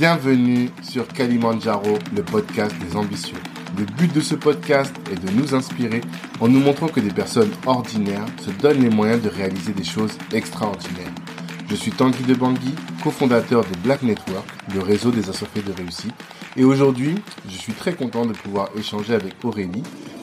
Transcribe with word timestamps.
Bienvenue 0.00 0.70
sur 0.80 1.06
Kalimandjaro, 1.06 1.98
le 2.16 2.22
podcast 2.22 2.74
des 2.78 2.96
ambitieux. 2.96 3.36
Le 3.76 3.84
but 3.84 4.10
de 4.14 4.22
ce 4.22 4.34
podcast 4.34 4.94
est 5.12 5.22
de 5.22 5.30
nous 5.38 5.54
inspirer 5.54 6.00
en 6.40 6.48
nous 6.48 6.58
montrant 6.58 6.88
que 6.88 7.00
des 7.00 7.10
personnes 7.10 7.50
ordinaires 7.66 8.24
se 8.40 8.48
donnent 8.50 8.82
les 8.82 8.88
moyens 8.88 9.20
de 9.20 9.28
réaliser 9.28 9.74
des 9.74 9.84
choses 9.84 10.16
extraordinaires. 10.32 11.12
Je 11.68 11.74
suis 11.74 11.90
Tanguy 11.90 12.22
de 12.22 12.32
Bangui, 12.32 12.74
cofondateur 13.04 13.62
de 13.62 13.76
Black 13.84 14.02
Network, 14.02 14.48
le 14.74 14.80
réseau 14.80 15.10
des 15.10 15.28
associés 15.28 15.60
de 15.60 15.72
réussite. 15.72 16.14
Et 16.56 16.64
aujourd'hui, 16.64 17.16
je 17.46 17.58
suis 17.58 17.74
très 17.74 17.92
content 17.92 18.24
de 18.24 18.32
pouvoir 18.32 18.70
échanger 18.78 19.12
avec 19.12 19.34
Aurélie, 19.44 19.82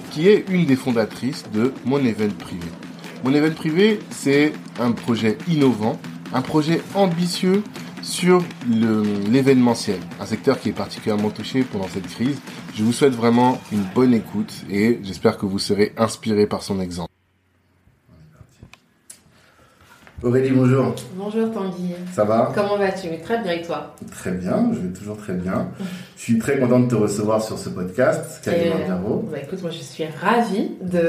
qui 0.09 0.27
est 0.27 0.45
une 0.49 0.65
des 0.65 0.75
fondatrices 0.75 1.43
de 1.53 1.71
Mon 1.85 1.99
Event 1.99 2.33
Privé. 2.39 2.65
Mon 3.23 3.31
Event 3.31 3.53
Privé, 3.53 3.99
c'est 4.09 4.53
un 4.79 4.91
projet 4.93 5.37
innovant, 5.47 5.99
un 6.33 6.41
projet 6.41 6.81
ambitieux 6.95 7.61
sur 8.07 8.43
l'événementiel, 9.29 9.99
un 10.19 10.25
secteur 10.25 10.59
qui 10.59 10.69
est 10.69 10.73
particulièrement 10.73 11.29
touché 11.29 11.63
pendant 11.63 11.87
cette 11.87 12.07
crise. 12.07 12.39
Je 12.73 12.83
vous 12.83 12.93
souhaite 12.93 13.13
vraiment 13.13 13.59
une 13.71 13.83
bonne 13.93 14.13
écoute 14.13 14.53
et 14.69 14.99
j'espère 15.03 15.37
que 15.37 15.45
vous 15.45 15.59
serez 15.59 15.93
inspiré 15.97 16.47
par 16.47 16.63
son 16.63 16.79
exemple. 16.79 17.16
Aurélie, 20.23 20.49
bonjour. 20.49 20.95
Bonjour 21.13 21.51
Tanguy. 21.51 21.93
Ça 22.11 22.23
va? 22.23 22.51
Comment 22.55 22.75
vas-tu? 22.75 23.07
Très 23.21 23.39
bien 23.43 23.51
et 23.51 23.61
toi? 23.61 23.93
Très 24.09 24.31
bien, 24.31 24.71
je 24.73 24.79
vais 24.79 24.91
toujours 24.91 25.15
très 25.15 25.33
bien. 25.33 25.67
Je 26.17 26.23
suis 26.23 26.39
très 26.39 26.57
content 26.57 26.79
de 26.79 26.87
te 26.89 26.95
recevoir 26.95 27.43
sur 27.43 27.59
ce 27.59 27.69
podcast, 27.69 28.41
Calimandjaro. 28.43 29.29
Bah 29.31 29.37
écoute, 29.43 29.61
moi 29.61 29.69
je 29.69 29.77
suis 29.77 30.05
ravie 30.05 30.71
de, 30.81 31.01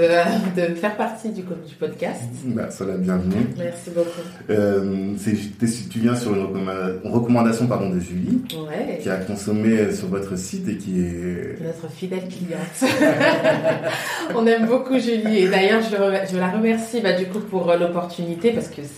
de 0.60 0.74
faire 0.74 0.94
partie 0.98 1.30
du, 1.30 1.40
du 1.40 1.74
podcast. 1.80 2.20
Bah, 2.44 2.70
sois 2.70 2.84
la 2.84 2.98
bienvenue. 2.98 3.46
Merci 3.56 3.88
beaucoup. 3.94 4.10
Euh, 4.50 5.14
tu 5.90 5.98
viens 6.00 6.14
sur 6.14 6.34
une 6.34 7.00
recommandation 7.04 7.66
pardon, 7.66 7.88
de 7.88 8.00
Julie, 8.00 8.42
ouais. 8.52 8.98
qui 8.98 9.08
a 9.08 9.16
consommé 9.16 9.90
sur 9.90 10.08
votre 10.08 10.36
site 10.36 10.68
et 10.68 10.76
qui 10.76 11.00
est... 11.00 11.56
Notre 11.64 11.90
fidèle 11.90 12.28
cliente. 12.28 12.92
On 14.34 14.46
aime 14.46 14.66
beaucoup 14.66 14.98
Julie 14.98 15.38
et 15.38 15.48
d'ailleurs 15.48 15.80
je, 15.80 15.96
je, 16.30 16.36
la 16.36 16.50
remercie 16.50 17.00
bah, 17.00 17.14
du 17.14 17.24
coup 17.24 17.40
pour 17.40 17.70
euh, 17.70 17.78
l'opportunité 17.78 18.52
parce 18.52 18.68
que 18.68 18.82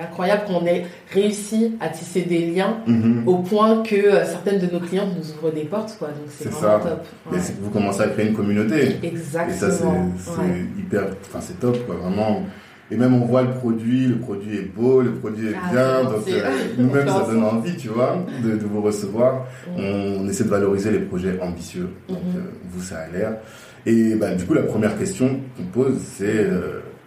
incroyable 0.00 0.42
qu'on 0.46 0.66
ait 0.66 0.86
réussi 1.12 1.76
à 1.80 1.88
tisser 1.88 2.22
des 2.22 2.46
liens 2.46 2.78
mhm. 2.86 3.22
au 3.26 3.38
point 3.38 3.82
que 3.82 3.94
euh, 3.94 4.24
certaines 4.24 4.58
de 4.58 4.72
nos 4.72 4.80
clientes 4.80 5.10
nous 5.16 5.30
ouvrent 5.32 5.52
des 5.52 5.64
portes. 5.64 5.96
Quoi. 5.98 6.08
Donc 6.08 6.28
c'est 6.28 6.48
vraiment 6.48 6.82
ça. 6.82 6.90
top. 6.90 7.06
Et 7.34 7.38
vous 7.60 7.70
commencez 7.70 8.02
à 8.02 8.08
créer 8.08 8.28
une 8.28 8.34
communauté. 8.34 8.96
Exactement. 9.02 9.48
Et 9.48 10.18
ça, 10.20 10.32
c'est 10.36 10.80
hyper. 10.80 11.02
Enfin, 11.22 11.40
c'est 11.40 11.58
top, 11.60 11.84
quoi. 11.86 11.96
Vraiment. 11.96 12.42
Et 12.90 12.96
même 12.96 13.14
on 13.14 13.26
voit 13.26 13.42
le 13.42 13.50
produit, 13.50 14.06
le 14.06 14.18
produit 14.18 14.58
est 14.58 14.74
beau, 14.74 15.02
le 15.02 15.14
produit 15.14 15.48
est 15.48 15.56
ah, 15.60 15.72
bien, 15.72 16.04
donc 16.04 16.28
euh, 16.28 16.50
nous-mêmes 16.78 17.08
ça 17.08 17.26
donne 17.26 17.42
envie, 17.44 17.76
tu 17.76 17.88
vois, 17.88 18.24
de, 18.44 18.56
de 18.56 18.64
vous 18.64 18.80
recevoir. 18.80 19.44
On, 19.76 20.28
essaie 20.28 20.44
de 20.44 20.48
valoriser 20.48 20.92
les 20.92 21.00
projets 21.00 21.36
ambitieux, 21.40 21.88
donc 22.08 22.18
mhm. 22.18 22.36
euh, 22.36 22.40
vous 22.70 22.82
ça 22.82 22.98
a 22.98 23.08
l'air. 23.08 23.38
Et 23.86 24.14
bah, 24.14 24.34
du 24.36 24.44
coup 24.44 24.54
la 24.54 24.62
première 24.62 24.96
question 24.96 25.40
qu'on 25.56 25.64
pose 25.64 25.98
c'est 25.98 26.46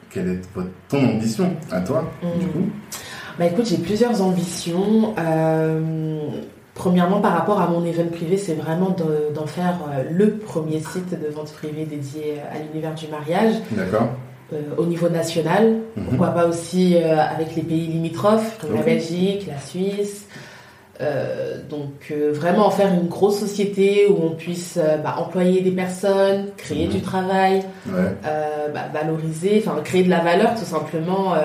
quelle 0.09 0.29
est 0.29 0.41
ton 0.89 1.03
ambition 1.03 1.55
à 1.71 1.81
toi, 1.81 2.11
du 2.21 2.45
mm. 2.45 2.49
coup 2.49 2.69
bah 3.39 3.45
écoute, 3.45 3.67
j'ai 3.67 3.77
plusieurs 3.77 4.21
ambitions. 4.21 5.15
Euh, 5.17 6.27
premièrement, 6.75 7.21
par 7.21 7.31
rapport 7.31 7.61
à 7.61 7.69
mon 7.69 7.85
event 7.85 8.09
privé, 8.11 8.35
c'est 8.35 8.53
vraiment 8.53 8.93
d'en 9.33 9.45
faire 9.45 9.79
euh, 9.89 10.03
le 10.11 10.31
premier 10.31 10.81
site 10.81 11.11
de 11.11 11.33
vente 11.33 11.53
privée 11.53 11.85
dédié 11.85 12.41
à 12.53 12.59
l'univers 12.59 12.93
du 12.93 13.07
mariage. 13.07 13.53
D'accord. 13.71 14.09
Euh, 14.51 14.61
au 14.77 14.85
niveau 14.85 15.07
national, 15.07 15.77
mm-hmm. 15.97 16.03
pourquoi 16.09 16.27
pas 16.31 16.47
aussi 16.47 16.97
avec 16.97 17.55
les 17.55 17.61
pays 17.61 17.87
limitrophes 17.87 18.57
comme 18.59 18.75
la 18.75 18.81
Belgique, 18.81 19.47
la 19.47 19.59
Suisse, 19.61 20.27
euh, 21.01 21.57
donc 21.69 22.11
euh, 22.11 22.31
vraiment 22.33 22.67
en 22.67 22.71
faire 22.71 22.93
une 22.93 23.07
grosse 23.07 23.39
société 23.39 24.07
où 24.09 24.17
on 24.21 24.31
puisse 24.31 24.77
euh, 24.77 24.97
bah, 24.97 25.15
employer 25.17 25.61
des 25.61 25.71
personnes, 25.71 26.47
créer 26.57 26.87
mhm. 26.87 26.91
du 26.91 27.01
travail, 27.01 27.63
bah, 27.85 28.89
valoriser, 28.93 29.63
enfin 29.65 29.79
créer 29.81 30.03
de 30.03 30.09
la 30.09 30.19
valeur 30.19 30.55
tout 30.55 30.65
simplement 30.65 31.35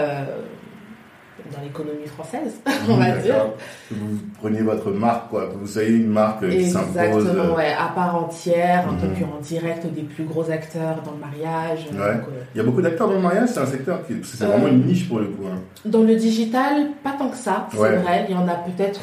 dans 1.54 1.62
l'économie 1.62 2.06
française, 2.06 2.54
on 2.88 2.97
va 2.97 3.10
dire. 3.12 3.47
Que 3.88 3.94
vous 3.94 4.19
preniez 4.38 4.62
votre 4.62 4.91
marque, 4.91 5.31
quoi, 5.31 5.47
que 5.47 5.56
vous 5.56 5.66
soyez 5.66 5.91
une 5.91 6.09
marque 6.09 6.48
qui 6.48 6.70
s'impose. 6.70 6.97
Exactement, 6.97 7.54
ouais, 7.54 7.72
à 7.72 7.92
part 7.94 8.16
entière, 8.16 8.88
un 8.88 8.94
peu 8.94 9.09
plus 9.09 9.25
en 9.25 9.41
direct 9.41 9.87
des 9.87 10.03
plus 10.03 10.25
gros 10.25 10.50
acteurs 10.50 11.03
dans 11.04 11.12
le 11.12 11.19
mariage. 11.19 11.87
Ouais. 11.92 12.20
Il 12.54 12.59
y 12.59 12.60
a 12.60 12.65
beaucoup 12.65 12.82
d'acteurs 12.82 13.09
dans 13.09 13.15
le 13.15 13.20
mariage, 13.20 13.50
c'est 13.53 13.60
un 13.60 13.66
secteur 13.66 14.06
qui, 14.06 14.15
c'est 14.22 14.44
vraiment 14.44 14.69
une 14.69 14.84
niche 14.84 15.09
pour 15.09 15.19
le 15.19 15.26
coup. 15.26 15.47
Hein. 15.47 15.60
Dans 15.84 16.03
le 16.03 16.16
digital, 16.16 16.88
pas 17.03 17.15
tant 17.19 17.28
que 17.28 17.37
ça, 17.37 17.69
c'est 17.71 17.76
vrai. 17.76 18.26
Il 18.28 18.34
y 18.34 18.38
en 18.38 18.48
a 18.48 18.54
peut-être 18.54 19.00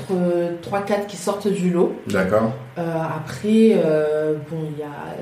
3-4 0.63 1.05
qui 1.07 1.17
sortent 1.17 1.47
du 1.47 1.69
lot. 1.69 1.95
D'accord. 2.07 2.53
Euh, 2.77 2.95
après, 3.03 3.73
euh, 3.75 4.35
bon, 4.49 4.57
il 4.71 4.79
y 4.79 4.83
a, 4.83 5.15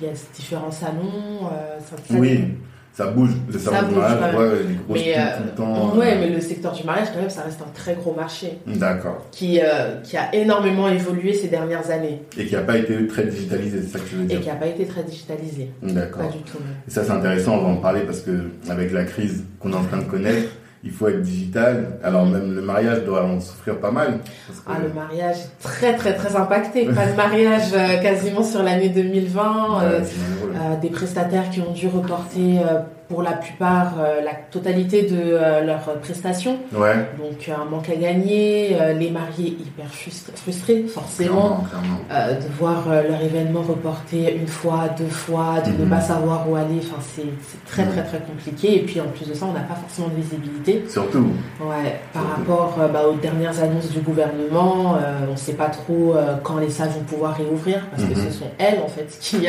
il 0.00 0.06
y 0.06 0.10
a 0.10 0.12
différents 0.34 0.70
salons. 0.70 1.48
Ça, 1.80 1.96
ça 1.96 2.14
oui 2.18 2.54
ça 2.98 3.06
bouge. 3.06 3.30
Le 3.48 3.58
ça 3.60 3.82
bouge, 3.82 3.96
mariage, 3.96 4.34
ouais, 4.34 4.48
les 4.66 4.74
grosses 4.74 5.06
mais, 5.06 5.14
euh, 5.16 5.36
tout 5.36 5.42
le 5.44 5.50
temps. 5.50 5.96
Ouais, 5.96 6.18
mais 6.18 6.30
le 6.30 6.40
secteur 6.40 6.72
du 6.72 6.82
mariage, 6.82 7.06
quand 7.14 7.20
même, 7.20 7.30
ça 7.30 7.42
reste 7.42 7.60
un 7.62 7.70
très 7.72 7.94
gros 7.94 8.12
marché. 8.12 8.58
D'accord. 8.66 9.24
Qui, 9.30 9.60
euh, 9.62 10.00
qui 10.02 10.16
a 10.16 10.34
énormément 10.34 10.88
évolué 10.88 11.32
ces 11.32 11.46
dernières 11.46 11.88
années. 11.92 12.22
Et 12.36 12.46
qui 12.46 12.54
n'a 12.56 12.62
pas 12.62 12.76
été 12.76 13.06
très 13.06 13.26
digitalisé, 13.26 13.82
c'est 13.82 13.98
ça 13.98 14.00
que 14.00 14.10
je 14.10 14.16
veux 14.16 14.24
dire. 14.24 14.38
Et 14.40 14.42
qui 14.42 14.48
n'a 14.48 14.56
pas 14.56 14.66
été 14.66 14.84
très 14.84 15.04
digitalisé. 15.04 15.70
D'accord. 15.80 16.26
Pas 16.26 16.36
du 16.36 16.42
tout. 16.42 16.58
Et 16.88 16.90
ça, 16.90 17.04
c'est 17.04 17.12
intéressant, 17.12 17.58
on 17.58 17.62
va 17.62 17.68
en 17.68 17.76
parler 17.76 18.00
parce 18.00 18.18
que, 18.18 18.50
avec 18.68 18.90
la 18.90 19.04
crise 19.04 19.44
qu'on 19.60 19.72
est 19.72 19.76
en 19.76 19.84
train 19.84 19.98
de 19.98 20.02
connaître, 20.10 20.48
il 20.84 20.90
faut 20.90 21.08
être 21.08 21.22
digital. 21.22 21.98
Alors 22.04 22.24
même 22.24 22.54
le 22.54 22.62
mariage 22.62 23.04
doit 23.04 23.24
en 23.24 23.40
souffrir 23.40 23.78
pas 23.78 23.90
mal. 23.90 24.18
Ah, 24.66 24.74
le 24.82 24.92
mariage 24.92 25.36
est 25.36 25.62
très 25.62 25.96
très 25.96 26.14
très 26.14 26.36
impacté. 26.36 26.84
Pas 26.86 27.06
de 27.06 27.16
mariage 27.16 27.72
euh, 27.74 28.00
quasiment 28.00 28.42
sur 28.42 28.62
l'année 28.62 28.88
2020. 28.88 29.82
Euh, 29.82 30.00
euh, 30.00 30.76
des 30.80 30.90
prestataires 30.90 31.50
qui 31.50 31.60
ont 31.60 31.72
dû 31.72 31.88
reporter 31.88 32.60
pour 33.08 33.22
la 33.22 33.32
plupart 33.32 33.94
la 34.22 34.32
totalité 34.50 35.02
de 35.02 35.64
leurs 35.64 35.98
prestations. 36.02 36.58
Ouais. 36.74 36.94
Donc 37.18 37.48
un 37.48 37.64
manque 37.64 37.88
à 37.88 37.96
gagner, 37.96 38.76
les 38.98 39.10
mariés 39.10 39.56
hyper 39.60 39.86
frustrés 40.34 40.84
forcément 40.84 41.64
de 42.10 42.58
voir 42.58 42.88
leur 42.88 43.22
événement 43.22 43.62
reporté 43.62 44.36
une 44.36 44.46
fois, 44.46 44.88
deux 44.98 45.06
fois, 45.06 45.60
de 45.64 45.70
ne 45.70 45.84
mhm. 45.84 45.90
pas 45.90 46.00
savoir 46.00 46.50
où 46.50 46.56
aller. 46.56 46.80
Enfin 46.80 47.00
c'est 47.00 47.66
très 47.66 47.86
très 47.86 48.04
très 48.04 48.20
compliqué. 48.20 48.76
Et 48.76 48.80
puis 48.80 49.00
en 49.00 49.08
plus 49.08 49.26
de 49.26 49.34
ça, 49.34 49.46
on 49.46 49.52
n'a 49.52 49.60
pas 49.60 49.76
forcément 49.76 50.08
de 50.08 50.16
visibilité 50.16 50.67
Surtout. 50.88 51.28
Ouais, 51.60 52.00
par 52.12 52.36
rapport 52.36 52.76
euh, 52.80 52.88
bah, 52.88 53.06
aux 53.08 53.16
dernières 53.16 53.62
annonces 53.62 53.90
du 53.90 54.00
gouvernement, 54.00 54.96
euh, 54.96 55.26
on 55.28 55.32
ne 55.32 55.36
sait 55.36 55.54
pas 55.54 55.68
trop 55.68 56.14
euh, 56.14 56.36
quand 56.42 56.58
les 56.58 56.70
salles 56.70 56.90
vont 56.90 57.04
pouvoir 57.04 57.36
réouvrir 57.36 57.86
parce 57.90 58.04
que 58.04 58.14
ce 58.14 58.26
mhm. 58.26 58.32
sont 58.32 58.50
elles 58.58 58.80
en 58.80 58.88
fait 58.88 59.06
qui 59.20 59.46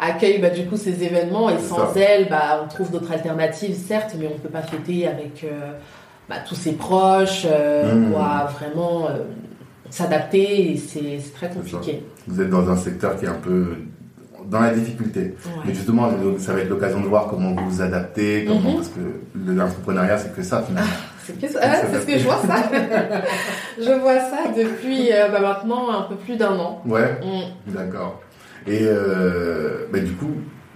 accueillent 0.00 0.40
bah, 0.40 0.50
du 0.50 0.66
coup 0.66 0.76
ces 0.76 1.02
événements. 1.02 1.50
Et 1.50 1.58
sans 1.58 1.94
elles, 1.96 2.28
bah, 2.28 2.62
on 2.64 2.68
trouve 2.68 2.90
d'autres 2.90 3.12
alternatives 3.12 3.76
certes, 3.76 4.14
mais 4.18 4.26
on 4.26 4.34
ne 4.34 4.38
peut 4.38 4.48
pas 4.48 4.62
fêter 4.62 5.06
avec 5.06 5.46
bah, 6.28 6.36
tous 6.46 6.54
ses 6.54 6.72
proches, 6.72 7.46
on 7.46 8.10
doit 8.10 8.50
vraiment 8.58 9.08
s'adapter. 9.90 10.72
Et 10.72 10.76
c'est 10.76 11.32
très 11.34 11.48
compliqué. 11.48 12.04
Vous 12.26 12.40
êtes 12.40 12.50
dans 12.50 12.70
un 12.70 12.76
secteur 12.76 13.16
qui 13.16 13.26
est 13.26 13.28
un 13.28 13.34
peu 13.34 13.76
dans 14.50 14.60
la 14.60 14.70
difficulté. 14.74 15.34
Mais 15.64 15.74
justement, 15.74 16.10
ça 16.38 16.52
va 16.52 16.60
être 16.60 16.68
l'occasion 16.68 17.00
de 17.00 17.06
voir 17.06 17.26
comment 17.28 17.52
vous 17.54 17.68
vous 17.68 17.82
adaptez, 17.82 18.44
comment, 18.46 18.70
mhm. 18.70 18.76
parce 18.76 18.88
que 18.88 19.50
l'entrepreneuriat, 19.52 20.18
c'est 20.18 20.34
que 20.34 20.42
ça 20.42 20.62
finalement. 20.62 20.90
Ah, 21.60 21.76
c'est 21.90 22.00
ce 22.00 22.06
que 22.06 22.18
je 22.18 22.24
vois 22.24 22.40
ça. 22.46 22.70
je 23.78 23.92
vois 24.00 24.20
ça 24.20 24.52
depuis 24.56 25.10
euh, 25.12 25.28
bah, 25.28 25.40
maintenant 25.40 25.90
un 25.90 26.02
peu 26.02 26.16
plus 26.16 26.36
d'un 26.36 26.58
an. 26.58 26.82
Ouais. 26.84 27.18
Mm. 27.22 27.72
D'accord. 27.72 28.20
Et 28.66 28.80
euh, 28.82 29.86
bah, 29.92 30.00
du 30.00 30.12
coup, 30.12 30.32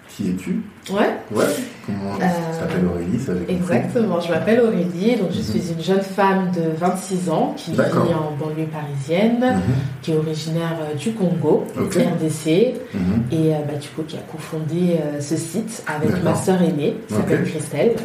qui 0.09 0.31
es-tu? 0.31 0.62
Ouais. 0.91 1.16
Ouais. 1.33 1.44
Comment 1.89 2.16
tu 2.16 2.22
euh, 2.22 2.61
t'appelles 2.61 2.84
Aurélie 2.84 3.19
ça, 3.19 3.33
Exactement, 3.49 4.21
je 4.21 4.31
m'appelle 4.31 4.61
Aurélie, 4.61 5.16
donc 5.16 5.31
je 5.33 5.39
mhm. 5.39 5.43
suis 5.43 5.72
une 5.72 5.83
jeune 5.83 6.02
femme 6.02 6.50
de 6.55 6.76
26 6.79 7.31
ans 7.31 7.55
qui 7.56 7.73
vit 7.73 7.81
en 7.81 8.37
banlieue 8.38 8.67
parisienne, 8.67 9.41
mhm. 9.41 9.75
qui 10.02 10.12
est 10.12 10.17
originaire 10.17 10.76
euh, 10.82 10.94
du 10.94 11.12
Congo, 11.12 11.64
RDC, 11.76 12.75
mhm. 12.93 13.23
et 13.32 13.55
euh, 13.55 13.58
bah, 13.67 13.79
du 13.81 13.88
coup 13.88 14.02
qui 14.06 14.17
a 14.17 14.20
cofondé 14.31 14.99
ce 15.20 15.37
site 15.37 15.82
avec 15.87 16.23
ma 16.23 16.35
sœur 16.35 16.61
aînée, 16.61 16.97
qui 17.08 17.14
s'appelle 17.14 17.44
Christelle, 17.44 17.97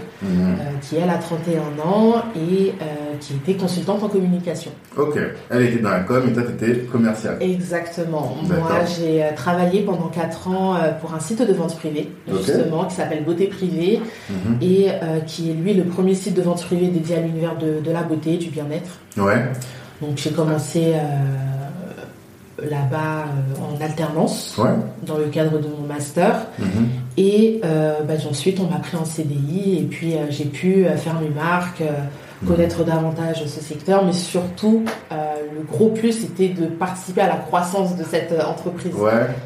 qui 0.81 0.95
elle 0.95 1.09
a 1.09 1.17
31 1.17 1.83
ans 1.85 2.23
et 2.35 2.73
qui 3.19 3.33
était 3.35 3.55
consultante 3.55 4.03
en 4.03 4.07
communication. 4.07 4.71
Ok, 4.97 5.17
elle 5.49 5.61
était 5.61 5.79
dans 5.79 5.89
la 5.89 6.01
com 6.01 6.23
et 6.27 6.33
toi 6.33 6.43
tu 6.43 6.65
étais 6.65 6.81
commerciale. 6.83 7.37
Exactement, 7.41 8.37
moi 8.47 8.79
j'ai 8.97 9.23
travaillé 9.35 9.81
pendant 9.81 10.07
4 10.07 10.47
ans 10.47 10.75
pour 11.01 11.13
un 11.13 11.19
site 11.19 11.45
de 11.45 11.53
vente 11.53 11.77
privée, 11.77 12.09
justement 12.63 12.85
qui 12.85 12.95
s'appelle 12.95 13.23
Beauté 13.23 13.47
Privée 13.47 14.01
mhm. 14.29 14.57
et 14.61 14.89
euh, 14.89 15.19
qui 15.21 15.49
est 15.49 15.53
lui 15.53 15.73
le 15.73 15.83
premier 15.83 16.15
site 16.15 16.35
de 16.35 16.41
vente 16.41 16.63
privée 16.63 16.87
dédié 16.87 17.17
à 17.17 17.21
l'univers 17.21 17.55
de, 17.57 17.91
la 17.91 18.03
beauté, 18.03 18.37
du 18.37 18.49
bien-être. 18.49 18.99
Ouais. 19.17 19.43
Donc 20.01 20.17
j'ai 20.17 20.31
commencé 20.31 20.93
euh, 20.95 22.69
là-bas 22.69 23.25
en 23.61 23.83
alternance 23.83 24.59
dans 25.05 25.17
le 25.17 25.25
cadre 25.25 25.59
de 25.59 25.67
mon 25.67 25.87
master. 25.87 26.47
Mhm. 26.59 26.67
Et 27.17 27.61
bah, 27.61 28.13
ensuite, 28.29 28.59
on 28.59 28.67
m'a 28.67 28.79
pris 28.79 28.97
en 28.97 29.05
CDI 29.05 29.79
et 29.79 29.83
puis 29.83 30.15
j'ai 30.29 30.45
pu 30.45 30.85
faire 30.97 31.19
mes 31.19 31.29
marques, 31.29 31.81
mhm. 31.81 32.47
connaître 32.47 32.83
davantage 32.83 33.45
ce 33.45 33.61
secteur, 33.61 34.03
mais 34.03 34.13
surtout, 34.13 34.83
le 35.11 35.63
gros 35.71 35.89
plus, 35.89 36.11
c'était 36.11 36.49
de 36.49 36.65
participer 36.65 37.21
à 37.21 37.27
la 37.27 37.35
croissance 37.35 37.95
de 37.95 38.03
cette 38.03 38.33
entreprise. 38.43 38.93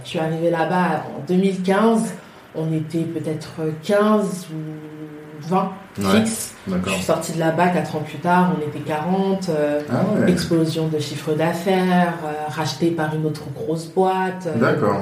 Je 0.04 0.10
suis 0.10 0.20
arrivée 0.20 0.50
là-bas 0.50 1.04
en 1.18 1.28
2015 1.28 2.14
on 2.56 2.74
était 2.74 3.04
peut-être 3.04 3.60
15 3.84 4.48
ou 4.54 4.98
20 5.42 5.72
fixes. 6.00 6.56
Je 6.68 6.90
suis 6.92 7.04
sortie 7.04 7.34
de 7.34 7.40
là-bas 7.40 7.70
4 7.70 7.96
ans 7.96 8.02
plus 8.02 8.18
tard, 8.18 8.56
on 8.58 8.68
était 8.68 8.80
40. 8.80 9.50
Euh, 9.50 9.82
ah 9.90 10.28
explosion 10.28 10.88
de 10.88 11.00
chiffre 11.00 11.34
d'affaires, 11.34 12.14
euh, 12.26 12.50
racheté 12.50 12.92
par 12.92 13.14
une 13.16 13.26
autre 13.26 13.44
grosse 13.54 13.88
boîte. 13.88 14.48
Euh, 14.48 14.60
D'accord. 14.60 15.02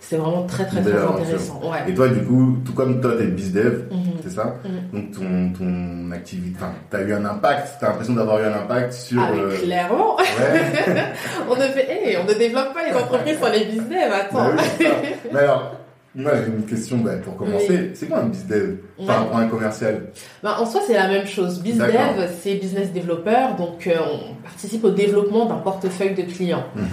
c'est 0.00 0.16
vraiment 0.16 0.44
très 0.44 0.66
très 0.66 0.82
très 0.82 1.02
intéressant. 1.02 1.60
Et 1.86 1.94
toi, 1.94 2.08
du 2.08 2.22
coup, 2.22 2.58
tout 2.64 2.72
comme 2.72 3.00
toi, 3.00 3.12
tu 3.16 3.24
es 3.24 3.26
bizdev, 3.26 3.86
mhm. 3.90 3.98
c'est 4.22 4.30
ça 4.30 4.56
mhm. 4.64 5.00
Donc 5.00 5.12
ton, 5.12 5.52
ton 5.58 6.10
activité, 6.12 6.58
tu 6.90 6.96
as 6.96 7.02
eu 7.02 7.12
un 7.14 7.24
impact, 7.24 7.78
tu 7.78 7.84
as 7.84 7.88
l'impression 7.88 8.14
d'avoir 8.14 8.40
eu 8.40 8.44
un 8.44 8.54
impact 8.54 8.92
sur. 8.92 9.22
Ah, 9.22 9.30
clairement 9.62 10.16
on, 11.50 11.56
ne 11.56 11.62
fait, 11.62 12.16
on 12.20 12.24
ne 12.24 12.34
développe 12.34 12.74
pas 12.74 12.86
les 12.86 12.94
entreprises 12.94 13.38
sans 13.40 13.50
les 13.50 13.64
bizdev, 13.64 14.12
attends. 14.12 14.50
Bah 14.54 14.86
mais 15.32 15.38
alors, 15.40 15.79
moi, 16.14 16.32
j'ai 16.36 16.50
une 16.50 16.66
question 16.66 16.98
bah, 16.98 17.16
pour 17.22 17.36
commencer. 17.36 17.92
C'est 17.94 18.06
quoi 18.06 18.18
un 18.18 18.26
bizdev 18.26 18.78
par 19.06 19.20
rapport 19.20 19.36
à 19.36 19.40
un 19.42 19.46
commercial? 19.46 20.08
Bah, 20.42 20.56
En 20.58 20.66
soi, 20.66 20.80
c'est 20.84 20.94
la 20.94 21.06
même 21.06 21.26
chose. 21.26 21.60
Bizdev, 21.60 22.28
c'est 22.42 22.54
business 22.56 22.92
developer. 22.92 23.56
Donc, 23.56 23.86
euh, 23.86 23.94
on 24.12 24.42
participe 24.42 24.84
au 24.84 24.90
développement 24.90 25.46
d'un 25.46 25.56
portefeuille 25.56 26.14
de 26.14 26.22
clients. 26.22 26.64
Mhm. 26.74 26.84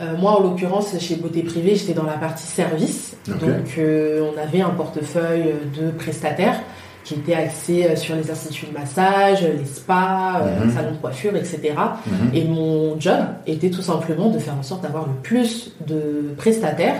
Euh, 0.00 0.16
moi, 0.16 0.40
en 0.40 0.42
l'occurrence, 0.42 0.98
chez 0.98 1.14
Beauté 1.16 1.42
Privée, 1.42 1.76
j'étais 1.76 1.94
dans 1.94 2.04
la 2.04 2.14
partie 2.14 2.46
service. 2.46 3.16
Donc, 3.28 3.78
euh, 3.78 4.28
on 4.34 4.40
avait 4.40 4.62
un 4.62 4.70
portefeuille 4.70 5.54
de 5.80 5.90
prestataires 5.90 6.60
qui 7.04 7.14
était 7.14 7.34
axé 7.34 7.84
euh, 7.84 7.96
sur 7.96 8.16
les 8.16 8.30
instituts 8.30 8.66
de 8.66 8.72
massage, 8.72 9.42
les 9.42 9.66
spas, 9.66 10.40
euh, 10.42 10.64
mhm. 10.64 10.72
salons 10.72 10.92
de 10.92 10.96
coiffure, 10.96 11.36
etc. 11.36 11.74
Mhm. 12.06 12.30
Et 12.34 12.44
mon 12.44 12.98
job 12.98 13.26
était 13.46 13.70
tout 13.70 13.82
simplement 13.82 14.30
de 14.30 14.38
faire 14.38 14.54
en 14.58 14.62
sorte 14.62 14.82
d'avoir 14.82 15.06
le 15.06 15.14
plus 15.22 15.72
de 15.86 16.34
prestataires 16.36 16.96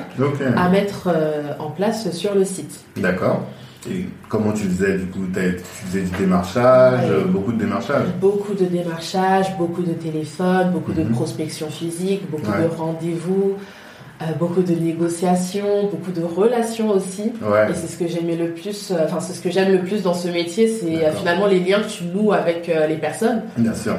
à 0.56 0.68
mettre 0.68 1.08
euh, 1.08 1.54
en 1.58 1.70
place 1.70 2.10
sur 2.12 2.34
le 2.34 2.44
site. 2.44 2.84
D'accord. 2.96 3.42
Et 3.90 4.06
comment 4.30 4.52
tu 4.52 4.64
faisais 4.64 4.96
du 4.96 5.06
coup 5.06 5.26
Tu 5.34 5.58
faisais 5.86 6.02
du 6.02 6.16
démarchage, 6.16 7.10
beaucoup 7.28 7.52
de 7.52 7.58
démarchage 7.58 8.06
Beaucoup 8.18 8.54
de 8.54 8.64
démarchage, 8.64 9.56
beaucoup 9.58 9.82
de 9.82 9.92
téléphone, 9.92 10.70
beaucoup 10.72 10.92
de 10.92 11.02
mhm. 11.02 11.12
prospection 11.12 11.68
physique, 11.68 12.30
beaucoup 12.30 12.50
de 12.50 12.76
rendez-vous. 12.76 13.56
Euh, 14.22 14.26
beaucoup 14.38 14.62
de 14.62 14.74
négociations, 14.74 15.88
beaucoup 15.90 16.12
de 16.12 16.22
relations 16.22 16.90
aussi. 16.90 17.32
Et 17.68 17.74
c'est 17.74 17.88
ce 17.88 17.98
que 17.98 18.06
j'aimais 18.06 18.36
le 18.36 18.50
plus, 18.50 18.92
euh, 18.92 18.98
enfin 19.04 19.18
c'est 19.18 19.32
ce 19.32 19.40
que 19.40 19.50
j'aime 19.50 19.72
le 19.72 19.80
plus 19.80 20.04
dans 20.04 20.14
ce 20.14 20.28
métier, 20.28 20.68
c'est 20.68 21.04
euh, 21.04 21.10
finalement 21.10 21.48
les 21.48 21.58
liens 21.58 21.80
que 21.80 21.88
tu 21.88 22.04
noues 22.04 22.32
avec 22.32 22.70
les 22.88 22.96
personnes. 22.96 23.42
Bien 23.56 23.74
sûr. 23.74 23.96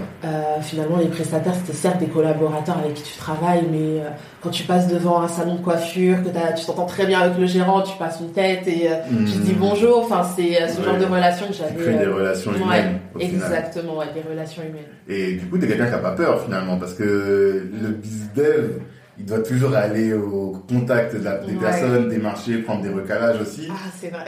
finalement 0.61 0.97
les 0.97 1.07
prestataires 1.07 1.53
c'était 1.55 1.77
certes 1.77 1.99
des 1.99 2.05
collaborateurs 2.05 2.77
avec 2.77 2.93
qui 2.93 3.03
tu 3.03 3.17
travailles, 3.17 3.65
mais 3.69 4.03
quand 4.41 4.51
tu 4.51 4.63
passes 4.63 4.87
devant 4.87 5.21
un 5.21 5.27
salon 5.27 5.55
de 5.55 5.61
coiffure, 5.61 6.23
que 6.23 6.29
tu 6.57 6.65
t'entends 6.65 6.85
très 6.85 7.05
bien 7.05 7.19
avec 7.19 7.37
le 7.37 7.45
gérant, 7.45 7.81
tu 7.81 7.97
passes 7.97 8.19
une 8.21 8.31
tête 8.31 8.65
et 8.67 8.89
tu 9.25 9.33
te 9.33 9.39
dis 9.39 9.51
hmm. 9.51 9.59
bonjour. 9.59 9.99
Enfin 9.99 10.25
c'est 10.35 10.65
ce 10.69 10.81
genre 10.81 10.97
de 10.97 11.05
relation 11.05 11.47
que 11.47 11.53
j'avais. 11.53 11.97
des 11.97 12.09
relations 12.09 12.53
humaines. 12.53 12.99
exactement, 13.19 13.97
des 14.13 14.29
relations 14.29 14.61
humaines. 14.61 14.95
Et 15.09 15.33
du 15.33 15.45
coup 15.47 15.57
t'es 15.57 15.67
quelqu'un 15.67 15.87
qui 15.87 15.93
a 15.93 15.97
pas 15.97 16.11
peur 16.11 16.41
finalement 16.41 16.77
parce 16.77 16.93
que 16.93 17.03
le 17.03 17.89
business 17.89 18.79
il 19.17 19.25
doit 19.25 19.39
toujours 19.39 19.73
aller 19.73 20.13
au 20.13 20.57
contact 20.67 21.15
des 21.15 21.53
personnes, 21.53 22.09
des 22.09 22.17
marchés, 22.17 22.57
prendre 22.57 22.81
des 22.81 22.89
recalages 22.89 23.41
aussi. 23.41 23.69
Ah, 23.71 23.89
c'est 23.97 24.09
vrai. 24.09 24.25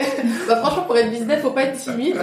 bah, 0.48 0.56
franchement, 0.56 0.84
pour 0.84 0.96
être 0.96 1.10
business, 1.10 1.42
faut 1.42 1.50
pas 1.50 1.64
être 1.64 1.78
timide. 1.78 2.16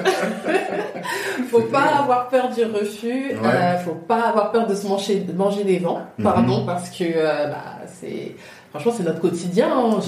faut 1.52 1.62
pas 1.62 2.00
avoir 2.00 2.30
peur 2.30 2.50
du 2.50 2.64
refus. 2.64 3.34
Ouais. 3.34 3.38
Euh, 3.44 3.78
faut 3.78 3.94
pas 3.94 4.30
avoir 4.30 4.52
peur 4.52 4.66
de 4.66 4.74
se 4.74 4.88
manger, 4.88 5.20
de 5.20 5.34
manger 5.34 5.64
des 5.64 5.78
vents. 5.78 6.02
Pardon, 6.22 6.62
mhm. 6.62 6.66
parce 6.66 6.90
que 6.90 7.04
euh, 7.04 7.48
bah, 7.48 7.86
c'est 7.86 8.36
franchement, 8.75 8.94
c'est 8.98 9.04
notre 9.04 9.22
quotidien. 9.22 9.69
Hein. 9.69 10.00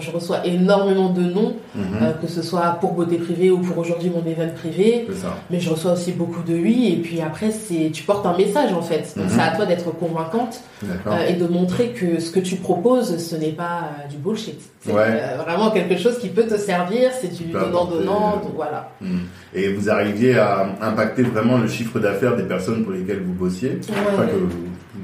Je, 0.00 0.10
reçois 0.10 0.46
énormément 0.46 1.10
de 1.10 1.22
noms, 1.22 1.56
mhm. 1.74 1.84
euh, 2.00 2.12
que 2.12 2.28
ce 2.28 2.42
soit 2.42 2.78
pour 2.80 2.92
beauté 2.92 3.16
privée 3.16 3.50
ou 3.50 3.58
pour 3.58 3.78
aujourd'hui 3.78 4.10
mon 4.10 4.24
événement 4.28 4.54
privé. 4.54 5.08
Mais 5.50 5.60
je 5.60 5.70
reçois 5.70 5.92
aussi 5.92 6.12
beaucoup 6.12 6.42
de 6.42 6.54
oui. 6.54 6.94
Et 6.96 7.02
puis 7.02 7.20
après, 7.20 7.50
c'est 7.50 7.90
tu 7.92 8.04
portes 8.04 8.24
un 8.26 8.36
message 8.36 8.72
en 8.72 8.82
fait. 8.82 9.12
Donc 9.16 9.26
mhm. 9.26 9.32
c'est 9.34 9.40
à 9.40 9.56
toi 9.56 9.66
d'être 9.66 9.90
convaincante 9.96 10.60
euh, 10.84 11.28
et 11.28 11.34
de 11.34 11.46
montrer 11.46 11.88
que 11.88 12.20
ce 12.20 12.30
que 12.30 12.40
tu 12.40 12.56
proposes, 12.56 13.16
ce 13.18 13.36
n'est 13.36 13.52
pas 13.52 13.90
euh, 14.04 14.08
du 14.08 14.16
bullshit. 14.16 14.60
C'est 14.80 14.92
vraiment 14.92 15.70
quelque 15.70 15.96
chose 15.96 16.18
qui 16.18 16.28
peut 16.28 16.46
te 16.46 16.56
servir. 16.56 17.10
C'est 17.20 17.32
du 17.36 17.50
donnant-donnant. 17.50 18.40
voilà. 18.54 18.90
Mhm. 19.00 19.22
Et 19.54 19.72
vous 19.72 19.90
arriviez 19.90 20.38
à 20.38 20.66
impacter 20.80 21.22
vraiment 21.22 21.58
le 21.58 21.68
chiffre 21.68 21.98
d'affaires 21.98 22.36
des 22.36 22.44
personnes 22.44 22.84
pour 22.84 22.92
lesquelles 22.92 23.22
vous 23.22 23.34
bossiez? 23.34 23.80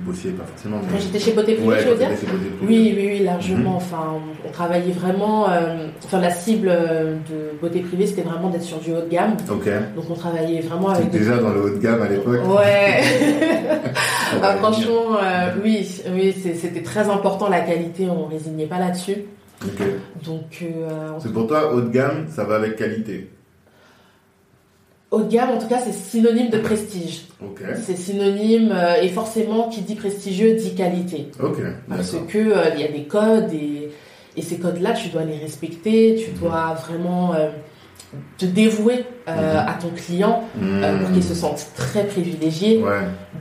Bossiez 0.09 0.31
pas 0.33 0.45
forcément. 0.45 0.81
J'étais 0.99 1.19
chez 1.19 1.33
Beauté 1.33 1.55
Privée, 1.55 1.77
je 1.83 1.89
veux 1.89 1.97
dire 1.97 2.11
Oui, 2.63 2.95
oui, 2.97 3.09
oui, 3.13 3.19
largement. 3.21 3.71
Mhm. 3.71 3.77
Enfin, 3.77 4.21
on, 4.47 4.51
travaillait 4.51 4.93
vraiment. 4.93 5.49
Euh, 5.51 5.89
enfin, 6.05 6.21
la 6.21 6.31
cible 6.31 6.69
euh, 6.71 7.15
de 7.15 7.59
Beauté 7.61 7.81
Privée, 7.81 8.07
c'était 8.07 8.23
vraiment 8.23 8.51
d'être 8.51 8.63
sur 8.63 8.79
du 8.79 8.93
haut 8.93 9.01
de 9.01 9.09
gamme. 9.09 9.37
Ok. 9.51 9.69
Donc, 9.95 10.05
on 10.11 10.15
travaillait 10.15 10.61
vraiment 10.61 10.89
avec. 10.89 11.11
Déjà 11.11 11.39
dans 11.39 11.51
le 11.51 11.63
haut 11.63 11.71
de 11.71 11.79
gamme 11.79 12.03
à 12.03 12.09
l'époque 12.09 12.41
Ouais. 12.49 13.03
bah, 14.41 14.57
franchement, 14.57 15.17
euh, 15.23 15.53
oui, 15.63 15.87
oui 16.13 16.33
c'était 16.33 16.83
très 16.83 17.09
important 17.09 17.49
la 17.49 17.61
qualité, 17.61 18.09
on 18.09 18.27
résignait 18.27 18.67
pas 18.67 18.79
là-dessus. 18.79 19.25
Donc. 20.25 20.65
c'est 21.21 21.33
pour 21.33 21.47
toi, 21.47 21.73
haut 21.75 21.81
de 21.81 21.91
gamme, 21.91 22.27
ça 22.29 22.45
va 22.45 22.57
avec 22.57 22.77
qualité 22.77 23.29
Haut 25.11 25.23
de 25.23 25.31
gamme, 25.31 25.51
en 25.51 25.59
tout 25.59 25.69
cas, 25.69 25.79
c'est 25.83 25.93
synonyme 25.93 26.51
de 26.51 26.59
prestige. 26.59 27.23
C'est 27.83 27.97
synonyme, 27.97 28.73
euh, 28.73 29.01
et 29.01 29.09
forcément, 29.09 29.69
qui 29.69 29.81
dit 29.81 29.95
prestigieux 29.95 30.55
dit 30.55 30.75
qualité. 30.75 31.31
Parce 31.89 32.15
que 32.29 32.39
euh, 32.39 32.75
il 32.75 32.81
y 32.81 32.85
a 32.85 32.89
des 32.89 33.05
codes, 33.05 33.51
et, 33.55 33.91
et 34.37 34.43
ces 34.43 34.59
codes-là, 34.59 34.93
tu 34.93 35.09
dois 35.09 35.25
les 35.25 35.39
respecter, 35.39 36.17
tu 36.23 36.33
mhm. 36.33 36.39
dois 36.39 36.75
vraiment 36.75 37.35
euh, 37.35 37.49
te 38.37 38.45
dévouer 38.45 39.07
mhm. 39.27 39.35
à 39.35 39.79
ton 39.81 39.89
client 39.97 40.45
mhm. 40.61 40.99
pour 41.01 41.13
qu'il 41.13 41.25
se 41.25 41.35
sente 41.35 41.69
très 41.75 42.05
privilégié. 42.05 42.85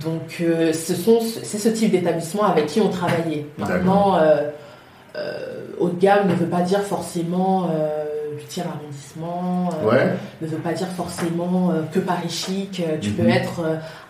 Donc, 0.02 0.42
ce 0.74 0.96
sont, 0.96 1.20
c'est 1.20 1.58
ce 1.58 1.70
type 1.70 1.92
d'établissement 1.92 2.46
avec 2.46 2.68
qui 2.68 2.80
on 2.80 2.90
travaillait. 2.90 3.46
Maintenant, 3.58 4.18
haut 5.80 5.90
de 5.90 6.00
gamme 6.00 6.28
ne 6.28 6.36
veut 6.36 6.48
pas 6.48 6.62
dire 6.62 6.82
forcément 6.82 7.70
8e 8.38 8.62
arrondissement, 8.68 9.70
euh, 9.92 10.14
ne 10.42 10.48
veut 10.48 10.58
pas 10.58 10.74
dire 10.74 10.88
forcément 10.88 11.72
euh, 11.72 11.82
que 11.92 12.00
Paris 12.00 12.30
chic. 12.30 12.80
Euh, 12.80 12.98
tu 13.00 13.12
peux 13.12 13.24
mhm. 13.24 13.30
être 13.30 13.62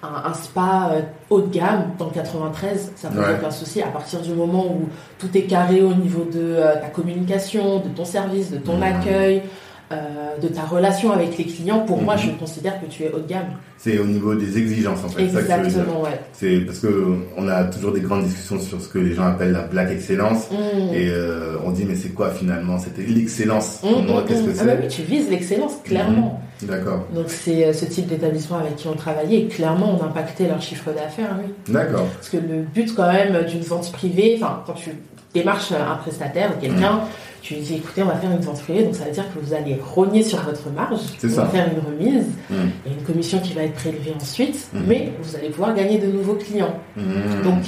un, 0.03 0.33
spa 0.33 0.91
haut 1.29 1.41
de 1.41 1.53
gamme 1.53 1.91
dans 1.97 2.05
le 2.05 2.11
93, 2.11 2.93
ça 2.95 3.09
pose 3.09 3.23
aucun 3.37 3.51
souci. 3.51 3.81
À 3.81 3.87
partir 3.87 4.21
du 4.21 4.31
moment 4.33 4.65
où 4.65 4.89
tout 5.17 5.35
est 5.37 5.43
carré 5.43 5.81
au 5.81 5.93
niveau 5.93 6.25
de 6.25 6.57
ta 6.81 6.87
communication, 6.87 7.79
de 7.79 7.89
ton 7.89 8.05
service, 8.05 8.51
de 8.51 8.57
ton 8.57 8.77
mhm. 8.77 8.83
accueil, 8.83 9.43
euh, 9.89 10.37
de 10.41 10.49
ta 10.49 10.63
relation 10.63 11.13
avec 11.13 11.37
les 11.37 11.45
clients, 11.45 11.79
pour 11.85 12.01
moi, 12.01 12.15
mhm. 12.15 12.21
je 12.21 12.31
considère 12.31 12.81
que 12.81 12.87
tu 12.87 13.03
es 13.03 13.11
haut 13.11 13.19
de 13.19 13.27
gamme. 13.27 13.53
C'est 13.77 13.97
au 13.99 14.03
niveau 14.03 14.35
des 14.35 14.57
exigences, 14.57 15.01
en 15.05 15.07
fait. 15.07 15.23
Exactement, 15.23 16.01
ouais. 16.01 16.19
C'est 16.33 16.59
parce 16.59 16.79
que 16.79 17.15
on 17.37 17.47
a 17.47 17.63
toujours 17.63 17.93
des 17.93 18.01
grandes 18.01 18.25
discussions 18.25 18.59
sur 18.59 18.81
ce 18.81 18.89
que 18.89 18.99
les 18.99 19.13
gens 19.13 19.27
appellent 19.27 19.53
la 19.53 19.61
black 19.61 19.89
excellence, 19.89 20.51
mhm. 20.51 20.93
et 20.93 21.07
euh, 21.09 21.55
on 21.65 21.71
dit 21.71 21.85
mais 21.85 21.95
c'est 21.95 22.09
quoi 22.09 22.31
finalement? 22.31 22.77
C'était 22.77 23.03
l'excellence. 23.03 23.81
Mhm, 23.81 24.25
qu'est-ce 24.27 24.43
que 24.43 24.53
c'est 24.53 24.61
Ah 24.61 24.65
bah 24.65 24.73
oui, 24.81 24.87
tu 24.89 25.03
vises 25.03 25.29
l'excellence 25.29 25.75
clairement. 25.85 26.41
D'accord. 26.63 27.05
Donc 27.13 27.29
c'est 27.29 27.67
euh, 27.67 27.71
ce 27.71 27.85
type 27.85 28.07
d'établissement 28.07 28.57
avec 28.57 28.75
qui 28.75 28.87
on 28.87 28.95
travaillait 28.95 29.41
et 29.41 29.47
clairement 29.47 29.97
on 29.97 30.03
impactait 30.03 30.49
leur 30.49 30.61
chiffre 30.61 30.91
d'affaires, 30.91 31.37
oui. 31.41 31.53
D'accord. 31.69 32.07
Parce 32.15 32.29
que 32.29 32.37
le 32.37 32.63
but 32.63 32.93
quand 32.93 33.09
même 33.09 33.45
d'une 33.45 33.61
vente 33.61 33.89
privée, 33.93 34.37
enfin 34.37 34.63
quand 34.65 34.73
tu 34.73 34.89
démarches 35.33 35.71
un 35.71 35.95
prestataire 35.95 36.51
ou 36.57 36.59
quelqu'un 36.59 37.01
tu 37.41 37.55
lui 37.55 37.61
dis 37.61 37.75
écoutez, 37.75 38.03
on 38.03 38.07
va 38.07 38.15
faire 38.15 38.31
une 38.31 38.39
vente 38.39 38.61
privée, 38.61 38.83
donc 38.83 38.95
ça 38.95 39.05
veut 39.05 39.11
dire 39.11 39.25
que 39.33 39.39
vous 39.39 39.53
allez 39.53 39.79
rogner 39.95 40.23
sur 40.23 40.41
votre 40.41 40.69
marge, 40.69 40.99
on 41.23 41.27
va 41.27 41.45
faire 41.47 41.69
une 41.71 41.79
remise, 41.79 42.25
mm. 42.49 42.55
y 42.85 42.89
a 42.89 42.93
une 42.97 43.03
commission 43.05 43.39
qui 43.39 43.53
va 43.53 43.63
être 43.63 43.75
prélevée 43.75 44.13
ensuite, 44.19 44.67
mm. 44.73 44.79
mais 44.87 45.11
vous 45.21 45.35
allez 45.35 45.49
pouvoir 45.49 45.73
gagner 45.73 45.97
de 45.97 46.07
nouveaux 46.07 46.35
clients. 46.35 46.75
Mm. 46.95 47.43
Donc, 47.43 47.63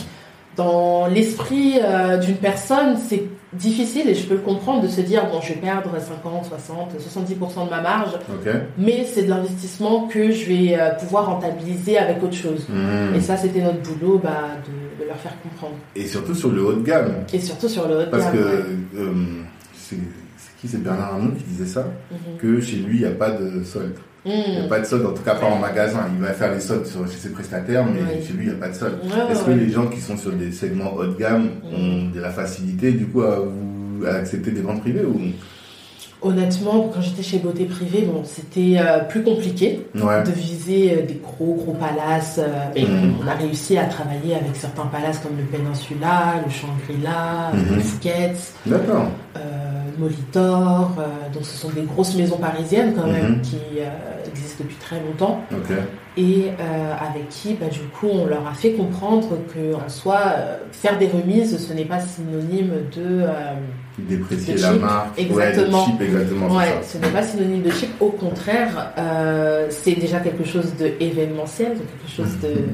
dans 0.56 1.08
l'esprit 1.08 1.80
euh, 1.82 2.18
d'une 2.18 2.36
personne, 2.36 2.98
c'est 2.98 3.24
difficile 3.54 4.10
et 4.10 4.14
je 4.14 4.26
peux 4.28 4.36
le 4.36 4.42
comprendre 4.42 4.84
de 4.84 4.88
se 4.88 5.02
dire 5.02 5.26
bon, 5.32 5.40
je 5.42 5.54
vais 5.54 5.60
perdre 5.60 5.90
50, 5.98 6.46
60, 6.46 6.92
70% 7.00 7.66
de 7.66 7.70
ma 7.70 7.82
marge, 7.82 8.12
mais 8.78 9.06
c'est 9.12 9.24
de 9.24 9.30
l'investissement 9.30 10.08
que 10.08 10.32
je 10.32 10.46
vais 10.46 10.78
euh, 10.78 10.92
pouvoir 10.96 11.28
rentabiliser 11.28 11.98
avec 11.98 12.22
autre 12.22 12.36
chose. 12.36 12.68
Et 13.16 13.22
ça, 13.22 13.38
c'était 13.38 13.62
notre 13.62 13.80
boulot 13.80 14.20
bah, 14.22 14.50
de, 15.00 15.06
leur 15.08 15.18
faire 15.18 15.36
comprendre. 15.42 15.76
Et 15.96 16.06
surtout 16.06 16.36
sur 16.36 16.52
le 16.52 16.64
haut 16.64 16.74
de 16.74 16.84
gamme. 16.84 17.24
Et 17.34 17.40
surtout 17.40 17.70
sur 17.70 17.88
le 17.88 17.96
haut 17.96 18.06
de 18.06 18.12
gamme. 18.12 18.12
Parce 18.12 18.32
que 18.32 18.38
euh, 18.38 19.14
c'est 19.89 20.51
qui 20.62 20.67
C'est 20.67 20.84
Bernard 20.84 21.13
Arnault 21.13 21.31
qui 21.31 21.43
disait 21.43 21.65
ça, 21.65 21.86
mhm. 22.12 22.38
que 22.39 22.62
chez 22.62 22.77
lui, 22.77 22.98
il 22.98 23.01
n'y 23.01 23.08
a 23.08 23.12
pas 23.12 23.31
de 23.31 23.63
solde. 23.63 23.96
Il 24.25 24.31
n'y 24.31 24.65
a 24.65 24.67
pas 24.67 24.79
de 24.79 24.86
solde, 24.86 25.05
en 25.05 25.13
tout 25.13 25.24
cas 25.24 25.36
pas 25.36 25.46
en 25.46 25.58
magasin. 25.58 26.05
Il 26.13 26.22
va 26.22 26.34
faire 26.34 26.53
les 26.53 26.60
soldes 26.60 26.86
chez 26.86 27.17
ses 27.17 27.31
prestataires, 27.31 27.86
mais 27.86 28.22
chez 28.22 28.34
lui, 28.34 28.46
il 28.46 28.50
n'y 28.50 28.55
a 28.55 28.60
pas 28.60 28.69
de 28.69 28.75
solde. 28.75 29.00
Est-ce 29.29 29.43
que 29.43 29.51
les 29.51 29.69
gens 29.69 29.88
qui 29.88 30.01
sont 30.01 30.17
sur 30.17 30.31
des 30.34 30.51
segments 30.51 30.93
haut 30.93 31.05
de 31.05 31.17
gamme 31.17 31.50
hmm. 31.63 31.75
ont 31.75 32.10
de 32.13 32.19
la 32.19 32.29
facilité, 32.29 32.91
du 32.91 33.08
coup, 33.08 33.22
à, 33.22 33.39
vous, 33.39 34.05
accepter 34.05 34.51
des 34.51 34.62
ventes 34.62 34.81
privées 34.81 35.05
ou... 35.05 35.19
Honnêtement, 36.22 36.89
quand 36.93 37.00
j'étais 37.00 37.24
chez 37.24 37.38
Beauté 37.38 37.63
Privée, 37.63 38.01
bon, 38.01 38.24
c'était 38.25 38.77
euh, 38.77 39.00
plus 39.00 39.24
compliqué 39.24 39.88
de 39.96 40.31
viser 40.31 40.91
euh, 40.91 41.05
des 41.05 41.22
gros 41.24 41.53
gros 41.53 41.72
palaces. 41.72 42.41
Euh, 42.43 42.84
on 43.24 43.25
a 43.25 43.36
réussi 43.36 43.77
à 43.77 43.86
travailler 43.86 44.36
avec 44.36 44.53
certains 44.53 44.88
palaces 44.88 45.19
comme 45.19 45.38
le 45.38 45.43
Peninsula, 45.43 46.41
le 46.46 46.51
Shangri-La, 46.51 47.53
le 47.53 47.79
Fouquet's. 47.79 48.53
D'accord. 48.65 49.08
Molitor, 50.00 50.91
euh, 50.98 51.34
donc 51.34 51.46
ce 51.46 51.58
sont 51.58 51.70
des 51.70 51.82
grosses 51.82 52.15
maisons 52.15 52.38
parisiennes 52.38 52.94
quand 52.96 53.08
même 53.08 53.38
mhm. 53.38 53.41
qui 53.41 53.58
euh, 53.79 53.89
existent 54.27 54.63
depuis 54.63 54.77
très 54.77 55.00
longtemps. 55.00 55.41
Et 56.18 56.48
euh, 56.60 56.94
avec 57.00 57.29
qui 57.29 57.53
bah, 57.53 57.68
du 57.68 57.79
coup 57.79 58.08
on 58.12 58.25
leur 58.25 58.46
a 58.48 58.53
fait 58.53 58.72
comprendre 58.74 59.38
que 59.53 59.75
en 59.75 59.88
soi 59.88 60.20
faire 60.72 60.98
des 60.98 61.08
remises 61.08 61.58
ce 61.65 61.74
n'est 61.74 61.86
pas 61.86 62.00
synonyme 62.00 62.72
de 62.96 63.24
déprécier 64.00 64.56
la 64.58 64.72
marque. 64.74 65.20
Exactement. 65.20 65.86
cheap, 65.86 66.01
exactement 66.01 66.56
ouais, 66.58 66.82
ce 66.82 66.98
n'est 66.98 67.10
pas 67.10 67.22
synonyme 67.22 67.62
de 67.62 67.70
cheap 67.70 67.89
au 68.01 68.10
contraire 68.10 68.91
c'est 69.70 69.96
déjà 69.96 70.20
quelque 70.20 70.44
chose 70.44 70.74
de 70.77 70.91
événementiel 71.00 71.74
quelque 71.74 72.12
chose 72.13 72.38
de 72.41 72.65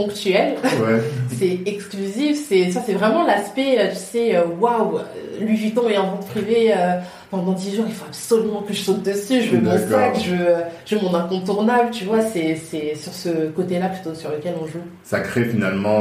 ponctuel. 0.00 0.56
c'est 1.38 1.60
exclusif. 1.66 2.38
C'est 2.48 2.70
ça, 2.70 2.82
c'est 2.84 2.94
vraiment 2.94 3.24
l'aspect, 3.24 3.78
euh, 3.78 3.90
tu 3.90 3.96
sais, 3.96 4.36
euh, 4.36 4.44
waouh, 4.60 4.98
Louis 5.40 5.56
Vuitton 5.56 5.88
est 5.88 5.98
en 5.98 6.10
vente 6.12 6.26
privée 6.28 6.72
euh, 6.72 6.98
pendant 7.30 7.52
10 7.52 7.76
jours. 7.76 7.84
Il 7.88 7.94
faut 7.94 8.06
absolument 8.06 8.62
que 8.62 8.72
je 8.72 8.82
saute 8.82 9.02
dessus. 9.02 9.42
Je 9.42 9.56
veux 9.56 9.60
mon 9.60 9.76
sac, 9.76 10.18
je 10.24 10.34
veux, 10.34 10.54
je 10.86 10.96
veux 10.96 11.02
mon 11.02 11.14
incontournable. 11.14 11.90
Tu 11.90 12.04
vois, 12.04 12.22
c'est 12.22 12.56
c'est 12.56 12.94
sur 12.94 13.12
ce 13.12 13.48
côté-là 13.48 13.88
plutôt 13.88 14.14
sur 14.14 14.30
lequel 14.30 14.54
on 14.60 14.66
joue. 14.66 14.82
Ça 15.02 15.20
crée 15.20 15.44
finalement 15.44 16.00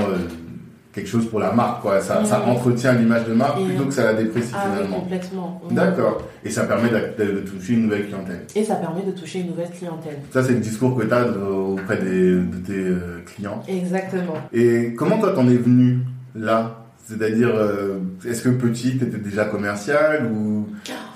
quelque 1.00 1.10
chose 1.10 1.30
pour 1.30 1.40
la 1.40 1.52
marque, 1.52 1.82
quoi. 1.82 2.02
Ça, 2.02 2.24
ça 2.26 2.42
entretient 2.46 2.94
l'image 2.94 3.26
de 3.26 3.34
marque 3.34 3.64
plutôt 3.64 3.86
que 3.86 3.94
ça 3.94 4.04
la 4.04 4.14
déprécie 4.14 4.52
ah, 4.54 4.64
finalement. 4.64 4.98
Oui, 4.98 5.04
complètement. 5.04 5.62
D'accord. 5.72 6.22
Et 6.44 6.50
ça 6.50 6.66
permet 6.66 6.90
de, 6.90 7.40
toucher 7.40 7.74
une 7.74 7.84
nouvelle 7.84 8.08
clientèle. 8.08 8.46
Et 8.56 8.64
ça 8.64 8.76
permet 8.76 9.04
de 9.04 9.12
toucher 9.12 9.40
une 9.40 9.48
nouvelle 9.48 9.70
clientèle. 9.72 10.20
Ça, 10.32 10.44
c'est 10.44 10.54
le 10.54 10.60
discours 10.60 10.98
que 10.98 11.04
tu 11.04 11.14
as 11.14 11.26
auprès 11.28 11.98
des, 11.98 12.36
de 12.36 12.58
tes 12.66 12.74
euh, 12.74 13.22
clients. 13.26 13.64
Exactement. 13.68 14.36
Et 14.54 14.94
comment 14.98 15.18
toi, 15.20 15.32
t'en 15.34 15.48
es 15.48 15.58
venu 15.58 16.00
là? 16.36 16.76
C'est-à-dire, 17.06 17.50
euh, 17.56 17.98
est-ce 18.28 18.44
que 18.44 18.50
petit, 18.50 18.98
tu 18.98 19.06
étais 19.06 19.18
déjà 19.18 19.46
commercial 19.46 20.30
ou... 20.32 20.68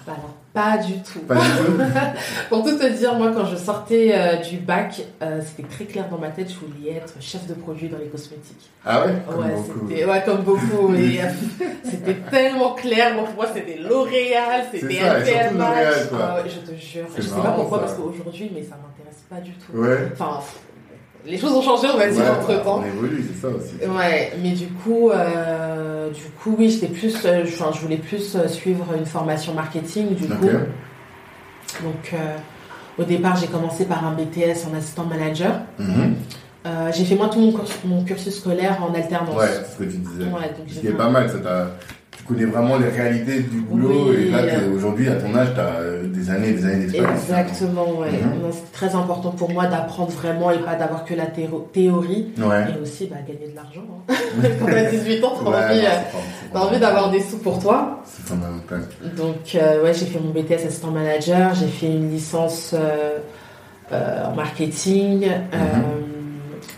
Bah 0.05 0.13
pas 0.53 0.77
du 0.77 1.01
tout. 1.01 1.19
Pas 1.21 1.35
du 1.35 1.41
tout. 1.65 1.81
Pour 2.49 2.63
tout 2.63 2.77
te 2.77 2.87
dire, 2.95 3.15
moi, 3.15 3.31
quand 3.33 3.45
je 3.45 3.55
sortais 3.55 4.11
euh, 4.13 4.35
du 4.37 4.57
bac, 4.57 5.01
euh, 5.21 5.41
c'était 5.43 5.67
très 5.67 5.85
clair 5.85 6.07
dans 6.09 6.19
ma 6.19 6.29
tête, 6.29 6.49
je 6.49 6.65
voulais 6.65 6.91
être 6.91 7.13
chef 7.19 7.47
de 7.47 7.55
produit 7.55 7.89
dans 7.89 7.97
les 7.97 8.07
cosmétiques. 8.07 8.69
Ah 8.85 9.05
ouais? 9.05 9.13
Comme 9.27 9.39
Ouais, 9.39 9.55
c'était 9.89 10.05
ouais, 10.05 10.23
comme 10.23 10.41
beaucoup. 10.41 10.93
c'était 11.83 12.15
tellement 12.29 12.73
clair. 12.73 13.15
pour 13.15 13.33
moi, 13.35 13.47
c'était 13.53 13.79
L'Oréal, 13.79 14.65
c'était 14.71 14.99
LVMH. 14.99 15.63
Ah 16.19 16.35
ouais, 16.35 16.49
je 16.49 16.71
te 16.71 16.79
jure. 16.79 17.05
Je 17.15 17.21
sais 17.21 17.41
pas 17.41 17.51
pourquoi, 17.51 17.79
parce 17.79 17.93
qu'aujourd'hui, 17.93 18.51
mais 18.53 18.63
ça 18.63 18.75
m'intéresse 18.75 19.23
pas 19.29 19.41
du 19.41 19.53
tout. 19.53 19.77
Ouais. 19.77 20.09
Enfin, 20.13 20.39
les 21.25 21.37
choses 21.37 21.53
ont 21.53 21.61
changé, 21.61 21.87
on 21.93 21.97
va 21.97 22.09
dire, 22.09 22.23
entre 22.39 22.63
temps. 22.63 22.81
On 22.83 22.85
évolue, 22.85 23.23
c'est 23.27 23.41
ça 23.41 23.47
aussi. 23.47 23.75
Ouais, 23.87 24.33
mais 24.41 24.51
du 24.51 24.67
coup, 24.67 25.09
euh, 25.09 26.09
du 26.09 26.23
coup, 26.41 26.55
oui, 26.57 26.69
j'étais 26.69 26.87
plus, 26.87 27.15
euh, 27.25 27.45
je 27.45 27.79
voulais 27.79 27.97
plus 27.97 28.35
euh, 28.35 28.47
suivre 28.47 28.85
une 28.97 29.05
formation 29.05 29.53
marketing, 29.53 30.15
du 30.15 30.27
coup. 30.27 30.45
Donc, 30.45 32.13
euh, 32.13 32.17
au 32.97 33.03
départ, 33.03 33.37
j'ai 33.37 33.47
commencé 33.47 33.85
par 33.85 34.05
un 34.05 34.11
BTS 34.11 34.67
en 34.71 34.77
assistant 34.77 35.05
manager. 35.05 35.61
Mhm. 35.79 36.15
j'ai 36.93 37.05
fait 37.05 37.15
moi 37.15 37.29
tout 37.29 37.39
mon, 37.39 37.53
mon, 37.85 38.03
cursus 38.03 38.35
scolaire 38.39 38.83
en 38.83 38.93
alternance. 38.93 39.35
Ouais, 39.35 39.47
c'est 39.47 39.73
ce 39.73 39.77
que 39.77 39.83
tu 39.91 39.97
disais. 39.97 40.25
Ouais, 40.25 40.53
donc 40.57 40.67
ce 40.67 40.79
qui 40.79 40.87
est 40.87 40.91
pas 40.91 41.09
mal, 41.09 41.29
ça 41.29 41.39
t'a 41.39 41.71
tu 42.23 42.33
connais 42.33 42.45
vraiment 42.45 42.77
les 42.77 42.87
réalités 42.87 43.41
du 43.41 43.59
boulot 43.61 44.13
et 44.13 44.29
là 44.29 44.39
aujourd'hui 44.73 45.09
à 45.09 45.15
ton 45.15 45.35
âge 45.35 45.49
tu 45.53 45.59
as 45.59 45.63
euh, 45.63 46.07
des 46.07 46.29
années 46.29 46.49
et 46.49 46.53
des 46.53 46.65
années 46.65 46.85
d'expérience. 46.85 47.19
Exactement, 47.21 47.99
ouais. 47.99 48.11
Mhm. 48.11 48.51
C'est 48.51 48.71
très 48.71 48.95
important 48.95 49.31
pour 49.31 49.51
moi 49.51 49.67
d'apprendre 49.67 50.11
vraiment 50.11 50.51
et 50.51 50.59
pas 50.59 50.75
d'avoir 50.75 51.03
que 51.03 51.13
la 51.13 51.25
théorie 51.25 52.33
et 52.37 52.81
aussi 52.81 53.07
bah, 53.07 53.17
gagner 53.27 53.51
de 53.51 53.55
l'argent. 53.55 53.83
Hein. 54.07 54.13
Quand 54.59 54.65
tu 54.65 54.73
as 54.73 54.91
18 54.91 55.23
ans, 55.23 55.33
tu 55.37 55.45
as 55.45 55.49
envie, 55.49 55.85
euh, 55.85 56.59
envie 56.59 56.79
d'avoir 56.79 57.11
des 57.11 57.19
sous 57.19 57.39
pour 57.39 57.59
toi. 57.59 58.01
C'est 58.05 58.25
fondamental. 58.25 58.83
Donc 59.17 59.55
euh, 59.55 59.83
ouais, 59.83 59.93
j'ai 59.93 60.05
fait 60.05 60.19
mon 60.19 60.31
BTS 60.31 60.65
assistant 60.67 60.91
manager, 60.91 61.53
j'ai 61.55 61.67
fait 61.67 61.87
une 61.87 62.09
licence 62.09 62.73
en 63.91 64.33
marketing 64.33 65.27
mhm. 65.27 65.83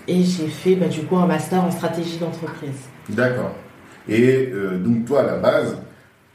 et 0.08 0.24
j'ai 0.24 0.48
fait 0.48 0.76
bah, 0.76 0.88
du 0.88 1.02
coup 1.02 1.18
un 1.18 1.28
master 1.28 1.64
en 1.64 1.72
stratégie 1.72 2.18
d'entreprise. 2.18 2.90
D'accord. 3.10 3.52
Et 4.10 4.50
euh, 4.54 4.78
donc 4.78 5.06
toi, 5.06 5.22
à 5.22 5.24
la 5.26 5.38
base, 5.38 5.76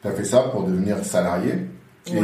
tu 0.03 0.09
as 0.09 0.13
fait 0.13 0.25
ça 0.25 0.41
pour 0.53 0.65
devenir 0.65 1.05
salarié. 1.05 1.55
Et 2.07 2.17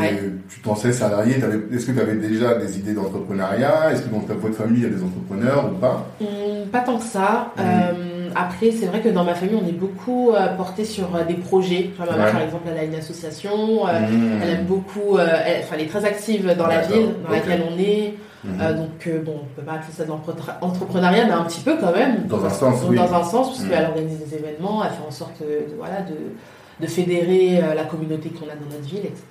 tu 0.48 0.60
pensais 0.60 0.90
salarié, 0.90 1.36
est-ce 1.72 1.86
que 1.86 1.92
tu 1.92 2.00
avais 2.00 2.16
déjà 2.16 2.54
des 2.54 2.78
idées 2.78 2.94
d'entrepreneuriat? 2.94 3.92
Est-ce 3.92 4.02
que 4.02 4.08
dans 4.08 4.20
ta 4.20 4.34
votre 4.34 4.54
famille, 4.56 4.78
il 4.80 4.82
y 4.84 4.86
a 4.86 4.96
des 4.96 5.02
entrepreneurs 5.02 5.70
ou 5.70 5.76
pas? 5.76 6.06
Hum, 6.20 6.66
Pas 6.72 6.80
tant 6.80 6.98
que 6.98 7.04
ça. 7.04 7.52
Hum. 7.56 7.64
Euh, 7.64 7.92
après, 8.36 8.70
c'est 8.70 8.86
vrai 8.86 9.00
que 9.00 9.08
dans 9.08 9.24
ma 9.24 9.34
famille, 9.34 9.58
on 9.62 9.66
est 9.66 9.72
beaucoup 9.72 10.32
euh, 10.32 10.54
porté 10.56 10.84
sur 10.84 11.08
des 11.26 11.34
projets. 11.34 11.90
ma 11.98 12.16
mère, 12.16 12.32
par 12.32 12.42
exemple, 12.42 12.68
elle 12.70 12.78
a 12.78 12.84
une 12.84 12.94
association. 12.94 13.84
Hum. 13.84 14.40
Elle 14.42 14.50
aime 14.50 14.64
beaucoup. 14.66 15.18
Elle, 15.18 15.62
enfin, 15.62 15.76
elle 15.76 15.84
est 15.84 15.88
très 15.88 16.04
active 16.04 16.54
dans 16.56 16.66
la 16.66 16.82
ville 16.82 17.14
dans 17.24 17.32
laquelle 17.32 17.62
on 17.68 17.78
est. 17.78 18.14
Euh, 18.46 18.72
mhm. 18.72 18.76
donc, 18.76 19.06
euh, 19.06 19.22
bon, 19.22 19.40
on 19.42 19.54
peut 19.56 19.62
pas 19.62 19.72
appeler 19.72 19.92
ça 19.92 20.04
de 20.04 20.10
l'entrepreneuriat, 20.10 21.24
mais 21.26 21.32
un 21.32 21.44
petit 21.44 21.60
peu 21.60 21.76
quand 21.80 21.92
même. 21.92 22.26
Dans 22.26 22.44
un 22.44 22.50
sens, 22.50 22.80
oui. 22.88 22.96
Dans 22.96 23.12
un 23.12 23.24
sens, 23.24 23.48
parce 23.48 23.60
mhm. 23.62 23.70
qu'elle 23.70 23.84
organise 23.86 24.18
des 24.18 24.34
événements, 24.36 24.84
elle 24.84 24.90
fait 24.90 25.06
en 25.06 25.10
sorte 25.10 25.40
de, 25.40 25.74
voilà, 25.76 26.02
de, 26.02 26.14
de 26.84 26.86
fédérer 26.86 27.60
euh, 27.62 27.74
la 27.74 27.84
communauté 27.84 28.30
qu'on 28.30 28.46
a 28.46 28.54
dans 28.54 28.70
notre 28.70 28.88
ville, 28.88 29.06
etc. 29.06 29.24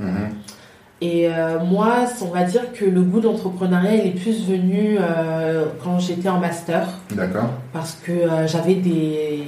Et 1.02 1.28
moi, 1.68 2.06
on 2.22 2.34
va 2.34 2.44
dire 2.44 2.72
que 2.74 2.86
le 2.86 3.02
goût 3.02 3.20
d'entrepreneuriat, 3.20 3.96
il 3.96 4.08
est 4.08 4.20
plus 4.20 4.48
venu 4.48 4.98
quand 5.84 6.00
j'étais 6.00 6.30
en 6.30 6.40
master. 6.40 6.88
D'accord. 7.14 7.50
Parce 7.74 7.96
que 7.96 8.14
j'avais 8.48 8.76
des 8.76 9.44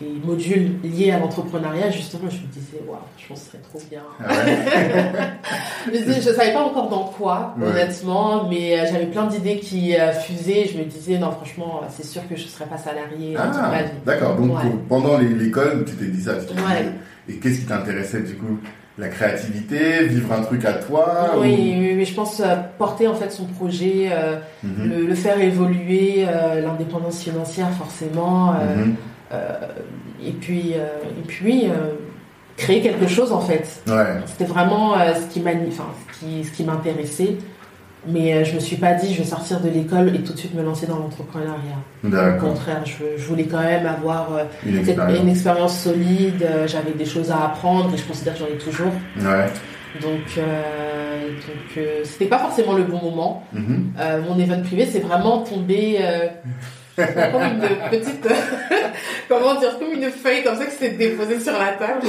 des 0.00 0.20
modules 0.24 0.72
liés 0.84 1.10
à 1.10 1.18
l'entrepreneuriat, 1.18 1.90
justement, 1.90 2.28
je 2.28 2.36
me 2.36 2.52
disais, 2.52 2.82
waouh, 2.86 2.98
je 3.16 3.28
pense 3.28 3.38
que 3.40 3.44
ce 3.44 3.50
serait 3.52 3.62
trop 3.62 3.80
bien. 3.90 4.02
Ah 4.22 4.34
je 5.92 5.98
ne 5.98 6.34
savais 6.34 6.52
pas 6.52 6.64
encore 6.64 6.88
dans 6.90 7.04
quoi, 7.04 7.54
honnêtement, 7.62 8.48
mais 8.48 8.78
euh, 8.78 8.84
j'avais 8.90 9.06
plein 9.06 9.26
d'idées 9.26 9.58
qui 9.58 9.96
euh, 9.96 10.12
fusaient. 10.12 10.66
Je 10.70 10.78
me 10.78 10.84
disais, 10.84 11.18
non, 11.18 11.30
franchement, 11.30 11.80
c'est 11.88 12.04
sûr 12.04 12.28
que 12.28 12.36
je 12.36 12.44
ne 12.44 12.48
serais 12.48 12.66
pas 12.66 12.76
salarié 12.76 13.36
ah, 13.38 13.46
toute 13.46 13.60
ma 13.62 13.82
vie. 13.82 13.90
D'accord, 14.04 14.36
donc 14.36 14.58
pendant 14.88 15.18
l'école, 15.18 15.84
tu 15.86 15.94
t'es 15.94 16.06
dit 16.06 16.22
ça. 16.22 16.34
et 17.28 17.34
qu'est-ce 17.36 17.60
qui 17.60 17.66
t'intéressait 17.66 18.20
du 18.20 18.34
coup? 18.34 18.58
La 18.98 19.08
créativité, 19.08 20.06
vivre 20.06 20.32
un 20.32 20.42
truc 20.42 20.64
à 20.64 20.72
toi 20.74 21.34
Oui, 21.38 21.94
mais 21.96 22.04
je 22.04 22.14
pense 22.14 22.40
euh, 22.40 22.56
porter 22.78 23.08
en 23.08 23.14
fait 23.14 23.30
son 23.30 23.44
projet, 23.44 24.10
mhm. 24.62 25.06
le, 25.06 25.14
faire 25.14 25.40
évoluer, 25.40 26.24
l'indépendance 26.64 27.22
financière 27.22 27.70
forcément. 27.72 28.52
Mhm. 28.52 28.96
Euh, 29.32 29.54
et 30.24 30.32
puis, 30.32 30.74
euh, 30.74 30.86
et 31.18 31.26
puis 31.26 31.66
euh, 31.66 31.94
créer 32.56 32.80
quelque 32.80 33.06
chose 33.06 33.32
en 33.32 33.40
fait. 33.40 33.82
C'était 34.26 34.44
vraiment 34.44 34.94
ce 34.94 35.32
qui 35.32 35.42
ce 36.44 36.50
qui, 36.52 36.64
m'intéressait. 36.64 37.36
Mais 38.08 38.44
je 38.44 38.54
me 38.54 38.60
suis 38.60 38.76
pas 38.76 38.94
dit 38.94 39.12
je 39.12 39.18
vais 39.18 39.28
sortir 39.28 39.60
de 39.60 39.68
l'école 39.68 40.14
et 40.14 40.20
tout 40.20 40.32
de 40.32 40.38
suite 40.38 40.54
me 40.54 40.62
lancer 40.62 40.86
dans 40.86 40.98
l'entrepreneuriat. 40.98 41.56
Au 42.04 42.40
contraire, 42.40 42.82
je, 42.84 43.24
voulais 43.24 43.46
quand 43.46 43.62
même 43.62 43.86
avoir 43.86 44.30
une, 44.64 44.78
expérience. 45.28 45.78
solide. 45.80 46.46
J'avais 46.66 46.92
des 46.92 47.04
choses 47.04 47.30
à 47.30 47.44
apprendre 47.46 47.92
et 47.92 47.96
je 47.96 48.04
considère 48.04 48.34
que 48.34 48.40
j'en 48.40 48.46
ai 48.46 48.58
toujours. 48.58 48.92
Donc, 50.02 50.38
donc 50.38 51.84
c'était 52.04 52.26
pas 52.26 52.38
forcément 52.38 52.74
le 52.74 52.84
bon 52.84 53.00
moment. 53.02 53.44
Mm-hmm. 53.54 54.28
mon 54.28 54.38
event 54.38 54.62
privé, 54.62 54.86
c'est 54.86 55.00
vraiment 55.00 55.38
tombé 55.40 55.98
comme 56.96 57.42
une 57.42 57.90
petite, 57.90 58.28
comment 59.28 59.58
dire, 59.60 59.78
comme 59.78 59.92
une 59.92 60.10
feuille 60.10 60.42
comme 60.42 60.56
ça 60.56 60.66
qui 60.66 60.76
s'est 60.76 60.90
déposée 60.90 61.40
sur 61.40 61.52
la 61.52 61.72
table. 61.72 62.06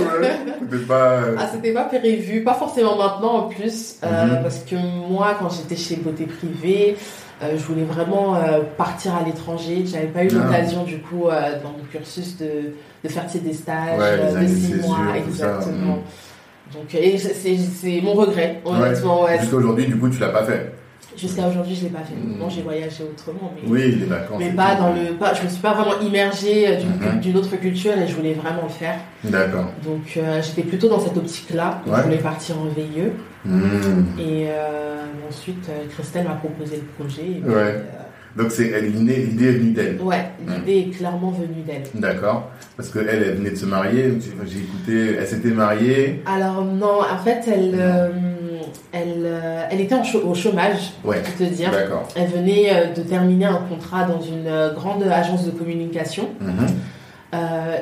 c'était 0.62 0.86
pas... 0.86 1.12
Euh, 1.12 1.36
ah, 1.38 1.50
c'était 1.51 1.74
pas 1.74 1.84
prévu, 1.84 2.44
pas 2.44 2.53
forcément 2.53 2.96
maintenant 2.96 3.34
en 3.34 3.41
plus, 3.50 3.98
euh, 4.03 4.25
mhm. 4.25 4.44
parce 4.44 4.60
que 4.60 4.75
moi, 4.75 5.36
quand 5.39 5.50
j'étais 5.50 5.75
chez 5.75 5.98
Beauté 5.98 6.25
Privée, 6.25 6.96
euh, 7.44 7.51
je 7.56 7.63
voulais 7.63 7.84
vraiment 7.84 8.36
partir 8.77 9.15
à 9.15 9.24
l'étranger. 9.24 9.84
J'avais 9.86 10.08
pas 10.08 10.24
eu 10.24 10.29
ah. 10.32 10.44
l'occasion 10.44 10.84
du 10.84 11.00
coup 11.00 11.25
dans 11.25 11.72
mon 11.72 11.84
cursus 11.91 12.38
de, 12.38 12.74
de 13.03 13.10
faire 13.10 13.25
des 13.25 13.53
stages 13.53 14.41
de 14.41 14.48
six 14.48 14.75
mois, 14.75 15.17
exactement. 15.17 15.98
Mhm. 15.98 16.74
Donc, 16.74 16.86
c'est 16.91 18.01
mon 18.01 18.13
regret, 18.13 18.62
honnêtement. 18.65 19.27
Jusqu'à 19.39 19.56
aujourd'hui, 19.56 19.86
du 19.86 19.98
coup, 19.98 20.10
tu 20.10 20.20
l'as 20.20 20.29
pas 20.29 20.44
fait. 20.44 20.74
Jusqu'à 21.17 21.47
aujourd'hui, 21.47 21.74
je 21.75 21.83
l'ai 21.86 21.89
pas 21.89 22.00
fait. 22.03 22.13
Non, 22.39 22.47
j'ai 22.50 22.62
voyagé 22.62 23.03
autrement, 23.03 23.51
mais, 23.55 23.67
oui, 23.69 23.95
les 24.00 24.05
vacances. 24.05 24.38
mais 24.39 24.51
pas 24.51 24.75
dans 24.75 24.93
le, 24.93 25.13
pas, 25.17 25.33
je 25.33 25.43
me 25.43 25.50
suis 25.50 25.62
pas 25.62 25.74
vraiment 25.74 26.00
immergée 26.00 26.67
euh, 26.67 26.75
d'une 26.77 26.89
Mhm. 27.15 27.19
d'une 27.19 27.38
autre 27.38 27.55
culture 27.59 27.93
et 27.97 28.07
je 28.07 28.15
voulais 28.15 28.33
vraiment 28.33 28.63
le 28.63 28.69
faire. 28.69 28.95
D'accord. 29.24 29.71
Donc 29.83 30.15
euh, 30.17 30.41
j'étais 30.43 30.62
plutôt 30.67 30.88
dans 30.89 31.00
cette 31.00 31.17
optique-là. 31.17 31.81
Ouais. 31.88 31.93
Je 31.97 32.01
voulais 32.03 32.17
partir 32.17 32.55
en 32.59 32.65
VIE 32.65 33.12
Hmm. 33.45 34.19
et 34.19 34.47
euh, 34.50 34.97
ensuite 35.29 35.69
Christelle 35.91 36.25
m'a 36.25 36.33
proposé 36.33 36.77
le 36.77 37.03
projet. 37.03 37.21
Et 37.24 37.50
Ouais. 37.50 37.81
Donc 38.36 38.51
c'est 38.51 38.81
l'idée 38.81 39.13
est 39.13 39.51
venue 39.53 39.71
d'elle. 39.71 40.00
ouais, 40.01 40.25
l'idée 40.47 40.79
est 40.89 40.95
clairement 40.95 41.31
venue 41.31 41.62
d'elle. 41.65 41.83
D'accord. 41.95 42.51
Parce 42.75 42.89
qu'elle, 42.89 43.07
elle 43.09 43.36
venait 43.38 43.50
de 43.51 43.55
se 43.55 43.65
marier. 43.65 44.13
J'ai 44.45 44.59
écouté, 44.59 45.15
elle 45.19 45.25
s'était 45.27 45.50
mariée. 45.50 46.21
Alors 46.27 46.63
non, 46.63 47.00
en 47.01 47.17
fait, 47.24 47.39
elle, 47.51 47.74
euh, 47.79 48.09
elle, 48.91 49.24
euh, 49.25 49.63
elle 49.69 49.81
était 49.81 49.95
en 49.95 50.03
au 50.25 50.36
chômage, 50.36 50.91
Ouais. 51.03 51.21
pour 51.21 51.36
te 51.36 51.43
dire. 51.43 51.71
Elle 52.15 52.27
venait 52.27 52.69
euh, 52.71 52.93
de 52.93 53.01
terminer 53.01 53.45
un 53.45 53.62
contrat 53.69 54.03
dans 54.05 54.21
une 54.21 54.47
euh, 54.47 54.74
grande 54.74 55.03
agence 55.03 55.45
de 55.45 55.51
communication. 55.51 56.29
Mhm. 56.39 56.67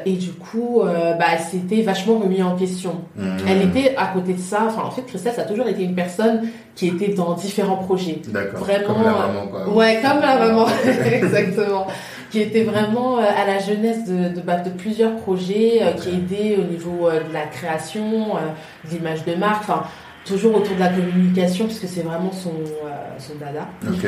Et 0.06 0.13
du 0.13 0.32
coup, 0.32 0.82
bah, 0.84 1.25
elle 1.32 1.39
s'était 1.39 1.82
vachement 1.82 2.18
remis 2.20 2.44
en 2.44 2.56
question. 2.58 2.96
Mhm. 3.15 3.38
Elle 3.48 3.62
était 3.62 3.96
à 3.96 4.08
côté 4.08 4.34
de 4.34 4.39
ça. 4.39 4.63
Enfin, 4.68 4.84
en 4.86 4.92
fait, 4.92 5.04
Christelle, 5.04 5.34
ça 5.34 5.44
a 5.44 5.46
toujours 5.46 5.68
été 5.68 5.84
une 5.84 5.96
personne 5.96 6.42
qui 6.75 6.88
était 6.88 7.13
dans 7.13 7.34
différents 7.36 7.77
projets. 7.77 8.22
Vraiment, 8.27 8.86
Comme 8.86 9.04
la 9.04 9.12
maman, 9.12 9.48
quoi. 9.50 9.70
Ouais, 9.70 10.00
comme 10.01 10.20
la 10.22 10.38
maman, 10.39 10.65
exactement. 11.06 11.88
Qui 12.32 12.42
était 12.42 12.63
vraiment 12.63 13.18
à 13.18 13.46
la 13.48 13.60
jeunesse 13.60 14.06
de, 14.06 14.36
de, 14.36 14.42
bah, 14.42 14.58
de 14.58 14.70
plusieurs 14.72 15.15
projets, 15.18 15.80
euh, 15.82 15.92
qui 15.94 16.10
aidait 16.10 16.58
au 16.58 16.63
niveau 16.63 17.08
euh, 17.08 17.22
de 17.24 17.32
la 17.34 17.44
création, 17.44 18.36
euh, 18.36 18.89
de 18.89 18.96
l'image 18.96 19.24
de 19.24 19.36
marque, 19.36 19.62
enfin, 19.70 19.84
toujours 20.25 20.55
autour 20.55 20.75
de 20.75 20.79
la 20.79 20.89
communication, 20.89 21.65
parce 21.67 21.79
que 21.79 21.88
c'est 21.88 22.01
vraiment 22.01 22.32
son, 22.32 22.50
euh, 22.50 22.89
son 23.20 23.34
dada. 23.39 23.67
Ok. 23.88 24.05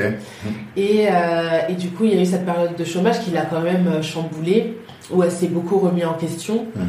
Et, 0.75 1.07
euh, 1.09 1.59
et 1.69 1.73
du 1.73 1.89
coup, 1.89 2.05
il 2.05 2.15
y 2.15 2.17
a 2.17 2.21
eu 2.21 2.25
cette 2.25 2.45
période 2.45 2.75
de 2.75 2.83
chômage 2.83 3.19
qui 3.21 3.31
l'a 3.31 3.45
quand 3.45 3.61
même 3.61 3.87
euh, 3.87 4.01
chamboulée, 4.01 4.77
où 5.11 5.23
elle 5.23 5.31
s'est 5.31 5.47
beaucoup 5.47 5.77
remis 5.77 6.03
en 6.03 6.13
question. 6.15 6.65
Mhm. 6.75 6.85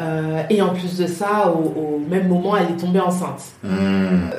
Euh, 0.00 0.42
et 0.48 0.62
en 0.62 0.70
plus 0.70 0.96
de 0.98 1.06
ça, 1.06 1.52
au, 1.54 1.78
au 1.78 2.00
même 2.08 2.26
moment, 2.28 2.56
elle 2.56 2.74
est 2.74 2.78
tombée 2.80 3.00
enceinte. 3.00 3.42
Mhm. 3.62 4.30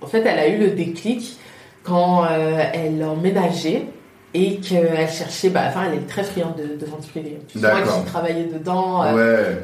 En 0.00 0.06
fait, 0.06 0.20
elle 0.24 0.38
a 0.38 0.48
eu 0.48 0.58
le 0.58 0.70
déclic 0.70 1.36
quand 1.82 2.24
elle 2.72 3.04
emménageait 3.04 3.86
et 4.34 4.56
qu'elle 4.56 5.08
cherchait, 5.08 5.50
bah, 5.50 5.62
enfin, 5.68 5.82
elle 5.90 5.98
est 5.98 6.06
très 6.06 6.22
friande 6.24 6.54
de, 6.56 6.78
de 6.78 6.90
vente 6.90 7.06
privée. 7.08 7.38
Tu 7.48 7.58
vois 7.58 7.70
D'accord. 7.70 8.04
qui 8.04 8.10
travaillait 8.10 8.48
dedans, 8.52 9.02
Ouais. 9.14 9.22
elle, 9.22 9.58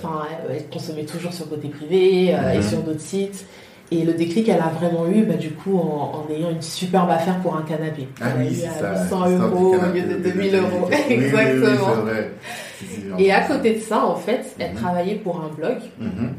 elle 0.57 0.69
consommait 0.69 1.05
toujours 1.05 1.33
sur 1.33 1.47
le 1.47 1.57
côté 1.57 1.69
privé 1.69 2.27
et 2.27 2.35
Mhm. 2.57 2.63
sur 2.63 2.79
d'autres 2.79 3.01
sites. 3.01 3.45
Et 3.91 4.05
le 4.05 4.15
déclic, 4.15 4.49
elle 4.49 4.61
a 4.61 4.69
vraiment 4.71 5.07
eu, 5.07 5.23
bah, 5.25 5.35
du 5.35 5.51
coup, 5.51 5.77
en, 5.77 6.25
en 6.27 6.33
ayant 6.35 6.51
une 6.51 6.63
superbe 6.63 7.11
affaire 7.11 7.39
pour 7.41 7.55
un 7.57 7.63
canapé. 7.63 8.09
Ah 8.23 8.29
elle 8.39 8.47
oui, 8.49 8.55
c'est 8.55 8.67
à 8.69 8.71
ça. 8.71 8.91
800 8.93 9.03
l'histoire 9.03 9.29
du 9.29 9.35
euros 9.35 9.75
au 9.75 9.95
lieu 9.95 10.03
de 10.03 10.15
de 10.15 10.31
2000 10.31 10.55
euros. 10.55 10.89
Oui, 10.91 10.97
oui, 11.09 11.17
oui, 11.19 11.25
Exactement. 11.25 11.95
vrai. 12.03 12.31
Et 13.19 13.33
à 13.33 13.41
côté 13.43 13.75
de 13.75 13.81
ça, 13.81 14.07
en 14.07 14.17
fait, 14.17 14.55
elle 14.59 14.71
Mhm. 14.73 14.77
travaillait 14.77 15.15
pour 15.17 15.37
un 15.41 15.49
blog. 15.55 15.77
Mhm. 15.99 16.31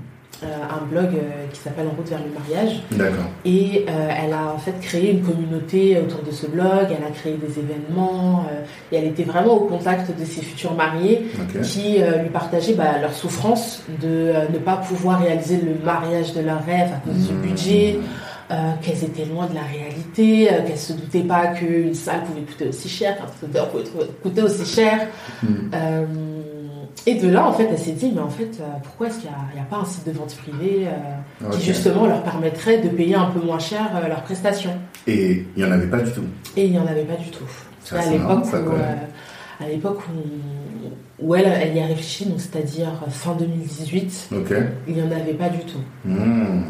Euh, 0.41 0.47
un 0.69 0.85
blog 0.85 1.05
euh, 1.13 1.45
qui 1.53 1.59
s'appelle 1.59 1.85
En 1.87 1.95
route 1.95 2.09
vers 2.09 2.19
le 2.19 2.33
mariage. 2.37 2.81
D'accord. 2.91 3.25
Et 3.45 3.85
euh, 3.87 4.09
elle 4.25 4.33
a 4.33 4.53
en 4.53 4.57
fait 4.57 4.77
créé 4.81 5.11
une 5.11 5.21
communauté 5.21 5.97
autour 5.99 6.21
de 6.23 6.31
ce 6.31 6.47
blog, 6.47 6.87
elle 6.89 7.05
a 7.05 7.11
créé 7.13 7.35
des 7.37 7.59
événements, 7.59 8.45
euh, 8.51 8.63
et 8.91 8.97
elle 8.97 9.05
était 9.05 9.23
vraiment 9.23 9.53
au 9.53 9.61
contact 9.67 10.09
de 10.19 10.25
ses 10.25 10.41
futurs 10.41 10.73
mariés 10.73 11.27
Ok. 11.39 11.61
qui 11.61 12.01
euh, 12.01 12.17
lui 12.23 12.29
partageaient 12.29 12.73
bah, 12.73 12.99
leur 13.01 13.13
souffrance 13.13 13.83
de 14.01 14.33
ne 14.51 14.57
pas 14.57 14.77
pouvoir 14.77 15.21
réaliser 15.21 15.57
le 15.61 15.75
mariage 15.85 16.33
de 16.33 16.41
leur 16.41 16.63
rêve 16.65 16.89
à 16.93 16.99
cause 17.07 17.27
du 17.27 17.33
Mhm. 17.33 17.41
budget, 17.41 17.99
euh, 18.51 18.71
qu'elles 18.81 19.03
étaient 19.05 19.25
loin 19.25 19.45
de 19.47 19.55
la 19.55 19.61
réalité, 19.61 20.51
euh, 20.51 20.63
qu'elles 20.67 20.77
se 20.77 20.93
doutaient 20.93 21.21
pas 21.21 21.47
qu'une 21.47 21.93
salle 21.93 22.23
pouvait 22.25 22.41
coûter 22.41 22.67
aussi 22.67 22.89
cher, 22.89 23.15
qu'un 23.17 23.27
scooter 23.37 23.69
pouvait 23.69 23.83
coûter 24.21 24.41
aussi 24.41 24.65
cher. 24.65 25.07
Mhm. 25.41 25.71
Euh, 25.73 26.05
et 27.05 27.15
de 27.15 27.29
là, 27.29 27.45
en 27.45 27.53
fait, 27.53 27.67
elle 27.69 27.77
s'est 27.77 27.91
dit, 27.91 28.11
mais 28.13 28.21
en 28.21 28.29
fait, 28.29 28.59
euh, 28.59 28.65
pourquoi 28.83 29.07
est-ce 29.07 29.19
qu'il 29.19 29.29
n'y 29.53 29.59
a, 29.59 29.63
pas 29.63 29.77
un 29.77 29.85
site 29.85 30.05
de 30.07 30.11
vente 30.11 30.35
privée 30.35 30.87
euh, 30.87 31.49
qui 31.51 31.61
justement 31.65 32.05
leur 32.07 32.23
permettrait 32.23 32.79
de 32.79 32.89
payer 32.89 33.15
un 33.15 33.25
peu 33.25 33.45
moins 33.45 33.59
cher 33.59 33.91
euh, 33.95 34.07
leurs 34.07 34.23
prestations? 34.23 34.77
Et 35.05 35.45
il 35.55 35.63
n'y 35.63 35.69
en 35.69 35.71
avait 35.71 35.87
pas 35.87 35.99
du 35.99 36.11
tout. 36.11 36.23
Et 36.55 36.65
il 36.65 36.71
n'y 36.71 36.79
en 36.79 36.87
avait 36.87 37.03
pas 37.03 37.15
du 37.15 37.29
tout. 37.29 37.43
Ça, 37.83 37.99
à 37.99 38.09
l'époque 38.09 38.45
où, 38.45 38.49
quand 38.49 38.77
même. 38.77 38.97
à 39.59 39.67
l'époque 39.67 39.99
où, 40.07 41.25
où 41.25 41.35
elle, 41.35 41.45
elle 41.45 41.75
y 41.75 41.81
a 41.81 41.87
réfléchi, 41.87 42.25
donc 42.25 42.39
c'est-à-dire 42.39 42.91
fin 43.09 43.33
2018, 43.33 44.29
Ok. 44.37 44.53
il 44.87 44.93
n'y 44.93 45.01
en 45.01 45.11
avait 45.11 45.33
pas 45.33 45.49
du 45.49 45.59
tout. 45.59 45.81
Mhm. 46.05 46.63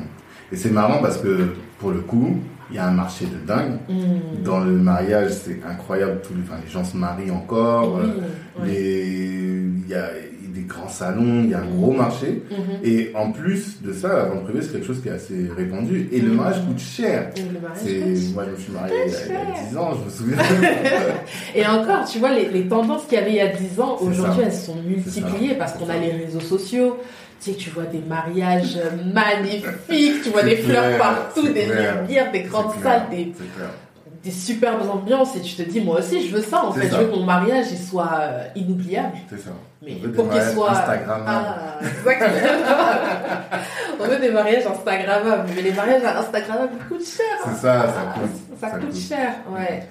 Et 0.52 0.56
c'est 0.56 0.72
marrant 0.72 1.00
parce 1.02 1.18
que 1.18 1.54
pour 1.78 1.92
le 1.92 2.00
coup, 2.00 2.38
il 2.74 2.78
y 2.78 2.80
a 2.80 2.88
un 2.88 2.92
marché 2.92 3.26
de 3.26 3.46
dingue. 3.48 3.78
Hmm. 3.88 4.44
Dans 4.44 4.60
le 4.60 4.72
mariage, 4.72 5.30
c'est 5.32 5.60
incroyable. 5.70 6.20
Tous 6.24 6.34
les, 6.34 6.42
enfin, 6.42 6.60
les 6.66 6.72
gens 6.72 6.84
se 6.84 6.98
marient 6.98 7.30
encore. 7.32 8.00
Oui, 8.02 8.10
euh, 8.10 8.66
les- 8.66 9.64
Il 9.86 9.90
y 9.90 9.96
a 9.96 10.10
des 10.56 10.62
grands 10.62 10.88
salons, 10.88 11.42
il 11.44 11.50
y 11.50 11.54
a 11.54 11.60
un 11.60 11.66
gros 11.66 11.92
marché. 11.92 12.44
Mhm. 12.50 12.58
Et 12.84 13.12
en 13.16 13.32
plus 13.32 13.82
de 13.82 13.92
ça, 13.92 14.08
la 14.10 14.24
vente 14.26 14.44
privée, 14.46 14.62
c'est 14.62 14.72
quelque 14.72 14.86
chose 14.88 15.02
qui 15.02 15.10
est 15.10 15.12
assez 15.12 15.48
répandu. 15.56 16.08
Et 16.12 16.20
le 16.22 16.32
mariage 16.32 16.64
coûte 16.66 16.80
cher. 16.80 17.32
C'est, 17.76 18.34
moi, 18.34 18.44
je 18.46 18.52
me 18.52 18.58
suis 18.58 18.72
marié 18.72 18.94
il 19.06 19.12
y 19.12 19.16
a- 19.16 19.20
il 19.28 19.34
y 19.34 19.36
a 19.36 19.70
10 19.70 19.78
ans, 19.78 19.92
je 20.00 20.06
me 20.06 20.10
souviens. 20.10 20.38
Et 21.56 21.66
encore, 21.66 22.06
tu 22.06 22.20
vois, 22.20 22.34
les, 22.34 22.50
les 22.50 22.68
tendances 22.68 23.04
qu'il 23.06 23.18
y 23.18 23.22
avait 23.22 23.32
il 23.32 23.36
y 23.38 23.42
a 23.42 23.48
10 23.48 23.80
ans, 23.80 23.98
aujourd'hui, 24.00 24.44
elles 24.46 24.54
sont 24.54 24.76
multipliées 24.88 25.56
parce 25.56 25.74
qu'on 25.74 25.90
a 25.90 25.98
les 25.98 26.12
réseaux 26.12 26.40
sociaux. 26.40 26.98
Tu 27.44 27.52
sais, 27.52 27.58
tu 27.58 27.70
vois 27.72 27.84
des 27.86 28.00
mariages 28.00 28.80
magnifiques, 29.14 30.22
tu 30.24 30.30
vois 30.30 30.44
des 30.44 30.58
fleurs 30.58 30.98
partout, 30.98 31.48
des 31.50 31.66
clair. 31.66 32.02
lumières, 32.02 32.32
des 32.32 32.44
grandes 32.44 32.72
salles, 32.82 33.10
des, 33.12 33.34
des 34.24 34.32
superbes 34.32 34.90
ambiances. 34.90 35.36
Et 35.36 35.42
tu 35.42 35.56
te 35.56 35.62
dis, 35.64 35.82
moi 35.82 36.00
aussi, 36.00 36.26
je 36.28 36.36
veux 36.36 36.42
ça. 36.42 36.64
En 36.66 36.72
fait, 36.72 36.88
ça. 36.88 36.96
je 36.98 37.02
veux 37.04 37.08
que 37.12 37.16
mon 37.16 37.26
mariage 37.26 37.66
il 37.72 37.78
soit 37.78 38.12
euh, 38.22 38.44
inoubliable. 38.56 39.12
C'est 39.30 39.40
ça. 39.40 39.50
Mais 39.82 39.96
On 40.00 40.04
veut 40.04 40.08
des 40.10 40.16
pour 40.16 40.30
qu'il 40.30 40.42
soit. 40.42 40.72
Instagrammables. 40.72 41.26
Ah. 41.28 41.80
On 44.00 44.08
veut 44.08 44.20
des 44.20 44.32
mariages 44.32 44.66
Instagrammables. 44.66 45.50
Mais 45.56 45.62
les 45.64 45.74
mariages 45.74 46.04
Instagrammables 46.04 46.78
coûtent 46.88 47.06
cher. 47.06 47.26
C'est 47.46 47.56
ça, 47.56 47.88
ça 47.88 47.94
Ah, 47.98 48.14
coûte. 48.20 48.30
ça 48.60 48.70
ça 48.72 48.78
coûte 48.78 48.90
coûte. 48.90 48.98
cher, 49.00 49.34
ouais. 49.54 49.88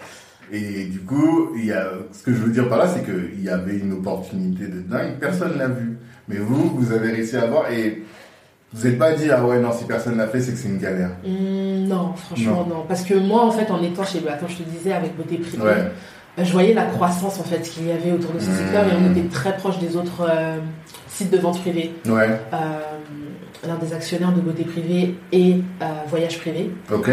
Et 0.50 0.84
du 0.84 1.00
coup, 1.00 1.50
il 1.56 1.66
y 1.66 1.72
a, 1.72 1.86
ce 2.12 2.22
que 2.22 2.32
je 2.32 2.38
veux 2.38 2.50
dire 2.52 2.68
par 2.68 2.78
là, 2.78 2.86
c'est 2.86 3.02
qu'il 3.04 3.42
y 3.42 3.48
avait 3.48 3.76
une 3.76 3.92
opportunité 3.92 4.66
de 4.66 4.80
dingue, 4.80 5.18
personne 5.18 5.56
l'a 5.58 5.68
vu. 5.68 5.98
Mais 6.28 6.36
vous, 6.36 6.70
vous 6.76 6.92
avez 6.92 7.10
réussi 7.10 7.36
à 7.36 7.46
voir 7.46 7.70
et 7.70 8.02
vous 8.72 8.86
n'êtes 8.88 8.98
pas 8.98 9.12
dit, 9.12 9.30
ah 9.30 9.44
ouais, 9.44 9.58
non, 9.58 9.70
si 9.72 9.84
personne 9.84 10.16
l'a 10.16 10.26
fait, 10.28 10.40
c'est 10.40 10.52
que 10.52 10.58
c'est 10.58 10.68
une 10.68 10.78
galère. 10.78 11.10
Hum, 11.26 11.86
non, 11.88 12.14
franchement, 12.14 12.66
non. 12.68 12.84
Parce 12.88 13.02
que 13.02 13.14
moi, 13.14 13.44
en 13.44 13.50
fait, 13.50 13.70
en 13.70 13.82
étant 13.82 14.04
chez. 14.04 14.20
Attends, 14.28 14.48
je 14.48 14.56
te 14.58 14.62
disais, 14.62 14.92
avec 14.92 15.16
Beauté 15.16 15.36
Privée, 15.36 15.62
Ouais. 15.62 15.70
euh, 16.38 16.44
je 16.44 16.52
voyais 16.52 16.72
la 16.72 16.84
croissance, 16.84 17.38
en 17.38 17.44
fait, 17.44 17.60
qu'il 17.60 17.86
y 17.88 17.92
avait 17.92 18.12
autour 18.12 18.32
de 18.32 18.38
ce 18.38 18.48
Mmh. 18.50 18.54
secteur 18.56 18.84
et 18.86 18.90
on 18.98 19.10
était 19.12 19.28
très 19.28 19.56
proche 19.56 19.78
des 19.78 19.96
autres 19.96 20.26
euh, 20.28 20.56
sites 21.08 21.30
de 21.30 21.38
vente 21.38 21.60
privée. 21.60 21.92
Ouais, 22.06 22.28
Euh, 22.52 22.56
L'un 23.68 23.76
des 23.76 23.92
actionnaires 23.94 24.32
de 24.32 24.40
Beauté 24.40 24.64
Privée 24.64 25.14
et 25.30 25.56
euh, 25.82 25.84
Voyage 26.08 26.38
Privé. 26.40 26.70
ok. 26.92 27.10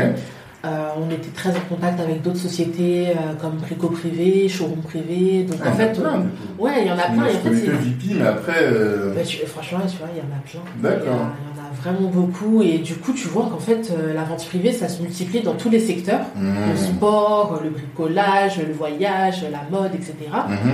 Euh, 0.66 0.90
on 0.98 1.10
était 1.10 1.30
très 1.30 1.52
en 1.52 1.62
contact 1.70 2.02
avec 2.02 2.22
d'autres 2.22 2.38
sociétés 2.40 3.08
euh, 3.12 3.34
comme 3.40 3.54
Brico 3.58 3.88
Privé, 3.88 4.50
Showroom 4.50 4.82
Privé. 4.82 5.44
Donc, 5.44 5.58
Ah, 5.64 5.70
en 5.70 5.74
il 5.74 5.80
y 5.80 5.84
en 5.84 5.90
a 5.90 5.94
fait, 5.94 6.02
on- 6.02 6.64
ouais, 6.64 6.72
il 6.82 6.88
y 6.88 6.92
en 6.92 6.98
a 6.98 7.04
plein. 7.04 7.14
Moi, 7.16 7.26
je 7.32 7.38
connais 7.50 7.62
que 7.62 7.72
VP, 7.72 8.14
mais 8.20 8.28
après, 8.28 8.58
euh, 8.64 9.14
Bah, 9.16 9.22
tu- 9.26 9.38
franchement, 9.46 9.80
tu 9.90 9.98
vois, 9.98 10.08
il 10.14 10.18
y 10.18 10.22
en 10.22 10.36
a 10.36 10.42
plein. 10.46 10.60
Il 10.78 10.84
y 10.84 10.88
a- 10.88 10.90
D'accord. 10.90 11.28
Il 11.40 11.58
y 11.58 11.62
en 11.62 11.66
a 11.66 11.82
vraiment 11.82 12.10
beaucoup. 12.10 12.62
Et 12.62 12.80
du 12.80 12.96
coup, 12.96 13.14
tu 13.14 13.30
vois 13.30 13.48
qu'en 13.50 13.60
fait, 13.60 13.90
la 14.14 14.24
vente 14.26 14.46
privée, 14.46 14.74
ça 14.74 14.90
se 14.90 15.02
multiplie 15.02 15.40
dans 15.42 15.54
tous 15.54 15.70
les 15.70 15.80
secteurs. 15.80 16.26
hmm, 16.36 16.72
Le 16.72 16.76
sport, 16.78 17.62
le 17.64 17.70
bricolage, 17.70 18.60
le 18.60 18.74
voyage, 18.74 19.46
la 19.50 19.62
mode, 19.72 19.96
etc. 19.96 20.14
mhm. 20.50 20.72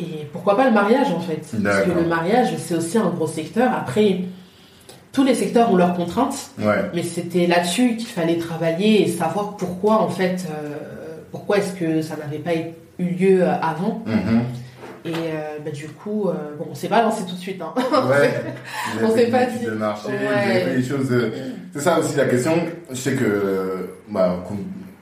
Et 0.00 0.26
pourquoi 0.32 0.56
pas 0.56 0.64
le 0.68 0.72
mariage, 0.74 1.08
en 1.14 1.20
fait? 1.20 1.44
Parce 1.62 1.82
que 1.82 1.90
le 1.90 2.06
mariage, 2.06 2.48
c'est 2.56 2.76
aussi 2.76 2.96
un 2.96 3.08
gros 3.10 3.26
secteur. 3.26 3.72
Après, 3.76 4.20
tous 5.18 5.24
les 5.24 5.34
secteurs 5.34 5.72
ont 5.72 5.76
leurs 5.76 5.94
contraintes. 5.94 6.50
ouais, 6.60 6.90
Mais 6.94 7.02
c'était 7.02 7.48
là-dessus 7.48 7.96
qu'il 7.96 8.06
fallait 8.06 8.36
travailler 8.38 9.02
et 9.02 9.08
savoir 9.08 9.56
pourquoi, 9.56 10.00
en 10.00 10.08
fait, 10.08 10.46
euh, 10.48 10.76
pourquoi 11.32 11.58
est-ce 11.58 11.72
que 11.72 12.02
ça 12.02 12.14
n'avait 12.16 12.38
pas 12.38 12.52
eu 13.00 13.04
lieu 13.04 13.42
euh, 13.42 13.52
avant. 13.60 14.04
mhm. 14.06 14.42
Et 15.04 15.10
euh, 15.10 15.58
bah, 15.64 15.72
du 15.72 15.88
coup, 15.88 16.28
euh, 16.28 16.34
bon, 16.56 16.66
on 16.70 16.74
s'est 16.76 16.86
pas 16.88 17.02
lancé 17.02 17.24
tout 17.28 17.34
de 17.34 17.40
suite. 17.40 17.60
Hein. 17.60 17.72
Ouais. 18.08 18.30
On 19.04 19.10
s'est 19.16 19.26
pas 19.26 19.46
dit. 19.46 19.64
de 19.64 19.70
marché, 19.72 20.08
Ouais. 20.08 20.76
fait 20.76 20.82
choses. 20.82 21.08
C'est 21.72 21.80
ça 21.80 21.98
aussi 21.98 22.16
la 22.16 22.26
question. 22.26 22.52
Je 22.90 22.94
sais 22.96 23.14
que, 23.14 23.88
bah, 24.08 24.36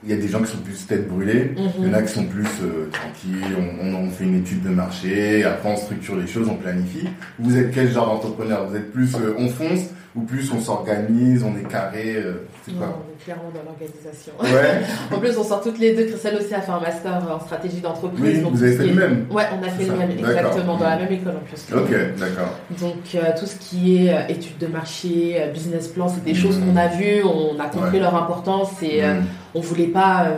il 0.05 0.11
y 0.11 0.13
a 0.13 0.21
des 0.21 0.29
gens 0.29 0.41
qui 0.41 0.53
sont 0.53 0.59
plus 0.59 0.87
tête 0.87 1.09
brûlée. 1.09 1.53
Il 1.81 1.87
y 1.89 1.91
en 1.91 1.95
a 1.95 2.03
qui 2.03 2.13
sont 2.13 2.25
plus 2.27 2.47
euh, 2.63 2.89
tranquilles, 2.93 3.57
on, 3.59 3.87
on, 3.87 3.95
on 4.07 4.11
fait 4.11 4.23
une 4.25 4.37
étude 4.39 4.63
de 4.63 4.69
marché, 4.69 5.43
après 5.43 5.69
on 5.69 5.77
structure 5.77 6.15
les 6.15 6.29
choses, 6.29 6.47
on 6.49 6.55
planifie. 6.55 7.09
Vous 7.41 7.57
êtes 7.59 7.73
quel 7.73 7.91
genre 7.91 8.07
d'entrepreneur? 8.07 8.69
Vous 8.69 8.77
êtes 8.77 8.93
plus 8.93 9.13
euh, 9.17 9.35
on 9.37 9.49
fonce 9.49 9.87
ou 10.17 10.23
plus 10.23 10.51
on 10.53 10.61
s'organise, 10.61 11.45
on 11.45 11.57
est 11.59 11.69
carré 11.69 12.15
euh, 12.17 12.47
Non, 12.69 12.87
on 12.87 13.13
est 13.13 13.23
clairement 13.25 13.51
dans 13.55 13.63
l'organisation. 13.65 14.33
Ouais, 14.41 14.81
En 15.15 15.19
plus, 15.21 15.37
on 15.37 15.45
sort 15.45 15.61
toutes 15.63 15.79
les 15.79 15.95
deux. 15.95 16.07
Christelle 16.07 16.37
aussi 16.37 16.55
a 16.55 16.61
fait 16.63 16.73
un 16.73 16.81
master 16.81 17.23
en 17.31 17.41
stratégie 17.45 17.81
d'entreprise. 17.81 18.21
Oui, 18.37 18.41
donc 18.43 18.53
vous 18.55 18.63
avez 18.63 18.77
fait 18.77 18.87
le 18.87 18.95
même. 18.95 19.27
Ouais, 19.31 19.45
on 19.61 19.63
a 19.67 19.69
fait 19.69 19.85
le 19.85 19.95
même, 19.97 20.11
exactement, 20.13 20.77
dans 20.77 20.85
la 20.89 20.97
même 20.97 21.13
école 21.13 21.35
en 21.37 21.41
plus. 21.41 21.67
ok, 21.77 22.19
d'accord. 22.19 22.51
Donc, 22.81 23.15
euh, 23.15 23.33
tout 23.39 23.47
ce 23.47 23.57
qui 23.57 24.07
est 24.07 24.15
euh, 24.15 24.21
études 24.29 24.59
de 24.59 24.67
marché, 24.69 25.51
business 25.53 25.89
plan, 25.89 26.09
c'est 26.09 26.25
des 26.25 26.33
Mhm. 26.33 26.39
choses 26.39 26.59
qu'on 26.61 26.77
a 26.77 26.89
vues, 26.89 27.23
on 27.25 27.59
a 27.61 27.67
compris 27.69 27.93
Ouais. 27.97 28.01
leur 28.01 28.15
importance 28.15 28.71
et 28.83 29.05
euh, 29.05 29.21
Mm. 29.21 29.25
on 29.55 29.61
voulait 29.61 29.87
pas 29.89 30.29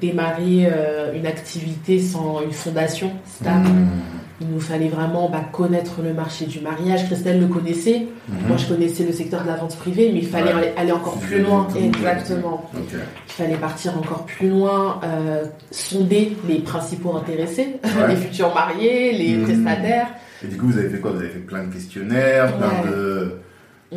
démarrer 0.00 0.68
une 1.14 1.26
activité 1.26 2.00
sans 2.00 2.40
une 2.42 2.52
fondation 2.52 3.10
stable. 3.26 3.68
Mhm. 3.68 3.88
Il 4.42 4.48
nous 4.48 4.60
fallait 4.60 4.88
vraiment 4.88 5.28
bah, 5.28 5.42
connaître 5.52 6.00
le 6.02 6.14
marché 6.14 6.46
du 6.46 6.60
mariage. 6.60 7.04
Christelle 7.06 7.40
le 7.40 7.46
connaissait. 7.46 8.06
Mhm. 8.28 8.48
Moi, 8.48 8.56
je 8.56 8.66
connaissais 8.66 9.04
le 9.04 9.12
secteur 9.12 9.42
de 9.42 9.48
la 9.48 9.56
vente 9.56 9.76
privée, 9.76 10.10
mais 10.12 10.20
il 10.20 10.26
fallait 10.26 10.54
Ouais. 10.54 10.72
aller, 10.78 10.92
encore 10.92 11.18
plus 11.18 11.42
loin. 11.42 11.68
Exactement. 11.76 12.70
Il 12.74 13.32
fallait 13.32 13.56
partir 13.56 13.96
encore 13.98 14.24
plus 14.24 14.48
loin, 14.48 15.00
euh, 15.04 15.44
sonder 15.70 16.36
les 16.48 16.60
principaux 16.60 17.16
intéressés, 17.16 17.76
Ouais. 17.84 18.08
les 18.08 18.16
futurs 18.16 18.54
mariés, 18.54 19.12
les 19.12 19.36
Mhm. 19.36 19.44
prestataires. 19.44 20.08
Et 20.42 20.46
du 20.48 20.56
coup, 20.56 20.68
vous 20.68 20.78
avez 20.78 20.88
fait 20.88 20.98
quoi? 21.00 21.10
Vous 21.10 21.18
avez 21.20 21.28
fait 21.28 21.38
plein 21.40 21.64
de 21.64 21.72
questionnaires, 21.74 22.56
plein 22.56 22.68
Ouais. 22.68 22.90
de- 22.90 23.32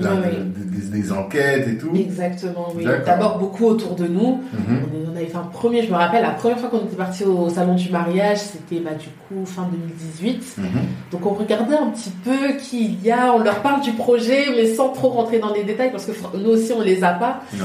des- 0.01 0.99
des 1.01 1.11
enquêtes 1.11 1.67
et 1.67 1.77
tout. 1.77 1.91
Exactement, 1.95 2.69
oui. 2.75 2.85
D'abord 3.05 3.37
beaucoup 3.37 3.65
autour 3.65 3.95
de 3.95 4.07
nous. 4.07 4.41
Mhm. 4.53 4.79
On, 5.13 5.15
avait 5.15 5.27
fait 5.27 5.37
un 5.37 5.41
premier, 5.41 5.83
je 5.83 5.91
me 5.91 5.95
rappelle, 5.95 6.23
la 6.23 6.31
première 6.31 6.59
fois 6.59 6.69
qu'on 6.69 6.79
était 6.85 6.95
parti 6.95 7.23
au 7.23 7.47
salon 7.49 7.75
du 7.75 7.89
mariage, 7.91 8.39
c'était 8.39 8.81
bah, 8.81 8.91
du 8.95 9.07
coup 9.27 9.45
fin 9.45 9.67
2018. 9.71 10.55
Mhm. 10.57 10.65
Donc 11.11 11.25
on 11.25 11.33
regardait 11.33 11.75
un 11.75 11.87
petit 11.87 12.11
peu 12.23 12.53
qui 12.59 12.85
il 12.85 13.05
y 13.05 13.11
a, 13.11 13.33
on 13.33 13.39
leur 13.43 13.59
parle 13.61 13.81
du 13.81 13.91
projet, 13.91 14.45
mais 14.55 14.73
sans 14.73 14.89
trop 14.89 15.09
rentrer 15.09 15.37
dans 15.39 15.53
les 15.53 15.63
détails 15.63 15.91
parce 15.91 16.05
que 16.05 16.11
nous 16.37 16.49
aussi 16.49 16.73
on 16.73 16.81
les 16.81 17.03
a 17.03 17.11
pas. 17.13 17.41
Ouais. 17.53 17.59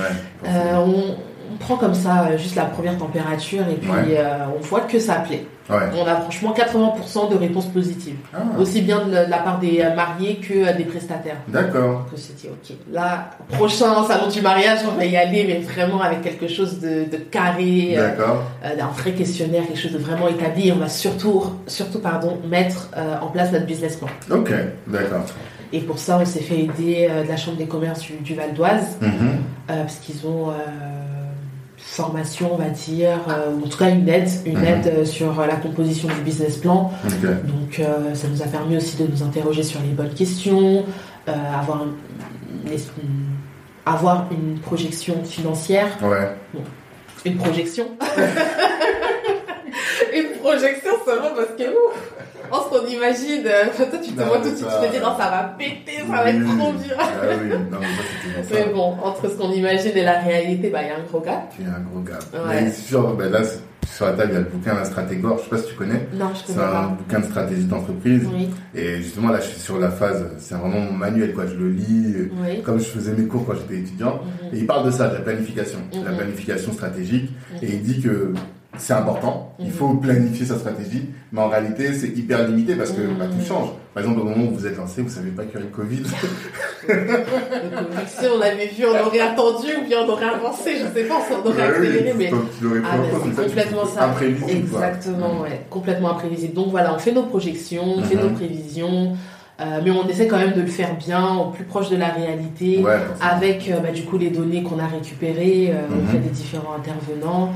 Euh, 0.46 0.76
on, 0.76 1.16
on 1.52 1.56
prend 1.56 1.76
comme 1.76 1.94
ça 1.94 2.28
euh, 2.30 2.38
juste 2.38 2.56
la 2.56 2.64
première 2.64 2.96
température 2.98 3.62
et 3.68 3.74
puis 3.74 3.90
Ouais. 3.90 4.16
euh, 4.18 4.44
on 4.56 4.60
voit 4.60 4.80
que 4.82 4.98
ça 4.98 5.16
plaît. 5.16 5.44
Ouais. 5.70 5.76
On 6.02 6.06
a 6.06 6.16
franchement 6.16 6.54
80% 6.56 7.30
de 7.30 7.36
réponses 7.36 7.66
positives, 7.66 8.16
Ah, 8.32 8.38
aussi 8.58 8.80
bien 8.80 9.04
de 9.06 9.12
la, 9.12 9.38
part 9.38 9.58
des 9.58 9.82
euh, 9.82 9.94
mariés 9.94 10.36
que 10.36 10.74
des 10.74 10.84
prestataires. 10.84 11.36
D'accord. 11.46 12.06
Donc 12.10 12.14
dit 12.14 12.48
ok, 12.48 12.76
là 12.90 13.28
prochain 13.50 14.02
salon 14.06 14.28
du 14.28 14.40
mariage, 14.40 14.78
on 14.90 14.96
va 14.96 15.04
y 15.04 15.14
aller, 15.18 15.44
mais 15.46 15.58
vraiment 15.58 16.00
avec 16.00 16.22
quelque 16.22 16.48
chose 16.48 16.80
de, 16.80 17.04
de 17.10 17.18
carré. 17.18 17.92
D'accord. 17.96 18.44
euh, 18.64 18.80
un 18.80 18.86
vrai 18.98 19.12
questionnaire, 19.12 19.66
quelque 19.66 19.78
chose 19.78 19.92
de 19.92 19.98
vraiment 19.98 20.28
établi. 20.28 20.68
Et 20.68 20.72
on 20.72 20.76
va 20.78 20.88
surtout, 20.88 21.44
surtout 21.66 21.98
pardon, 21.98 22.38
mettre 22.48 22.88
euh, 22.96 23.16
en 23.20 23.26
place 23.26 23.52
notre 23.52 23.66
business 23.66 23.96
plan. 23.96 24.08
Ok. 24.30 24.50
D'accord. 24.86 25.24
Et 25.74 25.80
pour 25.80 25.98
ça, 25.98 26.18
on 26.18 26.24
s'est 26.24 26.40
fait 26.40 26.60
aider 26.60 27.10
de 27.24 27.28
la 27.28 27.36
Chambre 27.36 27.58
des 27.58 27.66
commerces 27.66 28.00
du, 28.00 28.14
du 28.14 28.34
Val 28.34 28.54
d'Oise, 28.54 28.96
Mhm. 29.02 29.10
euh, 29.70 29.82
parce 29.82 29.96
qu'ils 29.96 30.26
ont 30.26 30.48
formation, 31.78 32.54
on 32.54 32.56
va 32.56 32.68
dire, 32.70 33.18
euh, 33.28 33.52
ou 33.54 33.64
en 33.64 33.68
tout 33.68 33.78
cas 33.78 33.90
une 33.90 34.08
aide, 34.08 34.28
une 34.44 34.58
Mhm. 34.58 34.64
aide 34.64 34.86
euh, 34.98 35.04
sur 35.04 35.40
la 35.46 35.56
composition 35.56 36.08
du 36.08 36.20
business 36.22 36.56
plan. 36.58 36.90
Donc 37.04 37.78
euh, 37.80 38.14
ça 38.14 38.28
nous 38.28 38.42
a 38.42 38.46
permis 38.46 38.76
aussi 38.76 38.96
de 38.96 39.06
nous 39.10 39.22
interroger 39.22 39.62
sur 39.62 39.80
les 39.80 39.88
bonnes 39.88 40.14
questions, 40.14 40.84
euh, 41.28 41.32
avoir, 41.60 41.84
une, 41.84 42.70
avoir 43.86 44.26
une 44.32 44.58
projection 44.60 45.22
financière 45.24 45.88
Ouais. 46.02 46.36
Une 47.24 47.36
projection. 47.36 47.86
une 50.14 50.38
projection 50.40 50.92
seulement 51.04 51.30
parce 51.36 51.50
que 51.58 51.64
ouf, 51.64 52.12
on 52.52 52.56
se 52.56 52.68
qu'on 52.68 52.86
imagine, 52.86 53.42
euh, 53.46 53.64
toi 53.76 53.98
tu 54.02 54.12
te 54.12 54.20
Non, 54.20 54.26
vois 54.26 54.38
tout 54.38 54.50
de 54.50 54.56
suite, 54.56 54.68
tu 54.82 54.88
te 54.88 54.92
dis 54.94 55.00
non 55.00 55.12
ça 55.18 55.30
va 55.30 55.54
péter, 55.58 55.98
ça 56.06 56.12
va 56.12 56.30
être 56.30 56.44
trop 56.58 56.72
dur. 56.72 56.96
Ah 56.98 57.04
oui. 57.42 57.48
Non, 57.70 57.78
c'était 58.42 58.66
Mais 58.66 58.72
bon, 58.72 58.96
entre 59.02 59.28
ce 59.30 59.36
qu'on 59.36 59.50
imagine 59.52 59.92
et 59.94 60.04
la 60.04 60.20
réalité, 60.20 60.70
bah 60.70 60.80
il 60.82 60.88
y 60.88 60.90
a 60.90 60.96
un 60.96 61.02
gros 61.02 61.20
gap. 61.20 61.52
Tu 61.54 61.62
es 61.62 61.66
un 61.66 61.80
gros 61.90 62.00
gars. 62.00 62.18
Ouais. 62.32 62.62
Mais 62.64 62.72
sur, 62.72 63.14
ben 63.14 63.30
là, 63.30 63.42
c'est- 63.44 63.60
sur 63.90 64.04
la 64.04 64.12
table, 64.12 64.30
il 64.32 64.34
y 64.34 64.36
a 64.36 64.40
le 64.40 64.46
bouquin 64.46 64.74
La 64.74 64.84
Stratégore. 64.84 65.38
Je 65.38 65.44
sais 65.44 65.48
pas 65.50 65.56
si 65.58 65.68
tu 65.68 65.74
connais. 65.74 66.06
Non, 66.12 66.26
je 66.34 66.40
C'est 66.46 66.52
connais 66.54 66.66
un 66.66 66.70
pas. 66.70 66.96
bouquin 66.98 67.20
de 67.20 67.24
stratégie 67.24 67.64
d'entreprise. 67.64 68.28
Oui, 68.32 68.50
Et 68.74 68.96
justement, 68.98 69.30
là, 69.30 69.40
je 69.40 69.46
suis 69.46 69.60
sur 69.60 69.78
la 69.78 69.90
phase, 69.90 70.26
c'est 70.38 70.54
vraiment 70.56 70.80
mon 70.80 70.92
manuel, 70.92 71.32
quoi. 71.32 71.46
Je 71.46 71.54
le 71.54 71.70
lis, 71.70 72.12
euh, 72.14 72.30
oui. 72.44 72.62
comme 72.62 72.78
je 72.78 72.84
faisais 72.84 73.12
mes 73.12 73.24
cours 73.26 73.46
quand 73.46 73.54
j'étais 73.54 73.80
étudiant. 73.80 74.16
Mhm. 74.42 74.54
Et 74.54 74.58
il 74.58 74.66
parle 74.66 74.84
de 74.84 74.90
ça, 74.90 75.08
de 75.08 75.14
la 75.14 75.20
planification, 75.20 75.78
de 75.92 76.04
la 76.04 76.10
Mhm. 76.10 76.16
planification 76.18 76.72
stratégique. 76.74 77.30
Mhm. 77.52 77.58
Et 77.62 77.66
il 77.72 77.82
dit 77.82 78.00
que 78.02 78.34
c'est 78.78 78.92
important, 78.94 79.52
il 79.58 79.66
Mhm. 79.66 79.72
faut 79.72 79.88
planifier 79.94 80.46
sa 80.46 80.58
stratégie, 80.58 81.08
mais 81.32 81.40
en 81.40 81.48
réalité, 81.48 81.92
c'est 81.92 82.08
hyper 82.08 82.46
limité 82.48 82.74
parce 82.76 82.90
que 82.92 83.02
bah, 83.18 83.26
tout 83.26 83.38
Mhm. 83.38 83.44
change. 83.46 83.68
Par 83.94 84.02
exemple, 84.02 84.20
au 84.20 84.24
moment 84.24 84.44
où 84.46 84.54
vous 84.54 84.66
êtes 84.66 84.76
lancé, 84.76 85.02
vous 85.02 85.08
savez 85.10 85.30
pas 85.30 85.42
qu'il 85.44 85.54
y 85.54 85.56
aurait 85.56 85.66
le 85.66 85.76
Covid. 85.76 86.02
Si 88.06 88.26
on 88.26 88.40
avait 88.40 88.66
vu, 88.68 88.84
on 88.86 89.06
aurait 89.06 89.20
attendu 89.20 89.66
ou 89.82 89.86
bien 89.86 89.98
on 90.06 90.08
aurait 90.10 90.26
avancé, 90.28 90.72
je 90.76 90.98
sais 90.98 91.06
pas, 91.06 91.16
on 91.44 91.48
aurait 91.48 91.62
accéléré, 91.62 92.14
mais 92.16 92.30
Ah, 92.32 92.36
compte, 92.36 93.32
c'est 93.36 93.42
complètement 93.44 93.84
ça. 93.84 94.14
Exactement, 94.48 95.40
ouais, 95.42 95.60
complètement 95.70 96.10
imprévisible. 96.12 96.54
Donc 96.54 96.68
voilà, 96.70 96.94
on 96.94 96.98
fait 96.98 97.12
nos 97.12 97.24
projections, 97.24 97.84
on 97.98 98.02
fait 98.02 98.14
nos 98.16 98.30
prévisions, 98.30 99.16
euh, 99.60 99.80
mais 99.84 99.90
on 99.90 100.06
essaie 100.08 100.28
quand 100.28 100.38
même 100.38 100.54
de 100.54 100.60
le 100.60 100.66
faire 100.68 100.94
bien, 100.96 101.34
au 101.36 101.50
plus 101.50 101.64
proche 101.64 101.90
de 101.90 101.96
la 101.96 102.08
réalité, 102.08 102.78
Ouais, 102.82 102.98
avec 103.20 103.68
euh, 103.68 103.80
bah, 103.80 103.90
du 103.90 104.02
coup 104.04 104.16
les 104.18 104.30
données 104.30 104.62
qu'on 104.62 104.78
a 104.78 104.86
récupérées 104.86 105.70
euh, 105.72 105.88
Mhm. 105.90 106.04
auprès 106.04 106.18
des 106.18 106.30
différents 106.30 106.74
intervenants. 106.76 107.52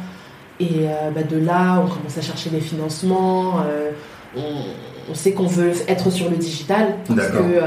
Et 0.61 0.87
euh, 0.87 1.11
bah, 1.15 1.23
de 1.23 1.39
là, 1.39 1.83
on 1.85 1.89
commence 1.89 2.19
à 2.19 2.23
chercher 2.23 2.51
des 2.51 2.61
financements. 2.61 3.61
euh, 3.67 3.91
on, 4.37 4.41
on 5.11 5.15
sait 5.15 5.33
qu'on 5.33 5.47
veut 5.47 5.73
être 5.89 6.11
sur 6.11 6.31
le 6.31 6.37
digital 6.37 6.95
parce 7.09 7.29
que 7.29 7.37
euh, 7.37 7.63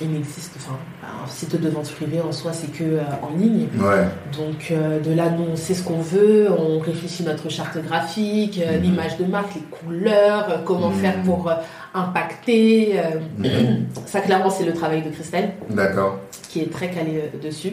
il 0.00 0.10
n'existe, 0.10 0.52
enfin, 0.56 0.78
un 1.24 1.28
site 1.28 1.60
de 1.60 1.68
vente 1.68 1.90
privée 1.92 2.20
en 2.20 2.32
soi, 2.32 2.52
c'est 2.52 2.70
que 2.72 2.84
euh, 2.84 3.00
en 3.22 3.36
ligne. 3.36 3.66
Ouais, 3.78 4.06
Donc 4.36 4.70
euh, 4.70 5.00
de 5.00 5.12
là, 5.12 5.28
nous, 5.30 5.44
on 5.52 5.56
sait 5.56 5.74
ce 5.74 5.82
qu'on 5.82 6.00
veut, 6.00 6.48
on 6.56 6.78
réfléchit 6.78 7.24
notre 7.24 7.48
charte 7.50 7.78
graphique, 7.84 8.60
euh, 8.64 8.76
Mhm. 8.78 8.82
l'image 8.82 9.16
de 9.18 9.24
marque, 9.24 9.54
les 9.54 9.60
couleurs, 9.62 10.62
comment 10.64 10.90
Mhm. 10.90 10.96
faire 11.00 11.22
pour 11.22 11.50
impacter. 11.94 12.94
Mhm. 13.38 13.86
Ça, 14.06 14.20
clairement, 14.20 14.50
c'est 14.50 14.64
le 14.64 14.72
travail 14.72 15.02
de 15.02 15.10
Christelle, 15.10 15.50
d'accord. 15.70 16.18
qui 16.48 16.60
est 16.60 16.72
très 16.72 16.88
calée 16.90 17.22
euh, 17.34 17.42
dessus. 17.44 17.72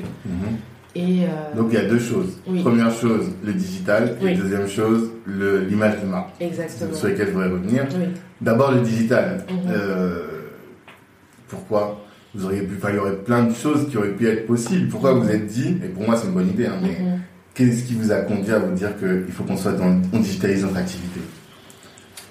Et 0.96 1.24
euh, 1.24 1.56
Donc 1.56 1.68
il 1.72 1.76
y 1.76 1.78
a 1.78 1.86
deux 1.86 2.00
choses. 2.00 2.38
Oui. 2.48 2.62
Première 2.62 2.92
chose, 2.92 3.28
le 3.44 3.54
digital. 3.54 4.18
Et 4.26 4.34
deuxième 4.36 4.68
chose, 4.68 5.12
l'image 5.28 6.02
de 6.02 6.08
marque. 6.08 6.30
exactement. 6.40 6.94
Sur 6.94 7.08
lesquelles 7.10 7.28
je 7.28 7.32
voudrais 7.32 7.50
revenir. 7.50 7.86
Oui. 7.96 8.06
D'abord 8.42 8.72
le 8.72 8.82
digital. 8.82 9.44
Mhm. 9.50 9.72
Euh, 9.72 10.24
pourquoi? 11.48 12.02
Vous 12.36 12.46
auriez 12.46 12.62
pu, 12.62 12.76
enfin, 12.78 12.90
il 12.92 12.96
y 12.96 13.00
aurait 13.00 13.16
plein 13.18 13.44
de 13.44 13.54
choses 13.54 13.88
qui 13.90 13.98
auraient 13.98 14.10
pu 14.10 14.28
être 14.28 14.46
possibles. 14.46 14.88
Pourquoi 14.90 15.14
vous 15.14 15.24
vous 15.24 15.32
êtes 15.32 15.48
dit, 15.48 15.78
et 15.84 15.88
pour 15.88 16.04
moi 16.04 16.16
c'est 16.16 16.28
une 16.28 16.34
bonne 16.34 16.50
idée, 16.50 16.68
hein, 16.68 16.78
mais 16.82 16.90
Mhm. 16.90 17.20
qu'est-ce 17.56 17.84
qui 17.84 17.96
vous 17.96 18.12
a 18.12 18.18
conduit 18.18 18.54
à 18.54 18.60
vous 18.60 18.74
dire 18.76 18.96
qu'il 19.00 19.32
faut 19.32 19.44
qu'on 19.44 19.58
soit 19.58 19.72
dans, 19.74 20.00
on 20.14 20.20
digitalise 20.20 20.64
notre 20.64 20.78
activité? 20.78 21.22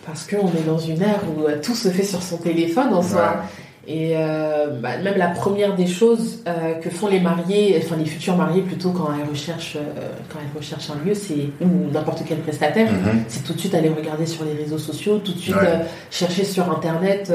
Parce 0.07 0.27
qu'on 0.27 0.49
est 0.49 0.64
dans 0.66 0.79
une 0.79 1.03
ère 1.03 1.21
où 1.37 1.44
euh, 1.47 1.57
tout 1.61 1.75
se 1.75 1.88
fait 1.88 2.05
sur 2.05 2.23
son 2.23 2.38
téléphone 2.38 2.94
en 2.94 3.03
soi. 3.03 3.42
Et 3.87 4.12
euh, 4.17 4.67
bah, 4.83 4.99
même 5.03 5.17
la 5.17 5.29
première 5.29 5.75
des 5.75 5.87
choses 5.87 6.41
euh, 6.47 6.75
que 6.75 6.91
font 6.91 7.07
les 7.09 7.21
mariés, 7.21 7.81
enfin 7.83 7.97
les 7.97 8.05
futurs 8.05 8.37
mariés 8.37 8.61
plutôt 8.61 8.91
quand 8.91 9.09
ils 9.17 9.29
recherchent, 9.31 9.77
euh, 9.77 10.11
quand 10.31 10.38
ils 10.45 10.59
recherchent 10.59 10.91
un 10.91 11.07
lieu, 11.07 11.14
c'est 11.14 11.49
ou 11.62 11.91
n'importe 11.91 12.23
quel 12.27 12.38
prestataire, 12.38 12.93
Mhm. 12.93 13.23
c'est 13.29 13.45
tout 13.45 13.55
de 13.55 13.59
suite 13.61 13.75
aller 13.75 13.88
regarder 13.88 14.27
sur 14.27 14.45
les 14.45 14.53
réseaux 14.53 14.77
sociaux, 14.79 15.19
tout 15.25 15.33
de 15.33 15.38
suite 15.38 15.57
Ouais. 15.57 15.87
chercher 16.11 16.45
sur 16.45 16.71
internet 16.71 17.33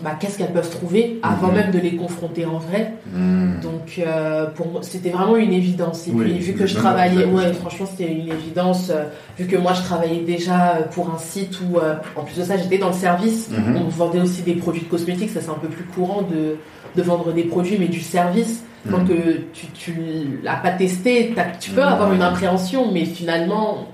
bah, 0.00 0.12
qu'est-ce 0.18 0.38
qu'elles 0.38 0.52
peuvent 0.52 0.70
trouver 0.70 1.20
avant 1.22 1.48
Mhm. 1.48 1.54
même 1.54 1.70
de 1.70 1.78
les 1.78 1.96
confronter 1.96 2.44
en 2.46 2.58
vrai. 2.58 2.94
Mhm. 3.12 3.60
Donc 3.62 3.94
euh, 3.98 4.46
pour 4.46 4.68
moi, 4.68 4.80
c'était 4.82 5.10
vraiment 5.10 5.36
une 5.36 5.52
évidence. 5.52 6.08
Et 6.08 6.12
Oui, 6.12 6.24
puis 6.24 6.38
vu 6.38 6.52
que 6.54 6.66
je 6.66 6.74
travaillais, 6.74 7.24
ouais, 7.26 7.52
franchement 7.52 7.86
c'était 7.86 8.10
une 8.12 8.28
évidence. 8.32 8.90
euh, 8.90 9.04
vu 9.38 9.46
que 9.46 9.56
moi 9.56 9.72
je 9.74 9.82
travaillais 9.82 10.20
déjà 10.20 10.76
euh, 10.76 10.82
pour 10.90 11.10
un 11.10 11.18
site 11.18 11.58
où, 11.60 11.78
euh, 11.78 11.94
en 12.16 12.22
plus 12.22 12.38
de 12.38 12.44
ça, 12.44 12.56
j'étais 12.56 12.78
dans 12.78 12.88
le 12.88 12.94
service. 12.94 13.50
Mhm. 13.50 13.76
On 13.76 13.88
vendait 13.88 14.20
aussi 14.20 14.42
des 14.42 14.54
produits 14.54 14.82
de 14.82 14.88
cosmétiques, 14.88 15.30
ça 15.30 15.40
c'est 15.40 15.50
un 15.50 15.54
peu 15.60 15.68
plus 15.68 15.84
courant 15.84 16.22
de, 16.22 16.56
de 16.96 17.02
vendre 17.02 17.32
des 17.32 17.44
produits, 17.44 17.76
mais 17.78 17.88
du 17.88 18.00
service. 18.00 18.62
Mhm. 18.84 19.06
que 19.06 19.36
tu, 19.52 19.66
tu 19.74 19.94
l'as 20.42 20.56
pas 20.56 20.72
testé, 20.72 21.32
tu 21.60 21.70
peux 21.70 21.84
avoir 21.84 22.12
une 22.12 22.20
appréhension, 22.22 22.90
mais 22.90 23.04
finalement 23.04 23.86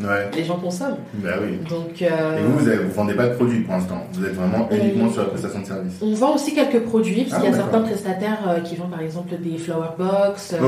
Ouais, 0.00 0.28
les 0.34 0.44
gens 0.44 0.56
consomment. 0.56 0.96
bah 1.14 1.30
oui. 1.40 1.58
Donc 1.70 2.02
euh, 2.02 2.38
Et 2.38 2.42
vous, 2.42 2.58
vous, 2.58 2.64
vous 2.88 2.92
vendez 2.94 3.14
pas 3.14 3.28
de 3.28 3.34
produits 3.34 3.60
pour 3.60 3.74
l'instant. 3.74 4.04
Vous 4.12 4.24
êtes 4.24 4.34
vraiment 4.34 4.68
uniquement 4.72 5.10
sur 5.10 5.22
la 5.22 5.28
prestation 5.28 5.60
de 5.60 5.66
service. 5.66 5.92
on 6.02 6.14
vend 6.14 6.34
aussi 6.34 6.52
quelques 6.54 6.80
produits, 6.80 7.24
parce 7.24 7.34
Ah, 7.36 7.40
qu'il 7.40 7.50
y 7.50 7.54
a 7.54 7.56
certains 7.56 7.80
prestataires 7.82 8.38
euh, 8.48 8.60
qui 8.60 8.74
vendent 8.76 8.90
par 8.90 9.00
exemple 9.02 9.34
des 9.40 9.56
flower 9.58 9.88
box. 9.96 10.54
euh, 10.54 10.60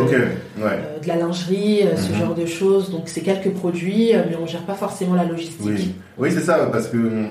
ouais. 0.62 0.80
de 1.02 1.08
la 1.08 1.16
lingerie, 1.16 1.80
ce 1.96 2.12
Mhm. 2.12 2.18
genre 2.20 2.34
de 2.34 2.46
choses. 2.46 2.90
Donc 2.90 3.02
c'est 3.06 3.22
quelques 3.22 3.50
produits, 3.50 4.12
mais 4.28 4.36
on 4.40 4.46
gère 4.46 4.62
pas 4.64 4.74
forcément 4.74 5.14
la 5.14 5.24
logistique. 5.24 5.60
Oui, 5.64 5.94
oui 6.18 6.30
c'est 6.32 6.40
ça, 6.42 6.66
parce 6.70 6.86
que 6.88 6.96
hum, 6.96 7.26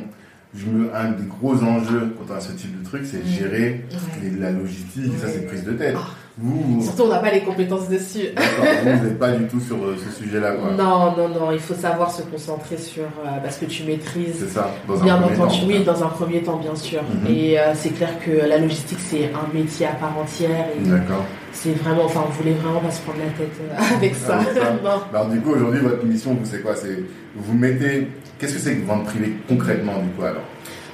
je 0.54 0.66
me, 0.68 0.94
un 0.96 1.12
des 1.12 1.26
gros 1.28 1.56
enjeux 1.64 2.14
quand 2.18 2.34
on 2.34 2.38
a 2.38 2.40
ce 2.42 2.52
type 2.54 2.78
de 2.78 2.86
truc, 2.86 3.04
c'est 3.06 3.18
Mhm. 3.18 3.26
gérer 3.26 3.86
Ouais. 3.92 4.30
les- 4.32 4.40
la 4.40 4.52
logistique, 4.52 5.14
et 5.16 5.18
ça 5.18 5.28
c'est 5.28 5.46
prise 5.48 5.64
de 5.64 5.72
tête. 5.72 5.96
Ah. 5.98 6.08
Vous, 6.38 6.82
Surtout 6.84 7.04
on 7.04 7.08
n'a 7.08 7.20
pas 7.20 7.32
les 7.32 7.40
compétences 7.42 7.88
dessus. 7.88 8.28
vous, 8.36 8.90
n'êtes 8.90 9.18
pas 9.18 9.32
du 9.32 9.46
tout 9.48 9.62
sur 9.62 9.78
euh, 9.78 9.96
ce 9.98 10.22
sujet-là, 10.22 10.52
quoi. 10.52 10.72
Non, 10.72 11.16
non, 11.16 11.30
non, 11.30 11.52
il 11.54 11.60
faut 11.60 11.74
savoir 11.76 12.12
se 12.12 12.24
concentrer 12.24 12.78
sur 12.78 13.04
euh, 13.04 13.30
parce 13.42 13.58
que 13.58 13.64
tu 13.66 13.84
maîtrises. 13.84 14.36
C'est 14.40 14.50
ça, 14.50 14.70
dans 14.86 15.00
un 15.00 15.04
Bien 15.06 15.18
premier 15.18 15.36
entendu, 15.38 15.60
temps. 15.62 15.66
oui, 15.68 15.84
dans 15.86 16.04
un 16.04 16.08
premier 16.08 16.42
temps, 16.44 16.58
bien 16.58 16.76
sûr. 16.76 17.02
Mhm. 17.04 17.34
Et 17.34 17.58
euh, 17.58 17.74
c'est 17.74 17.92
clair 17.92 18.10
que 18.26 18.32
la 18.32 18.58
logistique, 18.58 19.00
c'est 19.00 19.32
un 19.34 19.54
métier 19.58 19.86
à 19.86 19.94
part 19.94 20.18
entière. 20.18 20.66
Et 20.78 20.90
D'accord. 20.90 21.24
c'est 21.54 21.72
vraiment, 21.72 22.04
enfin, 22.04 22.26
on 22.28 22.32
voulait 22.32 22.52
vraiment 22.56 22.82
pas 22.82 22.92
se 22.92 23.02
prendre 23.02 23.20
la 23.20 23.32
tête 23.32 23.56
euh, 23.62 23.96
avec 23.96 24.14
ça. 24.16 24.40
Avec 24.40 24.54
ça. 24.56 24.72
non. 24.84 24.90
Alors 25.14 25.28
du 25.30 25.40
coup, 25.40 25.52
aujourd'hui, 25.52 25.80
votre 25.80 26.04
mission, 26.06 26.34
vous 26.34 26.46
c'est 26.46 26.60
quoi? 26.62 26.76
C'est 26.76 27.00
vous 27.36 27.54
mettez. 27.58 28.10
Qu'est-ce 28.38 28.56
que 28.56 28.60
c'est 28.60 28.76
que 28.76 28.86
vente 28.86 29.06
privée 29.06 29.36
concrètement, 29.48 30.00
du 30.00 30.10
coup, 30.10 30.24
alors? 30.24 30.42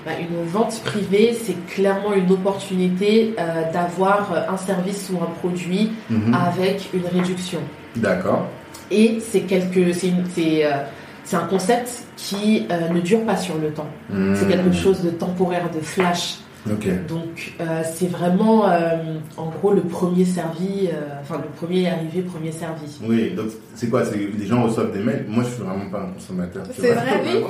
Bah, 0.05 0.11
une 0.19 0.43
vente 0.47 0.81
privée, 0.83 1.37
c'est 1.43 1.55
clairement 1.67 2.13
une 2.13 2.31
opportunité 2.31 3.35
euh, 3.37 3.71
d'avoir 3.71 4.31
euh, 4.33 4.51
un 4.53 4.57
service 4.57 5.09
ou 5.13 5.17
un 5.23 5.27
produit 5.39 5.91
Mhm. 6.09 6.33
avec 6.33 6.89
une 6.93 7.05
réduction. 7.05 7.59
D'accord. 7.95 8.47
Et 8.89 9.19
c'est 9.21 9.41
quelque, 9.41 9.93
c'est 9.93 10.11
euh, 10.65 10.71
c'est 11.23 11.35
un 11.35 11.45
concept 11.45 12.03
qui 12.17 12.65
euh, 12.71 12.89
ne 12.89 12.99
dure 12.99 13.23
pas 13.25 13.37
sur 13.37 13.57
le 13.57 13.69
temps. 13.71 13.87
C'est 14.35 14.47
quelque 14.47 14.73
chose 14.73 15.01
de 15.03 15.11
temporaire, 15.11 15.69
de 15.73 15.79
flash. 15.79 16.37
Donc 16.65 17.53
euh, 17.59 17.81
c'est 17.91 18.07
vraiment 18.07 18.69
euh, 18.69 19.17
en 19.35 19.49
gros 19.49 19.73
le 19.73 19.81
premier 19.81 20.25
servi, 20.25 20.87
euh, 20.87 21.19
enfin 21.21 21.37
le 21.43 21.49
premier 21.49 21.89
arrivé, 21.89 22.21
premier 22.21 22.51
servi. 22.51 22.99
Oui, 23.03 23.31
donc 23.31 23.47
c'est 23.73 23.89
quoi? 23.89 24.05
C'est 24.05 24.17
les 24.17 24.45
gens 24.45 24.63
reçoivent 24.63 24.91
des 24.91 24.99
mails? 24.99 25.25
Moi, 25.27 25.43
je 25.43 25.49
suis 25.55 25.63
vraiment 25.63 25.89
pas 25.89 26.01
un 26.01 26.11
consommateur. 26.13 26.63
C'est 26.77 26.91
vrai, 26.91 27.21
oui. 27.25 27.41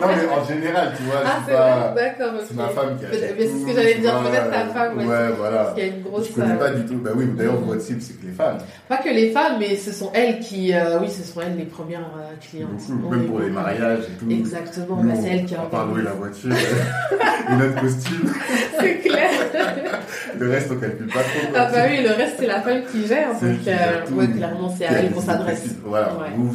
non, 0.00 0.06
mais 0.08 0.28
en 0.28 0.44
général, 0.44 0.92
tu 0.96 1.02
vois, 1.04 1.20
Ah 1.24 1.30
c'est 1.44 1.52
suis 1.52 1.56
pas. 1.56 1.92
vrai, 1.92 1.94
d'accord. 1.94 2.34
ok. 2.34 2.44
C'est 2.48 2.56
ma 2.56 2.68
femme 2.68 2.98
qui 2.98 3.04
achète. 3.06 3.34
mais 3.38 3.46
c'est 3.46 3.58
ce 3.60 3.66
que 3.66 3.72
j'allais 3.72 3.94
tu 3.94 4.00
dire, 4.00 4.18
vois, 4.18 4.30
peut-être 4.30 4.50
ta 4.50 4.66
femme, 4.66 4.98
ouais. 4.98 5.04
Ouais, 5.06 5.28
voilà. 5.38 5.56
Parce 5.56 5.74
qu'il 5.74 5.84
y 5.84 5.90
a 5.90 5.94
une 5.94 6.02
grosse. 6.02 6.28
Je 6.28 6.32
connais 6.32 6.54
euh, 6.54 6.56
pas 6.56 6.70
du 6.70 6.84
tout. 6.86 6.96
Bah 6.96 7.10
oui, 7.14 7.26
d'ailleurs, 7.36 7.56
votre 7.60 7.80
cible, 7.82 8.02
c'est 8.02 8.20
que 8.20 8.26
les 8.26 8.32
femmes. 8.32 8.58
Pas 8.88 8.96
que 8.96 9.10
les 9.10 9.30
femmes, 9.30 9.56
mais 9.60 9.76
ce 9.76 9.92
sont 9.92 10.10
elles 10.12 10.40
qui, 10.40 10.72
euh, 10.74 10.98
oui, 11.00 11.08
ce 11.08 11.22
sont 11.22 11.40
elles 11.40 11.56
les 11.56 11.64
premières 11.66 12.10
euh, 12.18 12.34
clientes. 12.40 12.70
Beaucoup, 12.88 13.14
même 13.14 13.26
pour 13.26 13.40
les 13.40 13.50
mariages 13.50 14.00
et 14.00 14.18
tout. 14.18 14.28
Exactement, 14.28 15.02
bah, 15.04 15.12
c'est 15.22 15.28
elles 15.28 15.44
qui 15.44 15.54
on 15.54 15.76
organisent. 15.76 16.04
la 16.04 16.12
voiture 16.12 16.50
costume. 17.80 18.30
C'est 18.80 18.96
clair. 18.98 19.30
Le 20.38 20.50
reste, 20.50 20.70
on 20.70 20.76
calcule 20.76 21.06
pas 21.06 21.20
trop. 21.20 21.48
Ah 21.54 21.68
bah 21.72 21.78
oui, 21.90 22.02
le 22.02 22.10
reste 22.14 22.36
c'est 22.38 22.46
la 22.46 22.60
femme 22.60 22.82
qui 22.90 23.06
gère, 23.06 23.28
donc 23.30 23.58
qui 23.58 23.64
gère 23.64 24.04
euh, 24.10 24.14
ouais, 24.14 24.28
clairement 24.28 24.68
c'est 24.76 24.84
à 24.86 24.92
elle 24.92 25.10
qu'on 25.10 25.20
s'adresse. 25.20 25.64
Voilà, 25.84 26.08
Ouais. 26.08 26.28
vous, 26.36 26.54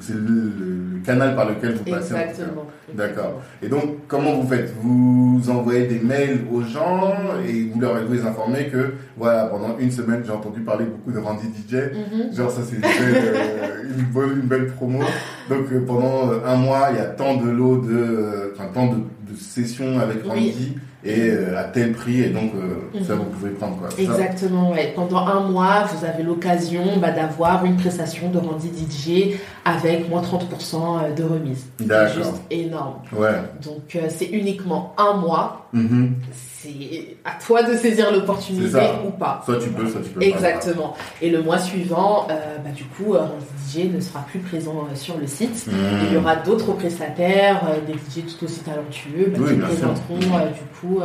c'est 0.00 0.12
le, 0.12 0.20
le 0.20 1.00
canal 1.06 1.34
par 1.34 1.48
lequel 1.48 1.74
vous 1.74 1.84
passez. 1.84 2.14
Exactement. 2.14 2.66
D'accord. 2.92 3.40
Et 3.62 3.68
donc, 3.68 4.06
comment 4.08 4.34
vous 4.34 4.46
faites? 4.48 4.72
Vous 4.80 5.40
envoyez 5.48 5.86
des 5.86 6.00
mails 6.00 6.40
aux 6.52 6.60
gens 6.62 7.14
et 7.48 7.70
vous 7.72 7.80
leur 7.80 7.94
vous 8.04 8.12
les 8.12 8.22
informez 8.26 8.66
que, 8.68 8.92
voilà, 9.16 9.46
pendant 9.46 9.76
une 9.78 9.90
semaine, 9.90 10.22
j'ai 10.24 10.30
entendu 10.32 10.60
parler 10.60 10.84
beaucoup 10.84 11.10
de 11.10 11.18
Randy 11.18 11.46
DJ. 11.46 11.74
Mhm. 11.74 12.36
Genre, 12.36 12.50
ça, 12.50 12.60
c'est 12.62 12.76
une, 12.76 12.82
belle, 12.82 12.92
euh, 13.24 13.82
une, 13.98 14.04
bonne- 14.04 14.30
une 14.42 14.46
belle 14.46 14.66
promo. 14.66 15.00
Donc, 15.48 15.72
euh, 15.72 15.80
pendant 15.86 16.30
un 16.46 16.56
mois, 16.56 16.88
il 16.90 16.96
y 16.98 17.00
a 17.00 17.06
tant 17.06 17.36
de 17.36 17.48
lots 17.50 17.78
de, 17.78 18.52
enfin, 18.54 18.68
tant 18.72 18.86
de, 18.88 18.96
de 19.34 19.40
sessions 19.40 19.98
avec 20.00 20.22
Oui. 20.24 20.28
Randy 20.30 20.72
et 21.06 21.28
euh, 21.30 21.58
à 21.58 21.64
tel 21.64 21.92
prix. 21.92 22.22
Et 22.22 22.30
donc, 22.30 22.52
euh, 22.54 23.02
ça, 23.04 23.14
Mhm. 23.14 23.18
vous 23.20 23.24
pouvez 23.26 23.50
prendre 23.50 23.76
quoi. 23.76 23.88
Exactement, 23.98 24.70
ouais. 24.72 24.92
Pendant 24.96 25.26
un 25.26 25.40
mois, 25.48 25.84
vous 25.92 26.04
avez 26.04 26.22
l'occasion 26.22 26.84
bah, 26.98 27.10
d'avoir 27.10 27.64
une 27.64 27.76
prestation 27.76 28.30
de 28.30 28.38
Randy 28.38 28.68
DJ 28.70 29.34
avec 29.64 30.08
moins 30.08 30.22
30% 30.22 31.14
de 31.14 31.22
remise. 31.24 31.66
D'accord. 31.80 32.14
juste 32.24 32.42
énorme. 32.50 32.94
Ouais. 33.12 33.28
Donc 33.62 33.96
euh, 33.96 34.06
c'est 34.08 34.26
uniquement 34.26 34.94
un 34.96 35.14
mois. 35.14 35.68
Mhm. 35.72 36.14
C'est 36.32 37.16
à 37.26 37.32
toi 37.44 37.62
de 37.62 37.74
saisir 37.76 38.10
l'opportunité 38.10 38.78
ou 39.06 39.10
pas. 39.10 39.42
Soit 39.44 39.58
tu 39.58 39.68
peux, 39.68 39.86
soit 39.86 40.00
tu 40.00 40.08
peux 40.10 40.20
pas. 40.20 40.26
Exactement. 40.26 40.94
Et 41.20 41.28
le 41.28 41.42
mois 41.42 41.58
suivant, 41.58 42.26
euh, 42.30 42.56
bah, 42.64 42.70
du 42.74 42.84
coup, 42.84 43.12
euh, 43.14 43.18
Randy 43.18 43.44
DJ 43.74 43.92
ne 43.92 44.00
sera 44.00 44.20
plus 44.30 44.38
présent 44.40 44.86
euh, 44.90 44.94
sur 44.94 45.18
le 45.18 45.26
site. 45.26 45.66
Mhm. 45.66 45.74
Il 46.08 46.14
y 46.14 46.16
aura 46.16 46.36
d'autres 46.36 46.72
prestataires, 46.72 47.62
euh, 47.68 47.80
des 47.86 47.94
DJ 47.94 48.24
tout 48.26 48.44
aussi 48.44 48.60
talentueux, 48.60 49.32
bah, 49.32 49.38
Oui, 49.40 49.54
qui 49.54 49.60
présenteront 49.60 50.38
euh, 50.38 50.50
du 50.50 50.80
coup 50.80 51.00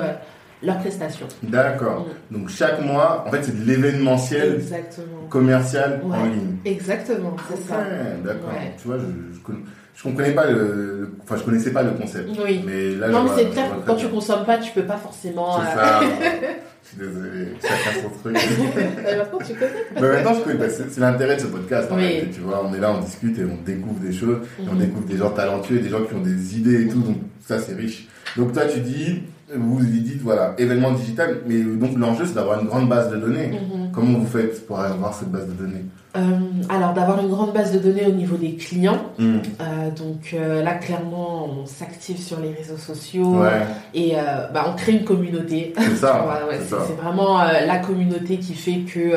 leurs 0.61 0.77
prestations. 0.79 1.27
D'accord. 1.43 2.07
Donc, 2.31 2.49
chaque 2.49 2.81
mois, 2.81 3.23
en 3.25 3.31
fait, 3.31 3.43
c'est 3.43 3.57
de 3.59 3.65
l'événementiel 3.65 4.61
commercial 5.29 6.01
en 6.11 6.25
ligne. 6.25 6.57
Exactement, 6.65 7.35
c'est 7.49 7.67
ça. 7.67 7.77
d'accord. 8.23 8.49
Ouais. 8.49 8.73
Tu 8.81 8.87
vois, 8.87 8.97
je, 8.97 9.05
je, 9.95 10.03
comprenais 10.03 10.33
pas 10.33 10.49
le, 10.49 11.13
enfin, 11.23 11.37
je 11.37 11.43
connaissais 11.43 11.71
pas 11.71 11.83
le 11.83 11.91
concept. 11.91 12.29
Oui. 12.43 12.61
Mais 12.65 12.95
là, 12.95 13.07
Non, 13.07 13.23
mais 13.23 13.29
c'est 13.37 13.49
clair 13.49 13.71
quand 13.85 13.95
tu 13.95 14.05
bien. 14.07 14.15
consommes 14.15 14.45
pas, 14.45 14.57
tu 14.57 14.71
peux 14.73 14.83
pas 14.83 14.97
forcément. 14.97 15.59
C'est 15.61 15.79
euh, 15.79 15.81
ça. 15.81 15.99
je 16.97 17.03
suis 17.03 17.07
désolé. 17.13 17.47
Chacun 17.61 18.01
son 18.01 18.09
truc. 18.19 18.33
Maintenant, 19.03 19.39
tu 19.45 19.53
connais. 19.53 19.71
Mais 19.95 20.01
maintenant, 20.01 20.33
je 20.33 20.39
connais. 20.41 20.55
bah, 20.55 20.65
c'est 20.69 20.99
l'intérêt 20.99 21.35
de 21.35 21.41
ce 21.41 21.47
podcast. 21.47 21.91
en 21.91 21.95
Oui. 21.95 22.01
réalité, 22.03 22.31
tu 22.35 22.41
vois, 22.41 22.65
on 22.65 22.73
est 22.73 22.79
là, 22.79 22.91
on 22.93 23.01
discute 23.01 23.37
et 23.37 23.43
on 23.45 23.61
découvre 23.63 23.99
des 23.99 24.11
choses. 24.13 24.39
Et 24.59 24.63
on 24.69 24.73
Mhm. 24.73 24.79
découvre 24.79 25.05
des 25.07 25.17
gens 25.17 25.29
talentueux, 25.31 25.79
des 25.79 25.89
gens 25.89 26.03
qui 26.03 26.13
ont 26.15 26.21
des 26.21 26.57
idées 26.57 26.83
et 26.83 26.87
tout. 26.89 27.01
Donc, 27.01 27.17
ça, 27.45 27.59
c'est 27.59 27.75
riche. 27.75 28.07
Donc, 28.37 28.53
toi, 28.53 28.63
tu 28.65 28.79
dis, 28.79 29.23
vous 29.55 29.77
vous 29.77 29.85
dites, 29.85 30.21
voilà, 30.21 30.53
événement 30.57 30.91
digital. 30.91 31.39
Mais 31.47 31.61
donc, 31.61 31.97
l'enjeu, 31.97 32.25
c'est 32.25 32.35
d'avoir 32.35 32.61
une 32.61 32.67
grande 32.67 32.87
base 32.87 33.09
de 33.09 33.17
données. 33.17 33.47
Mhm. 33.47 33.91
Comment 33.93 34.19
vous 34.19 34.27
faites 34.27 34.65
pour 34.67 34.79
avoir 34.79 35.13
cette 35.13 35.29
base 35.29 35.47
de 35.47 35.53
données? 35.53 35.85
Euh, 36.15 36.19
alors, 36.69 36.93
d'avoir 36.93 37.19
une 37.21 37.29
grande 37.29 37.53
base 37.53 37.71
de 37.71 37.79
données 37.79 38.05
au 38.07 38.11
niveau 38.11 38.35
des 38.35 38.55
clients. 38.55 39.01
Mhm. 39.17 39.41
Euh, 39.61 39.91
donc 39.91 40.33
euh, 40.33 40.63
là, 40.63 40.75
clairement, 40.75 41.47
on 41.61 41.65
s'active 41.65 42.19
sur 42.19 42.39
les 42.39 42.51
réseaux 42.51 42.77
sociaux 42.77 43.39
Ouais, 43.39 43.61
et 43.93 44.13
bah, 44.53 44.65
on 44.67 44.75
crée 44.75 44.93
une 44.93 45.03
communauté. 45.03 45.73
c'est 45.77 45.95
ça. 45.95 46.25
Ouais, 46.49 46.57
c'est 46.67 47.01
vraiment 47.01 47.39
la 47.39 47.77
communauté 47.79 48.37
qui 48.37 48.53
fait 48.53 48.79
que 48.79 49.13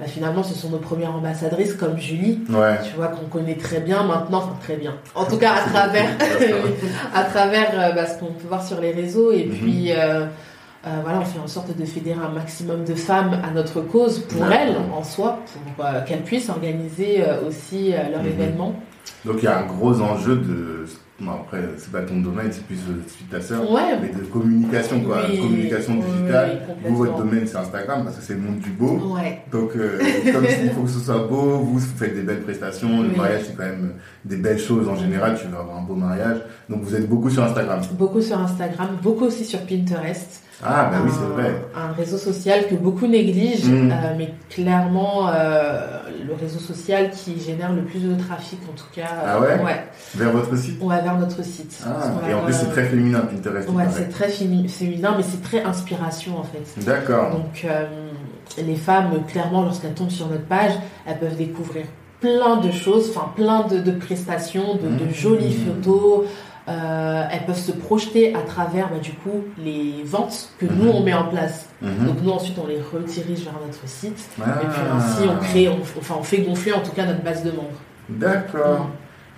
bah, 0.00 0.06
finalement, 0.06 0.42
ce 0.42 0.54
sont 0.54 0.70
nos 0.70 0.78
premières 0.78 1.14
ambassadrices 1.14 1.74
comme 1.74 1.98
Julie. 1.98 2.40
Ouais. 2.50 2.78
Tu 2.84 2.96
vois 2.96 3.08
qu'on 3.08 3.26
connaît 3.26 3.54
très 3.56 3.80
bien 3.80 4.02
maintenant, 4.02 4.38
enfin 4.38 4.56
très 4.60 4.76
bien. 4.76 4.94
En 5.14 5.24
tout 5.24 5.36
cas 5.38 5.52
à 5.54 5.68
travers, 5.70 6.08
à 7.14 7.24
travers 7.24 7.70
euh, 7.78 7.92
bah, 7.92 8.06
ce 8.06 8.18
qu'on 8.18 8.32
peut 8.32 8.48
voir 8.48 8.64
sur 8.66 8.80
les 8.80 8.90
réseaux 8.92 9.30
et 9.32 9.44
Mhm. 9.44 9.52
puis 9.58 9.92
euh, 9.92 10.24
euh, 10.86 10.90
voilà, 11.02 11.20
on 11.20 11.24
fait 11.24 11.38
en 11.38 11.46
sorte 11.46 11.76
de 11.76 11.84
fédérer 11.84 12.18
un 12.22 12.28
maximum 12.28 12.84
de 12.84 12.94
femmes 12.94 13.40
à 13.42 13.50
notre 13.52 13.80
cause 13.80 14.18
pour 14.18 14.44
elles 14.52 14.76
en 14.94 15.02
soi, 15.04 15.38
pour 15.76 15.84
euh, 15.86 16.00
qu'elles 16.06 16.22
puissent 16.22 16.48
organiser 16.50 17.22
aussi 17.46 17.92
leur 18.10 18.22
Mhm. 18.22 18.28
événement. 18.28 18.74
Donc 19.24 19.36
il 19.38 19.44
y 19.44 19.48
a 19.48 19.58
un 19.58 19.66
gros 19.66 20.00
enjeu 20.02 20.36
de. 20.36 20.86
Bon, 21.20 21.30
après, 21.30 21.60
c'est 21.78 21.92
pas 21.92 22.02
ton 22.02 22.18
domaine, 22.18 22.48
c'est 22.50 22.64
plus 22.64 22.74
euh, 22.90 23.00
celui 23.06 23.26
de 23.26 23.30
ta 23.30 23.40
sœur. 23.40 23.70
Ouais. 23.70 23.96
Mais 24.02 24.08
de 24.08 24.24
communication, 24.24 25.00
quoi. 25.00 25.22
Oui, 25.30 25.38
communication 25.38 25.94
digitale. 25.94 26.62
oui, 26.68 26.74
vous, 26.90 26.96
votre 26.96 27.16
domaine, 27.18 27.46
c'est 27.46 27.56
Instagram, 27.56 28.02
parce 28.02 28.16
que 28.16 28.22
c'est 28.22 28.34
le 28.34 28.40
monde 28.40 28.58
du 28.58 28.70
beau. 28.70 29.14
Ouais. 29.14 29.38
Donc, 29.52 29.76
euh, 29.76 29.98
comme 30.32 30.44
il 30.44 30.70
faut 30.70 30.82
que 30.82 30.90
ce 30.90 30.98
soit 30.98 31.28
beau, 31.28 31.58
vous 31.58 31.78
faites 31.78 32.16
des 32.16 32.22
belles 32.22 32.40
prestations. 32.42 33.02
Le 33.02 33.10
Oui. 33.10 33.16
mariage, 33.16 33.42
c'est 33.46 33.56
quand 33.56 33.62
même 33.62 33.92
des 34.24 34.36
belles 34.38 34.58
choses 34.58 34.88
en 34.88 34.96
général. 34.96 35.38
Tu 35.40 35.46
veux 35.46 35.56
avoir 35.56 35.78
un 35.78 35.82
beau 35.82 35.94
mariage. 35.94 36.38
Donc, 36.68 36.82
vous 36.82 36.96
êtes 36.96 37.08
beaucoup 37.08 37.30
sur 37.30 37.44
Instagram. 37.44 37.80
Beaucoup 37.92 38.20
sur 38.20 38.38
Instagram, 38.38 38.88
beaucoup 39.00 39.26
aussi 39.26 39.44
sur 39.44 39.60
Pinterest. 39.60 40.42
Ah, 40.64 40.88
bah 40.90 40.98
oui, 41.04 41.10
un, 41.10 41.14
c'est 41.14 41.42
vrai. 41.42 41.54
un 41.76 41.92
réseau 41.92 42.16
social 42.18 42.66
que 42.68 42.74
beaucoup 42.74 43.06
négligent, 43.06 43.68
Mm. 43.68 43.90
euh, 43.92 43.94
mais 44.16 44.32
clairement 44.50 45.28
euh, 45.28 45.98
le 46.26 46.34
réseau 46.34 46.58
social 46.58 47.10
qui 47.10 47.38
génère 47.40 47.72
le 47.72 47.82
plus 47.82 48.00
de 48.00 48.14
trafic 48.14 48.58
en 48.68 48.72
tout 48.76 48.86
cas. 48.94 49.08
Ah 49.26 49.40
ouais 49.40 49.62
ouais. 49.62 49.84
Vers 50.14 50.30
votre 50.32 50.56
site 50.56 50.82
va 50.82 51.00
vers 51.00 51.18
notre 51.18 51.44
site. 51.44 51.84
Ah, 51.86 52.28
et 52.28 52.34
en 52.34 52.40
plus, 52.42 52.54
c'est 52.54 52.70
très 52.70 52.84
féminin, 52.84 53.20
Pinterest. 53.20 53.68
Ouais, 53.68 53.84
c'est 53.92 54.08
très 54.08 54.28
fémi- 54.28 54.68
féminin, 54.68 55.14
mais 55.16 55.22
c'est 55.22 55.42
très 55.42 55.62
inspiration 55.62 56.38
en 56.38 56.44
fait. 56.44 56.82
D'accord. 56.84 57.30
Donc 57.32 57.64
euh, 57.64 57.86
les 58.58 58.76
femmes, 58.76 59.10
clairement, 59.28 59.62
lorsqu'elles 59.62 59.94
tombent 59.94 60.10
sur 60.10 60.28
notre 60.28 60.44
page, 60.46 60.72
elles 61.06 61.18
peuvent 61.18 61.36
découvrir 61.36 61.84
plein 62.20 62.56
de 62.56 62.70
choses, 62.70 63.10
enfin 63.14 63.28
plein 63.36 63.66
de, 63.66 63.80
de 63.80 63.90
prestations, 63.90 64.76
de, 64.76 64.88
de 64.88 65.04
Mhm. 65.04 65.14
jolies 65.14 65.56
photos. 65.66 66.24
Euh, 66.66 67.24
elles 67.30 67.44
peuvent 67.44 67.58
se 67.58 67.72
projeter 67.72 68.34
à 68.34 68.40
travers 68.40 68.88
bah, 68.88 68.98
du 68.98 69.12
coup 69.12 69.42
les 69.62 70.02
ventes 70.02 70.48
que 70.58 70.64
nous 70.64 70.84
Mhm. 70.84 70.94
on 70.94 71.02
met 71.02 71.12
en 71.12 71.24
place. 71.24 71.68
Mhm. 71.82 72.06
Donc 72.06 72.16
nous 72.22 72.30
ensuite 72.30 72.56
on 72.62 72.66
les 72.66 72.78
redirige 72.80 73.44
vers 73.44 73.52
notre 73.66 73.86
site 73.86 74.18
Ah. 74.40 74.60
et 74.62 74.66
puis 74.66 74.80
ainsi 74.96 75.28
on 75.28 75.36
crée, 75.44 75.68
on, 75.68 75.78
enfin 75.98 76.14
on 76.18 76.22
fait 76.22 76.38
gonfler 76.38 76.72
en 76.72 76.80
tout 76.80 76.92
cas 76.92 77.04
notre 77.04 77.22
base 77.22 77.44
de 77.44 77.50
membres. 77.50 77.68
D'accord. 78.08 78.88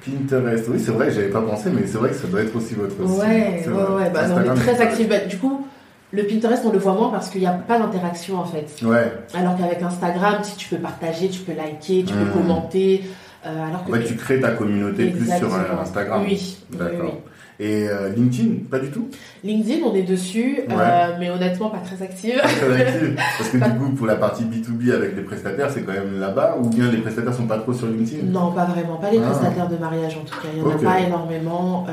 Pinterest. 0.04 0.66
Oui, 0.68 0.78
c'est 0.78 0.92
vrai, 0.92 1.10
j'avais 1.10 1.30
pas 1.30 1.40
pensé, 1.42 1.68
mais 1.70 1.84
c'est 1.86 1.98
vrai 1.98 2.10
que 2.10 2.14
ça 2.14 2.28
doit 2.28 2.42
être 2.42 2.54
aussi 2.54 2.74
votre 2.74 2.92
site. 2.94 3.20
Ouais, 3.20 3.60
C'est 3.64 3.70
ouais, 3.70 3.74
vrai. 3.82 4.04
ouais. 4.04 4.10
Bah, 4.10 4.20
on 4.36 4.42
est 4.52 4.54
très 4.54 4.80
actifs. 4.80 5.08
Bah, 5.08 5.18
du 5.28 5.36
coup, 5.38 5.66
le 6.12 6.22
Pinterest, 6.24 6.62
on 6.64 6.70
le 6.70 6.78
voit 6.78 6.92
moins 6.94 7.08
parce 7.10 7.28
qu'il 7.28 7.40
n'y 7.40 7.46
a 7.48 7.52
pas 7.52 7.80
d'interaction 7.80 8.38
en 8.38 8.44
fait. 8.44 8.68
Ouais. 8.84 9.12
Alors 9.34 9.56
qu'avec 9.56 9.82
Instagram, 9.82 10.36
si 10.44 10.54
tu 10.56 10.68
peux 10.68 10.76
partager, 10.76 11.28
tu 11.28 11.40
peux 11.40 11.54
liker, 11.54 12.04
tu 12.06 12.14
Mhm. 12.14 12.20
peux 12.26 12.38
commenter. 12.38 13.02
Euh, 13.44 13.66
alors 13.68 13.84
que 13.84 13.90
En 13.90 13.94
fait, 13.94 14.04
tu 14.04 14.16
crées 14.16 14.40
ta 14.40 14.52
communauté 14.52 15.10
plus 15.10 15.26
sur 15.36 15.54
euh. 15.54 15.80
Instagram. 15.80 16.22
Oui, 16.24 16.56
oui, 16.70 16.78
D'accord. 16.78 17.14
oui. 17.14 17.32
Et 17.58 17.88
euh, 17.88 18.10
LinkedIn, 18.14 18.64
pas 18.70 18.78
du 18.78 18.90
tout? 18.90 19.08
LinkedIn, 19.42 19.84
on 19.86 19.94
est 19.94 20.02
dessus, 20.02 20.58
Ouais. 20.68 20.74
euh, 20.78 21.16
mais 21.18 21.30
honnêtement 21.30 21.70
pas 21.70 21.78
très 21.78 22.02
active. 22.04 22.38
Pas 22.42 22.48
très 22.48 22.80
actif. 22.82 23.14
Parce 23.38 23.50
que 23.50 23.56
Pas- 23.60 23.68
du 23.70 23.78
coup, 23.78 23.90
pour 23.92 24.06
la 24.06 24.16
partie 24.16 24.44
B2B 24.44 24.92
avec 24.94 25.16
les 25.16 25.22
prestataires, 25.22 25.70
c'est 25.70 25.82
quand 25.82 25.92
même 25.92 26.20
là-bas 26.20 26.58
Ou 26.62 26.68
bien 26.68 26.90
les 26.90 26.98
prestataires 26.98 27.32
sont 27.34 27.46
pas 27.46 27.58
trop 27.58 27.72
sur 27.72 27.86
LinkedIn? 27.86 28.26
Non, 28.26 28.52
pas 28.52 28.64
vraiment. 28.66 28.96
Pas 28.96 29.10
les 29.10 29.18
Ah. 29.24 29.30
prestataires 29.30 29.68
de 29.68 29.76
mariage 29.76 30.16
en 30.20 30.24
tout 30.24 30.34
cas. 30.40 30.48
Il 30.54 30.62
n'y 30.62 30.66
en 30.66 30.70
a 30.70 30.78
pas 30.78 31.00
énormément. 31.00 31.86
Euh, 31.88 31.92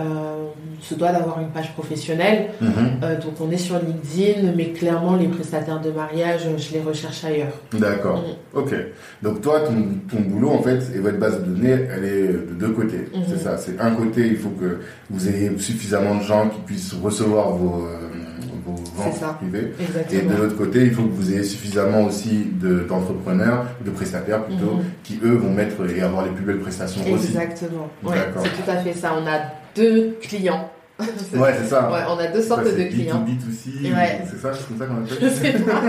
on 0.80 0.84
se 0.84 0.95
doit 0.95 1.13
d'avoir 1.13 1.39
une 1.39 1.47
page 1.47 1.71
professionnelle. 1.73 2.47
Mhm. 2.60 2.69
Euh, 3.04 3.15
donc 3.21 3.39
on 3.39 3.49
est 3.49 3.58
sur 3.58 3.76
LinkedIn, 3.80 4.52
mais 4.58 4.71
clairement 4.71 5.15
les 5.15 5.28
prestataires 5.28 5.80
de 5.80 5.91
mariage, 5.91 6.41
je 6.58 6.73
les 6.73 6.82
recherche 6.82 7.23
ailleurs. 7.23 7.54
D'accord. 7.71 8.21
Mm. 8.54 8.58
Ok. 8.58 8.73
Donc 9.21 9.39
toi, 9.41 9.62
ton, 9.62 9.73
ton 10.13 10.21
boulot, 10.23 10.49
en 10.52 10.62
fait, 10.62 10.82
et 10.93 10.99
votre 10.99 11.17
base 11.19 11.39
de 11.41 11.45
données, 11.45 11.86
elle 11.95 12.04
est 12.04 12.28
de 12.28 12.54
deux 12.60 12.69
côtés. 12.71 13.08
Mhm. 13.15 13.23
C'est 13.30 13.38
ça. 13.38 13.58
C'est 13.58 13.80
un 13.80 13.91
côté, 13.91 14.28
il 14.28 14.36
faut 14.38 14.49
que 14.49 14.80
vous 15.10 15.30
ayez 15.30 15.53
suffisamment 15.60 16.16
de 16.16 16.24
gens 16.24 16.50
qui 16.50 16.60
puissent 16.62 16.94
recevoir 17.02 17.52
vos, 17.52 17.86
euh, 17.86 18.10
vos 18.66 18.76
ventes 18.96 19.38
privées. 19.38 19.74
Et 19.80 19.84
Exactement. 19.84 20.32
de 20.32 20.36
l'autre 20.44 20.58
côté, 20.58 20.84
il 20.86 20.92
faut 20.94 21.04
que 21.04 21.13
vous 21.13 21.32
ayez 21.34 21.44
suffisamment 21.44 22.04
aussi 22.04 22.48
de- 22.62 22.80
d'entrepreneurs, 22.88 23.66
de, 23.86 23.92
prestataires 23.92 24.44
plutôt, 24.46 24.76
Mhm. 24.76 24.84
qui 25.04 25.20
eux 25.24 25.36
vont 25.36 25.52
mettre 25.52 25.76
et 25.89 26.02
avoir 26.02 26.26
les 26.26 26.32
plus 26.32 26.46
belles 26.46 26.60
prestations 26.60 27.02
aussi. 27.12 27.28
Exactement. 27.28 27.89
Ouais, 28.04 28.16
D'accord. 28.16 28.44
c'est 28.44 28.63
tout 28.63 28.70
à 28.72 28.78
fait 28.78 28.94
ça. 28.94 29.13
On 29.22 29.28
a 29.28 29.39
deux 29.76 30.18
clients 30.22 30.70
ouais, 31.36 31.54
c'est 31.60 31.68
ça. 31.68 31.92
Ouais, 31.92 32.00
on 32.10 32.18
a 32.18 32.28
deux 32.28 32.42
sortes 32.42 32.63
de 32.63 32.84
clients. 32.84 33.26
B2B2C, 33.26 33.94
ouais. 33.94 34.22
c'est 34.30 34.38
ça, 34.38 34.52
c'est 34.54 34.68
comme 34.68 34.78
ça 34.78 34.86
qu'on 34.86 35.04
appelle 35.04 35.18
Je 35.22 35.28
sais 35.30 35.52
pas. 35.52 35.82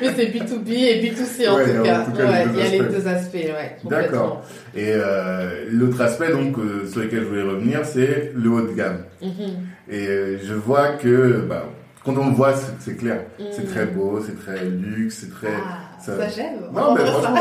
Mais 0.00 0.14
c'est 0.16 0.26
B2B 0.26 0.70
et 0.70 1.02
B2C 1.02 1.48
en, 1.48 1.56
tout, 1.56 1.82
cas. 1.82 2.44
il 2.52 2.58
y 2.58 2.62
a 2.62 2.68
les 2.70 2.78
deux 2.78 3.08
aspects, 3.08 3.34
ouais. 3.34 3.76
D'accord. 3.84 4.42
Et 4.74 4.92
euh, 4.92 5.66
l'autre 5.70 6.00
aspect, 6.00 6.32
donc, 6.32 6.58
euh, 6.58 6.86
sur 6.86 7.00
lequel 7.00 7.20
je 7.20 7.28
voulais 7.28 7.42
revenir, 7.42 7.80
c'est 7.84 8.32
le 8.34 8.50
haut 8.50 8.62
de 8.62 8.72
gamme. 8.72 9.04
Mm-hmm. 9.22 9.90
Et 9.90 10.08
euh, 10.08 10.38
je 10.42 10.54
vois 10.54 10.90
que, 10.90 11.44
bah, 11.48 11.64
quand 12.04 12.16
on 12.18 12.28
le 12.28 12.34
voit, 12.34 12.54
c'est 12.80 12.96
clair. 12.96 13.22
C'est 13.52 13.64
mm. 13.64 13.68
très 13.68 13.86
beau, 13.86 14.20
c'est 14.24 14.38
très 14.38 14.64
luxe, 14.64 15.20
c'est 15.20 15.30
très. 15.30 15.54
Ah, 15.54 15.98
ça, 16.00 16.18
ça 16.18 16.28
j'aime. 16.28 16.60
Non, 16.72 16.94
mais 16.94 17.04
franchement, 17.06 17.40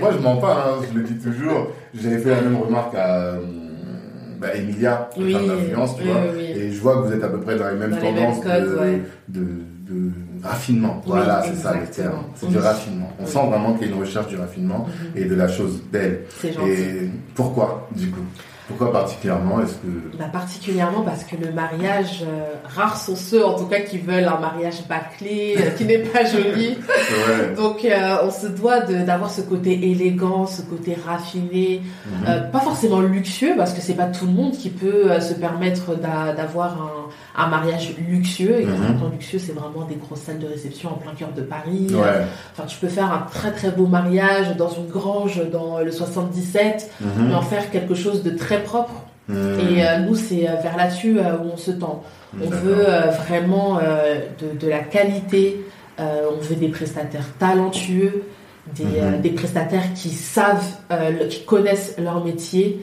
moi 0.00 0.10
je 0.12 0.18
mens 0.22 0.36
pas, 0.36 0.68
hein, 0.68 0.84
je 0.88 0.98
le 0.98 1.04
dis 1.04 1.18
toujours. 1.18 1.72
J'avais 1.94 2.18
fait 2.18 2.30
la 2.30 2.42
même 2.42 2.56
remarque 2.56 2.94
à 2.94 3.34
bah, 4.38 4.54
Emilia, 4.54 5.10
oui, 5.16 5.32
d'influence, 5.32 5.96
tu 5.96 6.04
vois. 6.04 6.22
Et 6.38 6.70
je 6.70 6.80
vois 6.80 6.96
que 6.96 7.08
vous 7.08 7.12
êtes 7.12 7.24
à 7.24 7.28
peu 7.28 7.40
près 7.40 7.56
dans 7.56 7.68
les 7.68 7.76
mêmes 7.76 7.98
tendances 7.98 8.40
de, 9.28 9.40
de, 9.88 10.10
raffinement. 10.42 11.02
voilà, 11.06 11.42
c'est 11.42 11.56
ça 11.56 11.74
le 11.74 11.86
terme. 11.86 12.24
C'est 12.34 12.48
du 12.48 12.58
raffinement. 12.58 13.12
On 13.18 13.26
sent 13.26 13.46
vraiment 13.48 13.74
qu'il 13.74 13.88
y 13.88 13.90
a 13.90 13.94
une 13.94 14.00
recherche 14.00 14.28
du 14.28 14.36
raffinement 14.36 14.86
mhm. 14.86 15.22
et 15.22 15.24
de 15.24 15.34
la 15.34 15.48
chose 15.48 15.82
belle. 15.90 16.20
Et 16.44 17.10
pourquoi, 17.34 17.88
du 17.96 18.10
coup? 18.10 18.24
Pourquoi 18.68 18.92
particulièrement 18.92 19.62
Est-ce 19.62 19.76
que 19.76 20.16
bah, 20.18 20.26
particulièrement 20.30 21.00
parce 21.00 21.24
que 21.24 21.36
le 21.36 21.50
mariage, 21.52 22.22
euh, 22.22 22.52
rares 22.76 22.98
sont 22.98 23.16
ceux 23.16 23.44
en 23.44 23.58
tout 23.58 23.64
cas 23.64 23.80
qui 23.80 23.96
veulent 23.96 24.28
un 24.28 24.38
mariage 24.38 24.86
bâclé, 24.86 25.56
euh, 25.58 25.70
qui 25.70 25.86
n'est 25.86 26.00
pas 26.00 26.24
joli. 26.26 26.76
Donc 27.56 27.84
euh, 27.84 28.16
on 28.24 28.30
se 28.30 28.46
doit 28.46 28.80
d'avoir 28.80 29.30
ce 29.30 29.40
côté 29.40 29.72
élégant, 29.90 30.46
ce 30.46 30.60
côté 30.60 30.96
raffiné, 31.06 31.80
mhm. 32.06 32.50
pas 32.52 32.60
forcément 32.60 33.00
luxueux 33.00 33.54
parce 33.56 33.72
que 33.72 33.80
c'est 33.80 33.94
pas 33.94 34.06
tout 34.06 34.26
le 34.26 34.32
monde 34.32 34.52
qui 34.52 34.68
peut 34.68 35.18
se 35.20 35.32
permettre 35.32 35.94
d'avoir 35.96 36.82
un 36.82 37.08
un 37.38 37.46
mariage 37.46 37.94
luxueux. 38.08 38.60
Et 38.60 38.64
quand 38.64 38.70
mm 38.72 39.08
-hmm. 39.08 39.12
luxueux, 39.12 39.38
c'est 39.38 39.52
vraiment 39.52 39.84
des 39.86 39.94
grosses 39.94 40.20
salles 40.26 40.40
de 40.40 40.46
réception 40.46 40.90
en 40.90 40.98
plein 41.04 41.14
cœur 41.14 41.32
de 41.40 41.42
Paris. 41.42 41.86
Enfin, 42.52 42.66
tu 42.66 42.76
peux 42.78 42.88
faire 42.98 43.10
un 43.12 43.22
très 43.32 43.52
très 43.52 43.70
beau 43.70 43.86
mariage 43.86 44.56
dans 44.56 44.72
une 44.80 44.88
grange 44.98 45.40
dans 45.56 45.78
le 45.78 45.92
77, 45.92 46.90
mhm. 47.00 47.28
mais 47.28 47.34
en 47.34 47.42
faire 47.42 47.70
quelque 47.70 47.94
chose 47.94 48.22
de 48.22 48.30
très 48.30 48.57
propre. 48.60 49.04
Mhm. 49.28 49.60
Et 49.60 49.86
euh, 49.86 49.98
nous, 49.98 50.14
c'est 50.14 50.48
euh, 50.48 50.54
vers 50.62 50.76
là-dessus 50.76 51.18
euh, 51.18 51.36
où 51.38 51.50
on 51.52 51.56
se 51.56 51.70
tend. 51.70 52.02
On 52.42 52.48
veut 52.48 52.86
vraiment 53.26 53.78
de, 53.78 54.58
de, 54.58 54.68
la 54.68 54.80
qualité, 54.80 55.64
on 55.98 56.36
veut 56.42 56.56
des 56.56 56.68
prestataires 56.68 57.24
talentueux, 57.38 58.24
des, 58.74 58.84
mhm. 58.84 59.22
des, 59.22 59.30
prestataires 59.30 59.94
qui 59.94 60.10
savent, 60.10 60.76
qui 61.30 61.44
connaissent 61.46 61.96
leur 61.98 62.22
métier 62.22 62.82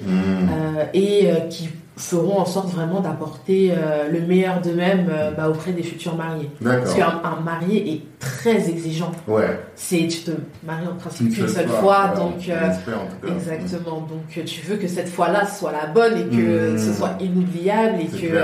et 0.96 1.30
qui 1.52 1.70
feront 1.98 2.40
en 2.40 2.46
sorte 2.46 2.70
vraiment 2.70 3.00
d'apporter 3.00 3.72
euh, 3.72 4.10
le 4.10 4.20
meilleur 4.22 4.60
d'eux-mêmes 4.60 5.08
euh, 5.10 5.32
bah, 5.32 5.50
auprès 5.50 5.72
des 5.72 5.84
futurs 5.84 6.16
mariés. 6.16 6.50
Parce 6.62 6.94
qu'un 6.94 7.22
marié 7.44 7.94
est 7.94 8.02
très 8.20 8.70
exigeant. 8.70 9.12
Ouais. 9.28 9.60
C'est 9.76 10.08
tu 10.08 10.24
te 10.24 10.32
maries 10.66 10.88
en 10.88 10.96
principe 10.96 11.34
qu'une 11.34 11.48
seule 11.48 11.70
fois, 11.70 12.10
donc 12.10 12.50
euh, 12.50 13.34
exactement. 13.36 14.02
Donc 14.02 14.46
tu 14.46 14.62
veux 14.66 14.76
que 14.76 14.88
cette 14.88 15.10
fois-là 15.10 15.46
soit 15.46 15.72
la 15.72 15.88
bonne 15.88 16.18
et 16.18 16.36
que 16.36 16.74
mmh. 16.74 16.78
ce 16.78 16.94
soit 16.94 17.16
inoubliable 17.22 18.00
et 18.02 18.08
que 18.08 18.38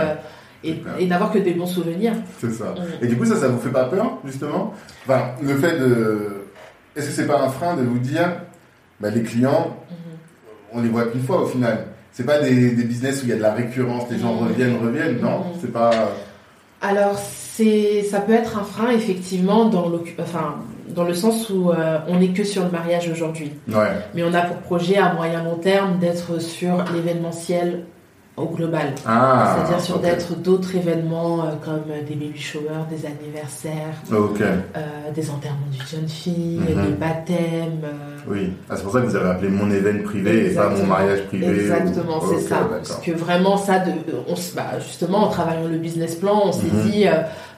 et, 0.64 1.08
n'avoir 1.08 1.32
que 1.32 1.40
des 1.40 1.54
bons 1.54 1.66
souvenirs. 1.66 2.14
C'est 2.40 2.52
ça. 2.52 2.66
Mmh. 2.66 3.04
Et 3.04 3.08
du 3.08 3.18
coup 3.18 3.26
ça 3.26 3.36
ça 3.36 3.50
vous 3.50 3.60
fait 3.60 3.72
pas 3.72 3.86
peur 3.86 4.20
justement? 4.26 4.74
Enfin 5.06 5.32
le 5.42 5.58
fait 5.58 5.78
de 5.78 6.46
est-ce 6.96 7.08
que 7.08 7.12
c'est 7.12 7.28
pas 7.28 7.42
un 7.42 7.50
frein 7.50 7.76
de 7.76 7.84
vous 7.84 8.00
dire 8.00 8.30
bah, 9.00 9.10
les 9.10 9.24
clients 9.24 9.76
mmh. 9.90 9.94
on 10.74 10.82
les 10.82 10.90
voit 10.90 11.06
qu'une 11.08 11.24
fois 11.24 11.42
au 11.42 11.48
final? 11.48 11.88
C'est 12.12 12.26
pas 12.26 12.40
des, 12.40 12.72
des, 12.72 12.84
business 12.84 13.22
où 13.22 13.26
il 13.26 13.30
y 13.30 13.34
a 13.34 13.38
de 13.38 13.42
la 13.42 13.54
récurrence, 13.54 14.04
les 14.10 14.20
gens 14.20 14.34
reviennent, 14.34 14.78
reviennent, 14.78 15.20
non 15.20 15.40
mm. 15.40 15.60
C'est 15.62 15.72
pas. 15.72 16.12
Alors, 16.82 17.18
c'est, 17.18 18.04
ça 18.04 18.20
peut 18.22 18.34
être 18.34 18.58
un 18.58 18.64
frein, 18.64 18.90
effectivement, 18.92 19.66
dans 19.66 19.88
le, 19.88 20.02
enfin, 20.20 20.56
dans 20.90 21.04
le 21.04 21.14
sens 21.14 21.50
où 21.50 21.72
euh, 21.72 22.00
on 22.08 22.20
n'est 22.20 22.30
que 22.30 22.44
sur 22.44 22.64
le 22.64 22.72
mariage 22.72 23.10
aujourd'hui. 23.10 23.54
Ouais. 23.68 23.90
Mais 24.14 24.24
on 24.24 24.34
a 24.34 24.42
pour 24.42 24.58
projet 24.58 24.98
à 24.98 25.14
moyen 25.14 25.44
long 25.44 25.58
terme 25.58 26.00
d'être 26.00 26.42
sur 26.42 26.84
l'événementiel 26.94 27.86
au 28.38 28.46
global. 28.46 28.94
Ah, 29.06 29.58
C'est-à-dire 29.58 29.84
sur 29.84 30.00
d'être 30.00 30.36
d'autres 30.38 30.76
événements 30.76 31.42
euh, 31.42 31.52
comme 31.64 31.84
des 32.08 32.16
baby 32.16 32.40
showers, 32.40 32.86
des 32.90 33.06
anniversaires, 33.06 33.96
euh, 34.12 35.12
des 35.14 35.30
enterrements 35.30 35.68
d'une 35.70 35.86
jeune 35.86 36.08
fille, 36.08 36.60
mhm. 36.60 36.88
des 36.88 36.94
baptêmes. 36.94 37.82
Euh. 37.84 38.18
Oui, 38.28 38.54
ah, 38.70 38.76
c'est 38.76 38.84
pour 38.84 38.94
ça 38.94 39.02
que 39.02 39.08
vous 39.08 39.16
avez 39.16 39.32
appelé 39.32 39.50
mon 39.50 39.70
événement 39.70 40.04
privé 40.04 40.52
et 40.52 40.56
pas 40.56 40.70
mon 40.70 40.86
mariage 40.86 41.26
privé. 41.28 41.48
Exactement, 41.48 42.22
c'est 42.22 42.40
ça. 42.40 42.68
Parce 42.70 43.02
que 43.02 43.12
vraiment 43.12 43.58
ça, 43.58 43.80
de, 43.80 43.92
on, 44.28 44.36
bah, 44.56 44.80
justement 44.80 45.26
en 45.26 45.28
travaillant 45.28 45.68
le 45.68 45.78
business 45.78 46.16
plan, 46.16 46.44
on 46.46 46.52
s'est 46.54 46.72
mhm. 46.72 46.90
dit, 46.90 47.06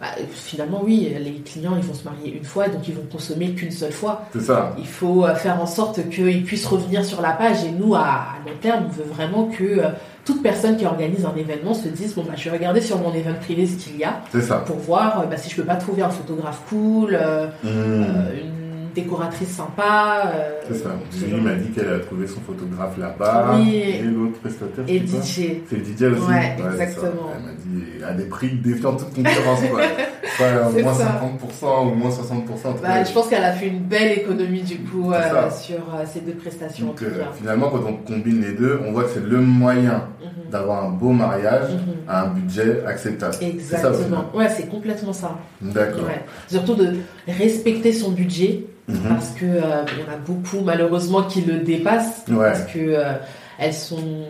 bah, 0.02 0.08
finalement 0.32 0.82
oui, 0.84 1.16
les 1.24 1.34
clients 1.34 1.76
ils 1.78 1.84
vont 1.84 1.94
se 1.94 2.04
marier 2.04 2.36
une 2.36 2.46
fois, 2.46 2.68
donc 2.68 2.88
ils 2.88 2.96
vont 2.96 3.06
consommer 3.12 3.52
qu'une 3.52 3.72
seule 3.72 3.92
fois. 3.92 4.24
C'est 4.34 4.42
ça. 4.42 4.74
Il 4.80 4.88
faut 4.88 5.24
faire 5.36 5.62
en 5.62 5.68
sorte 5.68 6.10
qu'ils 6.10 6.44
puissent 6.44 6.66
revenir 6.66 7.06
sur 7.06 7.22
la 7.22 7.32
page 7.32 7.64
et 7.64 7.72
nous 7.72 7.94
à, 7.94 8.00
à 8.00 8.40
long 8.44 8.56
terme, 8.60 8.86
on 8.88 8.92
veut 8.92 9.10
vraiment 9.10 9.46
que 9.46 9.82
toute 10.26 10.42
personne 10.42 10.78
qui 10.78 10.86
organise 10.86 11.26
un 11.26 11.36
événement 11.36 11.74
se 11.74 11.88
dise 11.90 12.16
bon 12.16 12.24
bah 12.24 12.34
je 12.36 12.50
vais 12.50 12.58
regarder 12.58 12.82
sur 12.82 12.98
mon 12.98 13.14
événement 13.14 13.40
privé 13.40 13.68
ce 13.68 13.76
qu'il 13.76 13.98
y 13.98 14.04
a 14.04 14.22
pour 14.66 14.78
voir 14.78 15.22
euh, 15.22 15.26
bah, 15.26 15.38
si 15.38 15.50
je 15.50 15.56
peux 15.56 15.66
pas 15.66 15.76
trouver 15.76 16.02
un 16.02 16.10
photographe 16.10 16.62
cool, 16.70 17.18
euh, 17.20 17.48
mmh. 17.48 17.68
euh, 17.68 18.42
une 18.42 18.63
décoratrice 18.94 19.50
sympa. 19.50 20.32
Euh, 20.34 20.60
c'est 20.68 20.76
ça. 20.76 20.90
Julie 21.12 21.42
m'a 21.42 21.56
dit 21.56 21.70
qu'elle 21.72 21.90
a 21.90 22.00
trouvé 22.00 22.28
son 22.28 22.42
photographe 22.42 22.98
là-bas. 22.98 23.56
Oui. 23.56 23.76
Et 23.76 24.02
l'autre 24.04 24.40
prestataire. 24.40 24.86
Et 24.88 25.00
DJ. 25.00 25.62
C'est 25.70 25.78
le 25.78 25.84
DJ 25.84 26.14
aussi. 26.14 26.30
Ouais, 26.30 26.56
exactement. 26.72 27.32
Elle 27.36 27.44
m'a 27.44 27.54
dit 27.58 28.04
à 28.04 28.14
des 28.14 28.26
prix 28.26 28.52
défiant 28.56 28.96
toute 28.96 29.14
concurrence. 29.14 29.60
quoi. 29.70 29.82
Soit 30.38 30.82
moins 30.82 30.94
50% 30.94 31.92
ou 31.92 31.96
moins 31.96 32.10
60%. 32.10 32.82
Bah, 32.82 33.04
je 33.04 33.12
pense 33.12 33.28
qu'elle 33.28 33.44
a 33.44 33.52
fait 33.52 33.68
une 33.68 33.82
belle 33.82 34.18
économie 34.18 34.62
du 34.62 34.80
coup 34.80 35.12
euh, 35.12 35.50
sur 35.52 35.76
euh, 35.76 36.04
ces 36.12 36.22
deux 36.22 36.34
prestations. 36.34 36.88
Donc, 36.88 37.04
finalement, 37.38 37.70
quand 37.70 37.84
on 37.88 37.94
combine 37.98 38.42
les 38.42 38.54
deux, 38.54 38.80
on 38.88 38.94
voit 38.94 39.04
que 39.04 39.12
c'est 39.12 39.24
le 39.24 39.40
moyen 39.40 40.08
mhm. 40.22 40.50
d'avoir 40.50 40.86
un 40.86 40.90
beau 40.90 41.12
mariage 41.12 41.70
mhm. 41.72 41.94
à 42.08 42.24
un 42.24 42.28
budget 42.30 42.84
acceptable. 42.86 43.36
Exactement. 43.42 44.26
ouais, 44.34 44.50
c'est 44.50 44.68
complètement 44.70 45.14
ça. 45.14 45.38
D'accord. 45.62 46.10
Surtout 46.48 46.76
de 46.76 46.96
respecter 47.28 47.94
son 47.94 48.12
budget 48.12 48.66
Mhm. 48.88 48.98
parce 49.08 49.30
que 49.30 49.46
euh, 49.46 49.86
il 49.94 50.04
y 50.04 50.10
en 50.10 50.14
a 50.14 50.18
beaucoup 50.18 50.60
malheureusement 50.60 51.24
qui 51.24 51.42
le 51.42 51.60
dépassent 51.60 52.26
parce 52.28 52.66
que 52.66 52.80
euh, 52.80 53.14
elles 53.58 53.74
sont 53.74 54.26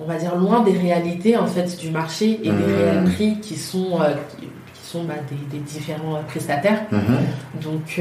on 0.00 0.04
va 0.04 0.16
dire 0.16 0.34
loin 0.34 0.64
des 0.64 0.76
réalités 0.76 1.36
en 1.36 1.46
fait 1.46 1.78
du 1.78 1.90
marché 1.90 2.40
et 2.42 2.50
des 2.50 2.50
mhm. 2.50 2.74
réels 2.76 3.04
prix 3.04 3.40
qui 3.40 3.54
sont 3.54 4.00
euh, 4.00 4.14
qui, 4.36 4.48
bah, 5.02 5.14
des, 5.50 5.58
différents 5.58 6.22
prestataires 6.28 6.82
mhm. 6.92 7.00
donc 7.62 8.00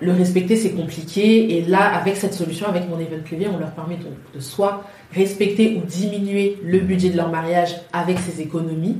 le 0.00 0.12
respecter 0.12 0.56
c'est 0.56 0.72
compliqué 0.72 1.56
et 1.56 1.64
là 1.64 1.94
avec 1.94 2.16
cette 2.16 2.34
solution 2.34 2.66
avec 2.66 2.88
mon 2.88 2.98
event 2.98 3.22
privé 3.24 3.46
on 3.52 3.58
leur 3.58 3.70
permet 3.70 3.96
donc 3.96 4.14
de 4.34 4.40
soit 4.40 4.82
respecter 5.14 5.76
ou 5.76 5.86
diminuer 5.86 6.58
le 6.64 6.80
budget 6.80 7.10
de 7.10 7.16
leur 7.16 7.30
mariage 7.30 7.76
avec 7.92 8.18
ses 8.18 8.40
économies 8.40 8.96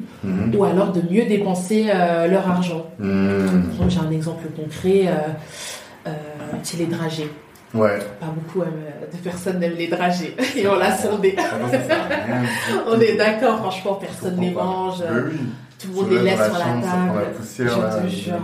ou 0.54 0.64
alors 0.64 0.92
de 0.92 1.00
mieux 1.11 1.24
dépenser 1.26 1.85
leur 1.85 2.48
argent 2.48 2.87
donc 3.00 3.88
j'ai 3.88 4.00
un 4.00 4.11
exemple 4.11 4.46
concret 4.54 5.09
c'est 6.62 6.78
les 6.78 6.87
dragées. 6.87 7.31
Ouais. 7.74 7.98
Pas 8.18 8.26
beaucoup 8.26 8.64
de 8.64 9.16
personnes 9.22 9.59
n'aiment 9.59 9.76
les 9.76 9.88
dragées 9.88 10.35
et 10.57 10.66
on 10.66 10.76
l'a 10.76 10.96
sondé. 10.96 11.37
on 12.87 12.98
est 12.98 13.16
d'accord, 13.16 13.59
franchement, 13.59 13.94
personne 13.94 14.37
ne 14.37 14.40
les 14.40 14.50
mange. 14.50 15.02
Tout 15.78 15.88
le 15.88 15.94
monde 15.94 16.10
les 16.10 16.22
laisse 16.22 16.34
sur 16.34 16.58
la 16.58 16.64
table. 16.64 16.82
Ça 16.82 16.90
prend 16.90 17.14
la 17.14 17.26
poussière, 17.26 17.78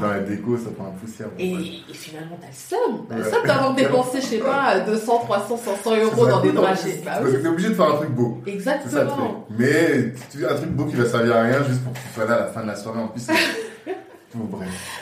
dans 0.01 0.09
la 0.09 0.21
déco, 0.21 0.57
ça 0.57 0.71
prend 0.71 0.85
la 0.85 0.91
poussière. 0.91 1.29
Et, 1.39 1.83
finalement, 1.93 2.39
t'as 2.41 2.47
le 2.47 2.53
seum. 2.53 3.07
T'as 3.09 3.17
le 3.17 3.25
seum 3.25 3.47
d'avoir 3.47 3.75
dépensé, 3.77 4.21
je 4.21 4.27
sais 4.27 4.39
pas, 4.39 4.81
200, 4.81 5.19
300, 5.25 5.57
500 5.57 5.97
euros 5.97 6.27
dans 6.27 6.41
des 6.41 6.53
dragées. 6.53 7.03
Bah 7.05 7.13
Parce 7.19 7.33
que 7.33 7.37
t'es 7.37 7.49
obligé 7.49 7.69
de 7.71 7.75
faire 7.75 7.89
un 7.89 7.97
truc 7.97 8.11
beau. 8.11 8.41
Exactement. 8.47 9.47
Mais 9.51 10.15
un 10.49 10.55
truc 10.55 10.71
beau 10.71 10.85
qui 10.85 10.95
va 10.95 11.07
servir 11.07 11.37
à 11.37 11.43
rien 11.43 11.65
juste 11.65 11.83
pour 11.83 11.93
que 11.93 11.99
tu 11.99 12.15
sois 12.15 12.25
là 12.25 12.35
à 12.35 12.41
la 12.41 12.47
fin 12.47 12.63
de 12.63 12.69
la 12.69 12.77
soirée 12.77 13.01
en 13.01 13.09
plus. 13.09 13.27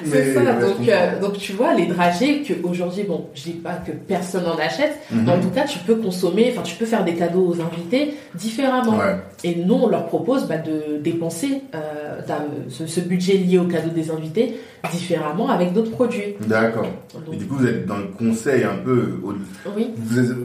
C'est 0.04 0.34
ça, 0.34 0.40
donc, 0.40 0.88
euh, 0.88 1.20
donc 1.20 1.38
tu 1.38 1.52
vois, 1.52 1.74
les 1.74 1.86
dragées 1.86 2.42
que 2.42 2.54
aujourd'hui, 2.66 3.04
bon, 3.04 3.26
je 3.34 3.42
dis 3.44 3.52
pas 3.52 3.74
que 3.74 3.92
personne 3.92 4.44
en 4.46 4.56
achète, 4.56 4.98
mais 5.10 5.30
en 5.30 5.36
mhm. 5.36 5.42
tout 5.42 5.50
cas, 5.50 5.64
tu 5.64 5.78
peux 5.80 5.96
consommer, 5.96 6.52
enfin, 6.52 6.62
tu 6.62 6.76
peux 6.76 6.86
faire 6.86 7.04
des 7.04 7.14
cadeaux 7.14 7.46
aux 7.46 7.60
invités 7.60 8.14
différemment. 8.34 8.98
Et 9.44 9.56
nous, 9.56 9.74
on 9.74 9.88
leur 9.88 10.06
propose 10.06 10.46
bah, 10.46 10.58
de 10.58 10.98
dépenser 10.98 11.62
euh, 11.74 12.20
ce, 12.68 12.86
ce, 12.86 13.00
budget 13.00 13.34
lié 13.34 13.58
au 13.58 13.64
cadeau 13.64 13.90
des 13.90 14.10
invités 14.10 14.56
différemment 14.90 15.48
avec 15.48 15.72
d'autres 15.72 15.90
produits. 15.90 16.34
D'accord. 16.46 16.86
Et 17.32 17.36
du 17.36 17.46
coup, 17.46 17.56
vous 17.56 17.66
êtes 17.66 17.86
dans 17.86 17.98
le 17.98 18.06
conseil 18.18 18.64
un 18.64 18.76
peu. 18.84 19.20
Oui. 19.76 19.90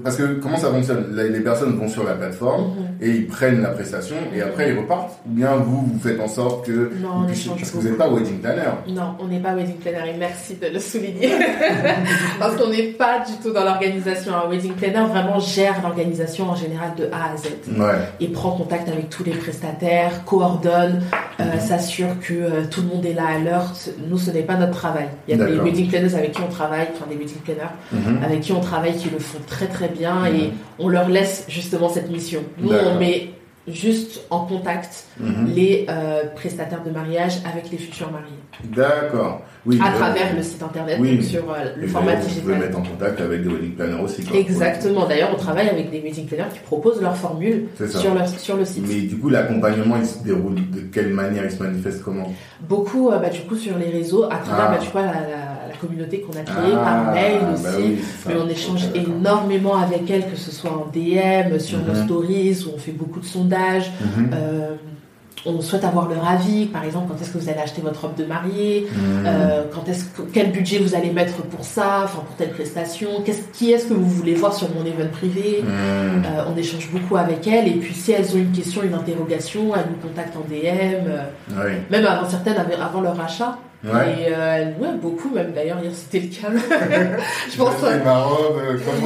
parce 0.04 0.16
que 0.16 0.40
comment 0.40 0.58
ça 0.58 0.70
fonctionne? 0.70 1.16
Les 1.16 1.40
personnes 1.40 1.78
vont 1.78 1.88
sur 1.88 2.04
la 2.04 2.14
plateforme 2.14 2.66
mhm. 2.66 2.86
et 3.02 3.10
ils 3.10 3.28
prennent 3.28 3.62
la 3.62 3.70
prestation 3.70 4.16
et 4.34 4.42
après 4.42 4.72
ils 4.72 4.78
repartent? 4.78 5.20
Ou 5.28 5.34
bien 5.34 5.56
vous, 5.56 5.86
vous 5.86 6.00
faites 6.00 6.20
en 6.20 6.28
sorte 6.28 6.66
que. 6.66 6.92
Non, 7.02 7.26
puissiez, 7.26 7.52
parce 7.58 7.72
que 7.72 7.78
vous 7.78 7.90
n'êtes 7.90 7.98
pas 7.98 8.10
wedding 8.10 8.40
planner. 8.40 8.62
Non, 8.90 9.16
on 9.20 9.28
n'est 9.28 9.40
pas 9.40 9.56
wedding 9.56 9.78
planner 9.78 10.12
et 10.14 10.18
merci 10.18 10.56
de 10.56 10.68
le 10.68 10.80
souligner. 10.80 11.32
Parce 12.40 12.56
qu'on 12.56 12.70
n'est 12.70 12.92
pas 12.94 13.24
du 13.26 13.34
tout 13.42 13.52
dans 13.52 13.64
l'organisation. 13.64 14.34
Un 14.36 14.50
wedding 14.50 14.74
planner 14.74 15.06
vraiment 15.08 15.40
gère 15.40 15.82
l'organisation 15.82 16.50
en 16.50 16.56
général 16.56 16.92
de 16.98 17.06
A 17.12 17.34
à 17.34 17.38
Z. 17.38 17.48
Ouais. 17.78 17.96
Et 18.20 18.28
prend 18.28 18.52
contact 18.52 18.88
avec 18.90 19.10
tous 19.10 19.24
les 19.24 19.32
prestataires, 19.32 20.24
coordonne, 20.26 21.02
euh, 21.40 21.44
mhm. 21.44 21.60
s'assure 21.60 22.20
que 22.22 22.34
euh, 22.34 22.64
tout 22.70 22.82
le 22.82 22.88
monde 22.88 23.06
est 23.06 23.14
là 23.14 23.28
à 23.28 23.40
l'heure. 23.40 23.74
Nous, 24.08 24.27
ce 24.28 24.32
n'est 24.32 24.44
pas 24.44 24.56
notre 24.56 24.74
travail. 24.74 25.08
Il 25.28 25.38
y 25.38 25.42
a 25.42 25.46
des 25.46 25.58
wedding 25.58 25.88
planners 25.88 26.14
avec 26.14 26.34
qui 26.34 26.42
on 26.42 26.50
travaille, 26.50 26.88
enfin 26.94 27.06
des 27.10 27.16
wedding 27.16 27.38
planners 27.38 27.72
mhm. 27.94 28.24
avec 28.24 28.42
qui 28.42 28.52
on 28.52 28.60
travaille 28.60 28.96
qui 28.96 29.10
le 29.10 29.20
font 29.20 29.40
très 29.48 29.68
très 29.68 29.88
bien 29.88 30.26
et 30.26 30.48
mhm. 30.48 30.52
on 30.80 30.90
leur 30.90 31.08
laisse 31.08 31.46
justement 31.48 31.88
cette 31.88 32.12
mission. 32.12 32.42
Nous, 32.58 32.70
on 32.74 33.00
met 33.00 33.30
juste 33.68 34.22
en 34.30 34.46
contact 34.46 35.06
mhm. 35.20 35.52
les 35.54 35.86
euh, 35.90 36.24
prestataires 36.36 36.84
de 36.84 36.92
mariage 36.92 37.40
avec 37.50 37.70
les 37.72 37.78
futurs 37.78 38.12
mariés. 38.12 38.28
D'accord. 38.64 39.42
Oui, 39.66 39.80
à 39.84 39.92
travers 39.92 40.34
le 40.34 40.42
site 40.42 40.64
internet, 40.64 40.98
donc 40.98 41.22
sur 41.24 41.52
euh, 41.52 41.76
le 41.76 41.88
format 41.88 42.16
digital. 42.16 42.36
Vous 42.36 42.54
pouvez 42.54 42.66
mettre 42.66 42.80
en 42.80 42.84
contact 42.84 43.20
avec 43.20 43.44
des 43.44 43.50
wedding 43.50 43.76
planners 43.76 44.02
aussi. 44.02 44.24
Exactement. 44.34 45.06
D'ailleurs, 45.06 45.32
on 45.34 45.38
travaille 45.38 45.68
avec 45.68 45.92
des 45.92 46.00
wedding 46.00 46.26
planners 46.26 46.50
qui 46.54 46.60
proposent 46.60 47.02
leur 47.02 47.18
formule 47.18 47.68
sur, 47.76 48.14
leur, 48.14 48.28
sur 48.30 48.56
le 48.56 48.64
site. 48.64 48.86
Mais 48.88 49.02
du 49.02 49.18
coup, 49.18 49.30
l'accompagnement, 49.30 49.98
il 49.98 50.06
se 50.06 50.24
déroule 50.24 50.56
de 50.56 50.82
quelle 50.92 51.10
manière? 51.10 51.44
Il 51.44 51.52
se 51.52 51.62
manifeste 51.62 52.02
comment? 52.02 52.34
Beaucoup, 52.62 53.10
euh, 53.10 53.20
bah, 53.20 53.30
du 53.30 53.42
coup, 53.42 53.58
sur 53.58 53.78
les 53.78 53.90
réseaux, 53.90 54.24
à 54.24 54.38
travers, 54.38 54.68
ah. 54.70 54.72
bah, 54.72 54.80
tu 54.82 54.90
vois, 54.92 55.02
la 55.02 55.47
communauté 55.80 56.22
qu'on 56.22 56.38
a 56.38 56.44
créée 56.44 56.74
par 56.74 57.08
ah, 57.08 57.14
mail 57.14 57.40
bah 57.42 57.70
aussi. 57.70 57.98
mais 58.28 58.36
on 58.36 58.50
échange 58.50 58.86
énormément 58.94 59.76
avec 59.76 60.10
elle, 60.10 60.30
que 60.30 60.38
ce 60.38 60.52
soit 60.52 60.72
en 60.72 60.88
DM, 60.94 61.60
sur 61.60 61.80
nos 61.80 61.94
mhm. 61.94 62.06
stories, 62.06 62.66
où 62.66 62.76
on 62.76 62.78
fait 62.78 62.92
beaucoup 62.92 63.20
de 63.20 63.26
sondages. 63.26 63.92
Mhm. 64.00 64.30
Euh, 64.34 64.76
on 65.46 65.62
souhaite 65.62 65.86
avoir 65.86 66.10
leur 66.10 66.28
avis, 66.28 66.66
par 66.66 66.84
exemple, 66.84 67.08
quand 67.10 67.22
est-ce 67.22 67.32
que 67.32 67.38
vous 67.38 67.48
allez 67.48 67.60
acheter 67.60 67.82
votre 67.82 68.02
robe 68.02 68.16
de 68.16 68.26
mariée, 68.26 68.88
mhm. 68.92 69.24
euh, 69.26 69.64
quand 69.74 69.88
est-ce 69.88 70.06
quel 70.34 70.52
budget 70.52 70.80
vous 70.80 70.94
allez 70.94 71.12
mettre 71.12 71.42
pour 71.44 71.64
ça, 71.64 72.02
enfin 72.04 72.20
pour 72.26 72.36
telle 72.36 72.52
prestation, 72.52 73.24
qui 73.54 73.72
est-ce 73.72 73.88
que 73.88 73.94
vous 73.94 74.10
voulez 74.10 74.34
voir 74.34 74.54
sur 74.54 74.68
mon 74.74 74.82
event 74.82 75.10
privé? 75.12 75.64
Euh, 75.64 76.44
on 76.54 76.58
échange 76.58 76.90
beaucoup 76.92 77.16
avec 77.16 77.48
elles 77.48 77.68
et 77.68 77.76
puis 77.76 77.94
si 77.94 78.12
elles 78.12 78.30
ont 78.36 78.40
une 78.40 78.52
question, 78.52 78.84
une 78.84 78.96
interrogation, 78.96 79.74
elles 79.76 79.86
nous 79.90 80.10
contactent 80.10 80.36
en 80.36 80.46
DM, 80.50 81.56
même 81.90 82.06
avant 82.06 82.28
certaines, 82.28 82.58
avant 82.58 83.02
leur 83.02 83.20
achat. 83.22 83.58
Ouais. 83.84 83.92
Et 83.92 84.34
euh, 84.34 84.66
ouais, 84.80 84.96
beaucoup 85.00 85.30
même 85.30 85.52
d'ailleurs 85.54 85.80
hier 85.84 85.92
c'était 85.94 86.20
le 86.20 86.28
cas. 86.28 86.48
je 87.52 87.58
pense 87.58 87.84
à... 87.84 88.28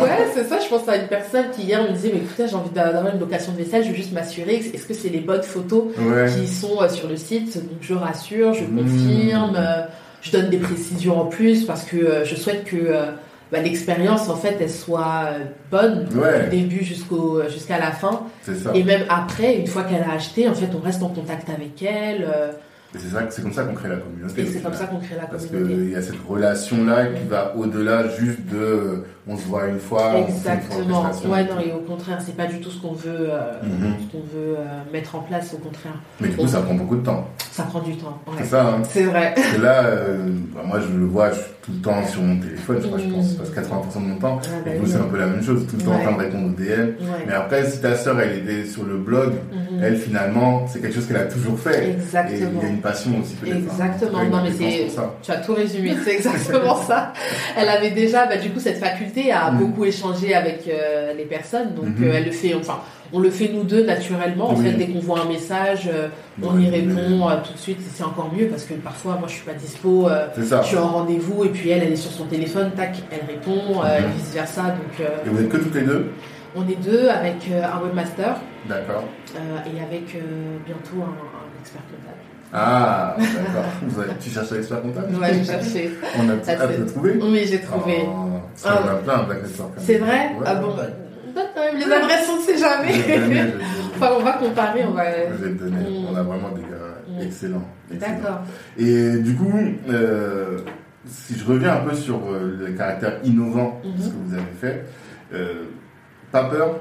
Ouais, 0.01 0.27
c'est 0.33 0.45
ça, 0.45 0.59
je 0.59 0.69
pense 0.69 0.87
à 0.87 0.95
une 0.95 1.07
personne 1.07 1.45
qui 1.53 1.63
hier 1.63 1.83
me 1.83 1.89
disait 1.89 2.11
mais 2.13 2.19
écoutez, 2.19 2.47
j'ai 2.47 2.55
envie 2.55 2.69
d'avoir 2.69 3.13
une 3.13 3.19
location 3.19 3.51
de 3.51 3.57
vaisselle, 3.57 3.83
je 3.83 3.89
veux 3.89 3.95
juste 3.95 4.13
m'assurer 4.13 4.55
est-ce 4.55 4.85
que 4.85 4.93
c'est 4.93 5.09
les 5.09 5.19
bonnes 5.19 5.43
photos 5.43 5.87
qui 6.33 6.47
sont 6.47 6.81
euh, 6.81 6.87
sur 6.87 7.09
le 7.09 7.17
site. 7.17 7.57
Donc 7.57 7.79
je 7.81 7.93
rassure, 7.93 8.53
je 8.53 8.63
mmh. 8.63 8.77
confirme, 8.77 9.55
euh, 9.57 9.81
je 10.21 10.31
donne 10.31 10.49
des 10.49 10.57
précisions 10.57 11.19
en 11.19 11.25
plus 11.25 11.65
parce 11.65 11.83
que 11.83 12.23
je 12.23 12.35
souhaite 12.35 12.63
que 12.63 12.93
bah, 13.51 13.59
l'expérience 13.59 14.29
en 14.29 14.37
fait 14.37 14.55
elle 14.61 14.69
soit 14.69 15.31
bonne 15.69 16.05
du 16.05 16.49
début 16.49 16.85
jusqu'au 16.85 17.41
jusqu'à 17.49 17.77
la 17.77 17.91
fin. 17.91 18.21
Et 18.73 18.83
même 18.85 19.03
après, 19.09 19.57
une 19.57 19.67
fois 19.67 19.83
qu'elle 19.83 20.03
a 20.09 20.13
acheté, 20.13 20.47
en 20.47 20.53
fait 20.53 20.69
on 20.73 20.79
reste 20.79 21.03
en 21.03 21.09
contact 21.09 21.49
avec 21.49 21.83
elle 21.83 22.25
c'est 22.97 23.41
comme 23.41 23.53
ça 23.53 23.63
qu'on 23.63 23.73
crée 23.73 23.89
la 23.89 23.97
communauté. 23.97 24.41
Et 24.41 24.45
c'est 24.45 24.61
comme 24.61 24.73
ça 24.73 24.85
qu'on 24.85 24.99
crée 24.99 25.15
la 25.15 25.25
communauté. 25.25 25.47
Parce 25.49 25.65
qu'il 25.67 25.89
y 25.89 25.95
a 25.95 26.01
cette 26.01 26.21
relation-là 26.27 27.07
qui 27.07 27.27
va 27.27 27.55
au-delà 27.55 28.09
juste 28.09 28.45
de 28.51 29.03
on 29.27 29.37
se 29.37 29.45
voit 29.45 29.67
une 29.67 29.79
fois. 29.79 30.17
Exactement. 30.17 31.03
ouais, 31.25 31.43
non, 31.43 31.59
et 31.59 31.71
au 31.71 31.79
contraire, 31.79 32.19
c'est 32.25 32.35
pas 32.35 32.47
du 32.47 32.59
tout 32.59 32.71
ce 32.71 32.81
qu'on 32.81 32.93
veut, 32.93 33.29
euh, 33.29 33.61
mhm. 33.61 33.93
ce 33.99 34.11
qu'on 34.11 34.23
veut 34.23 34.55
euh, 34.57 34.63
mettre 34.91 35.15
en 35.15 35.19
place, 35.19 35.53
au 35.53 35.57
contraire. 35.57 35.93
Mais 36.19 36.29
du 36.29 36.37
coup, 36.37 36.47
ça 36.47 36.61
prend 36.61 36.73
beaucoup 36.73 36.95
de 36.95 37.03
temps. 37.03 37.27
Ça 37.51 37.63
prend 37.63 37.81
du 37.81 37.95
temps. 37.97 38.19
C'est 38.37 38.45
ça. 38.45 38.67
Hein. 38.67 38.81
C'est 38.89 39.03
vrai. 39.03 39.35
Et 39.55 39.59
là, 39.59 39.83
euh, 39.83 40.29
bah, 40.55 40.61
moi, 40.65 40.79
je 40.79 40.97
le 40.97 41.05
vois 41.05 41.29
tout 41.61 41.71
le 41.73 41.79
temps 41.79 42.07
sur 42.07 42.21
mon 42.21 42.39
téléphone. 42.39 42.79
Je, 42.81 42.87
crois, 42.87 42.97
je 42.97 43.09
pense 43.09 43.33
que 43.33 43.45
je 43.45 43.51
passe 43.51 43.69
80% 43.69 44.01
de 44.01 44.07
mon 44.07 44.17
temps. 44.17 44.39
Ah, 44.43 44.47
bah, 44.65 44.71
c'est 44.85 44.95
un 44.95 45.03
peu 45.03 45.19
la 45.19 45.27
même 45.27 45.43
chose, 45.43 45.67
tout 45.69 45.75
le 45.75 45.83
temps 45.83 45.93
en 45.93 45.99
train 45.99 46.13
de 46.13 46.17
répondre 46.17 46.47
aux 46.47 46.59
DM. 46.59 46.93
Mais 47.27 47.33
après, 47.33 47.69
si 47.69 47.81
ta 47.81 47.95
sœur, 47.95 48.19
elle 48.19 48.39
était 48.39 48.65
sur 48.65 48.83
le 48.83 48.97
blog, 48.97 49.33
mhm. 49.33 49.83
elle, 49.83 49.97
finalement, 49.97 50.65
c'est 50.67 50.81
quelque 50.81 50.95
chose 50.95 51.05
qu'elle 51.05 51.17
a 51.17 51.25
toujours 51.25 51.59
fait. 51.59 51.91
Exactement. 51.91 52.37
Et 52.37 52.55
il 52.55 52.63
y 52.63 52.65
a 52.65 52.69
une 52.69 52.81
passion 52.81 53.11
aussi 53.21 53.35
peut-être. 53.35 53.57
Hein. 53.57 53.59
Exactement. 53.69 54.23
Non, 54.23 54.43
mais 54.43 54.51
c'est, 54.57 54.87
tu 55.21 55.31
as 55.31 55.37
tout 55.37 55.53
résumé. 55.53 55.95
C'est 56.03 56.15
exactement 56.15 56.75
ça. 56.81 57.13
Elle 57.57 57.69
avait 57.69 57.91
déjà, 57.91 58.25
bah, 58.25 58.37
du 58.37 58.49
coup, 58.49 58.59
cette 58.59 58.79
faculté 58.79 59.10
à 59.31 59.51
mm. 59.51 59.57
beaucoup 59.57 59.85
échanger 59.85 60.33
avec 60.33 60.67
euh, 60.67 61.13
les 61.13 61.25
personnes. 61.25 61.73
Donc, 61.75 61.85
mm-hmm. 61.85 62.03
euh, 62.03 62.13
elle 62.15 62.25
le 62.25 62.31
fait, 62.31 62.53
enfin, 62.53 62.79
on 63.13 63.19
le 63.19 63.29
fait 63.29 63.49
nous 63.49 63.63
deux 63.63 63.85
naturellement. 63.85 64.49
En 64.49 64.55
fait, 64.55 64.71
dès 64.71 64.87
qu'on 64.87 64.99
voit 64.99 65.21
un 65.21 65.25
message, 65.25 65.89
euh, 65.93 66.07
on 66.41 66.57
y 66.59 66.69
répond 66.69 67.27
tout 67.43 67.53
de 67.53 67.57
suite. 67.57 67.79
C'est 67.93 68.03
encore 68.03 68.31
mieux 68.33 68.47
parce 68.47 68.63
que 68.63 68.73
parfois, 68.75 69.17
moi, 69.17 69.27
je 69.27 69.33
suis 69.33 69.45
pas 69.45 69.53
dispo. 69.53 70.07
je 70.37 70.63
suis 70.63 70.77
en 70.77 70.87
rendez-vous 70.87 71.45
et 71.45 71.49
puis 71.49 71.69
elle, 71.69 71.83
elle 71.83 71.93
est 71.93 71.97
sur 71.97 72.11
son 72.11 72.25
téléphone. 72.25 72.71
Tac, 72.75 72.95
elle 73.11 73.27
répond. 73.27 73.83
et 73.83 74.01
mm-hmm. 74.01 74.13
vice 74.15 74.33
versa. 74.33 74.63
Donc. 74.63 75.07
et 75.25 75.29
vous 75.29 75.41
êtes 75.41 75.49
que 75.49 75.57
toutes 75.57 75.75
les 75.75 75.81
deux? 75.81 76.11
On 76.55 76.67
est 76.67 76.81
deux 76.81 77.07
avec 77.07 77.37
un 77.51 77.81
webmaster. 77.81 78.35
D'accord. 78.67 79.05
et 79.35 79.81
avec 79.81 80.15
bientôt 80.65 81.01
un, 81.01 81.15
un 81.15 81.59
expert 81.59 81.81
comptable. 81.81 82.21
Ah, 82.53 83.15
d'accord. 83.17 84.05
tu 84.19 84.29
cherches 84.29 84.51
l'expert 84.51 84.81
comptable? 84.81 85.15
Ouais, 85.15 85.33
j'ai 85.33 85.43
cherché. 85.43 85.91
On 86.19 86.29
a 86.29 86.33
ah, 86.47 86.67
trouvé 86.85 87.17
Oui, 87.21 87.45
j'ai 87.49 87.61
trouvé. 87.61 88.03
Oh, 88.05 88.40
ah, 88.65 88.81
on 88.83 88.87
a 88.89 88.95
plein 88.95 89.27
C'est 89.77 89.97
vrai 89.97 90.31
Ah 90.45 90.55
bon 90.55 90.75
bah, 90.75 90.87
les 91.75 91.91
adresses, 91.91 92.29
on 92.29 92.37
ne 92.37 92.41
sait 92.41 92.57
jamais. 92.57 92.93
enfin, 93.95 94.09
on 94.17 94.23
va 94.23 94.33
comparer, 94.33 94.85
on 94.85 94.91
va. 94.91 95.03
Je 95.37 95.45
vais 95.45 95.51
te 95.51 95.63
donner. 95.63 95.83
Mm. 95.83 96.05
On 96.11 96.15
a 96.15 96.23
vraiment 96.23 96.49
des 96.49 96.61
gars 96.61 97.01
mm. 97.07 97.21
excellents. 97.21 97.67
D'accord. 97.91 98.41
Et 98.77 99.17
du 99.17 99.35
coup, 99.35 99.53
euh, 99.89 100.59
si 101.05 101.37
je 101.37 101.45
reviens 101.45 101.75
un 101.75 101.87
peu 101.87 101.95
sur 101.95 102.17
euh, 102.17 102.57
le 102.59 102.73
caractère 102.73 103.19
innovant 103.23 103.81
de 103.83 104.01
ce 104.01 104.07
mm-hmm. 104.07 104.11
que 104.11 104.15
vous 104.27 104.33
avez 104.33 104.53
fait, 104.59 104.85
euh, 105.33 105.65
pas 106.31 106.45
peur 106.45 106.79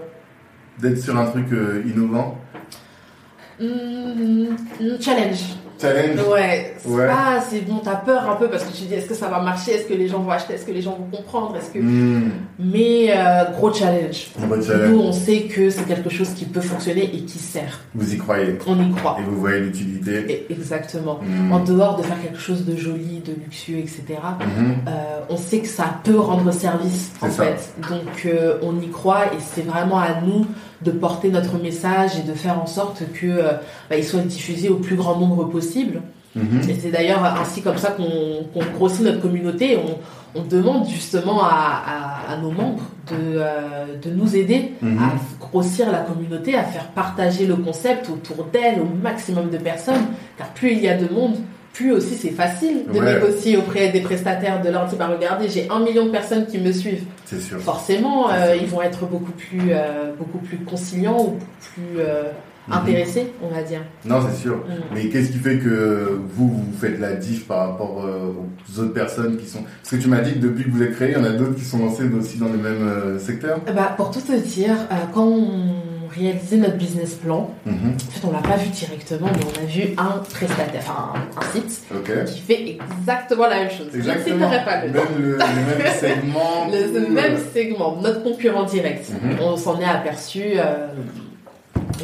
d'être 0.78 0.98
sur 0.98 1.18
un 1.18 1.26
truc 1.26 1.48
innovant? 1.86 2.38
Mm, 3.60 4.56
challenge. 5.00 5.56
Challenge. 5.80 6.20
Ouais. 6.28 6.74
C'est 6.78 7.06
pas, 7.06 7.40
c'est 7.48 7.60
bon, 7.60 7.80
t'as 7.82 7.96
peur 7.96 8.30
un 8.30 8.36
peu 8.36 8.48
parce 8.48 8.64
que 8.64 8.72
tu 8.76 8.84
dis, 8.84 8.94
est-ce 8.94 9.06
que 9.06 9.14
ça 9.14 9.28
va 9.28 9.40
marcher, 9.40 9.72
est-ce 9.72 9.86
que 9.86 9.94
les 9.94 10.08
gens 10.08 10.20
vont 10.20 10.30
acheter, 10.30 10.54
est-ce 10.54 10.66
que 10.66 10.72
les 10.72 10.82
gens 10.82 10.96
vont 10.96 11.16
comprendre, 11.16 11.56
est-ce 11.56 11.70
que. 11.70 11.78
Mm. 11.78 12.30
Mais 12.58 13.10
euh, 13.10 13.50
gros 13.52 13.72
challenge. 13.72 14.30
Nous, 14.38 15.00
on 15.00 15.12
sait 15.12 15.42
que 15.42 15.70
c'est 15.70 15.84
quelque 15.84 16.10
chose 16.10 16.30
qui 16.30 16.44
peut 16.44 16.60
fonctionner 16.60 17.04
et 17.04 17.20
qui 17.22 17.38
sert. 17.38 17.80
Vous 17.94 18.14
y 18.14 18.18
croyez? 18.18 18.58
On 18.66 18.80
y 18.80 18.90
croit. 18.92 19.16
Et 19.20 19.22
vous 19.22 19.40
voyez 19.40 19.60
l'utilité? 19.60 20.46
Exactement. 20.50 21.20
Mm. 21.22 21.52
En 21.52 21.60
dehors 21.60 21.96
de 21.96 22.02
faire 22.02 22.20
quelque 22.20 22.38
chose 22.38 22.64
de 22.64 22.76
joli, 22.76 23.20
de 23.20 23.32
luxueux, 23.32 23.78
etc. 23.78 24.02
Euh, 24.10 25.09
on 25.30 25.36
sait 25.36 25.60
que 25.60 25.68
ça 25.68 25.94
peut 26.04 26.18
rendre 26.18 26.52
service 26.52 27.12
en 27.22 27.28
fait. 27.28 27.72
Donc 27.88 28.26
euh, 28.26 28.58
on 28.62 28.78
y 28.80 28.88
croit 28.88 29.26
et 29.26 29.38
c'est 29.40 29.62
vraiment 29.62 29.98
à 29.98 30.20
nous 30.20 30.44
de 30.82 30.90
porter 30.90 31.30
notre 31.30 31.58
message 31.58 32.18
et 32.18 32.22
de 32.22 32.34
faire 32.34 32.60
en 32.60 32.66
sorte 32.66 33.02
que 33.12 33.26
euh, 33.26 33.52
bah, 33.88 33.96
il 33.96 34.04
soit 34.04 34.20
diffusé 34.20 34.68
au 34.68 34.76
plus 34.76 34.96
grand 34.96 35.16
nombre 35.16 35.44
possible. 35.44 36.02
Mhm. 36.34 36.68
Et 36.68 36.74
c'est 36.74 36.90
d'ailleurs 36.90 37.24
ainsi 37.24 37.62
comme 37.62 37.78
ça 37.78 37.90
qu'on 37.90 38.60
grossit 38.74 39.02
notre 39.02 39.20
communauté. 39.20 39.78
On, 39.78 40.40
on 40.40 40.44
demande 40.44 40.88
justement 40.88 41.42
à, 41.42 41.82
à, 42.28 42.36
nos 42.36 42.52
membres 42.52 42.84
de, 43.10 43.16
euh, 43.16 43.96
de 44.00 44.10
nous 44.10 44.36
aider 44.36 44.72
mhm. 44.80 44.98
à 44.98 45.44
grossir 45.44 45.90
la 45.90 45.98
communauté, 45.98 46.54
à 46.54 46.62
faire 46.62 46.86
partager 46.88 47.46
le 47.46 47.56
concept 47.56 48.08
autour 48.08 48.44
d'elle 48.44 48.80
au 48.80 49.02
maximum 49.02 49.50
de 49.50 49.58
personnes. 49.58 50.06
Car 50.38 50.48
plus 50.50 50.72
il 50.72 50.80
y 50.80 50.88
a 50.88 50.96
de 50.96 51.12
monde, 51.12 51.36
plus 51.72 51.92
aussi 51.92 52.16
c'est 52.16 52.30
facile 52.30 52.84
de 52.92 53.00
négocier 53.00 53.56
auprès 53.56 53.90
des 53.90 54.00
prestataires 54.00 54.62
de 54.62 54.70
leur 54.70 54.86
dire 54.86 54.98
bah, 54.98 55.08
regardez 55.08 55.48
j'ai 55.48 55.68
un 55.70 55.80
million 55.80 56.06
de 56.06 56.10
personnes 56.10 56.46
qui 56.46 56.58
me 56.58 56.72
suivent. 56.72 57.04
C'est 57.24 57.40
sûr. 57.40 57.58
Forcément 57.60 58.30
euh, 58.30 58.56
ils 58.60 58.66
vont 58.66 58.82
être 58.82 59.06
beaucoup 59.06 59.32
plus 59.32 59.70
euh, 59.70 60.12
beaucoup 60.18 60.38
plus 60.38 60.58
conciliants 60.58 61.20
ou 61.20 61.38
plus 61.74 62.00
euh, 62.00 62.24
mhm. 62.68 62.74
intéressés 62.74 63.32
on 63.42 63.54
va 63.54 63.62
dire. 63.62 63.80
Non 64.04 64.16
c'est 64.28 64.36
sûr. 64.36 64.56
Mm. 64.56 64.94
mais 64.94 65.08
qu'est-ce 65.08 65.30
qui 65.30 65.38
fait 65.38 65.58
que 65.58 66.20
vous 66.34 66.48
vous 66.48 66.72
faites 66.78 66.98
la 66.98 67.14
diff 67.14 67.46
par 67.46 67.70
rapport 67.70 68.04
aux 68.04 68.80
autres 68.80 68.92
personnes 68.92 69.36
qui 69.36 69.46
sont 69.46 69.62
parce 69.82 69.94
que 69.94 70.02
tu 70.02 70.08
m'as 70.08 70.20
dit 70.20 70.34
que 70.34 70.38
depuis 70.38 70.64
que 70.64 70.70
vous 70.70 70.82
êtes 70.82 70.92
créé 70.92 71.10
il 71.10 71.14
y 71.14 71.20
en 71.20 71.24
a 71.24 71.30
d'autres 71.30 71.54
qui 71.54 71.64
sont 71.64 71.78
lancés 71.78 72.04
aussi 72.18 72.38
dans 72.38 72.48
le 72.48 72.58
même 72.58 73.18
secteur. 73.18 73.60
Bah 73.74 73.94
pour 73.96 74.10
tout 74.10 74.20
te 74.20 74.36
dire 74.36 74.76
quand 75.14 75.26
on 75.26 75.99
réaliser 76.14 76.56
notre 76.56 76.76
business 76.76 77.14
plan. 77.14 77.50
Mhm. 77.66 77.74
En 77.74 78.10
fait, 78.10 78.26
on 78.26 78.32
l'a 78.32 78.38
pas 78.38 78.56
vu 78.56 78.68
directement, 78.68 79.28
mais 79.32 79.44
on 79.44 79.62
a 79.62 79.66
vu 79.66 79.94
un 79.96 80.18
prestataire, 80.18 80.82
enfin 80.82 81.14
un, 81.36 81.52
site 81.52 81.84
qui 82.26 82.40
fait 82.40 82.70
exactement 82.70 83.46
la 83.46 83.60
même 83.60 83.70
chose. 83.70 83.88
Exactement. 83.94 84.50
Je 84.50 84.64
pas 84.64 84.84
le, 84.84 84.92
même, 84.92 85.04
le, 85.18 85.36
même 85.36 85.92
segment. 86.00 86.68
le, 86.70 87.08
même 87.08 87.38
segment, 87.52 87.96
notre 88.00 88.22
concurrent 88.22 88.64
direct. 88.64 89.10
Mhm. 89.10 89.38
On 89.40 89.56
s'en 89.56 89.80
est 89.80 89.84
aperçu. 89.84 90.42
Euh, 90.56 90.88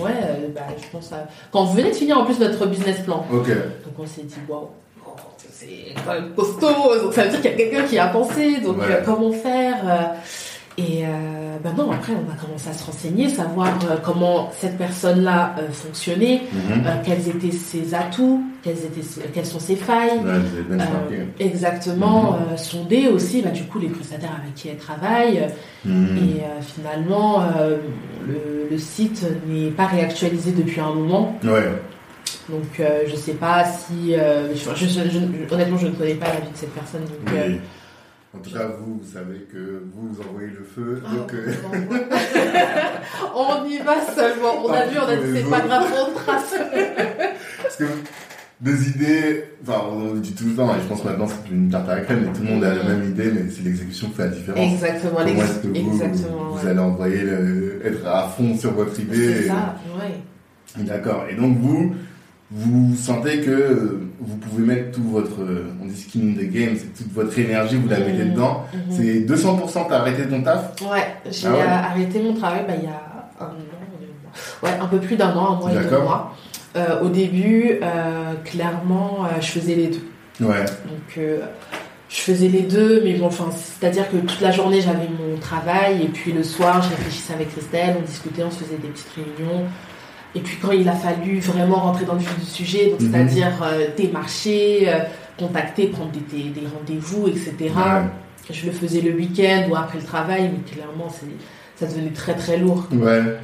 ouais, 0.00 0.10
euh, 0.10 0.48
bah, 0.54 0.62
je 0.80 0.88
pense 0.90 1.12
à... 1.12 1.26
quand 1.50 1.64
vous 1.64 1.76
venez 1.76 1.90
de 1.90 1.96
finir 1.96 2.18
en 2.18 2.24
plus 2.24 2.38
notre 2.38 2.66
business 2.66 3.00
plan. 3.00 3.24
Donc 3.30 3.46
on 3.98 4.06
s'est 4.06 4.22
dit 4.22 4.34
waouh 4.48 4.68
c'est 5.58 5.94
quand 6.04 6.12
même 6.12 6.34
costaud, 6.34 7.00
donc 7.02 7.14
ça 7.14 7.24
veut 7.24 7.30
dire 7.30 7.40
qu'il 7.40 7.50
y 7.50 7.54
a 7.54 7.56
quelqu'un 7.56 7.82
qui 7.84 7.98
a 7.98 8.08
pensé, 8.08 8.58
donc 8.60 8.76
euh, 8.82 9.00
comment 9.04 9.32
faire 9.32 10.12
Et 10.78 11.06
euh, 11.06 11.56
ben 11.64 11.72
non, 11.72 11.90
après, 11.90 12.12
on 12.12 12.30
a 12.30 12.36
commencé 12.36 12.68
à 12.68 12.74
se 12.74 12.84
renseigner, 12.84 13.30
savoir 13.30 13.68
euh, 13.68 13.96
comment 14.04 14.50
cette 14.52 14.76
personne-là 14.76 15.54
euh, 15.58 15.70
fonctionnait, 15.70 16.42
mhm. 16.52 16.82
quels 17.02 17.28
étaient 17.30 17.50
ses 17.50 17.94
atouts, 17.94 18.44
quelles, 18.62 18.76
étaient, 18.76 19.30
quelles 19.32 19.46
sont 19.46 19.58
ses 19.58 19.76
failles. 19.76 20.20
exactement, 21.40 22.32
mhm. 22.32 22.58
sonder 22.58 23.08
aussi, 23.08 23.40
bah, 23.40 23.50
du 23.50 23.62
coup, 23.62 23.78
les 23.78 23.88
prestataires 23.88 24.36
avec 24.38 24.54
qui 24.54 24.68
elle 24.68 24.76
travaille. 24.76 25.46
Mhm. 25.86 26.18
Et 26.18 26.42
finalement, 26.60 27.46
le, 28.28 28.68
le, 28.70 28.78
site 28.78 29.24
n'est 29.48 29.70
pas 29.70 29.86
réactualisé 29.86 30.52
depuis 30.52 30.80
un 30.80 30.92
moment. 30.92 31.38
Ouais. 31.42 31.72
Donc, 32.50 32.82
je 33.06 33.16
sais 33.16 33.32
pas 33.32 33.64
si. 33.64 34.12
Je, 34.12 35.54
honnêtement, 35.54 35.78
je 35.78 35.86
ne 35.86 35.92
connais 35.92 36.14
pas 36.14 36.26
la 36.26 36.40
vie 36.40 36.52
de 36.52 36.56
cette 36.56 36.74
personne. 36.74 37.02
Donc, 37.02 37.34
en 38.36 38.42
tout 38.42 38.50
cas, 38.50 38.66
vous, 38.78 38.98
vous 38.98 39.12
savez 39.12 39.46
que 39.52 39.82
vous 39.94 40.20
envoyez 40.20 40.48
le 40.48 40.64
feu. 40.64 41.02
Ah, 41.04 41.14
donc, 41.14 41.32
euh, 41.34 41.52
on 43.34 43.64
y 43.66 43.78
va 43.78 43.94
seulement. 44.14 44.64
On 44.64 44.70
a 44.70 44.86
vu, 44.86 44.98
on 44.98 45.08
a 45.08 45.16
dit 45.16 45.32
c'est 45.34 45.50
pas 45.50 45.60
grave, 45.60 45.86
on 45.92 46.14
trace. 46.14 46.54
Parce 47.62 47.76
que 47.76 47.84
des 48.60 48.88
idées, 48.88 49.44
enfin, 49.62 49.82
on 49.90 50.14
le 50.14 50.20
dit 50.20 50.34
tout 50.34 50.44
le 50.46 50.54
temps, 50.54 50.74
et 50.74 50.80
je 50.82 50.86
pense 50.88 51.04
maintenant 51.04 51.26
c'est 51.28 51.50
une 51.50 51.70
tarte 51.70 51.88
à 51.88 51.96
la 51.96 52.00
crème, 52.02 52.26
mais 52.26 52.32
tout 52.32 52.42
le 52.42 52.54
monde 52.54 52.64
a 52.64 52.74
la 52.74 52.84
même 52.84 53.04
idée, 53.04 53.30
mais 53.32 53.50
c'est 53.50 53.62
l'exécution 53.62 54.08
qui 54.08 54.14
fait 54.14 54.24
la 54.24 54.28
différence. 54.28 54.72
Exactement, 54.72 55.16
Comment 55.16 55.42
est-ce 55.42 55.58
que 55.58 55.68
vous, 55.68 56.56
vous, 56.56 56.66
allez 56.66 56.78
envoyer, 56.78 57.22
être 57.84 58.06
à 58.06 58.28
fond 58.28 58.56
sur 58.56 58.72
votre 58.72 58.98
idée 58.98 59.42
C'est 59.42 59.48
ça, 59.48 59.76
ouais. 59.98 60.84
D'accord. 60.84 61.24
Et 61.30 61.34
donc 61.34 61.58
vous, 61.58 61.94
vous 62.50 62.94
sentez 62.94 63.40
que 63.40 64.00
vous 64.20 64.36
pouvez 64.36 64.64
mettre 64.64 64.92
tout 64.92 65.02
votre, 65.02 65.40
on 65.82 65.86
dit 65.86 65.96
skin 65.96 66.20
in 66.20 66.34
the 66.34 66.48
game, 66.48 66.76
c'est 66.76 66.94
toute 66.94 67.12
votre 67.12 67.36
énergie, 67.38 67.76
vous 67.76 67.88
la 67.88 67.98
mettez 67.98 68.24
mhm. 68.24 68.32
dedans. 68.32 68.64
Mhm. 68.72 68.80
C'est 68.90 69.20
200% 69.20 69.86
t'as 69.88 69.98
arrêté 69.98 70.26
ton 70.28 70.42
taf 70.42 70.80
Ouais, 70.82 71.16
j'ai 71.30 71.48
ah 71.48 71.90
arrêté 71.90 72.22
mon 72.22 72.34
travail 72.34 72.64
bah, 72.66 72.74
il 72.78 72.84
y 72.84 72.86
a 72.86 73.44
un 73.44 73.48
an, 73.48 74.62
ouais, 74.62 74.70
un 74.80 74.86
peu 74.86 74.98
plus 74.98 75.16
d'un 75.16 75.34
an, 75.34 75.56
un 75.56 75.56
mois 75.56 75.72
et 75.72 75.84
deux 75.88 75.98
mois. 75.98 76.34
Euh, 76.76 77.00
au 77.00 77.08
début, 77.08 77.78
euh, 77.82 78.34
clairement, 78.44 79.24
euh, 79.24 79.40
je 79.40 79.46
faisais 79.46 79.74
les 79.74 79.86
deux. 79.88 80.46
Ouais. 80.46 80.64
Donc, 80.64 81.18
je 82.08 82.20
faisais 82.20 82.48
les 82.48 82.62
deux, 82.62 83.02
mais 83.02 83.14
bon, 83.14 83.26
enfin, 83.26 83.48
c'est-à-dire 83.50 84.10
que 84.10 84.18
toute 84.18 84.40
la 84.40 84.52
journée, 84.52 84.80
j'avais 84.80 85.08
mon 85.08 85.38
travail, 85.38 86.04
et 86.04 86.08
puis 86.08 86.32
le 86.32 86.42
soir, 86.42 86.82
je 86.82 86.90
réfléchissais 86.90 87.32
avec 87.32 87.50
Christelle, 87.50 87.96
on 87.98 88.02
discutait, 88.02 88.44
on 88.44 88.50
se 88.50 88.62
faisait 88.62 88.76
des 88.76 88.88
petites 88.88 89.10
réunions. 89.14 89.64
Et 90.36 90.40
puis 90.40 90.58
quand 90.60 90.72
il 90.72 90.86
a 90.88 90.92
fallu 90.92 91.40
vraiment 91.40 91.76
rentrer 91.76 92.04
dans 92.04 92.12
le 92.12 92.20
vif 92.20 92.38
du 92.38 92.44
sujet, 92.44 92.90
donc 92.90 93.00
mhm. 93.00 93.10
c'est-à-dire 93.10 93.62
euh, 93.62 93.86
démarcher, 93.96 94.88
euh, 94.88 94.98
contacter, 95.38 95.86
prendre 95.86 96.10
des, 96.12 96.50
des, 96.50 96.66
rendez-vous, 96.66 97.26
etc. 97.28 97.54
Je 98.50 98.66
le 98.66 98.72
faisais 98.72 99.00
le 99.00 99.12
week-end 99.12 99.64
ou 99.70 99.74
après 99.74 99.98
le 99.98 100.04
travail, 100.04 100.50
mais 100.52 100.70
clairement 100.70 101.08
ça 101.74 101.86
devenait 101.86 102.10
très 102.10 102.34
très 102.34 102.58
lourd. 102.58 102.86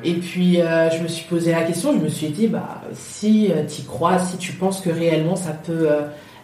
Et 0.05 0.15
puis 0.15 0.61
euh, 0.61 0.91
je 0.91 1.03
me 1.03 1.09
suis 1.09 1.27
posé 1.29 1.53
la 1.53 1.63
question, 1.63 1.93
je 1.99 2.05
me 2.05 2.09
suis 2.09 2.29
dit 2.29 2.47
bah 2.47 2.83
si 2.93 3.51
tu 3.75 3.83
crois, 3.83 4.19
si 4.19 4.37
tu 4.37 4.53
penses 4.53 4.83
que 4.83 4.91
réellement 4.91 5.37
ça 5.37 5.53
peut 5.53 5.89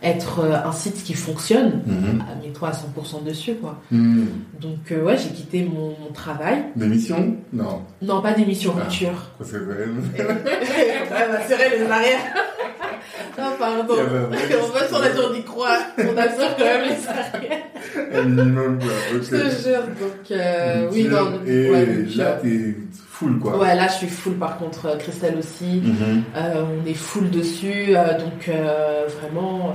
être 0.02 0.40
euh, 0.40 0.56
un 0.64 0.72
site 0.72 1.02
qui 1.02 1.14
fonctionne, 1.14 1.82
mhm. 1.86 2.18
bah, 2.18 2.24
mets-toi 2.42 2.68
à 2.68 2.72
100% 2.72 3.24
dessus, 3.24 3.54
quoi. 3.54 3.80
Mhm. 3.90 4.28
Donc, 4.60 4.92
euh, 4.92 5.02
ouais, 5.02 5.16
j'ai 5.16 5.30
quitté 5.30 5.62
mon, 5.64 5.94
travail. 6.14 6.64
D'émission 6.74 7.36
Non. 7.52 7.82
Non, 8.02 8.20
pas 8.22 8.32
d'émission, 8.32 8.74
ah, 8.76 8.82
rupture. 8.82 9.30
C'est 9.42 9.58
vrai. 9.58 9.76
ouais, 10.18 11.06
bah, 11.10 11.38
c'est 11.46 11.54
vrai, 11.54 11.78
les 11.78 11.84
arrières. 11.84 12.18
non, 13.38 13.44
pardon. 13.58 13.94
on 13.94 14.72
va 14.72 14.88
sur 14.88 14.98
la 14.98 15.10
tour 15.10 15.30
d'y 15.32 15.42
croire. 15.42 15.80
On 15.98 16.16
assure 16.16 16.56
quand 16.56 16.64
même 16.64 16.88
les 16.88 17.08
arrières. 17.08 17.64
Un 18.14 18.22
minimum, 18.22 18.78
quoi. 18.78 18.88
Je 19.12 19.18
te 19.18 19.68
jure. 19.68 19.82
Donc, 19.82 20.30
euh, 20.30 20.88
oui, 20.92 21.04
non. 21.04 21.40
Et 21.46 22.04
là, 22.16 22.38
t'es 22.42 22.74
full, 23.18 23.38
quoi. 23.38 23.58
Ouais, 23.58 23.74
là, 23.74 23.88
je 23.88 23.94
suis 23.94 24.08
full, 24.08 24.34
par 24.34 24.58
contre. 24.58 24.96
Christelle 24.98 25.36
aussi. 25.38 25.82
Mhm. 25.84 26.22
euh, 26.36 26.64
on 26.82 26.86
est 26.86 26.94
full 26.94 27.30
dessus. 27.30 27.86
Euh, 27.96 28.18
donc, 28.18 28.48
euh, 28.48 29.06
vraiment 29.20 29.74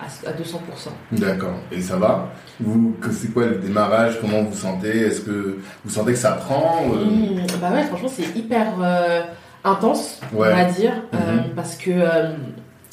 à 0.00 0.32
200%. 0.32 0.90
D'accord. 1.12 1.56
Et 1.70 1.80
ça 1.80 1.96
va? 1.96 2.32
Vous, 2.58 2.96
c'est 3.10 3.32
quoi 3.32 3.46
le 3.46 3.56
démarrage? 3.56 4.18
Comment 4.20 4.42
vous 4.42 4.56
sentez? 4.56 5.00
Est-ce 5.02 5.20
que 5.20 5.58
vous 5.84 5.90
sentez 5.90 6.12
que 6.12 6.18
ça 6.18 6.32
prend 6.32 6.82
euh? 6.90 7.04
mmh, 7.04 7.46
Bah 7.60 7.70
ouais, 7.72 7.84
franchement, 7.84 8.08
c'est 8.08 8.34
hyper 8.36 8.66
euh, 8.82 9.20
intense, 9.62 10.20
on 10.34 10.38
va 10.38 10.64
dire, 10.64 10.92
euh, 11.14 11.18
mmh. 11.18 11.54
parce 11.54 11.76
que 11.76 11.90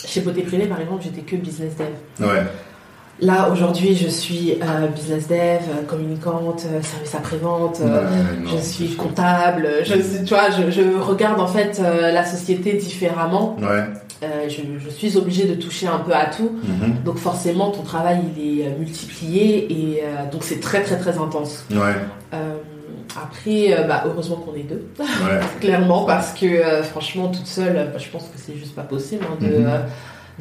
chez 0.05 0.21
Beauté 0.21 0.41
Privée, 0.41 0.65
par 0.67 0.81
exemple, 0.81 1.01
j'étais 1.03 1.21
que 1.21 1.37
business 1.37 1.73
dev. 1.77 2.25
Ouais. 2.27 2.43
Là, 3.19 3.49
aujourd'hui, 3.51 3.95
je 3.95 4.07
suis 4.07 4.59
business 4.95 5.27
dev, 5.27 5.85
communicante, 5.87 6.59
service 6.81 7.15
après-vente, 7.15 7.81
je 8.45 8.57
suis 8.57 8.95
comptable, 8.95 9.67
je, 9.83 10.23
tu 10.23 10.33
vois, 10.33 10.51
je, 10.51 10.69
je, 10.69 10.99
regarde 10.99 11.39
en 11.39 11.47
fait 11.47 11.79
la 11.79 12.23
société 12.25 12.73
différemment. 12.73 13.55
Ouais. 13.59 13.85
Euh, 14.23 14.49
je, 14.49 14.89
suis 14.89 15.15
obligée 15.15 15.45
de 15.45 15.53
toucher 15.53 15.85
un 15.85 15.99
peu 15.99 16.13
à 16.13 16.25
tout. 16.25 16.57
Mhm. 16.63 17.03
Donc 17.05 17.17
forcément, 17.17 17.69
ton 17.69 17.83
travail, 17.83 18.21
il 18.35 18.61
est 18.61 18.65
euh, 18.65 18.77
multiplié 18.77 19.67
et 19.71 20.03
euh, 20.03 20.29
donc 20.31 20.43
c'est 20.43 20.59
très 20.59 20.81
très 20.81 20.97
très 20.97 21.17
intense. 21.19 21.65
après, 23.15 23.85
bah, 23.87 24.03
heureusement 24.05 24.37
qu'on 24.37 24.55
est 24.55 24.63
deux, 24.63 24.87
clairement, 25.61 26.05
parce 26.05 26.33
que 26.33 26.83
franchement, 26.83 27.29
toute 27.29 27.47
seule, 27.47 27.89
bah, 27.91 27.99
je 27.99 28.09
pense 28.09 28.23
que 28.23 28.37
c'est 28.37 28.55
juste 28.55 28.75
pas 28.75 28.83
possible 28.83 29.23
hein, 29.29 29.37
de, 29.39 29.57
mhm. 29.57 29.67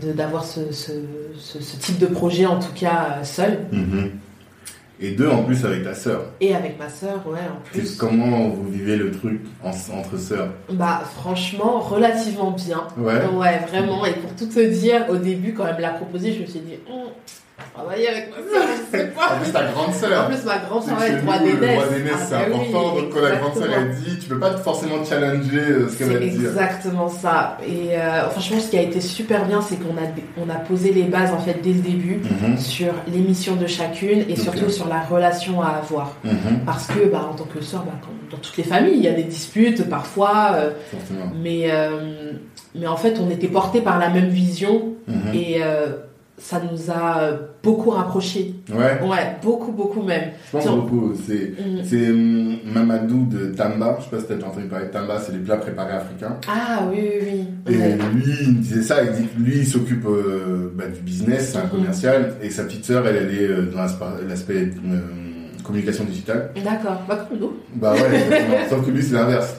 D'avoir 0.02 0.44
ce, 0.44 0.72
ce, 0.72 0.92
ce, 1.38 1.76
type 1.76 1.98
de 1.98 2.06
projet, 2.06 2.46
en 2.46 2.58
tout 2.58 2.72
cas, 2.74 3.22
seul. 3.24 3.60
Mhm. 3.72 4.10
Et 4.98 5.10
deux 5.10 5.28
en 5.28 5.42
plus 5.42 5.62
avec 5.64 5.84
ta 5.84 5.94
sœur. 5.94 6.24
Et 6.40 6.54
avec 6.54 6.78
ma 6.78 6.88
sœur, 6.88 7.22
ouais, 7.26 7.38
en 7.40 7.60
plus. 7.70 7.96
Comment 7.96 8.48
vous 8.48 8.70
vivez 8.70 8.96
le 8.96 9.10
truc 9.10 9.42
entre 9.62 10.18
sœurs? 10.18 10.48
Bah 10.70 11.02
franchement, 11.16 11.80
relativement 11.80 12.52
bien. 12.52 12.86
Ouais. 12.96 13.26
Ouais, 13.26 13.58
vraiment. 13.68 14.06
Et 14.06 14.14
pour 14.14 14.34
tout 14.34 14.46
te 14.46 14.60
dire, 14.60 15.04
au 15.10 15.16
début, 15.16 15.52
quand 15.52 15.66
elle 15.66 15.76
me 15.76 15.82
l'a 15.82 15.90
proposé, 15.90 16.32
je 16.32 16.40
me 16.40 16.46
suis 16.46 16.60
dit, 16.60 16.78
hum, 16.90 17.10
travailler 17.76 18.08
avec 18.08 18.30
ma 18.30 18.36
soeur, 18.50 18.68
je 18.68 18.96
sais 18.98 19.06
pas. 19.08 19.34
En 19.34 19.40
plus, 19.40 19.52
ta 19.52 19.64
grande 19.64 19.94
sœur. 19.94 20.24
En 20.24 20.28
plus, 20.28 20.44
ma 20.44 20.58
grande 20.58 20.82
sœur 20.82 21.02
est 21.02 21.18
3 21.18 21.38
d'aînesse. 21.38 21.60
Le 21.60 21.74
3 21.74 21.86
d'aînesse, 21.86 22.12
c'est 22.28 22.34
ah, 22.34 22.38
bah 22.48 22.56
important. 22.56 22.94
donc, 22.94 23.10
quand 23.10 23.20
la 23.20 23.36
grande 23.36 23.54
sœur, 23.54 23.68
elle 23.76 23.94
dit, 23.96 24.18
tu 24.18 24.28
peux 24.28 24.38
pas 24.38 24.56
forcément 24.56 25.04
challenger 25.04 25.58
euh, 25.58 25.88
ce 25.88 25.98
qu'elle 25.98 26.12
va 26.12 26.18
dire. 26.18 26.32
C'est 26.32 26.46
exactement 26.46 27.08
ça. 27.08 27.58
Et 27.66 27.96
euh, 27.96 28.28
franchement, 28.30 28.60
ce 28.60 28.70
qui 28.70 28.78
a 28.78 28.82
été 28.82 29.00
super 29.00 29.46
bien, 29.46 29.60
c'est 29.60 29.76
qu'on 29.76 29.96
a, 29.96 30.06
on 30.44 30.48
a 30.48 30.56
posé 30.56 30.92
les 30.92 31.04
bases, 31.04 31.32
en 31.32 31.38
fait, 31.38 31.58
dès 31.62 31.72
le 31.72 31.80
début, 31.80 32.20
mhm. 32.22 32.56
sur 32.58 32.92
l'émission 33.12 33.56
de 33.56 33.66
chacune 33.66 34.24
et 34.28 34.36
surtout 34.36 34.70
sur 34.70 34.88
la 34.88 35.00
relation 35.00 35.60
à 35.60 35.68
avoir. 35.68 36.12
Mhm. 36.24 36.60
Parce 36.64 36.86
que, 36.86 37.06
bah, 37.10 37.28
en 37.30 37.34
tant 37.34 37.44
que 37.44 37.62
sœur, 37.62 37.84
bah, 37.84 37.92
dans 38.30 38.38
toutes 38.38 38.56
les 38.56 38.64
familles, 38.64 38.96
il 38.96 39.04
y 39.04 39.08
a 39.08 39.12
des 39.12 39.24
disputes 39.24 39.88
parfois. 39.88 40.52
Euh, 40.54 40.70
mais, 41.42 41.68
mais 42.74 42.86
en 42.86 42.96
fait, 42.96 43.18
on 43.20 43.30
était 43.30 43.48
portés 43.48 43.80
par 43.80 43.98
la 43.98 44.08
même 44.08 44.28
vision. 44.28 44.94
Mhm. 45.06 45.34
Et 45.34 45.60
ça 46.38 46.60
nous 46.60 46.90
a 46.90 47.30
beaucoup 47.62 47.90
rapprochés. 47.90 48.54
Ouais. 48.70 49.00
Ouais, 49.06 49.36
beaucoup, 49.42 49.72
beaucoup 49.72 50.02
même. 50.02 50.30
Je 50.46 50.52
pense 50.52 50.66
beaucoup. 50.66 51.14
C'est, 51.26 51.54
mm. 51.58 52.10
hum, 52.10 52.56
Mamadou 52.74 53.26
de 53.26 53.46
Tamba. 53.54 53.98
Je 53.98 54.04
sais 54.04 54.10
pas 54.10 54.20
si 54.20 54.26
t'as 54.26 54.46
entendu 54.46 54.66
parler 54.66 54.86
de 54.86 54.92
Tamba, 54.92 55.18
c'est 55.18 55.32
les 55.32 55.38
plats 55.38 55.56
préparés 55.56 55.94
africains. 55.94 56.36
Ah 56.46 56.82
oui, 56.90 56.98
oui, 57.00 57.46
oui. 57.66 57.74
Et 57.74 58.14
lui, 58.14 58.34
il 58.42 58.60
disait 58.60 58.82
ça, 58.82 59.02
il 59.02 59.12
dit 59.12 59.28
que 59.28 59.40
lui, 59.40 59.58
il 59.58 59.66
s'occupe 59.66 60.06
euh, 60.06 60.72
bah, 60.74 60.88
du 60.88 61.00
business, 61.00 61.52
c'est 61.52 61.58
un 61.58 61.62
mm-hmm. 61.62 61.70
commercial, 61.70 62.34
et 62.42 62.50
sa 62.50 62.64
petite 62.64 62.84
sœur, 62.84 63.06
elle, 63.06 63.16
elle 63.16 63.34
est 63.34 63.48
euh, 63.48 63.70
dans 63.72 63.80
l'aspect 63.80 64.54
euh, 64.54 65.00
communication 65.66 66.04
digitale. 66.04 66.50
D'accord, 66.64 67.02
bah 67.08 67.26
comme 67.28 67.38
nous. 67.38 67.52
Bah 67.74 67.92
ouais, 67.94 68.68
sauf 68.70 68.84
que 68.84 68.90
lui 68.90 69.02
c'est 69.02 69.14
l'inverse. 69.14 69.56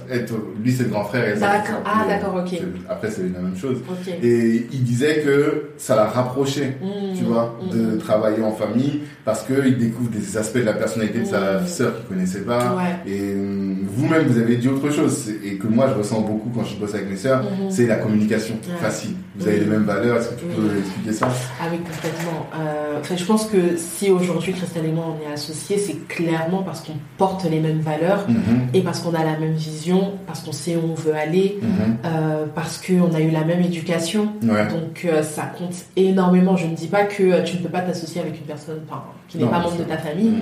Lui 0.63 0.71
c'est 0.71 0.83
le 0.83 0.89
grand 0.89 1.03
frère 1.05 1.35
et 1.35 1.39
D'accord, 1.39 1.81
ah 1.85 2.05
d'accord, 2.07 2.43
ok. 2.43 2.59
Après 2.89 3.11
c'est 3.11 3.23
la 3.23 3.39
même 3.39 3.57
chose. 3.57 3.77
Et 4.23 4.67
il 4.71 4.83
disait 4.83 5.21
que 5.21 5.71
ça 5.77 5.95
l'a 5.95 6.05
rapproché, 6.05 6.77
mmh, 6.81 7.17
tu 7.17 7.23
vois, 7.25 7.57
mmh, 7.61 7.69
de 7.69 7.81
mmh. 7.81 7.97
travailler 7.99 8.43
en 8.43 8.53
famille 8.53 9.01
parce 9.25 9.43
qu'il 9.43 9.77
découvre 9.77 10.09
des 10.09 10.37
aspects 10.37 10.57
de 10.57 10.63
la 10.63 10.73
personnalité 10.73 11.19
de 11.19 11.25
sa 11.25 11.65
sœur 11.65 11.97
qu'il 11.97 12.05
connaissait 12.05 12.41
pas. 12.41 12.77
Et 13.05 13.33
euh, 13.35 13.75
vous-même 13.97 14.27
vous 14.27 14.39
avez 14.39 14.57
dit 14.57 14.67
autre 14.67 14.89
chose 14.91 15.29
et 15.43 15.55
que 15.55 15.67
moi 15.67 15.87
je 15.89 15.97
ressens 15.97 16.21
beaucoup 16.21 16.49
quand 16.53 16.63
je 16.63 16.75
bosse 16.75 16.93
avec 16.93 17.09
mes 17.09 17.15
sœurs, 17.15 17.43
c'est 17.69 17.87
la 17.87 17.95
communication 17.95 18.55
facile. 18.79 19.15
Vous 19.35 19.47
avez 19.47 19.59
les 19.59 19.65
mêmes 19.65 19.83
valeurs, 19.83 20.17
est-ce 20.17 20.29
que 20.29 20.39
tu 20.39 20.45
peux 20.45 20.77
expliquer 20.79 21.13
ça? 21.13 21.29
Ah 21.61 21.65
oui, 21.71 21.77
complètement. 21.77 22.47
Euh, 22.55 23.15
je 23.15 23.23
pense 23.23 23.45
que 23.45 23.77
si 23.77 24.09
aujourd'hui 24.09 24.53
Christelle 24.53 24.85
et 24.85 24.91
moi 24.91 25.05
on 25.15 25.29
est 25.29 25.31
associés, 25.31 25.77
c'est 25.77 26.07
clairement 26.07 26.63
parce 26.63 26.81
qu'on 26.81 26.97
porte 27.17 27.45
les 27.49 27.59
mêmes 27.59 27.79
valeurs 27.79 28.27
mhm. 28.27 28.67
et 28.73 28.81
parce 28.81 28.99
qu'on 28.99 29.13
a 29.13 29.23
la 29.23 29.37
même 29.37 29.53
vision, 29.53 30.13
parce 30.25 30.41
qu'on 30.41 30.51
sait 30.51 30.75
où 30.75 30.91
on 30.91 30.95
veut 30.95 31.15
aller, 31.15 31.59
mhm. 31.61 31.97
euh, 32.05 32.45
parce 32.53 32.79
qu'on 32.79 33.13
a 33.13 33.19
eu 33.19 33.29
la 33.29 33.43
même 33.43 33.61
éducation. 33.61 34.33
Donc 34.41 35.05
euh, 35.05 35.23
ça 35.23 35.43
compte 35.57 35.75
énormément. 35.95 36.55
Je 36.55 36.67
ne 36.67 36.75
dis 36.75 36.87
pas 36.87 37.03
que 37.03 37.43
tu 37.43 37.57
ne 37.57 37.61
peux 37.61 37.69
pas 37.69 37.81
t'associer 37.81 38.21
avec 38.21 38.37
une 38.37 38.45
personne 38.45 38.81
qui 39.27 39.37
n'est 39.37 39.45
pas 39.45 39.59
membre 39.59 39.77
de 39.77 39.83
ta 39.83 39.97
famille. 39.97 40.33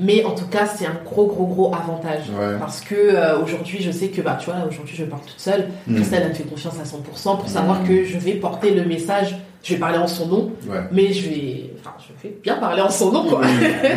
Mais 0.00 0.24
en 0.24 0.30
tout 0.30 0.46
cas, 0.46 0.66
c'est 0.66 0.86
un 0.86 0.98
gros, 1.04 1.26
gros, 1.26 1.46
gros 1.46 1.74
avantage. 1.74 2.24
Parce 2.58 2.80
que 2.80 3.40
aujourd'hui, 3.42 3.82
je 3.82 3.90
sais 3.90 4.08
que, 4.08 4.22
bah, 4.22 4.38
tu 4.40 4.46
vois, 4.50 4.56
aujourd'hui, 4.68 4.96
je 4.96 5.04
pars 5.04 5.20
toute 5.20 5.38
seule. 5.38 5.68
Christelle, 5.92 6.22
elle 6.24 6.28
me 6.30 6.34
fait 6.34 6.44
confiance 6.44 6.74
à 6.80 6.84
100% 6.84 7.38
pour 7.38 7.48
savoir 7.48 7.84
que 7.84 8.04
je 8.04 8.18
vais 8.18 8.34
porter 8.34 8.72
le 8.72 8.84
message 8.84 9.36
je 9.62 9.74
vais 9.74 9.80
parler 9.80 9.98
en 9.98 10.06
son 10.06 10.26
nom, 10.26 10.52
mais 10.90 11.12
je 11.12 11.28
vais, 11.28 11.70
enfin, 11.78 11.94
je 11.98 12.28
vais 12.28 12.34
bien 12.42 12.56
parler 12.56 12.80
en 12.80 12.90
son 12.90 13.12
nom, 13.12 13.24
quoi. 13.24 13.42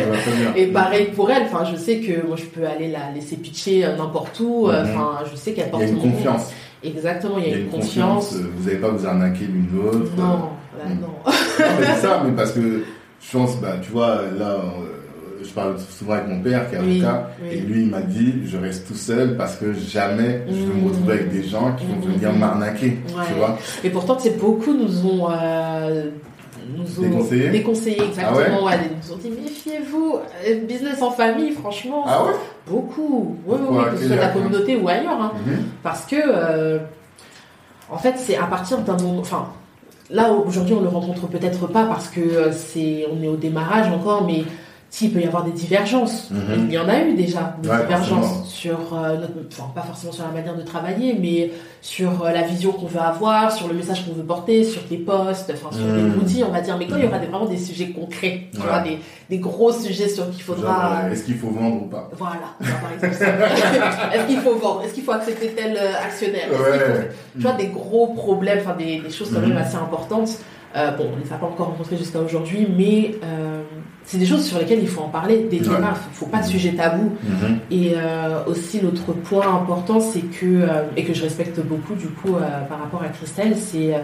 et 0.56 0.66
pareil 0.66 1.06
pour 1.14 1.30
elle, 1.30 1.44
enfin, 1.44 1.64
je 1.64 1.76
sais 1.76 2.00
que 2.00 2.26
moi, 2.26 2.36
je 2.36 2.44
peux 2.44 2.66
aller 2.66 2.90
la 2.90 3.10
laisser 3.14 3.36
pitcher 3.36 3.84
euh, 3.84 3.96
n'importe 3.96 4.38
où, 4.40 4.68
euh, 4.68 4.84
mhm. 4.84 4.90
enfin, 4.90 5.18
je 5.30 5.36
sais 5.36 5.52
qu'elle 5.52 5.70
porte 5.70 5.84
Il 5.84 5.88
y 5.88 5.90
a 5.90 5.94
une 5.94 6.12
confiance. 6.12 6.52
Exactement, 6.82 7.38
il 7.38 7.50
y 7.50 7.54
a, 7.54 7.56
une, 7.56 7.68
confiance. 7.68 8.34
Vous 8.34 8.66
n'allez 8.66 8.78
pas 8.78 8.90
vous 8.90 9.06
arnaquer 9.06 9.46
l'une 9.46 9.68
l'autre. 9.74 10.10
Non, 10.18 10.50
là, 10.78 10.84
mm. 10.86 11.00
non. 11.00 11.06
non 11.06 11.32
c'est 11.80 12.06
ça, 12.06 12.22
mais 12.26 12.32
parce 12.32 12.52
que 12.52 12.84
je 13.22 13.32
pense, 13.32 13.58
bah, 13.58 13.76
tu 13.80 13.90
vois, 13.90 14.20
là, 14.38 14.60
je 15.44 15.50
parle 15.50 15.76
souvent 15.78 16.14
avec 16.14 16.28
mon 16.28 16.40
père 16.40 16.68
qui 16.68 16.76
est 16.76 16.78
avocat, 16.78 17.30
et 17.50 17.56
lui 17.56 17.82
il 17.82 17.88
m'a 17.88 18.00
dit 18.00 18.42
je 18.46 18.56
reste 18.56 18.86
tout 18.86 18.94
seul 18.94 19.36
parce 19.36 19.56
que 19.56 19.72
jamais 19.72 20.42
je 20.48 20.54
vais 20.54 20.74
me 20.74 20.80
mmh. 20.80 20.86
retrouver 20.86 21.12
avec 21.12 21.30
des 21.30 21.42
gens 21.44 21.74
qui 21.74 21.86
vont 21.86 22.00
venir 22.00 22.32
mmh. 22.32 22.38
m'arnaquer. 22.38 22.98
Tu 23.28 23.34
vois 23.34 23.58
et 23.82 23.90
pourtant, 23.90 24.18
c'est 24.18 24.38
beaucoup 24.38 24.72
nous 24.72 25.06
ont. 25.06 25.28
Euh, 25.30 26.10
nous 26.66 27.04
ont 27.04 27.22
déconseillé, 27.52 28.02
exactement. 28.02 28.66
Ah 28.66 28.76
ils 28.76 28.96
nous 28.96 29.12
ont 29.12 29.18
dit 29.18 29.28
méfiez-vous, 29.28 30.18
euh, 30.48 30.60
business 30.66 31.02
en 31.02 31.10
famille, 31.10 31.50
franchement, 31.50 32.04
ah 32.06 32.24
ouais 32.24 32.32
beaucoup. 32.66 33.36
Oui, 33.46 33.58
oui, 33.68 33.84
que 33.92 33.98
ce 33.98 34.06
soit 34.06 34.16
la 34.16 34.28
communauté 34.28 34.76
ou 34.76 34.88
ailleurs. 34.88 35.20
Hein. 35.20 35.32
Mmh. 35.34 35.50
Parce 35.82 36.06
que, 36.06 36.16
euh, 36.18 36.78
en 37.90 37.98
fait, 37.98 38.14
c'est 38.16 38.36
à 38.36 38.46
partir 38.46 38.78
d'un 38.78 38.96
moment. 38.96 39.20
Enfin, 39.20 39.48
là, 40.10 40.32
aujourd'hui, 40.32 40.74
on 40.74 40.80
le 40.80 40.88
rencontre 40.88 41.26
peut-être 41.26 41.66
pas 41.66 41.84
parce 41.84 42.08
que 42.08 42.50
c'est 42.52 43.06
on 43.12 43.22
est 43.22 43.28
au 43.28 43.36
démarrage 43.36 43.88
encore, 43.88 44.24
mais 44.26 44.44
s'il 44.94 45.12
peut 45.12 45.20
y 45.20 45.26
avoir 45.26 45.42
des 45.42 45.50
divergences. 45.50 46.30
Mhm. 46.30 46.66
Il 46.68 46.72
y 46.72 46.78
en 46.78 46.88
a 46.88 47.00
eu 47.00 47.14
déjà 47.14 47.56
des 47.60 47.68
divergences 47.68 48.48
sur, 48.48 48.78
euh, 48.92 49.16
notre, 49.16 49.32
enfin, 49.50 49.72
pas 49.74 49.82
forcément 49.82 50.12
sur 50.12 50.22
la 50.22 50.30
manière 50.30 50.54
de 50.54 50.62
travailler, 50.62 51.18
mais 51.20 51.50
sur 51.80 52.22
euh, 52.22 52.30
la 52.30 52.42
vision 52.42 52.70
qu'on 52.70 52.86
veut 52.86 53.00
avoir, 53.00 53.50
sur 53.50 53.66
le 53.66 53.74
message 53.74 54.06
qu'on 54.06 54.12
veut 54.12 54.22
porter, 54.22 54.62
sur 54.62 54.82
les 54.92 54.98
postes, 54.98 55.52
enfin 55.52 55.76
sur 55.76 55.84
les 55.84 56.00
mhm. 56.00 56.18
outils, 56.20 56.44
on 56.46 56.52
va 56.52 56.60
dire. 56.60 56.78
Mais 56.78 56.86
quand 56.86 56.94
il 56.94 57.06
y 57.06 57.08
aura 57.08 57.18
vraiment 57.18 57.44
des 57.44 57.58
sujets 57.58 57.88
concrets, 57.88 58.42
tu 58.52 58.60
vois, 58.60 58.82
des, 58.82 59.00
des, 59.30 59.38
gros 59.38 59.72
sujets 59.72 60.08
sur 60.08 60.30
qu'il 60.30 60.44
faudra. 60.44 61.00
Euh, 61.06 61.10
est-ce 61.10 61.24
qu'il 61.24 61.38
faut 61.38 61.50
vendre 61.50 61.82
ou 61.82 61.86
pas? 61.86 62.08
Voilà, 62.16 62.54
par 62.60 62.92
exemple. 62.92 63.34
est-ce 64.14 64.26
qu'il 64.28 64.38
faut 64.38 64.54
vendre? 64.54 64.84
Est-ce 64.84 64.94
qu'il 64.94 65.02
faut 65.02 65.10
accepter 65.10 65.48
tel 65.56 65.76
actionnaire? 65.76 66.50
Tu 67.34 67.42
vois, 67.42 67.54
des 67.54 67.66
gros 67.66 68.14
problèmes, 68.14 68.60
enfin 68.60 68.76
des, 68.76 69.00
des 69.00 69.10
choses 69.10 69.32
quand 69.34 69.40
même 69.40 69.54
mhm. 69.54 69.56
assez 69.56 69.76
importantes. 69.76 70.38
Euh, 70.76 70.90
bon, 70.90 71.10
on 71.12 71.16
ne 71.16 71.22
les 71.22 71.32
a 71.32 71.36
pas 71.36 71.46
encore 71.46 71.68
rencontrés 71.68 71.96
jusqu'à 71.96 72.18
aujourd'hui, 72.18 72.66
mais 72.76 73.14
euh, 73.22 73.62
c'est 74.04 74.18
des 74.18 74.26
choses 74.26 74.44
sur 74.44 74.58
lesquelles 74.58 74.80
il 74.80 74.88
faut 74.88 75.02
en 75.02 75.08
parler 75.08 75.42
le 75.42 75.48
départ. 75.48 75.78
Il 75.78 76.10
ne 76.10 76.14
faut 76.14 76.26
pas 76.26 76.40
de 76.40 76.46
sujet 76.46 76.72
tabou. 76.72 77.12
Mhm. 77.22 77.58
Et 77.70 77.92
euh, 77.96 78.44
aussi, 78.46 78.80
l'autre 78.80 79.12
point 79.12 79.54
important, 79.54 80.00
c'est 80.00 80.22
que, 80.22 80.66
et 80.96 81.04
que 81.04 81.14
je 81.14 81.22
respecte 81.22 81.60
beaucoup 81.60 81.94
du 81.94 82.08
coup 82.08 82.34
par 82.68 82.80
rapport 82.80 83.02
à 83.02 83.08
Christelle, 83.08 83.56
c'est 83.56 83.94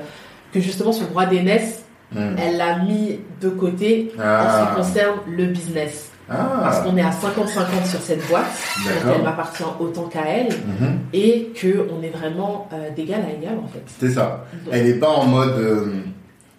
que 0.53 0.61
justement 0.61 0.93
le 1.01 1.07
droit 1.07 1.27
d'aînesse, 1.27 1.85
mhm. 2.12 2.37
elle 2.39 2.57
l'a 2.57 2.79
mis 2.79 3.18
de 3.41 3.49
côté 3.49 4.12
en 4.16 4.18
ce 4.18 4.21
qui 4.21 4.23
ah. 4.23 4.73
concerne 4.77 5.16
le 5.29 5.47
business. 5.47 6.07
Ah. 6.33 6.61
Parce 6.62 6.81
qu'on 6.83 6.97
est 6.97 7.03
à 7.03 7.11
50-50 7.11 7.91
sur 7.91 8.01
cette 8.01 8.25
boîte, 8.29 8.45
donc 8.85 9.14
elle 9.16 9.25
m'appartient 9.25 9.64
autant 9.81 10.05
qu'à 10.05 10.29
elle, 10.29 10.51
mhm. 10.51 11.01
et 11.12 11.53
qu'on 11.61 12.01
est 12.05 12.16
vraiment 12.16 12.68
d'égal 12.95 13.23
à 13.29 13.37
égal 13.37 13.59
en 13.61 13.66
fait. 13.66 13.83
C'est 13.99 14.11
ça. 14.11 14.45
elle 14.71 14.85
n'est 14.85 15.01
pas 15.01 15.09
en 15.09 15.27
mode 15.27 15.57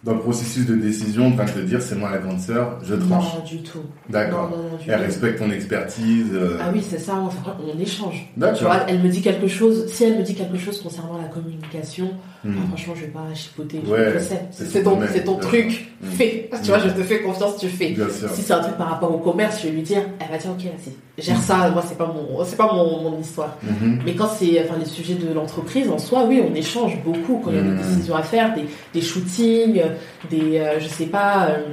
dans 0.04 0.14
le 0.14 0.20
processus 0.20 0.66
de 0.66 0.76
décision 0.76 1.28
en 1.28 1.32
train 1.32 1.45
de 1.45 1.52
te 1.52 1.60
dire 1.60 1.82
c'est 1.82 1.95
moi 1.95 2.10
la 2.10 2.18
grande 2.18 2.39
sœur, 2.39 2.80
je 2.84 2.95
tranche. 2.95 3.36
Non, 3.36 3.43
du 3.45 3.62
tout. 3.62 3.84
D'accord. 4.10 4.52
Elle 4.88 5.02
respecte 5.02 5.39
ton 5.39 5.52
expertise. 5.52 6.32
Euh. 6.34 6.58
Ah 6.60 6.72
oui, 6.74 6.84
c'est 6.88 6.97
ça, 6.97 7.16
on, 7.16 7.80
échange. 7.80 8.32
Tu 8.36 8.64
vois, 8.64 8.86
elle 8.88 9.02
me 9.02 9.10
dit 9.10 9.22
quelque 9.22 9.47
chose, 9.47 9.88
si 9.88 10.04
elle 10.04 10.18
me 10.18 10.24
dit 10.24 10.34
quelque 10.34 10.58
chose 10.58 10.82
concernant 10.82 11.18
la 11.18 11.28
communication, 11.28 12.12
hmm. 12.43 12.55
ah, 12.57 12.67
franchement, 12.67 12.93
je 12.95 13.01
vais 13.01 13.07
pas 13.07 13.33
chipoter, 13.33 13.81
je 13.85 14.19
sais. 14.19 14.41
C'est 14.51 14.83
ton, 14.83 14.99
ton 15.25 15.35
truc, 15.37 15.91
hmm. 16.01 16.07
fais. 16.07 16.49
Tu 16.63 16.69
vois, 16.69 16.79
je 16.79 16.89
te 16.89 17.03
fais 17.03 17.21
confiance, 17.21 17.57
tu 17.57 17.67
fais. 17.67 17.95
Si 18.33 18.41
c'est 18.41 18.53
un 18.53 18.61
truc 18.61 18.77
par 18.77 18.89
rapport 18.89 19.13
au 19.13 19.19
commerce, 19.19 19.61
je 19.61 19.67
vais 19.67 19.73
lui 19.73 19.81
dire, 19.81 20.01
elle 20.19 20.29
va 20.29 20.37
dire, 20.37 20.51
ok, 20.51 20.63
vas-y, 20.63 21.23
gère 21.23 21.41
ça, 21.41 21.69
moi, 21.69 21.83
c'est 21.87 21.97
pas 21.97 22.07
mon, 22.07 22.43
c'est 22.43 22.57
pas 22.57 22.71
mon, 22.73 23.09
mon 23.09 23.19
histoire. 23.19 23.57
Hmm. 23.63 23.99
Mais 24.05 24.15
quand 24.15 24.29
c'est, 24.29 24.61
enfin, 24.63 24.77
les 24.79 24.85
sujets 24.85 25.15
de 25.15 25.33
l'entreprise 25.33 25.89
en 25.89 25.97
soi, 25.97 26.25
oui, 26.27 26.41
on 26.47 26.53
échange 26.55 26.97
beaucoup 27.03 27.41
quand 27.43 27.51
il 27.51 27.57
y 27.57 27.59
a 27.59 27.63
des 27.63 27.77
décisions 27.77 28.15
à 28.15 28.23
faire, 28.23 28.53
des, 28.53 28.65
des 28.93 29.01
shootings, 29.01 29.81
des, 30.29 30.57
euh, 30.57 30.79
je 30.79 30.87
sais 30.87 31.07
pas. 31.07 31.47
Euh, 31.47 31.65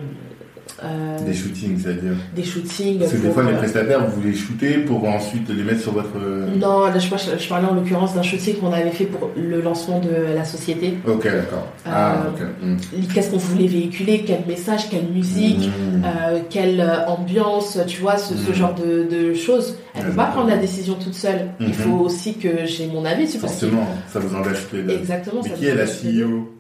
euh, 0.85 1.19
des 1.25 1.35
shootings, 1.35 1.79
c'est-à-dire 1.81 2.13
Des 2.35 2.45
shootings. 2.45 2.99
Parce 2.99 3.13
que 3.13 3.17
des 3.19 3.31
fois, 3.31 3.43
les 3.43 3.57
prestataires, 3.57 4.07
vous 4.07 4.23
les 4.23 4.35
shootez 4.35 4.79
pour 4.79 5.05
ensuite 5.09 5.49
les 5.49 5.63
mettre 5.63 5.81
sur 5.81 5.93
votre. 5.93 6.17
Non, 6.57 6.87
là, 6.87 6.99
je, 6.99 7.09
je, 7.09 7.49
parlais 7.49 7.67
en 7.67 7.75
l'occurrence 7.75 8.15
d'un 8.15 8.23
shooting 8.23 8.57
qu'on 8.57 8.73
avait 8.73 8.91
fait 8.91 9.07
pour 9.07 9.31
le 9.37 9.61
lancement 9.61 10.01
de 10.01 10.35
la 10.35 10.45
société. 10.45 10.95
Ok, 11.07 11.25
d'accord. 11.25 11.67
ah, 11.87 12.27
ok. 12.29 12.43
Hmm. 12.63 12.77
Qu'est-ce 13.13 13.31
qu'on 13.31 13.39
voulait 13.39 13.67
véhiculer? 13.67 14.25
Quel 14.27 14.45
message 14.47 14.89
Quelle 14.91 15.09
musique 15.09 15.69
hmm. 15.69 16.03
Quelle 16.51 16.85
ambiance 17.07 17.79
Tu 17.87 18.01
vois, 18.01 18.17
ce, 18.17 18.35
ce 18.35 18.51
hmm. 18.51 18.55
genre 18.55 18.75
de, 18.75 19.07
de, 19.11 19.35
choses. 19.35 19.77
Elle 19.95 20.05
ne 20.05 20.11
peut 20.11 20.17
pas 20.17 20.27
prendre 20.27 20.49
la 20.49 20.59
décision 20.59 20.95
toute 20.95 21.15
seule. 21.15 21.49
Il 21.61 21.75
faut 21.75 21.99
aussi 21.99 22.35
que 22.35 22.67
j'ai 22.67 22.87
mon 22.87 23.05
avis. 23.05 23.27
Forcément, 23.27 23.87
ça 24.09 24.21
vous 24.21 24.35
engage 24.37 24.67
les 24.73 24.83
deux. 24.83 24.95
Exactement. 24.95 25.41
Mais 25.45 25.51
qui 25.51 25.67
est 25.67 25.75
la 25.75 25.87
CEO 25.87 26.58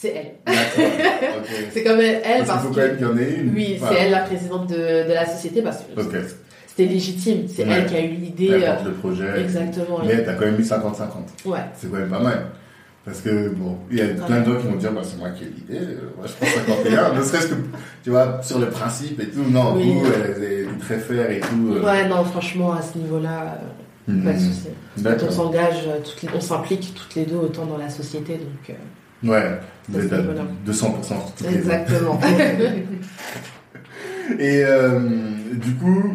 c'est 0.00 0.14
elle. 0.14 0.54
c'est 1.72 1.82
comme 1.82 1.98
elle, 1.98 2.22
parce, 2.22 2.48
parce 2.48 2.60
qu'il 2.60 2.68
faut 2.68 2.74
quand 2.74 2.86
même 2.86 2.96
qu'il 2.96 3.06
y 3.06 3.10
en 3.10 3.18
ait 3.18 3.34
une. 3.40 3.52
Oui, 3.52 3.80
c'est 3.80 3.94
elle 3.94 4.12
la 4.12 4.20
présidente 4.20 4.68
de, 4.68 5.08
de 5.08 5.12
la 5.12 5.26
société 5.26 5.60
parce 5.60 5.78
que 5.78 6.18
c'était 6.66 6.84
légitime. 6.84 7.48
C'est 7.48 7.62
elle 7.62 7.86
qui 7.86 7.96
a 7.96 8.04
eu 8.04 8.10
l'idée. 8.10 8.50
Elle 8.52 8.64
porte 8.64 8.84
le 8.84 8.92
projet. 8.92 9.40
Exactement. 9.40 9.98
Mais 10.06 10.22
t'as 10.22 10.34
quand 10.34 10.44
même 10.44 10.60
eu 10.60 10.62
50-50. 10.62 11.46
Ouais. 11.46 11.58
C'est 11.74 11.90
quand 11.90 11.96
même 11.96 12.10
pas 12.10 12.20
mal. 12.20 12.46
Parce 13.04 13.20
que, 13.22 13.48
bon, 13.48 13.78
il 13.90 13.96
y 13.96 14.02
a 14.02 14.08
plein 14.08 14.40
d'autres 14.42 14.60
qui 14.60 14.66
vont 14.68 14.76
dire, 14.76 14.92
bah, 14.92 15.00
c'est 15.02 15.16
moi 15.16 15.30
qui 15.30 15.44
ai 15.44 15.46
l'idée, 15.46 15.96
moi 16.14 16.26
je 16.26 16.32
pense 16.34 16.48
51, 16.66 17.14
ne 17.14 17.22
serait-ce 17.22 17.46
que, 17.46 17.54
tu 18.04 18.10
vois, 18.10 18.42
sur 18.42 18.58
le 18.58 18.68
principe 18.68 19.18
et 19.20 19.28
tout, 19.28 19.44
non, 19.50 19.76
oui. 19.76 19.94
vous, 19.94 20.04
elle 20.12 20.44
est 20.44 20.78
très 20.78 20.98
faire 20.98 21.30
et 21.30 21.40
tout. 21.40 21.72
Euh. 21.72 21.82
Ouais, 21.82 22.06
non, 22.06 22.22
franchement, 22.24 22.74
à 22.74 22.82
ce 22.82 22.98
niveau-là, 22.98 23.60
hmm. 24.06 24.24
pas 24.24 24.32
de 24.34 24.38
souci. 24.38 24.68
On 25.26 25.30
s'engage, 25.30 25.88
euh, 25.88 26.28
on 26.34 26.40
s'implique 26.40 26.92
toutes 26.94 27.14
les 27.14 27.24
deux 27.24 27.36
autant 27.36 27.64
dans 27.64 27.78
la 27.78 27.88
société, 27.88 28.34
donc. 28.34 28.68
Euh, 28.68 28.74
Ouais, 29.24 29.60
vous 29.88 30.00
êtes 30.00 30.12
à 30.12 30.18
200% 30.66 31.48
Exactement. 31.50 32.20
Et 34.38 34.62
euh, 34.64 35.00
du 35.54 35.74
coup, 35.74 36.14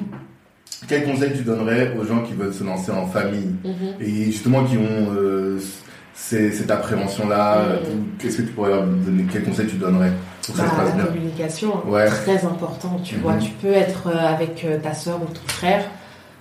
quel 0.87 1.03
conseil 1.03 1.33
tu 1.35 1.43
donnerais 1.43 1.95
aux 1.99 2.05
gens 2.05 2.21
qui 2.21 2.33
veulent 2.33 2.53
se 2.53 2.63
lancer 2.63 2.91
en 2.91 3.07
famille 3.07 3.55
mhm. 3.63 3.95
et 3.99 4.25
justement 4.25 4.63
qui 4.65 4.77
ont 4.77 5.11
euh, 5.15 5.59
cette 6.13 6.69
appréhension-là 6.69 7.63
mhm. 7.63 8.05
Qu'est-ce 8.19 8.37
que 8.37 8.41
tu 8.43 8.49
pourrais 8.49 8.69
leur 8.69 8.85
donner 8.85 9.25
Quel 9.31 9.43
conseil 9.43 9.67
tu 9.67 9.77
donnerais 9.77 10.11
pour 10.45 10.53
que 10.53 10.61
ça 10.61 10.67
se 10.67 10.75
bah, 10.75 10.83
passe 10.83 10.97
La 10.97 11.05
communication, 11.05 11.73
hein. 11.77 12.05
très 12.23 12.45
important. 12.45 13.01
Tu 13.03 13.15
vois, 13.15 13.33
mhm. 13.33 13.41
tu 13.41 13.51
peux 13.53 13.73
être 13.73 14.07
euh, 14.07 14.33
avec 14.33 14.65
ta 14.83 14.93
soeur 14.93 15.19
ou 15.21 15.25
ton 15.25 15.47
frère 15.47 15.83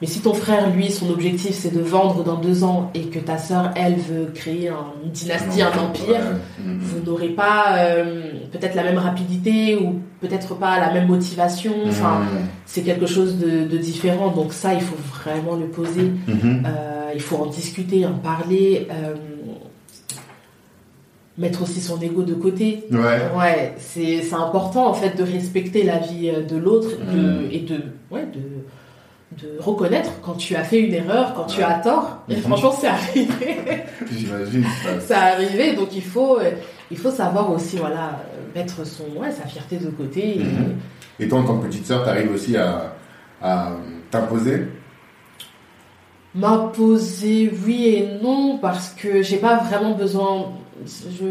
mais 0.03 0.09
si 0.09 0.19
ton 0.19 0.35
frère, 0.35 0.69
lui, 0.75 0.91
son 0.91 1.11
objectif, 1.11 1.53
c'est 1.53 1.73
de 1.73 1.81
vendre 1.81 2.25
dans 2.25 2.35
deux 2.35 2.65
ans 2.65 2.91
et 2.93 3.03
que 3.03 3.21
ta 3.21 3.39
sœur, 3.39 3.71
elle, 3.77 3.95
veut 3.95 4.33
créer 4.35 4.69
une 5.05 5.13
dynastie, 5.13 5.63
un 5.63 5.71
empire, 5.79 6.41
vous 6.59 7.09
n'aurez 7.09 7.29
pas 7.29 7.77
euh, 7.79 8.33
peut-être 8.51 8.75
la 8.75 8.83
même 8.83 8.99
rapidité 8.99 9.77
ou 9.77 10.01
peut-être 10.21 10.57
pas 10.57 10.81
la 10.81 10.93
même 10.93 11.07
motivation. 11.07 11.73
Enfin, 11.87 12.23
c'est 12.67 12.83
quelque 12.83 13.07
chose 13.07 13.39
de, 13.39 13.77
différent. 13.77 14.33
Donc 14.33 14.53
ça, 14.53 14.75
il 14.75 14.81
faut 14.81 14.97
vraiment 15.21 15.55
le 15.55 15.67
poser. 15.67 16.11
Mhm. 16.27 16.65
Euh, 16.67 17.13
il 17.15 17.21
faut 17.21 17.37
en 17.37 17.47
discuter, 17.47 18.05
en 18.05 18.15
parler. 18.15 18.89
Euh, 18.91 19.15
mettre 21.39 21.63
aussi 21.63 21.81
son 21.81 22.01
ego 22.01 22.25
de 22.25 22.35
côté. 22.35 22.85
Ouais. 22.91 22.99
Ouais, 23.39 23.75
c'est 23.79 24.35
important 24.35 24.89
en 24.89 24.95
fait 24.95 25.17
de 25.17 25.23
respecter 25.23 25.85
la 25.85 25.99
vie 25.99 26.31
de 26.31 26.57
l'autre 26.57 26.89
mhm. 26.91 27.49
et 27.53 27.61
de, 27.61 27.77
ouais, 28.11 28.27
de 28.27 28.41
de 29.41 29.59
reconnaître 29.61 30.11
quand 30.23 30.35
tu 30.35 30.57
as 30.57 30.65
fait 30.65 30.81
une 30.81 30.95
erreur, 30.95 31.35
quand 31.35 31.45
tu 31.45 31.63
as 31.63 31.75
tort. 31.75 32.25
Et 32.29 32.37
franchement, 32.37 32.73
c'est 32.73 32.89
arrivé. 32.89 33.85
J'imagine. 34.11 34.65
c'est 35.01 35.15
arrivé, 35.15 35.75
donc 35.75 35.89
il 35.95 36.03
faut, 36.03 36.39
euh, 36.39 36.51
il 36.91 36.99
faut 36.99 37.11
savoir 37.11 37.51
aussi, 37.51 37.77
voilà, 37.77 38.21
mettre 38.55 38.87
son, 38.87 39.05
ouais, 39.21 39.31
sa 39.31 39.47
fierté 39.47 39.77
de 39.77 39.91
côté. 39.91 40.39
Et, 41.19 41.25
mhm. 41.25 41.29
toi, 41.29 41.39
en 41.41 41.45
tant 41.45 41.59
que 41.59 41.67
petite 41.67 41.87
sœur, 41.87 42.05
tu 42.05 42.11
arrives 42.11 42.33
aussi 42.33 42.57
à, 42.57 42.95
à 43.41 43.73
t'imposer? 44.11 44.69
M'imposer, 46.35 47.53
oui 47.67 47.89
et 47.89 48.09
non, 48.23 48.59
parce 48.59 48.91
que 48.91 49.23
j'ai 49.23 49.37
pas 49.37 49.59
vraiment 49.59 49.93
besoin. 49.93 50.53
Je, 50.87 51.25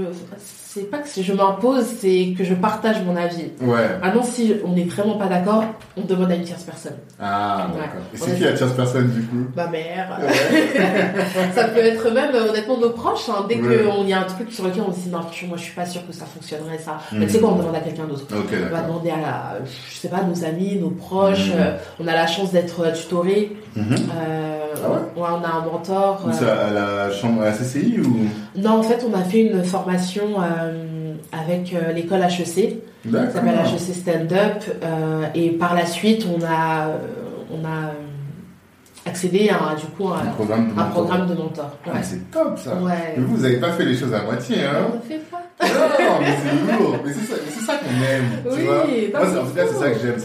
c'est 0.73 0.89
pas 0.89 0.99
que 0.99 1.21
je 1.21 1.33
m'impose, 1.33 1.85
c'est 1.99 2.33
que 2.37 2.45
je 2.45 2.53
partage 2.53 3.03
mon 3.05 3.17
avis. 3.17 3.47
Ouais. 3.59 3.99
Maintenant, 4.01 4.23
si 4.23 4.53
on 4.65 4.71
n'est 4.71 4.85
vraiment 4.85 5.17
pas 5.17 5.25
d'accord, 5.25 5.65
on 5.97 6.01
demande 6.01 6.31
à 6.31 6.35
une 6.35 6.43
tierce 6.43 6.63
personne. 6.63 6.95
Ah, 7.19 7.67
d'accord. 7.73 8.01
Et 8.13 8.17
c'est 8.17 8.37
qui 8.37 8.43
la 8.43 8.53
tierce 8.53 8.71
personne 8.71 9.09
du 9.09 9.21
coup? 9.23 9.47
Ma 9.53 9.67
mère. 9.67 10.17
ça 11.55 11.65
peut 11.65 11.79
être 11.79 12.09
même, 12.11 12.33
honnêtement, 12.33 12.77
nos 12.77 12.91
proches. 12.91 13.27
Hein. 13.27 13.45
Dès 13.49 13.55
qu'il 13.55 14.07
y 14.07 14.13
a 14.13 14.21
un 14.21 14.23
truc 14.23 14.49
sur 14.49 14.63
lequel 14.63 14.83
on 14.87 14.93
se 14.93 14.99
dit, 14.99 15.09
non, 15.09 15.19
moi 15.19 15.57
je 15.57 15.61
suis 15.61 15.75
pas 15.75 15.85
sûre 15.85 16.07
que 16.07 16.13
ça 16.13 16.23
fonctionnerait, 16.23 16.79
ça. 16.79 16.99
Mais 17.11 17.25
tu 17.25 17.33
sais 17.33 17.39
quoi, 17.39 17.49
on 17.49 17.57
demande 17.57 17.75
à 17.75 17.81
quelqu'un 17.81 18.05
d'autre. 18.05 18.23
on 18.31 18.73
va 18.73 18.81
demander 18.81 19.09
à, 19.09 19.17
la, 19.17 19.57
je 19.65 19.97
sais 19.97 20.07
pas, 20.07 20.23
nos 20.23 20.45
amis, 20.45 20.77
nos 20.77 20.91
proches. 20.91 21.49
Mhm. 21.49 21.55
Euh, 21.57 21.77
on 21.99 22.07
a 22.07 22.13
la 22.13 22.27
chance 22.27 22.53
d'être 22.53 22.93
tutoré. 22.93 23.57
Mhm. 23.75 23.85
Euh, 23.93 24.61
ah 24.83 24.89
ouais, 24.89 24.99
on 25.17 25.43
a 25.43 25.49
un 25.49 25.65
mentor. 25.65 26.21
Ça, 26.31 26.67
à 26.67 26.71
la 26.71 27.11
chambre, 27.11 27.41
à 27.41 27.45
la 27.45 27.51
CCI 27.51 27.99
ou? 27.99 28.27
Non, 28.55 28.79
en 28.79 28.83
fait, 28.83 29.05
on 29.09 29.13
a 29.17 29.23
fait 29.23 29.41
une 29.41 29.63
formation 29.63 30.41
avec 31.31 31.75
l'école 31.93 32.21
HEC. 32.21 32.81
Ça 33.11 33.31
s'appelle 33.31 33.59
HEC 33.59 33.95
Stand 33.95 34.33
Up. 34.33 34.63
et 35.35 35.49
par 35.51 35.75
la 35.75 35.85
suite, 35.85 36.25
on 36.27 36.43
a, 36.43 36.91
on 37.51 37.65
a 37.65 37.93
accéder 39.05 39.49
à 39.49 39.75
du 39.75 39.85
coup 39.87 40.09
un, 40.09 40.25
programme 40.31 40.67
de 40.67 40.71
un 40.71 40.75
mentor. 40.75 40.91
Programme 40.91 41.27
de 41.27 41.33
mentor. 41.33 41.77
Ah, 41.87 42.03
c'est 42.03 42.31
top 42.31 42.57
ça. 42.57 42.77
Mais 42.85 43.21
vous, 43.21 43.35
vous 43.35 43.41
n'avez 43.41 43.59
pas 43.59 43.71
fait 43.71 43.85
les 43.85 43.95
choses 43.95 44.13
à 44.13 44.23
moitié, 44.23 44.63
hein 44.63 44.87
On 44.91 44.95
ne 44.95 45.01
fait 45.01 45.21
pas. 45.29 45.41
Non, 45.61 46.19
mais 46.19 46.27
c'est 46.43 46.79
lourd. 46.79 46.97
Mais 47.05 47.13
c'est 47.13 47.25
ça, 47.25 47.35
ça 47.65 47.73
qu'on 47.77 47.89
aime. 47.89 48.23
Oui, 48.45 48.51
tu 48.55 48.65
vois 48.65 49.25
Moi, 49.25 49.41
en 49.41 49.45
tout 49.45 49.53
cas, 49.53 49.63
c'est 49.67 49.79
ça 49.79 49.91
que 49.91 49.99
j'aime. 49.99 50.15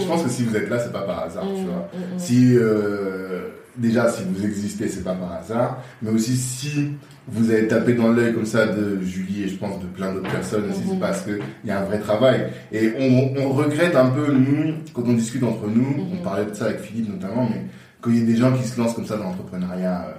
Je 0.00 0.06
pense 0.06 0.22
que 0.22 0.28
si 0.28 0.44
vous 0.44 0.56
êtes 0.56 0.68
là, 0.68 0.78
c'est 0.78 0.92
pas 0.92 1.02
par 1.02 1.24
hasard. 1.24 1.44
tu 1.44 1.62
mm, 1.62 1.66
vois 1.66 1.88
mm, 1.92 2.14
mm. 2.14 2.18
Si 2.18 2.56
euh, 2.56 3.48
déjà, 3.76 4.08
si 4.08 4.22
vous 4.24 4.44
existez, 4.44 4.88
c'est 4.88 5.04
pas 5.04 5.14
par 5.14 5.32
hasard. 5.32 5.78
Mais 6.02 6.10
aussi 6.10 6.36
si 6.36 6.92
vous 7.28 7.50
avez 7.50 7.68
tapé 7.68 7.94
dans 7.94 8.08
l'œil 8.08 8.32
comme 8.34 8.46
ça 8.46 8.66
de 8.66 9.00
Julie 9.02 9.44
et 9.44 9.48
je 9.48 9.56
pense 9.56 9.78
de 9.80 9.86
plein 9.86 10.12
d'autres 10.12 10.30
personnes 10.30 10.70
aussi, 10.70 10.82
c'est 10.88 10.98
parce 10.98 11.22
qu'il 11.22 11.40
y 11.64 11.70
a 11.70 11.80
un 11.80 11.84
vrai 11.84 11.98
travail. 11.98 12.48
Et 12.72 12.92
on, 12.98 13.42
on, 13.42 13.50
regrette 13.50 13.94
un 13.94 14.08
peu, 14.08 14.32
nous, 14.32 14.74
quand 14.92 15.02
on 15.06 15.12
discute 15.12 15.42
entre 15.42 15.68
nous, 15.68 16.08
on 16.12 16.16
parlait 16.24 16.46
de 16.46 16.54
ça 16.54 16.66
avec 16.66 16.80
Philippe 16.80 17.08
notamment, 17.08 17.48
mais 17.48 17.66
qu'il 18.02 18.18
y 18.18 18.22
ait 18.22 18.26
des 18.26 18.36
gens 18.36 18.52
qui 18.52 18.66
se 18.66 18.80
lancent 18.80 18.94
comme 18.94 19.06
ça 19.06 19.16
dans 19.16 19.24
l'entrepreneuriat 19.24 20.06
euh, 20.08 20.12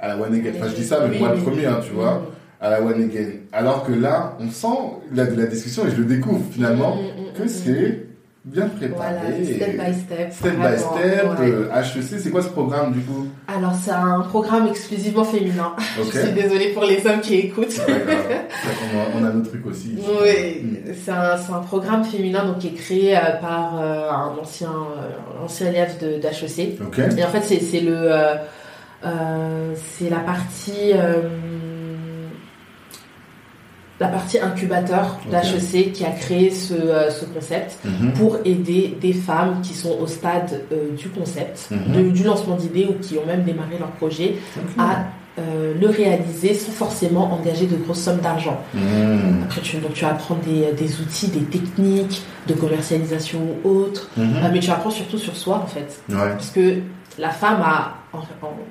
à 0.00 0.08
la 0.08 0.18
one 0.18 0.34
again. 0.34 0.52
Enfin, 0.56 0.68
je 0.68 0.74
dis 0.74 0.84
ça, 0.84 1.06
mais 1.08 1.18
moi 1.18 1.34
le 1.34 1.40
premier, 1.40 1.66
hein, 1.66 1.80
tu 1.82 1.92
vois, 1.92 2.30
à 2.60 2.70
la 2.70 2.82
one 2.82 3.02
again. 3.02 3.30
Alors 3.52 3.84
que 3.84 3.92
là, 3.92 4.36
on 4.40 4.50
sent 4.50 4.66
la, 5.12 5.26
de 5.26 5.40
la 5.40 5.46
discussion 5.46 5.86
et 5.86 5.90
je 5.90 5.96
le 5.96 6.04
découvre 6.04 6.44
finalement 6.50 6.96
mm, 6.96 7.38
que 7.38 7.48
c'est 7.48 8.06
bien 8.44 8.68
préparé. 8.68 9.14
Voilà, 9.20 9.44
step 9.44 9.76
by 9.78 9.94
step. 9.94 10.32
Step 10.32 10.56
by 10.56 10.78
step. 10.78 11.26
HEC, 11.72 12.20
c'est 12.20 12.30
quoi 12.30 12.42
ce 12.42 12.48
programme 12.48 12.92
du 12.92 13.00
coup? 13.00 13.26
Alors, 13.48 13.74
c'est 13.74 13.90
un 13.90 14.20
programme 14.20 14.68
exclusivement 14.68 15.24
féminin. 15.24 15.74
je 15.96 16.18
suis 16.18 16.32
désolée 16.32 16.68
pour 16.68 16.84
les 16.84 17.06
hommes 17.06 17.20
qui 17.20 17.36
écoutent. 17.36 17.80
on, 19.14 19.24
a, 19.24 19.30
nos 19.30 19.42
trucs 19.42 19.64
aussi. 19.66 19.96
Oui, 19.98 20.82
c'est 21.04 21.10
un, 21.10 21.36
un, 21.36 21.60
programme 21.60 22.04
féminin 22.04 22.44
donc, 22.44 22.58
qui 22.58 22.68
est 22.68 22.72
créé 22.72 23.16
euh, 23.16 23.20
par 23.40 23.80
euh, 23.80 24.10
un 24.10 24.36
ancien, 24.40 24.70
euh, 24.70 25.44
ancien 25.44 25.68
élève 25.68 25.98
d'HEC. 25.98 26.78
Et 27.16 27.24
en 27.24 27.28
fait, 27.28 27.42
c'est 27.42 27.80
le. 27.80 28.10
c'est 29.02 30.10
la 30.10 30.20
partie 30.20 30.92
la 34.00 34.08
partie 34.08 34.38
incubateur 34.38 35.18
d'HEC 35.30 35.92
qui 35.92 36.04
a 36.04 36.10
créé 36.10 36.50
ce, 36.50 36.74
euh, 36.74 37.10
ce 37.10 37.24
concept 37.24 37.78
mhm. 37.84 38.12
pour 38.12 38.38
aider 38.44 38.96
des 39.00 39.12
femmes 39.12 39.60
qui 39.62 39.74
sont 39.74 39.96
au 40.00 40.06
stade 40.06 40.62
euh, 40.72 40.96
du 40.96 41.08
concept, 41.08 41.68
mhm. 41.70 42.12
du 42.12 42.24
lancement 42.24 42.56
d'idées 42.56 42.86
ou 42.88 42.94
qui 43.00 43.16
ont 43.18 43.26
même 43.26 43.44
démarré 43.44 43.78
leur 43.78 43.90
projet 43.90 44.34
à 44.78 45.04
euh, 45.38 45.74
le 45.80 45.88
réaliser 45.88 46.54
sans 46.54 46.72
forcément 46.72 47.32
engager 47.32 47.66
de 47.66 47.76
grosses 47.76 48.02
sommes 48.02 48.20
d'argent. 48.20 48.60
Mhm. 48.72 49.44
Après, 49.44 49.60
tu, 49.60 49.76
donc, 49.78 49.94
tu 49.94 50.04
apprends 50.04 50.38
des, 50.44 50.72
des, 50.72 51.00
outils, 51.00 51.28
des 51.28 51.42
techniques 51.42 52.22
de 52.48 52.54
commercialisation 52.54 53.40
ou 53.64 53.68
autres, 53.68 54.10
mais 54.16 54.60
tu 54.60 54.70
apprends 54.70 54.90
surtout 54.90 55.18
sur 55.18 55.34
soi 55.34 55.62
en 55.64 55.66
fait. 55.66 56.00
Parce 56.12 56.50
que 56.50 56.78
la 57.18 57.30
femme 57.30 57.62
a, 57.62 57.94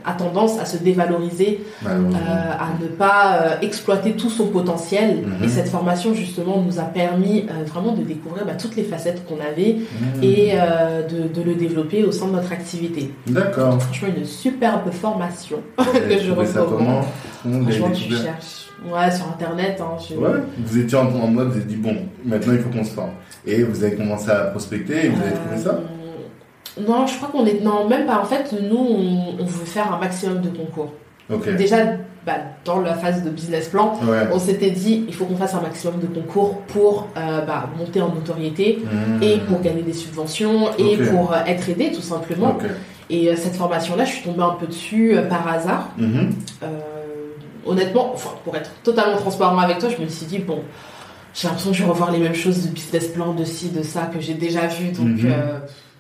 a 0.06 0.14
tendance 0.14 0.60
à 0.60 0.66
se 0.66 0.78
dévaloriser, 0.78 1.62
euh, 1.86 1.90
à 1.90 2.82
ne 2.82 2.88
pas 2.88 3.40
euh, 3.42 3.56
exploiter 3.62 4.14
tout 4.14 4.30
son 4.30 4.48
potentiel. 4.48 5.24
Mhm. 5.26 5.44
Et 5.44 5.48
cette 5.48 5.70
formation, 5.70 6.14
justement, 6.14 6.62
nous 6.62 6.80
a 6.80 6.84
permis 6.84 7.42
euh, 7.50 7.64
vraiment 7.66 7.94
de 7.94 8.04
découvrir 8.04 8.46
bah, 8.46 8.56
toutes 8.56 8.76
les 8.76 8.84
facettes 8.84 9.26
qu'on 9.26 9.40
avait 9.40 9.78
mhm. 9.78 10.24
et 10.24 10.54
de, 11.10 11.28
de, 11.28 11.42
le 11.42 11.56
développer 11.56 12.04
au 12.04 12.12
sein 12.12 12.28
de 12.28 12.34
notre 12.34 12.52
activité. 12.52 13.12
D'accord. 13.28 13.82
Franchement, 13.82 14.10
une 14.18 14.26
superbe 14.26 14.92
formation 14.92 15.60
que 15.78 16.20
je 16.20 16.32
recommande. 16.32 17.06
Franchement, 17.42 17.92
tu 17.92 18.14
cherches. 18.14 18.70
Ouais, 18.86 19.10
sur 19.12 19.28
Internet. 19.28 19.82
Hein, 19.82 19.98
ouais, 20.18 20.42
vous 20.58 20.78
étiez 20.78 20.98
en, 20.98 21.06
mode, 21.06 21.52
vous 21.52 21.56
avez 21.56 21.66
dit, 21.66 21.78
bon, 21.78 21.96
maintenant 22.26 22.54
il 22.54 22.60
faut 22.60 22.70
qu'on 22.70 22.84
se 22.84 22.92
forme. 22.92 23.12
Et 23.46 23.64
vous 23.64 23.82
avez 23.82 23.96
commencé 23.96 24.30
à 24.30 24.46
prospecter 24.46 25.06
et 25.06 25.10
vous 25.10 25.22
avez 25.22 25.34
trouvé 25.34 25.58
ça 25.58 25.80
non, 26.80 27.08
je 27.08 27.16
crois 27.18 27.30
qu'on 27.30 27.46
est. 27.46 27.62
Non, 27.62 27.88
même 27.88 28.06
pas. 28.06 28.20
En 28.20 28.26
fait, 28.26 28.54
nous, 28.62 28.78
on, 29.40 29.44
veut 29.44 29.66
faire 29.66 29.94
un 29.94 30.00
maximum 30.00 30.42
de 30.42 30.50
concours. 30.50 30.94
Déjà, 31.58 31.78
bah, 32.26 32.34
dans 32.66 32.80
la 32.80 32.96
phase 32.96 33.24
de 33.24 33.30
business 33.30 33.68
plan, 33.70 33.98
on 34.32 34.40
s'était 34.40 34.72
dit 34.72 35.06
il 35.08 35.14
faut 35.14 35.26
qu'on 35.26 35.38
fasse 35.38 35.54
un 35.54 35.62
maximum 35.62 36.00
de 36.00 36.08
concours 36.08 36.60
pour 36.68 37.08
euh, 37.18 37.42
bah, 37.42 37.70
monter 37.78 38.02
en 38.02 38.10
notoriété 38.10 38.80
mmh. 38.84 39.24
et 39.24 39.38
pour 39.40 39.62
gagner 39.62 39.82
des 39.82 39.94
subventions 39.94 40.70
et 40.78 40.98
pour 40.98 41.34
euh, 41.34 41.44
être 41.46 41.70
aidé 41.70 41.92
tout 41.92 42.02
simplement. 42.02 42.58
Et 43.10 43.30
euh, 43.30 43.36
cette 43.36 43.56
formation-là, 43.56 44.06
je 44.06 44.14
suis 44.14 44.24
tombée 44.24 44.44
un 44.44 44.56
peu 44.60 44.68
dessus 44.68 45.16
par 45.30 45.48
hasard. 45.48 45.90
Mmh. 45.98 46.30
honnêtement, 47.66 48.16
pour 48.44 48.56
être 48.56 48.72
totalement 48.84 49.18
transparent 49.18 49.58
avec 49.58 49.80
toi, 49.80 49.90
je 49.90 50.02
me 50.02 50.08
suis 50.08 50.26
dit 50.26 50.40
bon, 50.40 50.60
j'ai 51.34 51.48
l'impression 51.48 51.72
que 51.72 51.78
je 51.78 51.84
vais 51.84 51.90
revoir 51.90 52.12
les 52.12 52.20
mêmes 52.20 52.36
choses 52.36 52.68
de 52.68 52.70
business 52.70 53.08
plan, 53.08 53.34
de 53.34 53.44
ci, 53.44 53.70
de 53.70 53.84
ça 53.84 54.10
que 54.14 54.20
j'ai 54.20 54.34
déjà 54.34 54.68
vu, 54.68 54.92
donc. 54.92 55.24
Mmh 55.24 55.34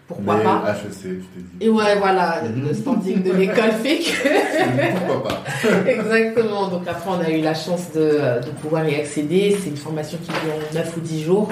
pourquoi 0.07 0.35
pas 0.37 0.63
HEC, 0.67 1.01
tu 1.01 1.07
t'es 1.07 1.17
dit. 1.37 1.65
Et 1.65 1.69
ouais, 1.69 1.95
voilà, 1.97 2.41
mhm. 2.43 2.67
le 2.67 2.73
standing 2.73 3.23
de 3.23 3.31
l'école 3.31 3.71
fait 3.81 3.99
que. 3.99 4.97
pourquoi 5.07 5.29
pas 5.29 5.43
Exactement. 5.89 6.67
Donc 6.67 6.87
après, 6.87 7.09
on 7.09 7.19
a 7.19 7.29
eu 7.29 7.41
la 7.41 7.53
chance 7.53 7.91
de, 7.93 8.41
de 8.45 8.49
pouvoir 8.61 8.87
y 8.87 8.95
accéder. 8.95 9.57
C'est 9.61 9.69
une 9.69 9.77
formation 9.77 10.17
qui 10.17 10.29
dure 10.29 10.55
9 10.73 10.97
ou 10.97 10.99
10 10.99 11.23
jours. 11.23 11.49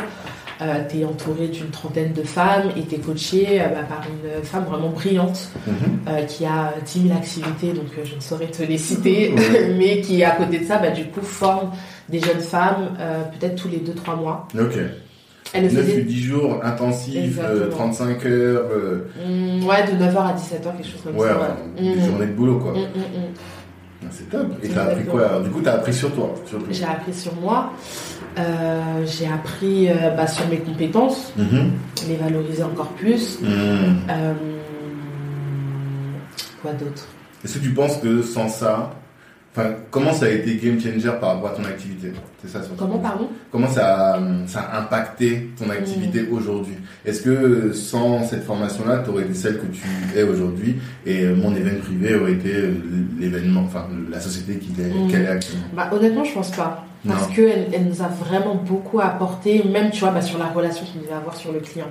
Euh, 0.62 0.84
tu 0.88 1.00
es 1.00 1.06
entouré 1.06 1.48
d'une 1.48 1.72
trentaine 1.72 2.14
de 2.14 2.22
femmes 2.22 2.70
et 2.78 2.84
tu 2.84 2.96
es 2.96 2.98
coaché 3.00 3.60
euh, 3.60 3.70
bah, 3.70 3.82
par 3.90 4.04
une 4.08 4.44
femme 4.44 4.66
vraiment 4.66 4.90
brillante 4.90 5.50
mhm. 5.66 5.74
euh, 6.08 6.22
qui 6.26 6.46
a 6.46 6.76
10 6.86 7.08
000 7.08 7.18
activités, 7.18 7.74
donc 7.74 7.88
je 8.04 8.16
ne 8.16 8.20
saurais 8.20 8.46
te 8.46 8.62
les 8.62 8.78
citer, 8.78 9.34
mais 9.80 10.02
qui 10.02 10.24
à 10.24 10.32
côté 10.32 10.60
de 10.60 10.66
ça, 10.66 10.78
bah, 10.78 10.92
du 10.92 11.06
coup, 11.06 11.22
forme 11.22 11.72
des 12.10 12.20
jeunes 12.20 12.42
femmes 12.42 12.96
peut-être 13.40 13.56
tous 13.56 13.70
les 13.70 13.80
2-3 13.80 14.20
mois. 14.20 14.48
Ok. 14.54 14.78
Elle 15.54 15.64
9 15.64 15.74
faisait... 15.74 16.02
10 16.02 16.22
jours 16.22 16.60
intensifs, 16.64 17.40
35 17.72 18.26
euh, 18.26 18.56
heures. 18.56 18.66
Euh... 18.72 19.08
Mmh, 19.26 19.66
ouais, 19.66 19.84
de 19.86 20.04
9h 20.04 20.18
à 20.18 20.34
17h, 20.34 20.78
quelque 20.78 20.88
chose 20.88 21.02
comme 21.04 21.16
ouais, 21.18 21.28
ça. 21.28 21.40
Ouais, 21.40 21.82
des 21.82 21.96
mmh. 21.96 22.06
journées 22.06 22.28
de 22.28 22.32
boulot, 22.34 22.60
quoi. 22.60 22.72
Mmh, 22.72 22.86
ah, 24.04 24.08
c'est 24.10 24.30
top. 24.30 24.48
Et 24.64 24.70
t'as 24.70 24.86
appris 24.86 25.06
quoi 25.06 25.28
alors, 25.28 25.42
Du 25.42 25.50
coup, 25.50 25.62
t'as 25.62 25.74
appris 25.74 25.94
sur 25.94 26.12
toi 26.14 26.34
J'ai 26.70 26.86
appris 26.86 27.14
sur 27.14 27.36
moi. 27.36 27.72
Euh, 28.40 29.06
j'ai 29.06 29.28
appris 29.28 29.90
bah, 30.16 30.26
sur 30.26 30.48
mes 30.48 30.58
compétences, 30.58 31.34
les 32.08 32.16
valoriser 32.16 32.64
encore 32.64 32.90
plus. 32.90 33.40
Quoi 36.62 36.74
d'autre? 36.74 37.08
Est-ce 37.44 37.58
que 37.58 37.64
tu 37.64 37.72
penses 37.72 37.98
que 37.98 38.22
sans 38.22 38.48
ça, 38.48 38.94
Enfin, 39.54 39.72
comment 39.90 40.14
ça 40.14 40.28
a 40.28 40.30
été 40.30 40.56
game 40.56 40.80
changer 40.80 41.12
par 41.20 41.36
rapport 41.36 41.50
à 41.52 41.56
ton 41.56 41.66
activité? 41.66 42.14
C'est 42.42 42.48
ça. 42.48 42.62
Comment, 42.78 43.00
pardon? 43.00 43.28
Comment 43.52 43.68
ça 43.68 44.14
a, 44.14 44.20
ça 44.48 44.62
a 44.62 44.80
impacté 44.80 45.50
ton 45.60 45.66
hmm. 45.66 45.72
activité 45.72 46.28
aujourd'hui? 46.32 46.76
Est-ce 47.06 47.22
que 47.22 47.74
sans 47.74 48.24
cette 48.24 48.46
formation-là, 48.46 49.02
tu 49.04 49.10
aurais 49.10 49.24
été 49.24 49.34
celle 49.34 49.60
que 49.60 49.66
tu 49.66 50.18
es 50.18 50.24
aujourd'hui 50.24 50.78
et 51.06 51.28
mon 51.28 51.54
événement 51.54 51.82
privé 51.82 52.16
aurait 52.16 52.34
été 52.34 52.54
l'événement, 53.20 53.64
enfin 53.66 53.88
la 54.10 54.22
société 54.22 54.54
est, 54.54 54.84
hmm. 54.88 55.12
qu'elle 55.12 55.24
est 55.24 55.28
actuellement? 55.28 55.68
Bah, 55.76 55.90
Honnêtement, 55.92 56.24
je 56.24 56.34
pense 56.34 56.52
pas 56.52 56.86
parce 57.08 57.28
qu'elle 57.28 57.68
elle 57.74 57.86
nous 57.86 58.02
a 58.02 58.08
vraiment 58.08 58.56
beaucoup 58.56 59.00
apporté, 59.00 59.64
même 59.64 59.92
tu 59.92 60.02
vois, 60.02 60.12
bah, 60.12 60.22
sur 60.22 60.38
la 60.38 60.48
relation 60.48 60.86
qu'il 60.86 61.02
devait 61.02 61.14
avoir 61.14 61.36
sur 61.36 61.52
le 61.52 61.60
client. 61.60 61.88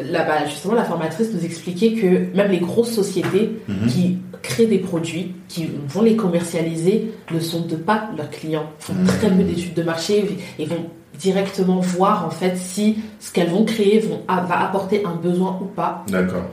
Là, 0.00 0.24
bas 0.24 0.46
justement, 0.46 0.74
la 0.74 0.84
formatrice 0.84 1.32
nous 1.32 1.44
expliquait 1.44 1.92
que 1.94 2.36
même 2.36 2.50
les 2.50 2.60
grosses 2.60 2.92
sociétés 2.92 3.58
mhm. 3.68 3.86
qui 3.88 4.18
créent 4.42 4.66
des 4.66 4.78
produits, 4.78 5.34
qui 5.48 5.70
vont 5.88 6.02
les 6.02 6.16
commercialiser, 6.16 7.12
ne 7.32 7.40
sont 7.40 7.66
de 7.66 7.76
pas 7.76 8.10
leurs 8.16 8.30
clients, 8.30 8.70
font 8.78 8.94
mhm. 8.94 9.06
très 9.06 9.30
peu 9.30 9.42
d'études 9.42 9.74
de 9.74 9.82
marché 9.82 10.38
et 10.58 10.64
vont 10.66 10.86
directement 11.18 11.80
voir 11.80 12.26
en 12.26 12.30
fait 12.30 12.56
si 12.56 12.98
ce 13.20 13.32
qu'elles 13.32 13.50
vont 13.50 13.64
créer 13.64 14.00
vont, 14.00 14.22
va 14.26 14.60
apporter 14.62 15.04
un 15.04 15.14
besoin 15.14 15.58
ou 15.60 15.66
pas 15.66 16.04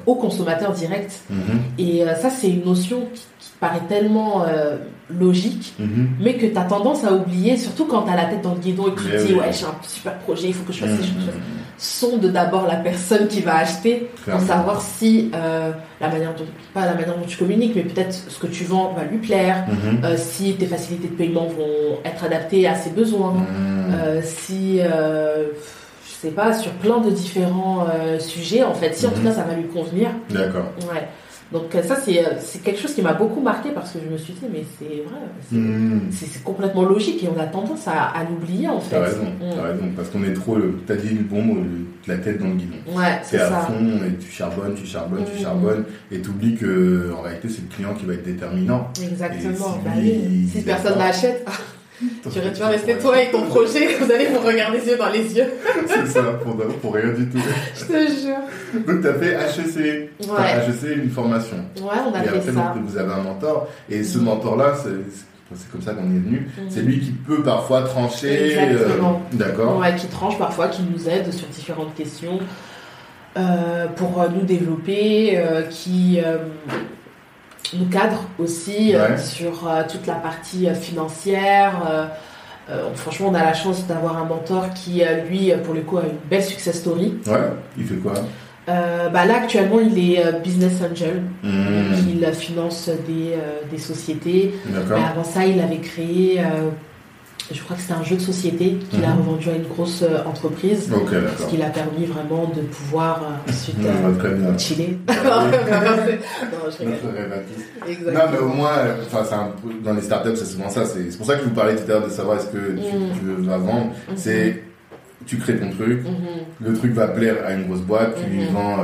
au 0.05 0.15
consommateur 0.15 0.73
direct. 0.73 1.21
Mhm. 1.29 1.39
Et 1.77 2.03
euh, 2.03 2.15
ça, 2.15 2.29
c'est 2.29 2.49
une 2.49 2.65
notion 2.65 3.07
qui, 3.13 3.23
paraît 3.59 3.81
tellement 3.89 4.45
euh, 4.47 4.77
logique, 5.09 5.73
mhm. 5.79 6.11
mais 6.21 6.35
que 6.35 6.45
tu 6.45 6.57
as 6.57 6.63
tendance 6.63 7.03
à 7.03 7.11
oublier, 7.11 7.57
surtout 7.57 7.83
quand 7.83 8.03
tu 8.03 8.09
as 8.09 8.15
la 8.15 8.23
tête 8.23 8.41
dans 8.41 8.53
le 8.53 8.59
guidon 8.61 8.87
et 8.87 8.91
que 8.93 9.01
tu 9.01 9.09
te 9.09 9.27
dis, 9.27 9.33
ouais, 9.33 9.51
j'ai 9.51 9.65
un 9.65 9.75
super 9.85 10.17
projet, 10.19 10.47
il 10.47 10.53
faut 10.53 10.63
que 10.63 10.71
je 10.71 10.79
fasse 10.79 10.91
ces 10.91 11.03
choses. 11.03 11.33
Sonde 11.81 12.25
d'abord 12.25 12.67
la 12.67 12.75
personne 12.75 13.27
qui 13.29 13.39
va 13.39 13.55
acheter 13.55 14.09
pour 14.29 14.41
savoir 14.41 14.81
si 14.81 15.31
euh, 15.33 15.71
la 16.01 16.09
manière 16.09 16.35
dont, 16.35 16.43
pas 16.73 16.85
la 16.85 16.93
manière 16.93 17.15
dont 17.17 17.25
tu 17.25 17.37
communiques, 17.37 17.71
mais 17.73 17.83
peut-être 17.83 18.13
ce 18.13 18.37
que 18.37 18.47
tu 18.47 18.65
vends 18.65 18.93
va 18.93 19.05
lui 19.05 19.17
plaire, 19.17 19.65
mhm. 19.69 20.03
euh, 20.03 20.17
si 20.17 20.55
tes 20.55 20.65
facilités 20.65 21.07
de 21.07 21.13
paiement 21.13 21.45
vont 21.45 21.99
être 22.03 22.25
adaptées 22.25 22.67
à 22.67 22.75
ses 22.75 22.89
besoins, 22.89 23.31
mhm. 23.31 23.93
euh, 23.93 24.21
si, 24.21 24.79
je 24.79 26.11
sais 26.21 26.31
pas, 26.31 26.53
sur 26.53 26.71
plein 26.73 26.99
de 26.99 27.11
différents 27.11 27.87
sujets, 28.19 28.63
en 28.63 28.73
fait, 28.73 28.93
si 28.93 29.07
en 29.07 29.11
tout 29.11 29.21
cas 29.21 29.31
ça 29.31 29.43
va 29.43 29.53
lui 29.53 29.67
convenir. 29.67 30.09
D'accord. 30.29 30.65
Ouais. 30.91 31.07
Donc 31.51 31.63
ça, 31.71 31.95
c'est 31.95 32.61
quelque 32.63 32.79
chose 32.79 32.93
qui 32.93 33.01
m'a 33.01 33.13
beaucoup 33.13 33.41
marqué 33.41 33.71
parce 33.71 33.91
que 33.91 33.99
je 34.05 34.11
me 34.11 34.17
suis 34.17 34.33
dit, 34.33 34.45
mais 34.51 34.63
c'est 34.77 34.85
vrai, 34.85 35.19
c'est 35.49 35.55
hmm. 35.55 36.43
complètement 36.43 36.83
logique 36.83 37.23
et 37.23 37.27
on 37.27 37.39
a 37.39 37.47
tendance 37.47 37.87
à, 37.87 38.23
l'oublier 38.29 38.67
en 38.67 38.79
fait. 38.79 38.95
T'as 38.95 39.05
raison, 39.05 39.25
as 39.41 39.61
raison, 39.61 39.85
parce 39.95 40.09
qu'on 40.09 40.23
est 40.23 40.33
trop, 40.33 40.57
t'as 40.85 40.95
dit 40.95 41.09
le 41.09 41.23
bon 41.23 41.41
mot, 41.41 41.57
la 42.07 42.17
tête 42.17 42.39
dans 42.39 42.47
le 42.47 42.53
guidon. 42.53 42.77
Ouais, 42.95 43.19
c'est 43.23 43.39
à 43.39 43.61
fond 43.61 43.73
et 44.05 44.15
tu 44.17 44.31
charbonnes, 44.31 44.75
tu 44.75 44.85
charbonnes, 44.85 45.25
tu 45.25 45.41
charbonnes 45.41 45.85
et 46.11 46.19
t'oublies 46.19 46.55
que 46.55 47.11
en 47.17 47.21
réalité 47.21 47.49
c'est 47.49 47.61
le 47.61 47.75
client 47.75 47.93
qui 47.95 48.05
va 48.05 48.13
être 48.13 48.25
déterminant. 48.25 48.89
Exactement, 49.01 49.79
si, 49.95 50.61
bah 50.61 50.61
personne 50.65 50.99
n'achète... 50.99 51.45
Tu, 52.31 52.59
vas 52.59 52.67
rester 52.67 52.97
toi 52.97 53.21
et 53.21 53.29
ton 53.29 53.43
projet, 53.43 53.95
vous 53.99 54.11
allez 54.11 54.27
vous 54.27 54.39
regarder 54.39 54.79
les 54.79 54.87
yeux 54.87 54.97
dans 54.97 55.09
les 55.09 55.37
yeux. 55.37 55.47
c'est 55.87 56.07
ça, 56.07 56.23
pour, 56.23 56.55
pour, 56.55 56.93
rien 56.93 57.11
du 57.11 57.27
tout. 57.27 57.39
Je 57.75 57.85
te 57.85 58.11
jure. 58.21 58.85
Donc, 58.87 59.01
tu 59.01 59.07
as 59.07 59.13
fait 59.15 59.33
HEC. 59.33 60.09
Ouais. 60.29 60.67
HEC, 60.67 60.97
une 61.03 61.09
formation. 61.09 61.57
Ouais, 61.77 61.97
on 62.07 62.13
a 62.13 62.23
et 62.23 62.27
fait 62.27 62.37
après, 62.37 62.51
ça. 62.51 62.73
Donc, 62.75 62.85
vous 62.85 62.97
avez 62.97 63.11
un 63.11 63.21
mentor. 63.21 63.67
Et 63.89 64.03
ce 64.03 64.17
mm. 64.17 64.23
mentor-là, 64.23 64.75
c'est 64.81 65.71
comme 65.71 65.81
ça 65.81 65.93
qu'on 65.93 66.03
est 66.03 66.19
venu. 66.19 66.47
Mm. 66.57 66.61
C'est 66.69 66.81
lui 66.81 66.99
qui 66.99 67.11
peut 67.11 67.43
parfois 67.43 67.81
trancher. 67.81 68.57
Euh, 68.57 68.71
Exactement. 68.71 69.21
D'accord. 69.33 69.77
Ouais, 69.79 69.95
qui 69.95 70.07
tranche 70.07 70.37
parfois, 70.37 70.69
qui 70.69 70.83
nous 70.83 71.09
aide 71.09 71.33
sur 71.33 71.47
différentes 71.47 71.95
questions. 71.95 72.39
Euh, 73.37 73.87
pour 73.87 74.25
nous 74.33 74.41
développer, 74.41 75.37
euh, 75.37 75.61
qui 75.63 76.19
nous 77.77 77.85
cadre 77.85 78.23
aussi 78.39 78.95
euh, 78.95 79.17
sur 79.17 79.67
euh, 79.67 79.83
toute 79.89 80.07
la 80.07 80.15
partie 80.15 80.67
euh, 80.67 80.73
financière. 80.73 82.09
franchement, 82.95 83.29
on 83.29 83.33
a 83.33 83.43
la 83.43 83.53
chance 83.53 83.87
d'avoir 83.87 84.17
un 84.17 84.25
mentor 84.25 84.69
qui, 84.73 85.01
lui, 85.27 85.51
pour 85.63 85.73
le 85.73 85.81
coup, 85.81 85.97
a 85.97 86.03
une 86.03 86.19
belle 86.29 86.43
success 86.43 86.77
story. 86.79 87.15
Ouais, 87.25 87.33
il 87.77 87.85
fait 87.85 87.95
quoi? 87.95 88.13
Bah 88.67 89.25
là 89.25 89.37
actuellement 89.37 89.79
il 89.79 89.97
est 89.97 90.23
business 90.43 90.73
angel, 90.83 91.23
mmh. 91.41 91.49
il 92.07 92.33
finance 92.33 92.87
des, 93.07 93.33
des 93.71 93.79
sociétés. 93.79 94.53
Mais 94.67 95.01
avant 95.01 95.23
ça 95.23 95.43
il 95.43 95.59
avait 95.59 95.79
créé 95.79 96.39
je 97.51 97.63
crois 97.63 97.75
que 97.75 97.81
c'était 97.81 97.93
un 97.93 98.03
jeu 98.03 98.15
de 98.15 98.21
société 98.21 98.77
qu'il 98.89 99.03
a 99.03 99.09
mhm. 99.09 99.19
revendu 99.19 99.49
à 99.49 99.55
une 99.55 99.67
grosse 99.67 100.03
euh, 100.03 100.23
entreprise. 100.25 100.89
ce 101.39 101.47
qui 101.47 101.57
l'a 101.57 101.69
permis 101.69 102.05
vraiment 102.05 102.51
de 102.55 102.61
pouvoir 102.61 103.23
euh, 103.23 103.49
ensuite 103.49 103.77
euh, 103.85 104.57
chiller. 104.57 104.99
non, 105.07 105.13
non, 108.13 108.21
mais 108.31 108.37
au 108.37 108.49
moins, 108.49 108.77
enfin, 109.11 109.51
dans 109.83 109.93
les 109.93 110.01
startups, 110.01 110.35
c'est 110.35 110.45
souvent 110.45 110.69
ça. 110.69 110.85
C'est 110.85 111.17
pour 111.17 111.25
ça 111.25 111.35
que 111.35 111.43
je 111.43 111.45
vous 111.49 111.55
parlais 111.55 111.75
tout 111.75 111.83
à 111.83 111.87
l'heure 111.87 112.05
de 112.05 112.11
savoir 112.11 112.37
est-ce 112.37 112.47
que 112.47 112.57
tu, 112.57 112.97
mm. 112.97 113.41
veux 113.41 113.57
vendre. 113.57 113.91
C'est 114.15 114.63
tu 115.29 115.37
crées 115.37 115.57
ton 115.57 115.69
truc, 115.69 116.03
mm-hmm. 116.03 116.65
le 116.65 116.73
truc 116.73 116.93
va 116.93 117.07
plaire 117.07 117.35
à 117.45 117.53
une 117.53 117.67
grosse 117.67 117.81
boîte, 117.81 118.15
tu 118.21 118.29
lui 118.29 118.43
mm-hmm. 118.43 118.51
vends 118.51 118.77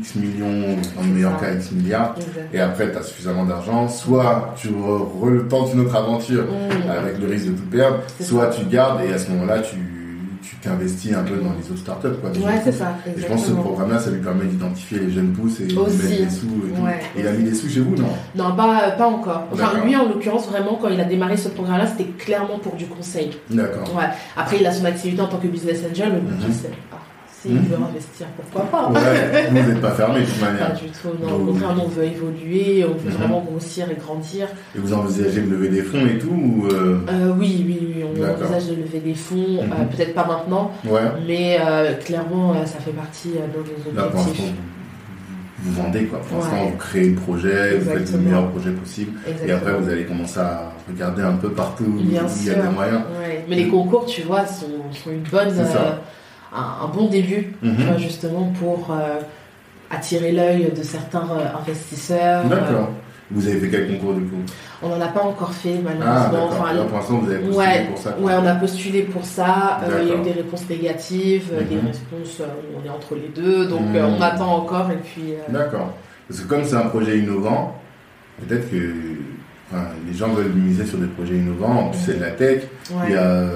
X 0.00 0.14
millions, 0.16 0.76
dans 0.96 1.02
le 1.02 1.08
meilleur 1.08 1.40
cas 1.40 1.52
X 1.54 1.70
milliards, 1.72 2.16
et 2.52 2.58
après 2.60 2.90
tu 2.90 2.98
as 2.98 3.02
suffisamment 3.02 3.44
d'argent, 3.44 3.88
soit 3.88 4.54
tu 4.56 4.68
retentes 4.68 5.74
une 5.74 5.80
autre 5.80 5.94
aventure 5.94 6.44
mm. 6.44 6.90
avec 6.90 7.18
le 7.18 7.28
risque 7.28 7.46
de 7.46 7.52
tout 7.52 7.66
perdre, 7.70 7.98
soit 8.20 8.48
tu 8.48 8.64
gardes 8.64 9.02
et 9.04 9.12
à 9.12 9.18
ce 9.18 9.30
moment-là 9.30 9.60
tu 9.60 9.76
tu 10.42 10.56
t'investis 10.56 11.14
un 11.14 11.22
peu 11.22 11.36
dans 11.36 11.52
les 11.58 11.70
autres 11.70 11.80
startups. 11.80 12.18
Quoi, 12.20 12.30
ouais, 12.30 12.60
c'est 12.64 12.72
ça. 12.72 12.96
Et 13.06 13.20
je 13.20 13.26
pense 13.26 13.42
que 13.42 13.48
ce 13.48 13.52
programme-là, 13.54 13.98
ça 13.98 14.10
lui 14.10 14.20
permet 14.20 14.44
d'identifier 14.44 14.98
les 14.98 15.10
jeunes 15.10 15.32
pousses 15.32 15.60
et 15.60 15.66
de 15.66 15.74
mettre 15.74 16.24
des 16.24 16.30
sous. 16.30 16.46
Et, 17.16 17.20
il 17.20 17.26
a 17.26 17.32
mis 17.32 17.44
des 17.44 17.54
sous 17.54 17.68
chez 17.68 17.80
vous, 17.80 17.96
non? 17.96 18.08
Non, 18.34 18.54
pas, 18.56 18.90
pas 18.92 19.06
encore. 19.06 19.44
Enfin, 19.52 19.70
lui, 19.84 19.94
en 19.96 20.08
l'occurrence, 20.08 20.46
vraiment, 20.48 20.78
quand 20.80 20.88
il 20.88 21.00
a 21.00 21.04
démarré 21.04 21.36
ce 21.36 21.48
programme-là, 21.48 21.86
c'était 21.86 22.10
clairement 22.24 22.58
pour 22.58 22.74
du 22.74 22.86
conseil. 22.86 23.30
D'accord. 23.50 23.94
Ouais. 23.96 24.08
Après, 24.36 24.58
il 24.60 24.66
a 24.66 24.72
son 24.72 24.84
activité 24.84 25.20
en 25.22 25.28
tant 25.28 25.38
que 25.38 25.48
business 25.48 25.80
angel, 25.88 26.12
mais 26.12 26.20
mm 26.20 26.50
-hmm. 26.50 27.11
S'il 27.42 27.58
veut 27.58 27.76
investir, 27.76 28.26
pourquoi 28.36 28.70
pas 28.70 28.88
ouais, 28.90 29.48
Vous 29.50 29.54
n'êtes 29.54 29.80
pas 29.80 29.90
fermé 29.90 30.20
de 30.20 30.26
toute 30.26 30.40
manière. 30.40 30.68
Pas 30.68 30.74
du 30.74 30.86
tout, 30.90 31.08
non. 31.20 31.34
Au 31.34 31.46
contraire, 31.46 31.74
on 31.84 31.88
veut 31.88 32.04
évoluer, 32.04 32.84
on 32.84 32.94
veut 32.94 33.10
mhm. 33.10 33.16
vraiment 33.16 33.40
grossir 33.40 33.90
et 33.90 33.96
grandir. 33.96 34.46
Et 34.76 34.78
vous 34.78 34.92
envisagez 34.92 35.40
de 35.40 35.50
lever 35.50 35.68
des 35.68 35.82
fonds 35.82 36.06
et 36.06 36.18
tout 36.18 36.28
ou 36.30 36.68
euh... 36.70 37.00
Euh, 37.08 37.32
Oui, 37.36 37.64
oui, 37.66 37.94
oui, 37.96 38.04
on 38.04 38.30
envisage 38.30 38.68
de 38.68 38.76
lever 38.76 39.00
des 39.00 39.14
fonds. 39.14 39.58
Euh, 39.58 39.64
mhm. 39.64 39.88
Peut-être 39.88 40.14
pas 40.14 40.24
maintenant, 40.24 40.70
mais 41.26 41.58
euh, 41.60 41.94
clairement, 41.94 42.54
ça 42.64 42.78
fait 42.78 42.92
partie 42.92 43.30
de 43.30 43.98
nos 43.98 44.02
objectifs. 44.04 44.52
vous 45.58 45.82
vendez 45.82 46.04
quoi. 46.04 46.20
Pour 46.20 46.38
l'instant, 46.38 46.66
vous 46.70 46.76
créez 46.76 47.08
le 47.08 47.16
projet, 47.16 47.78
vous 47.78 47.90
faites 47.90 48.12
le 48.12 48.18
meilleur 48.18 48.50
projet 48.50 48.70
possible. 48.70 49.18
Et 49.44 49.50
après, 49.50 49.72
vous 49.72 49.90
allez 49.90 50.04
commencer 50.04 50.38
à 50.38 50.72
regarder 50.88 51.22
un 51.22 51.34
peu 51.34 51.50
partout 51.50 51.84
où 51.84 51.98
il 51.98 52.12
y 52.12 52.18
a 52.18 52.54
des 52.54 52.68
moyens. 52.72 53.00
Mais 53.48 53.56
les 53.56 53.66
concours, 53.66 54.06
tu 54.06 54.22
vois, 54.22 54.46
sont, 54.46 54.66
sont 54.92 55.10
une 55.10 55.24
bonne 55.28 55.50
un, 56.54 56.88
bon 56.88 57.08
début, 57.08 57.52
mhm. 57.62 57.98
justement, 57.98 58.52
pour 58.58 58.88
euh, 58.90 59.20
attirer 59.90 60.32
l'œil 60.32 60.72
de 60.76 60.82
certains 60.82 61.26
euh, 61.30 61.58
investisseurs. 61.58 62.44
D'accord. 62.44 62.90
Vous 63.30 63.48
avez 63.48 63.60
fait 63.60 63.68
quel 63.70 63.88
concours 63.88 64.14
du 64.14 64.24
coup? 64.24 64.36
On 64.82 64.90
n'en 64.90 65.00
a 65.00 65.08
pas 65.08 65.22
encore 65.22 65.54
fait 65.54 65.80
malheureusement. 65.82 66.50
Ah, 66.50 66.50
enfin, 66.50 66.84
pour 66.86 66.98
l'instant, 66.98 67.18
vous 67.18 67.30
avez 67.30 67.38
postulé 67.38 67.56
ouais, 67.56 67.84
pour 67.86 67.98
ça. 67.98 68.18
Ouais, 68.18 68.32
on 68.42 68.46
a 68.46 68.54
postulé 68.56 69.02
pour 69.02 69.24
ça. 69.24 69.80
Euh, 69.84 70.00
il 70.02 70.08
y 70.08 70.12
a 70.12 70.16
eu 70.16 70.22
des 70.22 70.32
réponses 70.32 70.68
négatives, 70.68 71.48
des 71.50 71.76
mhm. 71.76 71.86
réponses 71.86 72.42
on 72.76 72.86
est 72.86 72.90
entre 72.90 73.14
les 73.14 73.28
deux, 73.34 73.66
donc 73.66 73.88
mhm. 73.88 74.16
on 74.18 74.20
attend 74.20 74.56
encore 74.56 74.90
et 74.90 74.96
puis. 75.02 75.34
D'accord. 75.48 75.94
Parce 76.28 76.40
que 76.40 76.48
comme 76.48 76.64
c'est 76.64 76.76
un 76.76 76.88
projet 76.88 77.18
innovant, 77.18 77.78
peut-être 78.46 78.70
que 78.70 78.76
les 80.06 80.14
gens 80.14 80.28
veulent 80.28 80.52
miser 80.52 80.84
sur 80.84 80.98
des 80.98 81.06
projets 81.06 81.36
innovants. 81.36 81.86
En 81.86 81.88
plus, 81.88 82.00
c'est 82.00 82.18
de 82.18 82.20
la 82.20 82.32
tech. 82.32 82.64
Il 83.08 83.14
y 83.14 83.16
a 83.16 83.46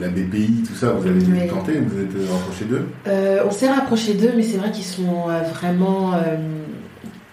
la 0.00 0.08
BPI, 0.08 0.64
tout 0.66 0.74
ça, 0.74 0.92
vous 0.92 1.06
avez 1.06 1.20
dû 1.20 1.46
tenter 1.46 1.78
vous 1.80 2.00
êtes 2.00 2.14
euh, 2.16 2.32
rapproché 2.32 2.64
d'eux 2.64 2.86
euh, 3.06 3.44
On 3.46 3.50
s'est 3.50 3.70
rapproché 3.70 4.14
d'eux, 4.14 4.32
mais 4.36 4.42
c'est 4.42 4.58
vrai 4.58 4.70
qu'ils 4.70 4.84
sont 4.84 5.28
euh, 5.28 5.42
vraiment 5.42 6.14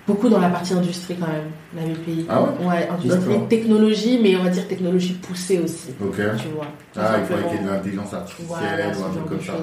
beaucoup 0.05 0.29
dans 0.29 0.39
la 0.39 0.49
partie 0.49 0.73
industrie 0.73 1.15
quand 1.19 1.27
même, 1.27 1.47
la 1.75 1.93
BPI. 1.93 2.25
Ah 2.29 2.43
ouais 2.43 2.65
Ouais, 2.65 2.89
industrie, 2.89 3.39
technologie, 3.49 4.19
mais 4.21 4.35
on 4.37 4.43
va 4.43 4.49
dire 4.49 4.67
technologie 4.67 5.13
poussée 5.13 5.59
aussi. 5.59 5.89
Ok. 6.01 6.15
Tu 6.15 6.47
vois. 6.55 6.67
Ah, 6.95 7.15
il 7.19 7.25
faudrait 7.25 7.49
qu'il 7.49 7.57
y 7.57 7.61
ait 7.61 7.65
de 7.65 7.69
l'intelligence 7.69 8.13
artificielle 8.13 8.93
ou 8.97 9.03
un 9.03 9.09
truc 9.09 9.25
comme 9.27 9.41
ça. 9.41 9.53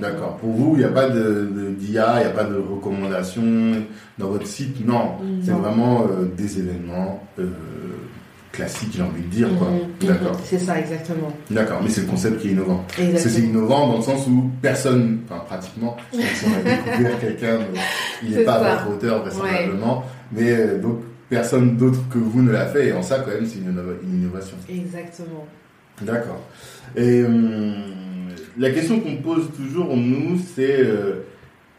D'accord. 0.00 0.36
Pour 0.36 0.50
vous, 0.50 0.74
il 0.74 0.78
n'y 0.78 0.84
a 0.84 0.88
pas 0.88 1.08
de, 1.08 1.74
d'IA, 1.78 2.20
il 2.20 2.20
n'y 2.20 2.26
a 2.26 2.34
pas 2.34 2.44
de 2.44 2.56
recommandations 2.56 3.82
dans 4.18 4.28
votre 4.28 4.46
site? 4.46 4.86
Non. 4.86 5.16
C'est 5.42 5.52
vraiment 5.52 6.06
des 6.36 6.58
événements 6.60 7.22
classique, 8.58 8.88
j'ai 8.94 9.02
envie 9.02 9.22
de 9.22 9.28
dire. 9.28 9.48
quoi. 9.56 9.68
Mhm. 9.68 10.08
D'accord. 10.08 10.40
C'est 10.44 10.58
ça, 10.58 10.80
exactement. 10.80 11.32
D'accord, 11.50 11.80
mais 11.82 11.88
c'est 11.88 12.00
le 12.00 12.08
concept 12.08 12.40
qui 12.40 12.48
est 12.48 12.52
innovant. 12.52 12.84
C'est 13.16 13.40
innovant 13.40 13.88
dans 13.88 13.96
le 13.98 14.02
sens 14.02 14.26
où 14.26 14.50
personne, 14.60 15.20
enfin 15.24 15.44
pratiquement, 15.46 15.96
si 16.12 16.44
on 16.46 16.58
a 16.58 16.62
découvert 16.62 17.20
quelqu'un, 17.20 17.58
il 18.22 18.30
n'est 18.34 18.44
pas 18.44 18.54
à 18.54 18.74
votre 18.74 18.96
hauteur 18.96 19.22
vraisemblablement, 19.22 20.04
mais 20.32 20.52
euh, 20.52 20.78
donc 20.80 20.98
personne 21.30 21.76
d'autre 21.76 22.00
que 22.10 22.18
vous 22.18 22.42
ne 22.42 22.50
l'a 22.50 22.66
fait, 22.66 22.88
et 22.88 22.92
en 22.92 23.02
ça, 23.02 23.20
quand 23.20 23.30
même, 23.30 23.46
c'est 23.46 23.58
une, 23.58 24.20
innovation. 24.22 24.56
Exactement. 24.68 25.46
D'accord. 26.02 26.40
Et 26.96 27.24
hum, 27.24 27.74
la 28.58 28.70
question 28.70 28.98
qu'on 29.00 29.16
pose 29.16 29.50
toujours, 29.56 29.96
nous, 29.96 30.38
c'est. 30.54 30.80
Euh, 30.80 31.24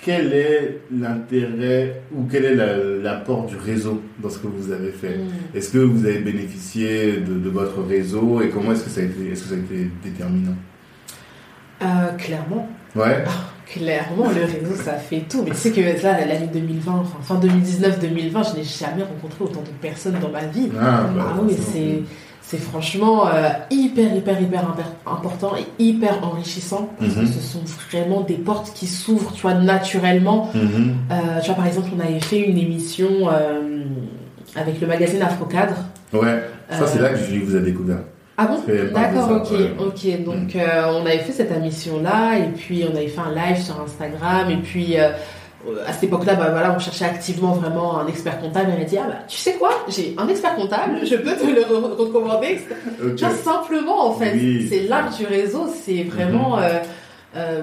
quel 0.02 0.34
est 0.34 0.82
l'intérêt 0.98 2.02
ou 2.16 2.24
quel 2.32 2.46
est 2.46 2.56
l'apport 3.04 3.46
du 3.46 3.58
réseau 3.58 4.02
dans 4.20 4.30
ce 4.30 4.40
que 4.40 4.48
vous 4.48 4.72
avez 4.72 4.92
fait 4.92 5.18
mm. 5.18 5.58
Est-ce 5.58 5.72
que 5.72 5.78
vous 5.80 6.06
avez 6.06 6.20
bénéficié 6.20 7.18
de, 7.18 7.50
votre 7.50 7.82
réseau 7.84 8.42
et 8.42 8.50
comment 8.50 8.72
est-ce 8.72 8.86
que 8.86 8.90
ça 8.90 9.02
a 9.02 9.04
été, 9.04 9.32
est-ce 9.32 9.44
que 9.44 9.50
ça 9.50 9.56
a 9.56 9.58
été 9.58 9.90
déterminant 10.04 10.56
euh, 11.82 12.12
Clairement. 12.18 12.70
Ouais. 12.96 13.24
clairement, 13.66 14.30
le 14.30 14.46
réseau, 14.46 14.82
ça 14.82 14.94
fait 14.94 15.26
tout. 15.30 15.44
Mais 15.44 15.52
tu 15.52 15.58
sais 15.58 15.72
que 15.72 15.82
là, 15.82 16.26
l'année 16.26 16.50
2020, 16.52 16.92
enfin 16.92 17.18
fin 17.22 17.40
2019-2020, 17.40 18.52
je 18.52 18.58
n'ai 18.58 18.64
jamais 18.64 19.04
rencontré 19.04 19.44
autant 19.44 19.62
de 19.62 19.70
personnes 19.82 20.18
dans 20.22 20.30
ma 20.30 20.46
vie. 20.46 20.70
Ah, 20.80 21.10
bah, 21.14 21.34
ah 21.36 21.40
oui, 21.44 21.56
c'est 21.58 22.04
c'est 22.50 22.58
franchement 22.58 23.28
euh, 23.28 23.50
hyper, 23.70 24.16
hyper, 24.16 24.42
hyper 24.42 24.64
important 25.06 25.52
et 25.56 25.84
hyper 25.84 26.24
enrichissant 26.24 26.90
parce 27.00 27.14
que 27.14 27.20
mhm. 27.20 27.28
ce 27.28 27.42
sont 27.42 27.62
vraiment 27.92 28.22
des 28.22 28.38
portes 28.38 28.74
qui 28.74 28.88
s'ouvrent, 28.88 29.32
tu 29.34 29.44
vois, 29.44 29.54
naturellement. 29.54 30.50
Mhm. 30.56 30.96
Euh, 31.12 31.40
tu 31.42 31.46
vois, 31.46 31.56
par 31.56 31.68
exemple, 31.68 31.90
on 31.96 32.00
avait 32.00 32.20
fait 32.20 32.40
une 32.40 32.58
émission 32.58 33.08
euh, 33.32 33.84
avec 34.56 34.82
le 34.82 34.88
magazine 34.88 35.22
Afrocadre. 35.22 35.76
Ouais, 36.12 36.42
ça 36.72 36.88
c'est 36.88 37.00
là 37.00 37.10
que 37.10 37.18
je 37.18 37.40
vous 37.40 37.56
ai 37.56 37.62
découvert. 37.62 38.00
Ah 38.36 38.48
bon? 38.48 38.64
D'accord, 38.96 39.44
ok, 39.44 39.56
ok. 39.80 40.24
Donc 40.24 40.56
mhm. 40.56 40.62
on 40.96 41.06
avait 41.06 41.20
fait 41.20 41.34
cette 41.34 41.56
émission-là 41.56 42.40
et 42.40 42.50
puis 42.58 42.84
on 42.92 42.96
avait 42.96 43.10
fait 43.10 43.22
un 43.22 43.36
live 43.36 43.62
sur 43.62 43.80
Instagram 43.80 44.50
et 44.50 44.58
puis 44.58 44.96
à 45.86 45.94
cette 45.94 46.04
époque-là, 46.04 46.36
bah, 46.36 46.50
voilà, 46.52 46.74
on 46.74 46.80
cherchait 46.80 47.06
activement 47.06 47.52
vraiment 47.52 48.00
un 48.00 48.08
expert 48.08 48.40
comptable. 48.40 48.72
Et 48.72 48.78
m'a 48.80 48.86
dit, 48.86 48.98
ah, 48.98 49.08
bah, 49.08 49.18
tu 49.28 49.38
sais 49.38 49.54
quoi, 49.54 49.72
j'ai 49.90 50.16
un 50.18 50.28
expert 50.28 50.56
comptable, 50.56 51.06
je 51.06 51.16
peux 51.16 51.36
te 51.36 51.46
le 51.46 51.64
recommander. 51.96 52.62
simplement, 53.44 54.08
en 54.08 54.14
fait, 54.14 54.38
c'est 54.70 54.88
l'art 54.88 55.10
du 55.16 55.26
réseau, 55.26 55.68
c'est 55.84 56.04
vraiment, 56.04 56.58
mhm. 56.58 56.64
euh, 56.64 56.80
euh, 57.36 57.62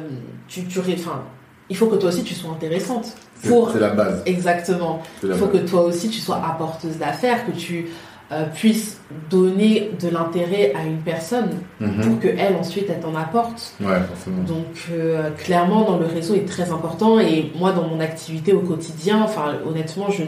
tu, 0.48 0.64
tu, 0.64 0.78
enfin, 0.78 1.22
il 1.68 1.76
faut 1.76 1.86
que 1.86 1.96
toi 1.96 2.10
aussi 2.10 2.22
tu 2.22 2.34
sois 2.34 2.50
intéressante. 2.50 3.14
C'est 3.42 3.80
la 3.80 3.90
base. 3.90 4.22
Exactement. 4.26 5.02
il 5.22 5.34
faut 5.34 5.48
que 5.48 5.58
toi 5.58 5.82
aussi 5.82 6.08
tu 6.08 6.20
sois 6.20 6.36
apporteuse 6.36 6.96
d'affaires, 6.96 7.46
que 7.46 7.52
tu 7.52 7.88
euh, 8.32 8.44
puisse 8.52 9.00
donner 9.30 9.92
de 10.00 10.08
l'intérêt 10.08 10.72
à 10.74 10.84
une 10.84 10.98
personne 10.98 11.50
mhm. 11.78 12.00
pour 12.00 12.18
que 12.18 12.26
elle 12.26 12.56
ensuite 12.56 12.86
elle 12.88 12.98
t'en 12.98 13.14
apporte. 13.14 13.74
Ouais, 13.80 14.00
forcément. 14.08 14.42
Donc 14.42 14.88
euh, 14.90 15.30
clairement 15.30 15.84
dans 15.84 15.96
le 15.96 16.06
réseau 16.06 16.34
est 16.34 16.48
très 16.48 16.72
important 16.72 17.20
et 17.20 17.52
moi 17.54 17.70
dans 17.70 17.86
mon 17.86 18.00
activité 18.00 18.52
au 18.52 18.60
quotidien, 18.60 19.22
enfin 19.22 19.54
honnêtement 19.64 20.10
je 20.10 20.24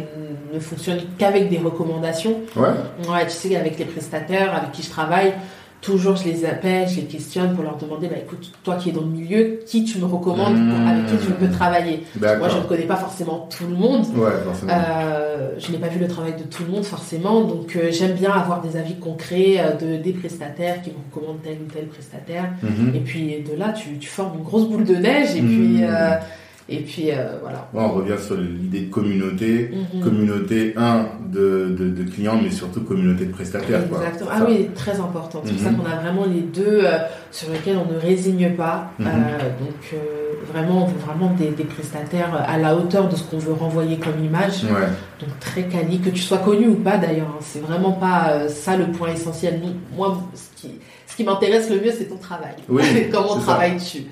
ne 0.54 0.60
fonctionne 0.60 1.00
qu'avec 1.18 1.48
des 1.48 1.58
recommandations. 1.58 2.40
Ouais. 2.54 2.68
Ouais, 3.10 3.26
tu 3.26 3.32
sais 3.32 3.56
avec 3.56 3.78
les 3.80 3.84
prestataires 3.84 4.54
avec 4.54 4.70
qui 4.70 4.82
je 4.82 4.90
travaille, 4.90 5.34
toujours 5.80 6.16
je 6.16 6.24
les 6.24 6.44
appelle, 6.44 6.88
je 6.88 6.96
les 6.96 7.06
questionne 7.06 7.54
pour 7.54 7.64
leur 7.64 7.76
demander, 7.76 8.08
bah 8.08 8.16
écoute, 8.20 8.52
toi 8.62 8.76
qui 8.76 8.90
es 8.90 8.92
dans 8.92 9.02
le 9.02 9.08
milieu, 9.08 9.60
qui 9.66 9.84
tu 9.84 9.98
me 9.98 10.04
recommandes, 10.04 10.56
avec 10.88 11.06
qui 11.06 11.26
tu 11.26 11.32
peux 11.32 11.48
travailler? 11.48 12.04
Moi 12.20 12.48
je 12.48 12.56
ne 12.56 12.62
connais 12.62 12.86
pas 12.86 12.96
forcément 12.96 13.48
tout 13.56 13.66
le 13.66 13.76
monde, 13.76 14.04
ouais, 14.16 14.30
forcément. 14.44 14.72
Euh, 14.72 15.50
je 15.58 15.72
n'ai 15.72 15.78
pas 15.78 15.88
vu 15.88 15.98
le 15.98 16.08
travail 16.08 16.34
de 16.34 16.42
tout 16.42 16.64
le 16.64 16.70
monde 16.70 16.84
forcément, 16.84 17.42
donc 17.42 17.76
euh, 17.76 17.90
j'aime 17.90 18.12
bien 18.12 18.32
avoir 18.32 18.60
des 18.60 18.76
avis 18.76 18.96
concrets 18.96 19.56
euh, 19.58 19.74
de, 19.74 20.02
des 20.02 20.12
prestataires 20.12 20.82
qui 20.82 20.90
me 20.90 20.96
recommandent 21.10 21.42
tel 21.42 21.58
ou 21.64 21.72
tel 21.72 21.86
prestataire, 21.86 22.50
mhm. 22.62 22.94
et 22.94 23.00
puis 23.00 23.44
de 23.48 23.56
là 23.56 23.72
tu, 23.72 23.98
tu, 23.98 24.08
formes 24.08 24.38
une 24.38 24.44
grosse 24.44 24.68
boule 24.68 24.84
de 24.84 24.96
neige, 24.96 25.36
et 25.36 25.42
puis... 25.42 25.78
Mhm. 25.78 25.86
Euh, 25.88 26.16
et 26.70 26.80
puis 26.80 27.10
euh, 27.10 27.38
voilà. 27.40 27.66
on 27.72 27.88
revient 27.88 28.20
sur 28.22 28.36
l'idée 28.36 28.82
de 28.82 28.90
communauté. 28.90 29.70
Mhm. 29.94 30.02
Communauté, 30.02 30.74
un, 30.76 31.06
de, 31.26 31.74
de, 31.78 32.02
clients, 32.02 32.38
mais 32.42 32.50
surtout 32.50 32.82
communauté 32.82 33.24
de 33.24 33.32
prestataires. 33.32 33.84
Exactement. 33.84 34.30
Ah 34.30 34.44
oui, 34.46 34.68
très 34.74 35.00
important. 35.00 35.42
C'est 35.44 35.52
pour 35.54 35.62
ça 35.62 35.70
mhm. 35.70 35.78
qu'on 35.78 35.90
a 35.90 35.96
vraiment 35.96 36.26
les 36.26 36.42
deux 36.42 36.82
euh, 36.84 36.98
sur 37.30 37.50
lesquels 37.50 37.78
on 37.78 37.90
ne 37.90 37.98
résigne 37.98 38.50
pas. 38.54 38.90
Mhm. 38.98 39.06
Euh, 39.06 39.38
donc 39.60 40.00
vraiment, 40.52 40.84
on 40.84 40.86
veut 40.86 40.98
vraiment 40.98 41.32
des, 41.32 41.50
des, 41.50 41.64
prestataires 41.64 42.34
à 42.46 42.58
la 42.58 42.76
hauteur 42.76 43.08
de 43.08 43.16
ce 43.16 43.22
qu'on 43.24 43.38
veut 43.38 43.54
renvoyer 43.54 43.96
comme 43.96 44.22
image. 44.22 44.64
Donc 44.64 45.38
très 45.40 45.62
quali, 45.62 46.00
que 46.00 46.10
tu 46.10 46.20
sois 46.20 46.38
connu 46.38 46.68
ou 46.68 46.76
pas 46.76 46.98
d'ailleurs. 46.98 47.28
Hein. 47.28 47.40
C'est 47.40 47.60
vraiment 47.62 47.92
pas 47.92 48.48
ça 48.48 48.76
le 48.76 48.88
point 48.88 49.12
essentiel. 49.12 49.60
moi, 49.96 50.18
ce 50.34 50.60
qui 50.60 50.72
qui 51.18 51.24
m'intéresse 51.24 51.68
le 51.68 51.80
mieux, 51.80 51.90
c'est 51.90 52.04
ton 52.04 52.16
travail. 52.16 52.54
Comment 53.12 53.40
travailles-tu? 53.40 54.04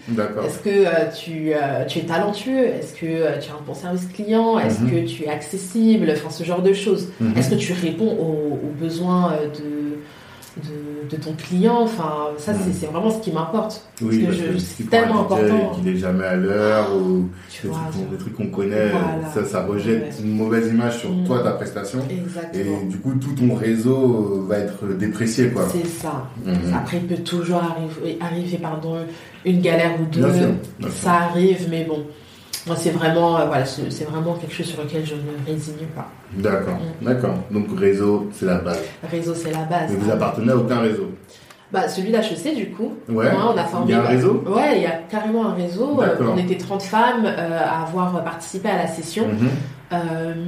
Est-ce 0.44 0.58
que 0.58 0.70
euh, 0.70 1.08
tu, 1.16 1.52
euh, 1.54 1.84
tu, 1.86 2.00
es 2.00 2.02
talentueux? 2.02 2.64
Est-ce 2.66 2.94
que 2.94 3.06
euh, 3.06 3.38
tu 3.38 3.48
as 3.48 3.54
un 3.54 3.62
bon 3.64 3.74
service 3.74 4.08
client? 4.12 4.58
Est-ce 4.58 4.80
mhm. 4.80 4.90
que 4.90 5.06
tu 5.06 5.22
es 5.22 5.28
accessible? 5.28 6.10
Enfin, 6.10 6.30
ce 6.30 6.42
genre 6.42 6.62
de 6.62 6.72
choses. 6.72 7.10
Mhm. 7.20 7.38
Est-ce 7.38 7.50
que 7.50 7.54
tu 7.54 7.72
réponds 7.74 8.10
aux 8.10 8.58
besoins 8.76 9.34
de 9.56 10.00
de, 11.10 11.16
ton 11.16 11.32
client. 11.34 11.82
Enfin, 11.82 12.28
ça, 12.38 12.52
mm. 12.52 12.58
c'est 12.72 12.86
vraiment 12.86 13.10
ce 13.10 13.20
qui 13.20 13.32
m'importe. 13.32 13.82
Oui, 14.02 14.24
parce 14.24 14.36
que, 14.36 14.58
c'est 14.58 14.88
tellement 14.88 15.22
important. 15.22 15.70
Qu'il 15.74 15.84
n'est 15.84 15.98
jamais 15.98 16.24
à 16.24 16.36
l'heure 16.36 16.96
ou 16.96 17.28
des, 17.62 18.16
trucs, 18.18 18.34
qu'on 18.34 18.48
connaît, 18.48 18.92
ça, 19.34 19.44
ça 19.44 19.64
rejette 19.64 20.14
une 20.22 20.36
mauvaise 20.36 20.68
image 20.68 20.98
sur 20.98 21.10
mm. 21.10 21.24
toi, 21.24 21.42
ta 21.42 21.52
prestation. 21.52 22.00
Et 22.54 22.64
du 22.86 22.98
coup, 22.98 23.14
tout 23.14 23.32
ton 23.32 23.54
réseau 23.54 24.44
va 24.48 24.58
être 24.58 24.86
déprécié, 24.98 25.50
quoi. 25.50 25.66
C'est 25.70 25.86
ça. 25.86 26.28
Mm-hmm. 26.46 26.74
Après, 26.74 26.98
il 26.98 27.06
peut 27.06 27.22
toujours 27.22 27.62
arriver, 27.62 28.18
arriver 28.20 28.58
pardon, 28.58 28.98
une 29.44 29.60
galère 29.60 29.92
ou 30.00 30.04
deux. 30.04 30.88
ça 30.90 31.12
arrive, 31.12 31.68
mais 31.70 31.84
bon. 31.84 32.04
Moi, 32.66 32.74
c'est 32.76 32.90
vraiment, 32.90 33.38
euh, 33.38 33.46
voilà, 33.46 33.64
c'est 33.64 34.04
vraiment 34.04 34.34
quelque 34.34 34.54
chose 34.54 34.66
sur 34.66 34.82
lequel 34.82 35.06
je 35.06 35.14
ne 35.14 35.46
résigne 35.46 35.86
pas. 35.94 36.08
D'accord, 36.32 36.74
mm. 36.74 37.04
d'accord. 37.04 37.34
Donc, 37.50 37.66
réseau, 37.78 38.28
c'est 38.32 38.46
la 38.46 38.56
base. 38.56 38.82
Réseau, 39.08 39.34
c'est 39.34 39.52
la 39.52 39.62
base. 39.62 39.90
Mais 39.90 39.98
vous 39.98 40.10
appartenez 40.10 40.50
à 40.52 40.56
aucun 40.56 40.80
réseau 40.80 41.10
bah, 41.72 41.88
celui 41.88 42.12
d'HEC, 42.12 42.54
du 42.54 42.70
coup. 42.70 42.92
Ouais. 43.08 43.26
on 43.34 43.58
a 43.58 43.64
formé. 43.64 43.86
Il 43.88 43.90
y 43.90 43.94
a 43.94 44.00
un 44.00 44.06
réseau 44.06 44.44
Ouais, 44.46 44.76
il 44.76 44.82
y 44.82 44.86
a 44.86 45.00
carrément 45.10 45.46
un 45.46 45.54
réseau. 45.54 46.00
Euh, 46.00 46.14
on 46.32 46.38
était 46.38 46.56
30 46.56 46.80
femmes 46.80 47.26
euh, 47.26 47.58
à 47.58 47.82
avoir 47.82 48.22
participé 48.22 48.68
à 48.68 48.76
la 48.76 48.86
session. 48.86 49.26
Mhm. 49.26 49.48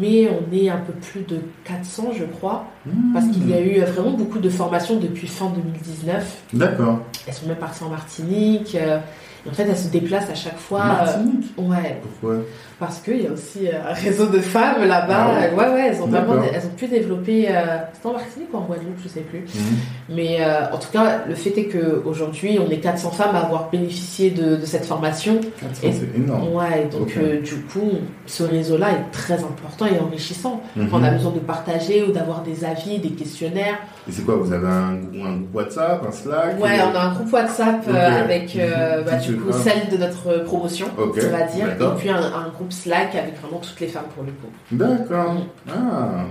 mais 0.00 0.30
on 0.30 0.54
est 0.54 0.68
un 0.68 0.76
peu 0.76 0.92
plus 0.92 1.22
de 1.22 1.40
400, 1.64 2.10
je 2.16 2.24
crois. 2.24 2.66
Mhm. 2.86 3.12
Parce 3.12 3.26
qu'il 3.26 3.50
y 3.50 3.52
a 3.52 3.60
eu 3.60 3.80
vraiment 3.80 4.12
beaucoup 4.12 4.38
de 4.38 4.48
formations 4.48 4.96
depuis 5.00 5.26
fin 5.26 5.50
2019. 5.50 6.42
D'accord. 6.52 7.00
Elles 7.26 7.34
sont 7.34 7.48
même 7.48 7.56
parties 7.56 7.82
en 7.82 7.88
Martinique 7.90 8.76
en 9.50 9.54
fait, 9.54 9.62
elles 9.62 9.76
se 9.76 9.88
déplacent 9.88 10.30
à 10.30 10.34
chaque 10.34 10.58
fois. 10.58 10.84
Martinique 10.84 11.52
euh, 11.58 11.62
ouais. 11.62 12.00
Pourquoi? 12.02 12.38
Parce 12.78 13.00
qu'il 13.00 13.22
y 13.22 13.26
a 13.26 13.32
aussi 13.32 13.66
euh, 13.66 13.90
un 13.90 13.92
réseau 13.92 14.26
de 14.26 14.38
femmes 14.38 14.86
là-bas. 14.86 15.32
Ah 15.32 15.54
ouais. 15.56 15.72
ouais, 15.72 15.88
elles 15.88 16.00
ont 16.00 16.06
vraiment, 16.06 16.34
elles 16.40 16.64
ont 16.64 16.76
pu 16.76 16.86
développer. 16.86 17.48
Euh, 17.48 17.78
C'était 17.92 18.06
en 18.06 18.12
Martinique 18.12 18.48
ou 18.52 18.56
en 18.56 18.60
Guadeloupe, 18.60 18.98
je 19.02 19.08
sais 19.08 19.20
plus. 19.20 19.40
Mhm. 19.40 19.76
Mais 20.10 20.36
euh, 20.40 20.70
en 20.72 20.78
tout 20.78 20.90
cas, 20.92 21.24
le 21.28 21.34
fait 21.34 21.58
est 21.58 21.66
qu'aujourd'hui, 21.66 22.60
on 22.64 22.70
est 22.70 22.78
400 22.78 23.10
femmes 23.10 23.34
à 23.34 23.40
avoir 23.40 23.68
bénéficié 23.70 24.30
de, 24.30 24.54
de 24.54 24.64
cette 24.64 24.86
formation. 24.86 25.40
400, 25.60 25.74
c'est 25.98 26.16
énorme. 26.16 26.54
Ouais, 26.54 26.88
donc 26.92 27.08
du 27.08 27.56
coup, 27.62 27.90
ce 28.26 28.44
réseau-là 28.44 28.90
est 28.90 29.10
très 29.10 29.42
important 29.42 29.86
et 29.86 29.98
enrichissant. 29.98 30.62
Mhm. 30.76 30.88
On 30.92 31.02
a 31.02 31.10
besoin 31.10 31.32
de 31.32 31.40
partager 31.40 32.04
ou 32.04 32.12
d'avoir 32.12 32.42
des 32.42 32.64
avis, 32.64 33.00
des 33.00 33.10
questionnaires. 33.10 33.78
Et 34.08 34.12
c'est 34.12 34.22
quoi 34.22 34.36
Vous 34.36 34.52
avez 34.52 34.68
un, 34.68 35.00
un, 35.24 35.36
groupe 35.36 35.54
WhatsApp, 35.54 36.04
un 36.06 36.12
Slack 36.12 36.62
Ouais, 36.62 36.78
on 36.92 36.96
a 36.96 37.00
un 37.00 37.14
groupe 37.14 37.32
WhatsApp 37.32 37.88
avec 37.88 38.56
bah, 39.04 39.18
coup 39.38 39.52
celle 39.52 39.88
de 39.90 39.96
notre 39.96 40.44
promotion, 40.44 40.88
on 40.98 41.06
va 41.06 41.42
dire, 41.42 41.68
et 41.70 41.98
puis 41.98 42.10
un, 42.10 42.16
un, 42.16 42.48
groupe 42.48 42.72
Slack 42.72 43.14
avec 43.14 43.40
vraiment 43.40 43.58
toutes 43.58 43.80
les 43.80 43.88
femmes 43.88 44.06
pour 44.14 44.24
le 44.24 44.32
coup. 44.32 44.48
D'accord. 44.72 45.36
Ah. 45.68 46.24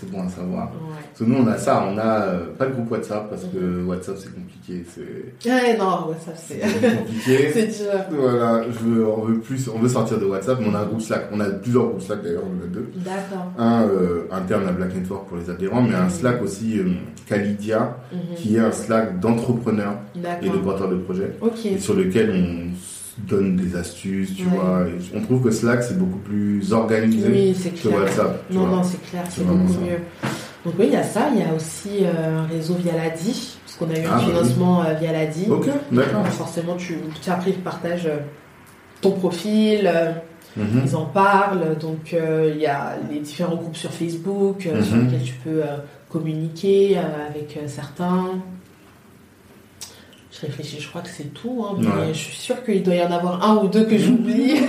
C'est 0.00 0.10
bon 0.10 0.22
à 0.22 0.28
savoir. 0.30 0.70
Parce 0.70 1.18
que 1.18 1.24
nous, 1.24 1.44
on 1.44 1.46
a 1.46 1.58
ça, 1.58 1.84
on 1.86 1.98
a 1.98 2.22
euh, 2.22 2.46
pas 2.56 2.66
de 2.66 2.72
groupe 2.72 2.90
WhatsApp 2.90 3.28
parce 3.28 3.44
que 3.44 3.58
mhm. 3.58 3.88
WhatsApp 3.88 4.16
c'est 4.18 4.34
compliqué. 4.34 4.84
C'est... 4.88 5.50
Ouais, 5.50 5.76
non, 5.76 6.08
WhatsApp 6.08 6.36
c'est, 6.36 6.60
compliqué. 6.60 7.50
c'est 7.52 7.66
dur. 7.66 7.92
Voilà, 8.10 8.62
je 8.70 8.78
veux, 8.78 9.06
on 9.06 9.20
veut 9.22 9.40
plus, 9.40 9.68
on 9.68 9.78
veut 9.78 9.88
sortir 9.88 10.18
de 10.18 10.24
WhatsApp, 10.24 10.58
mais 10.60 10.68
on 10.70 10.74
a 10.74 10.78
un 10.78 10.86
groupe 10.86 11.02
Slack. 11.02 11.28
On 11.32 11.40
a 11.40 11.50
plusieurs 11.50 11.88
groupes 11.88 12.00
Slack 12.00 12.22
d'ailleurs, 12.22 12.44
on 12.46 12.58
en 12.58 12.64
a 12.64 12.68
deux. 12.68 12.90
D'accord. 12.96 13.52
Un 13.58 13.82
euh, 13.82 14.22
interne 14.30 14.66
à 14.68 14.72
Black 14.72 14.94
Network 14.94 15.28
pour 15.28 15.36
les 15.36 15.50
adhérents, 15.50 15.82
mais 15.82 15.94
un 15.94 16.04
mhm. 16.04 16.10
Slack 16.10 16.42
aussi 16.42 16.78
euh, 16.78 16.92
Calidia, 17.26 17.98
mhm. 18.10 18.36
qui 18.36 18.56
est 18.56 18.60
un 18.60 18.72
Slack 18.72 19.20
d'entrepreneurs 19.20 19.98
et 20.40 20.48
de 20.48 20.56
porteurs 20.56 20.88
de 20.88 20.96
projets. 20.96 21.36
Et 21.66 21.78
sur 21.78 21.94
lequel 21.94 22.30
on 22.30 22.70
donne 23.28 23.56
des 23.56 23.76
astuces, 23.76 24.34
tu 24.36 24.44
vois. 24.44 24.86
on 25.14 25.20
trouve 25.20 25.42
que 25.42 25.50
Slack, 25.50 25.82
c'est 25.82 25.98
beaucoup 25.98 26.18
plus 26.18 26.72
organisé 26.72 27.54
que 27.82 27.88
WhatsApp. 27.88 28.50
Non, 28.50 28.66
non, 28.66 28.82
c'est 28.82 29.02
clair, 29.02 29.24
c'est 29.28 29.46
beaucoup 29.46 29.80
mieux. 29.80 29.98
Donc 30.64 30.74
oui, 30.78 30.86
il 30.88 30.92
y 30.92 30.96
a 30.96 31.02
ça. 31.02 31.28
Il 31.32 31.40
y 31.40 31.42
a 31.42 31.54
aussi 31.54 32.04
euh, 32.04 32.40
un 32.40 32.46
réseau 32.46 32.74
via 32.74 32.92
l'ADI, 32.92 33.58
parce 33.64 33.76
qu'on 33.78 33.90
a 33.90 33.98
eu 33.98 34.04
un 34.04 34.10
ah, 34.12 34.16
bah 34.16 34.24
financement 34.26 34.82
euh, 34.82 34.94
via 34.94 35.12
l'ADI. 35.12 35.46
Ok, 35.50 35.68
d'accord. 35.90 36.26
Forcément, 36.28 36.76
tu, 36.76 36.98
tu 37.22 37.30
après, 37.30 37.50
ils 37.50 37.60
partagent 37.60 38.06
euh, 38.06 38.18
ton 39.00 39.12
profil, 39.12 39.90
mhm. 40.56 40.82
ils 40.84 40.96
en 40.96 41.06
parlent. 41.06 41.78
Donc 41.80 42.12
il 42.12 42.60
y 42.60 42.66
a 42.66 42.96
les 43.10 43.20
différents 43.20 43.56
groupes 43.56 43.76
sur 43.76 43.90
Facebook 43.90 44.60
sur 44.60 44.96
mhm. 44.96 45.04
lesquels 45.04 45.22
tu 45.22 45.34
peux 45.42 45.62
communiquer 46.10 46.98
avec 46.98 47.58
certains. 47.66 48.42
Je 50.40 50.46
réfléchis, 50.46 50.80
je 50.80 50.88
crois 50.88 51.02
que 51.02 51.08
c'est 51.08 51.34
tout, 51.34 51.64
hein, 51.64 51.76
mais 51.78 52.14
je 52.14 52.18
suis 52.18 52.36
sûre 52.36 52.64
qu'il 52.64 52.82
doit 52.82 52.94
y 52.94 53.02
en 53.02 53.12
avoir 53.12 53.44
un 53.44 53.62
ou 53.62 53.68
deux 53.68 53.84
que 53.84 53.98
j'oublie. 53.98 54.54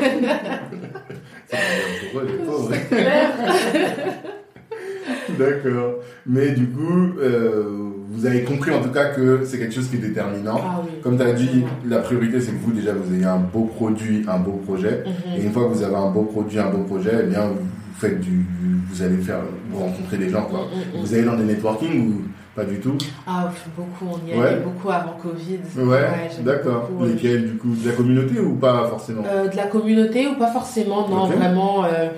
D'accord. 5.40 5.96
Mais 6.26 6.52
du 6.52 6.68
coup, 6.68 7.14
euh, 7.20 7.92
vous 8.10 8.26
avez 8.26 8.44
compris 8.44 8.72
en 8.72 8.82
tout 8.82 8.92
cas 8.92 9.06
que 9.06 9.44
c'est 9.46 9.58
quelque 9.58 9.74
chose 9.74 9.88
qui 9.88 9.96
est 9.96 10.00
déterminant. 10.00 10.60
Ah 10.62 10.82
Comme 11.02 11.18
tu 11.18 11.24
as 11.24 11.32
dit, 11.34 11.64
la 11.88 12.00
priorité 12.00 12.42
c'est 12.42 12.52
que 12.52 12.60
vous 12.60 12.74
déjà 12.74 12.94
vous 12.94 13.16
ayez 13.16 13.26
un 13.26 13.38
beau 13.38 13.64
produit, 13.66 14.26
un 14.28 14.40
beau 14.40 14.62
projet. 14.66 15.06
Mhm. 15.06 15.40
Et 15.40 15.44
une 15.44 15.54
fois 15.54 15.64
que 15.64 15.70
vous 15.74 15.84
avez 15.84 15.96
un 15.96 16.10
beau 16.10 16.24
produit, 16.24 16.60
un 16.60 16.70
beau 16.70 16.84
projet, 16.84 17.22
eh 17.24 17.28
bien 17.28 17.48
vous 17.48 17.66
faites 17.98 18.20
du, 18.20 18.46
vous 18.90 19.02
allez 19.02 19.18
faire, 19.18 19.40
vous 19.70 19.80
rencontrer 19.80 20.18
des 20.18 20.30
gens 20.30 20.44
quoi. 20.44 20.60
Mhm, 20.60 21.00
mhm. 21.00 21.06
Vous 21.06 21.14
allez 21.14 21.24
dans 21.24 21.38
des 21.38 21.46
networking 21.46 22.10
ou 22.10 22.24
pas 22.56 22.66
du 22.66 22.80
tout 22.80 22.98
Ah, 23.26 23.50
beaucoup, 23.78 24.14
on 24.14 24.28
y 24.28 24.34
allait 24.34 24.60
beaucoup 24.60 24.90
avant 24.90 25.14
Covid. 25.22 25.60
Ouais, 25.78 26.30
d'accord. 26.42 26.90
Lesquels, 27.06 27.52
du 27.52 27.58
coup? 27.58 27.74
De 27.74 27.88
la 27.88 27.94
communauté 27.94 28.40
ou 28.40 28.56
pas 28.56 28.88
forcément? 28.90 29.24
Euh, 29.26 29.48
De 29.48 29.56
la 29.56 29.68
communauté 29.68 30.28
ou 30.28 30.36
pas 30.36 30.52
forcément, 30.52 31.08
non, 31.08 31.28
vraiment. 31.28 31.86
Euh, 31.86 32.10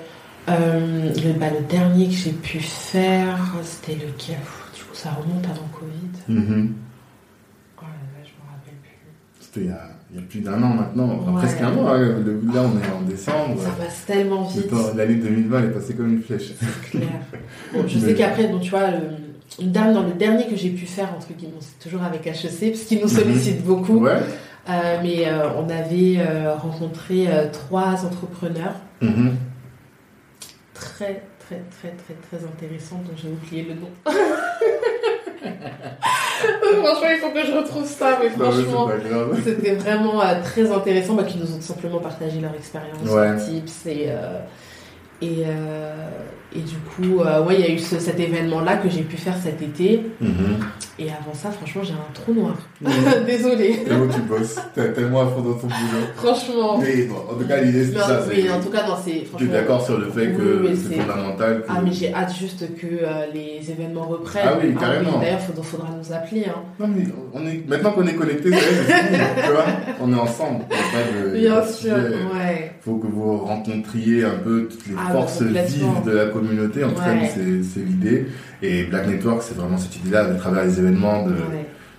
euh, 0.49 1.09
le, 1.23 1.39
bah, 1.39 1.45
le, 1.57 1.63
dernier 1.65 2.07
que 2.07 2.13
j'ai 2.13 2.31
pu 2.31 2.59
faire, 2.59 3.39
c'était 3.61 3.93
lequel 3.93 4.37
Du 4.75 4.83
coup, 4.83 4.93
ça 4.93 5.11
remonte 5.11 5.45
avant 5.45 5.69
Covid. 5.71 6.41
Mm-hmm. 6.41 6.67
Oh 7.77 7.81
là 7.81 8.23
je 8.23 8.29
me 8.29 8.49
rappelle 8.49 8.75
plus. 8.81 9.39
C'était 9.39 9.61
il 9.61 9.67
y 9.67 9.69
a, 9.69 9.87
il 10.11 10.15
y 10.17 10.19
a 10.19 10.25
plus 10.27 10.41
d'un 10.41 10.61
an 10.61 10.73
maintenant, 10.73 11.33
presque 11.37 11.61
un 11.61 11.77
an. 11.77 11.87
Hein. 11.87 11.99
Là, 12.53 12.61
on 12.63 12.77
est 12.77 12.91
en 12.91 13.01
décembre. 13.07 13.61
Ça 13.61 13.69
passe 13.69 14.03
tellement 14.05 14.43
vite. 14.45 14.71
L'année 14.95 15.15
2020, 15.15 15.59
elle 15.59 15.65
est 15.65 15.67
passée 15.69 15.93
comme 15.93 16.11
une 16.11 16.23
flèche. 16.23 16.53
C'est 16.59 16.89
clair. 16.89 17.09
Bon, 17.73 17.87
je 17.87 17.97
sais 17.97 18.13
qu'après, 18.13 18.47
bon, 18.47 18.59
tu 18.59 18.69
vois, 18.69 18.91
le 18.91 19.32
dame 19.59 19.93
dans 19.93 20.03
le 20.03 20.13
dernier 20.13 20.47
que 20.47 20.55
j'ai 20.55 20.69
pu 20.69 20.85
faire, 20.85 21.13
entre 21.15 21.33
guillemets, 21.33 21.53
c'est 21.59 21.79
toujours 21.87 22.03
avec 22.03 22.25
HEC, 22.25 22.71
parce 22.71 22.83
qu'ils 22.83 22.99
nous 22.99 23.05
mhm. 23.05 23.09
sollicitent 23.09 23.63
beaucoup. 23.63 24.07
Euh, 24.69 24.97
mais 25.03 25.27
euh, 25.27 25.49
on 25.57 25.69
avait 25.69 26.19
euh, 26.19 26.53
rencontré 26.55 27.27
trois 27.51 28.05
entrepreneurs 28.05 28.75
mhm. 29.01 29.35
très, 30.73 31.21
très, 31.39 31.61
très, 31.69 31.89
très, 31.89 32.13
très 32.13 32.45
intéressants 32.45 33.01
dont 33.05 33.11
j'ai 33.21 33.27
oublié 33.27 33.63
le 33.63 33.73
nom. 33.73 33.89
franchement, 36.83 37.09
il 37.11 37.19
faut 37.19 37.31
que 37.31 37.45
je 37.45 37.51
retrouve 37.51 37.85
ça, 37.85 38.19
mais 38.21 38.29
franchement, 38.29 38.89
c'était 39.43 39.75
vraiment 39.75 40.21
très 40.43 40.71
intéressant, 40.71 41.15
bah, 41.15 41.23
qui 41.23 41.37
nous 41.37 41.53
ont 41.53 41.61
simplement 41.61 41.99
partagé 41.99 42.39
leur 42.39 42.55
expérience, 42.55 43.05
leurs 43.05 43.45
tips 43.45 43.85
et 43.87 44.09
Et, 45.21 45.45
et 46.55 46.59
du 46.59 46.75
coup, 46.75 47.21
euh, 47.21 47.43
ouais, 47.43 47.55
il 47.55 47.61
y 47.61 47.63
a 47.63 47.73
eu 47.73 47.79
cet 47.79 48.19
événement-là 48.19 48.77
que 48.77 48.89
j'ai 48.89 49.01
pu 49.01 49.17
faire 49.17 49.35
cet 49.41 49.61
été. 49.61 50.03
Mhm. 50.21 50.59
Et 50.99 51.09
avant 51.09 51.33
ça, 51.33 51.49
franchement, 51.49 51.81
j'ai 51.83 51.93
un 51.93 52.13
trou 52.13 52.33
noir. 52.33 52.55
Mhm. 52.79 52.91
Désolée. 53.25 53.79
Et 53.87 53.93
où 53.93 54.07
tu 54.07 54.21
bosses 54.21 54.59
T'es 54.75 54.93
tellement 54.93 55.21
à 55.21 55.25
fond 55.25 55.41
dans 55.41 55.53
ton 55.53 55.67
boulot. 55.67 56.05
Franchement. 56.15 56.77
Mais 56.77 57.03
bon, 57.05 57.15
en 57.31 57.33
tout 57.33 57.47
cas, 57.47 57.61
l'idée, 57.61 57.85
c'est 57.85 57.97
ça. 57.97 58.21
Oui, 58.29 58.47
en 58.51 58.61
tout 58.61 58.69
cas, 58.69 58.85
c'est. 59.03 59.23
Tu 59.37 59.45
es 59.45 59.47
d'accord 59.47 59.83
sur 59.83 59.97
le 59.97 60.09
fait 60.11 60.33
que 60.33 60.69
c'est 60.75 60.95
fondamental. 60.95 61.63
Ah, 61.67 61.81
mais 61.83 61.91
j'ai 61.91 62.13
hâte 62.13 62.35
juste 62.37 62.75
que 62.75 62.85
euh, 62.85 63.25
les 63.33 63.71
événements 63.71 64.05
reprennent. 64.05 64.47
Ah 64.47 64.57
oui, 64.61 64.75
carrément. 64.79 65.19
D'ailleurs, 65.19 65.39
il 65.57 65.63
faudra, 65.63 65.89
nous 65.97 66.13
appeler. 66.13 66.45
Hein. 66.47 66.61
Non, 66.79 66.87
mais 66.87 67.05
on 67.33 67.45
est... 67.47 67.67
maintenant 67.67 67.91
qu'on 67.91 68.05
est 68.05 68.13
connectés, 68.13 68.51
tu 68.51 69.51
vois, 69.51 69.65
on 70.01 70.13
est 70.13 70.19
ensemble. 70.19 70.65
Bien 71.33 71.65
sûr, 71.65 71.93
ouais. 71.93 72.73
Il 72.79 72.83
faut 72.83 72.97
que 72.97 73.07
vous 73.07 73.37
rencontriez 73.37 74.23
un 74.25 74.37
peu 74.43 74.67
toutes 74.69 74.87
les 74.87 74.95
ah, 74.97 75.11
forces 75.11 75.41
vives 75.41 76.03
de 76.05 76.11
la 76.11 76.25
communauté 76.25 76.42
communauté, 76.43 76.83
en 76.83 76.89
tout 76.89 77.01
cas, 77.01 77.15
c'est 77.33 77.79
l'idée. 77.79 78.27
Et 78.61 78.83
Black 78.83 79.07
Network, 79.07 79.43
c'est 79.43 79.55
vraiment 79.55 79.77
cette 79.77 79.95
idée-là, 79.97 80.25
de 80.27 80.37
travers 80.37 80.65
les 80.65 80.79
événements, 80.79 81.25
de, 81.25 81.35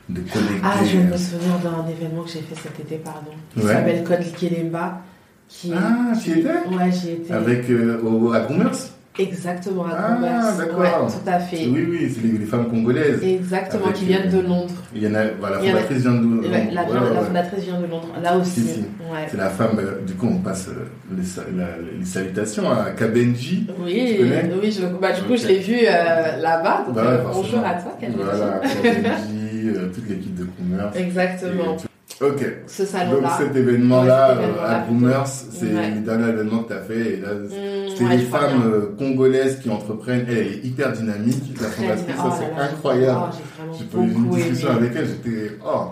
de 0.09 0.21
connecter. 0.21 0.61
Ah, 0.63 0.77
je 0.85 0.99
me 0.99 1.17
souviens 1.17 1.59
d'un 1.63 1.87
événement 1.91 2.23
que 2.23 2.31
j'ai 2.31 2.41
fait 2.41 2.57
cet 2.63 2.81
été, 2.81 2.97
pardon, 2.97 3.33
qui 3.55 3.63
s'appelle 3.63 4.05
Code 4.05 4.21
Likelemba. 4.21 5.03
Qui, 5.47 5.73
ah, 5.77 6.13
tu 6.23 6.31
y 6.31 6.33
étais? 6.41 6.49
Ouais, 6.49 6.91
j'y 6.91 7.11
étais. 7.11 7.33
Avec, 7.33 7.69
euh, 7.69 8.01
au, 8.03 8.33
à 8.33 8.41
Commerce 8.41 8.94
Exactement, 9.17 9.85
à 9.85 10.19
ah, 10.21 10.53
d'accord. 10.59 11.07
tout 11.07 11.31
à 11.31 11.39
fait. 11.39 11.69
Oui, 11.69 11.87
oui, 11.89 12.13
c'est 12.13 12.27
les, 12.27 12.45
femmes 12.47 12.69
congolaises. 12.69 13.23
Exactement, 13.23 13.93
qui 13.93 14.07
viennent 14.07 14.29
de 14.29 14.41
Londres. 14.41 14.75
Il 14.93 15.05
y 15.05 15.07
en 15.07 15.15
a, 15.15 15.27
voilà, 15.39 15.61
la 15.61 15.71
fondatrice 15.71 15.99
vient 16.03 16.15
de 16.15 16.25
Londres. 16.25 16.49
La, 16.51 16.83
la, 16.83 17.23
fondatrice 17.23 17.65
vient 17.65 17.81
de 17.81 17.87
Londres, 17.87 18.09
là 18.21 18.37
aussi. 18.37 18.85
C'est 19.29 19.37
la 19.37 19.51
femme, 19.51 19.79
euh, 19.79 20.05
du 20.05 20.15
coup, 20.15 20.27
on 20.29 20.39
passe 20.39 20.69
euh, 20.69 20.89
les, 21.17 22.01
les 22.01 22.05
salutations 22.05 22.69
à 22.69 22.91
Kabenji. 22.91 23.69
Oui, 23.79 24.19
oui 24.21 24.73
je, 24.73 24.85
bah, 24.87 25.13
du 25.13 25.23
coup, 25.23 25.37
je 25.37 25.47
l'ai 25.47 25.61
vu 25.61 25.77
euh, 25.83 26.41
là-bas. 26.41 26.85
Donc, 26.87 26.97
bah 26.97 27.23
bonjour 27.33 27.61
à 27.65 27.75
toi, 27.75 27.97
Kabenji. 28.01 28.19
Voilà, 28.21 28.61
Kabenji, 28.83 29.93
toute 29.95 30.09
l'équipe 30.09 30.35
de 30.35 30.45
commerce. 30.45 30.97
Exactement. 30.97 31.77
Ok. 32.21 32.45
Ce 32.67 32.85
salon-là. 32.85 33.29
Donc 33.29 33.31
cet 33.39 33.57
événement-là 33.57 34.37
à 34.65 34.79
Boomers, 34.81 35.27
c'est 35.27 35.65
le 35.65 36.01
dernier 36.01 36.29
événement 36.29 36.63
que 36.63 36.69
tu 36.69 36.75
as 36.75 36.83
fait. 36.83 37.15
Et 37.15 37.17
là, 37.17 37.35
mmh, 37.35 37.49
c'est 37.97 38.09
les 38.09 38.19
femmes 38.19 38.63
euh, 38.65 38.95
congolaises 38.97 39.61
qui 39.61 39.71
entreprennent. 39.71 40.27
Elle 40.29 40.39
est 40.39 40.65
hyper 40.65 40.93
dynamique. 40.93 41.43
La 41.61 41.69
fondatrice, 41.69 42.17
ça 42.17 42.39
c'est 42.39 42.61
incroyable. 42.61 43.21
Oh, 43.33 43.75
j'ai 43.79 43.99
eu 43.99 44.03
une 44.03 44.31
discussion 44.31 44.71
avec 44.71 44.93
elle, 44.95 45.09
j'étais. 45.09 45.59
Oh 45.65 45.87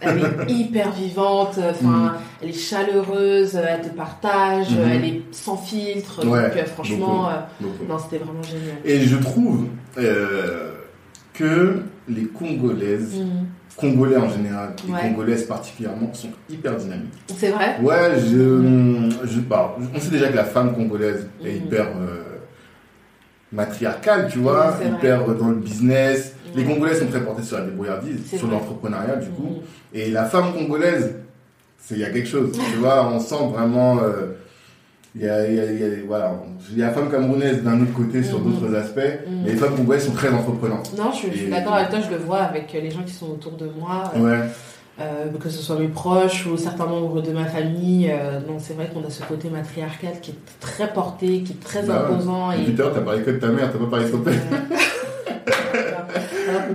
Elle 0.00 0.18
est 0.18 0.48
hyper 0.52 0.92
vivante, 0.92 1.58
enfin, 1.58 1.88
mmh. 1.88 2.12
elle 2.42 2.48
est 2.50 2.52
chaleureuse, 2.52 3.56
elle 3.56 3.82
te 3.82 3.96
partage, 3.96 4.70
mmh. 4.70 4.90
elle 4.90 5.04
est 5.04 5.22
sans 5.32 5.56
filtre. 5.56 6.24
donc 6.24 6.34
euh, 6.34 6.64
franchement, 6.66 7.28
euh, 7.28 7.66
non, 7.88 7.98
c'était 7.98 8.22
vraiment 8.22 8.42
génial. 8.42 8.76
Et 8.84 9.00
je 9.00 9.16
trouve 9.16 9.66
que 11.32 11.82
les 12.08 12.26
Congolaises 12.26 13.24
Congolais 13.76 14.16
en 14.16 14.28
général, 14.28 14.74
et 14.86 15.08
Congolaises 15.08 15.44
particulièrement, 15.44 16.12
sont 16.12 16.28
hyper 16.48 16.76
dynamiques. 16.76 17.12
C'est 17.36 17.50
vrai 17.50 17.76
Ouais, 17.82 18.18
je, 18.18 19.10
je, 19.24 19.40
bah, 19.40 19.76
on 19.94 19.98
sait 19.98 20.10
déjà 20.10 20.28
que 20.28 20.36
la 20.36 20.44
femme 20.44 20.74
congolaise 20.74 21.28
est 21.44 21.50
mhm. 21.50 21.66
hyper 21.66 21.86
euh, 21.86 22.38
matriarcale, 23.52 24.28
tu 24.30 24.38
vois, 24.38 24.78
hyper 24.84 25.26
dans 25.34 25.48
le 25.48 25.56
business. 25.56 26.34
Les 26.54 26.64
Congolais 26.64 26.94
sont 26.94 27.08
très 27.08 27.20
portés 27.20 27.42
sur 27.42 27.58
la 27.58 27.64
débrouillardise, 27.64 28.38
sur 28.38 28.46
l'entrepreneuriat 28.46 29.16
du 29.16 29.30
coup. 29.30 29.48
Mhm. 29.48 29.62
Et 29.92 30.10
la 30.10 30.24
femme 30.24 30.52
congolaise, 30.52 31.16
il 31.90 31.98
y 31.98 32.04
a 32.04 32.10
quelque 32.10 32.28
chose, 32.28 32.52
tu 32.52 32.78
vois, 32.78 33.08
on 33.08 33.18
sent 33.18 33.50
vraiment... 33.52 33.98
Euh, 34.02 34.34
il 35.14 35.22
y 35.22 35.28
a, 35.28 35.46
il 35.48 35.54
y 35.54 35.60
a, 35.60 35.64
il 35.64 35.78
y 35.78 35.84
a, 35.84 35.88
voilà, 36.06 36.34
il 36.72 36.78
y 36.78 36.82
a 36.82 36.86
la 36.86 36.92
femme 36.92 37.10
camerounaise 37.10 37.62
d'un 37.62 37.80
autre 37.80 37.92
côté 37.92 38.22
sur 38.22 38.40
mhm. 38.40 38.52
d'autres 38.52 38.74
aspects, 38.74 38.98
mhm. 38.98 39.42
mais 39.44 39.52
les 39.52 39.56
femmes 39.56 39.76
congolaises 39.76 40.06
sont 40.06 40.12
très 40.12 40.30
entreprenantes. 40.30 40.92
Non, 40.98 41.12
je, 41.12 41.30
suis 41.36 41.48
d'accord 41.48 41.74
avec 41.74 41.90
toi, 41.90 42.00
je 42.00 42.10
le 42.10 42.16
vois 42.16 42.40
avec 42.40 42.72
les 42.72 42.90
gens 42.90 43.02
qui 43.04 43.12
sont 43.12 43.30
autour 43.30 43.52
de 43.52 43.68
moi. 43.78 44.12
Ouais. 44.16 44.40
Euh, 45.00 45.26
que 45.40 45.48
ce 45.48 45.60
soit 45.60 45.76
mes 45.76 45.88
proches 45.88 46.46
ou 46.46 46.56
certains 46.56 46.86
membres 46.86 47.20
de 47.20 47.32
ma 47.32 47.46
famille. 47.46 48.08
Euh, 48.12 48.38
non, 48.46 48.58
c'est 48.60 48.74
vrai 48.74 48.88
qu'on 48.94 49.04
a 49.04 49.10
ce 49.10 49.24
côté 49.24 49.50
matriarcal 49.50 50.20
qui 50.22 50.30
est 50.30 50.60
très 50.60 50.92
porté, 50.92 51.42
qui 51.42 51.52
est 51.52 51.64
très 51.64 51.82
bah 51.82 52.06
imposant. 52.08 52.52
Et 52.52 52.62
puis 52.62 52.76
t'as 52.76 52.90
parlé 53.00 53.22
que 53.22 53.32
de 53.32 53.38
ta 53.38 53.48
mère, 53.48 53.72
t'as 53.72 53.78
pas 53.78 53.90
parlé 53.90 54.04
de 54.04 54.10
ton 54.10 54.20
père. 54.20 54.34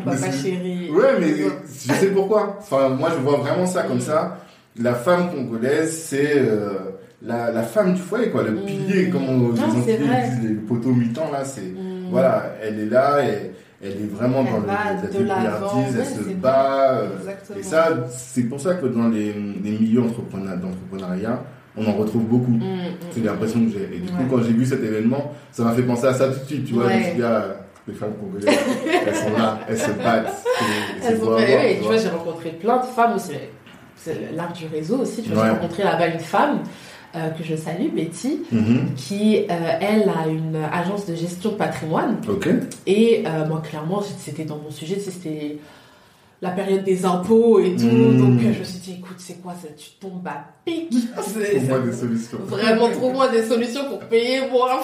Papa 0.06 0.32
chéri. 0.32 0.90
Ouais, 0.92 1.20
mais 1.20 1.34
je 1.38 1.94
sais 1.94 2.08
pourquoi. 2.08 2.58
Enfin, 2.60 2.90
moi, 2.90 3.10
je 3.16 3.22
vois 3.22 3.38
vraiment 3.38 3.66
ça 3.66 3.84
comme 3.84 4.02
ça. 4.02 4.38
La 4.80 4.96
femme 4.96 5.32
congolaise, 5.32 6.04
c'est 6.04 6.38
euh, 6.38 6.92
la, 7.22 7.52
la, 7.52 7.64
femme 7.64 7.94
du 7.94 8.02
foyer, 8.02 8.30
quoi, 8.30 8.44
le 8.44 8.52
mm. 8.52 8.66
pilier, 8.66 9.10
comme 9.10 9.30
on, 9.30 9.52
les 9.54 9.62
Antilles 9.62 9.98
disent, 9.98 10.50
le 10.50 10.56
poteau 10.56 10.90
mi-temps, 10.90 11.32
là, 11.32 11.44
c'est, 11.44 11.62
mm. 11.62 12.08
voilà, 12.12 12.56
elle 12.62 12.80
est 12.80 12.86
là, 12.86 13.26
et, 13.26 13.52
elle 13.82 13.92
est 13.92 14.14
vraiment 14.14 14.44
dans 14.44 14.60
le, 14.60 14.68
la 14.68 14.94
débrouillardise, 14.96 15.98
elle 15.98 16.06
se 16.06 16.30
bat. 16.34 16.98
Euh, 16.98 17.08
et 17.58 17.64
ça, 17.64 17.88
c'est 18.10 18.44
pour 18.44 18.60
ça 18.60 18.74
que 18.74 18.88
dans 18.88 19.08
les, 19.08 19.32
les 19.32 19.72
milieux 19.72 20.02
d'entrepreneuriat, 20.02 21.42
on 21.78 21.88
en 21.88 21.94
retrouve 21.94 22.24
beaucoup. 22.24 22.52
Mm, 22.52 22.98
c'est 23.12 23.24
l'impression 23.24 23.64
que 23.66 23.72
j'ai. 23.72 23.96
Et 23.96 24.00
du 24.00 24.12
coup, 24.12 24.24
quand 24.30 24.44
j'ai 24.44 24.52
vu 24.52 24.66
cet 24.66 24.84
événement, 24.84 25.34
ça 25.52 25.64
m'a 25.64 25.72
fait 25.72 25.84
penser 25.84 26.08
à 26.08 26.14
ça 26.14 26.28
tout 26.28 26.40
de 26.40 26.46
suite, 26.46 26.66
tu 26.66 26.74
vois, 26.74 26.90
je 26.90 27.24
ah, 27.24 27.46
les 27.88 27.94
femmes 27.94 28.14
congolaises, 28.20 28.60
elles 29.08 29.16
sont 29.16 29.38
là, 29.38 29.60
elles 29.68 29.78
se 29.78 29.92
battent. 29.92 30.44
Elles 31.04 31.18
sont 31.18 31.36
oui, 31.36 31.78
tu 31.80 31.86
vois, 31.86 31.98
j'ai 31.98 32.10
rencontré 32.10 32.50
plein 32.52 32.78
de 32.78 32.86
femmes 32.86 33.16
aussi. 33.16 33.32
C'est 33.96 34.32
l'art 34.34 34.54
du 34.54 34.66
réseau 34.68 35.00
aussi. 35.00 35.24
Tu 35.24 35.32
vois, 35.32 35.46
j'ai 35.46 35.52
rencontré 35.52 35.84
là-bas 35.84 36.08
une 36.08 36.20
femme 36.20 36.60
euh, 37.16 37.30
que 37.30 37.44
je 37.44 37.56
salue, 37.56 37.90
Betty, 37.94 38.42
mhm. 38.52 38.94
qui, 38.96 39.38
euh, 39.50 39.78
elle, 39.82 40.10
a 40.10 40.28
une 40.28 40.58
agence 40.72 41.08
de 41.08 41.16
gestion 41.16 41.52
de 41.52 41.56
patrimoine. 41.56 42.18
Et 42.86 43.24
euh, 43.26 43.48
moi, 43.48 43.62
clairement, 43.62 44.02
c'était 44.02 44.46
dans 44.46 44.58
mon 44.58 44.70
sujet, 44.70 45.00
c'était 45.00 45.58
la 46.42 46.52
période 46.52 46.84
des 46.84 47.06
impôts 47.06 47.60
et 47.60 47.76
tout. 47.76 47.86
Mhm. 47.86 48.18
Donc, 48.18 48.40
je 48.42 48.60
me 48.60 48.64
suis 48.64 48.80
dit, 48.80 48.96
écoute, 49.00 49.18
c'est 49.18 49.42
quoi 49.42 49.54
ça 49.62 49.68
Tu 49.76 49.92
tombes 50.00 50.26
à 50.26 50.46
pic. 50.66 50.90
Trouve-moi 51.16 51.80
des 51.80 51.92
solutions. 51.92 52.38
Vraiment, 52.46 52.90
trouve-moi 52.90 53.28
des 53.30 53.44
solutions 53.44 53.90
pour 53.90 54.00
payer 54.00 54.42
moi, 54.50 54.82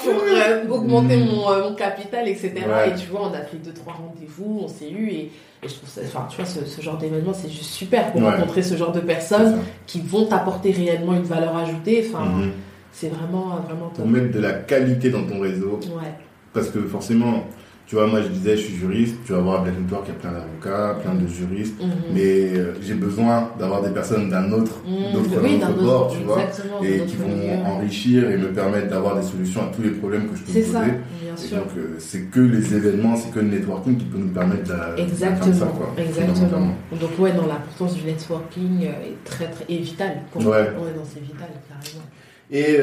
pour 0.68 0.76
augmenter 0.76 1.18
mhm. 1.18 1.26
mon, 1.26 1.70
mon, 1.70 1.76
capital, 1.76 2.28
etc. 2.28 2.54
Et 2.88 3.00
tu 3.00 3.08
vois, 3.08 3.30
on 3.30 3.34
a 3.34 3.40
pris 3.40 3.58
deux, 3.58 3.74
trois 3.74 3.94
rendez-vous, 3.94 4.62
on 4.64 4.68
s'est 4.68 4.92
eu 4.92 5.10
et 5.10 5.32
et 5.66 5.70
je 5.70 5.76
trouve 5.76 5.90
ça, 5.90 6.02
enfin, 6.04 6.28
tu 6.30 6.38
vois, 6.38 6.46
ce, 6.46 6.82
genre 6.82 6.98
d'événement, 6.98 7.34
c'est 7.34 7.50
juste 7.50 7.72
super 7.72 8.12
pour 8.12 8.22
rencontrer 8.22 8.62
ce 8.62 8.76
genre 8.76 8.92
de 8.92 9.00
personnes 9.00 9.62
qui 9.88 10.00
vont 10.00 10.26
t'apporter 10.26 10.72
réellement 10.72 11.16
une 11.16 11.24
valeur 11.24 11.56
ajoutée. 11.58 12.06
Enfin, 12.08 12.26
mhm. 12.26 12.52
c'est 12.92 13.10
vraiment, 13.10 13.60
vraiment 13.68 13.90
Pour 13.90 14.08
mettre 14.08 14.32
de 14.32 14.40
la 14.40 14.54
qualité 14.54 15.10
dans 15.10 15.26
ton 15.26 15.40
réseau. 15.40 15.80
Ouais. 15.86 16.14
Parce 16.54 16.70
que 16.70 16.80
forcément, 16.82 17.46
tu 17.88 17.96
vois, 17.96 18.08
moi 18.08 18.22
je 18.22 18.30
disais, 18.30 18.58
je 18.58 18.64
suis 18.64 18.76
juriste, 18.76 19.16
tu 19.26 19.34
vas 19.34 19.40
voir 19.40 19.60
à 19.60 19.64
Black 19.64 19.80
Network, 19.80 20.06
il 20.08 20.14
y 20.14 20.16
a 20.16 20.20
plein 20.20 20.32
d'avocats, 20.32 21.00
plein 21.04 21.14
de 21.14 21.28
juristes, 21.28 21.80
mhm. 21.80 21.92
mais 22.14 22.58
euh, 22.58 22.74
j'ai 22.82 22.96
besoin 22.96 23.52
d'avoir 23.60 23.84
des 23.84 23.92
personnes 23.92 24.30
d'un 24.30 24.52
autre, 24.52 24.82
mmh, 24.88 25.84
bord, 25.84 26.12
tu 26.12 26.24
vois, 26.24 26.40
et 26.84 27.06
qui 27.06 27.16
vont 27.16 27.64
enrichir 27.64 28.30
et 28.30 28.38
me 28.38 28.52
permettre 28.52 28.88
d'avoir 28.90 29.16
des 29.16 29.22
solutions 29.22 29.62
à 29.62 29.72
tous 29.76 29.84
les 29.84 29.92
problèmes 29.92 30.28
que 30.30 30.36
je 30.36 30.42
peux 30.42 30.54
poser. 30.54 30.72
Ça, 30.72 30.84
bien 30.84 31.38
sûr. 31.38 31.58
donc 31.58 31.68
euh, 31.78 31.96
c'est 32.00 32.32
que 32.32 32.40
les 32.40 32.74
événements, 32.74 33.16
c'est 33.16 33.32
que 33.32 33.40
le 33.40 33.50
networking 33.50 33.98
qui 33.98 34.06
peut 34.06 34.18
nous 34.18 34.34
permettre 34.34 34.64
de, 34.64 35.02
exactement, 35.02 35.54
ça, 35.54 35.66
quoi, 35.68 35.94
Exactement. 35.98 36.76
Donc 37.00 37.20
ouais, 37.20 37.34
non, 37.34 37.46
l'importance 37.48 37.96
du 37.96 38.04
networking 38.04 38.84
euh, 38.84 39.10
est 39.10 39.24
très 39.26 39.46
très 39.46 39.66
est 39.72 39.78
vitale 39.78 40.22
pour 40.32 40.42
ouais. 40.42 40.54
ouais 40.54 40.94
c'est 41.14 41.22
vital 41.22 41.50
carrément. 41.70 42.06
Et 42.52 42.80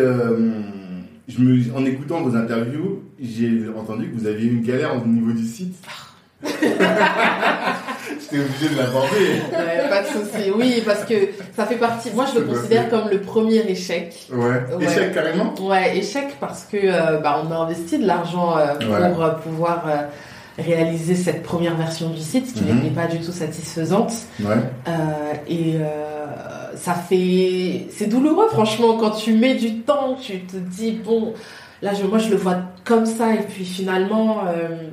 je 1.29 1.39
me, 1.41 1.77
en 1.77 1.85
écoutant 1.85 2.21
vos 2.21 2.37
interviews, 2.37 3.03
j'ai 3.21 3.69
entendu 3.77 4.11
que 4.11 4.19
vous 4.19 4.27
aviez 4.27 4.49
une 4.49 4.63
galère 4.63 4.97
au 4.97 5.07
niveau 5.07 5.33
du 5.33 5.47
site. 5.47 5.77
J'étais 6.43 8.41
obligé 8.41 8.69
de 8.75 8.79
l'aborder. 8.79 9.43
pas 9.89 10.03
de 10.03 10.07
souci. 10.07 10.51
Oui, 10.57 10.83
parce 10.85 11.05
que 11.05 11.15
ça 11.57 11.67
fait 11.67 11.77
partie. 11.77 12.11
Moi, 12.15 12.27
je 12.33 12.41
le 12.41 12.47
considère 12.47 12.89
comme 12.89 13.09
le 13.11 13.21
premier 13.21 13.59
échec. 13.71 14.29
Ouais. 14.33 14.65
Échec 14.81 15.15
carrément. 15.15 15.55
Ouais, 15.61 15.97
échec 15.97 16.37
parce 16.41 16.65
que 16.65 16.79
euh, 16.83 17.19
bah, 17.19 17.43
on 17.47 17.53
a 17.53 17.57
investi 17.57 17.99
de 17.99 18.07
l'argent 18.07 18.59
euh, 18.59 18.75
pour 18.75 19.23
euh, 19.23 19.31
pouvoir 19.31 19.85
réaliser 20.59 21.15
cette 21.15 21.43
première 21.43 21.77
version 21.77 22.11
du 22.11 22.21
site, 22.21 22.53
qui 22.53 22.65
mhm. 22.65 22.83
n'est 22.83 22.91
pas 22.91 23.07
du 23.07 23.19
tout 23.21 23.33
satisfaisante. 23.33 24.13
Ouais. 24.41 24.57
et 25.49 25.77
ça 26.77 26.95
fait, 26.95 27.87
c'est 27.91 28.07
douloureux 28.07 28.49
franchement 28.49 28.97
quand 28.99 29.11
tu 29.11 29.35
mets 29.35 29.55
du 29.55 29.81
temps, 29.81 30.17
tu 30.21 30.41
te 30.41 30.57
dis 30.57 30.93
bon, 30.93 31.35
là 31.81 31.93
je, 31.95 32.05
moi 32.05 32.19
je 32.19 32.31
le 32.31 32.37
vois 32.37 32.59
comme 32.85 33.07
ça 33.07 33.35
et 33.35 33.43
puis 33.43 33.65
finalement 33.65 34.45
euh, 34.47 34.89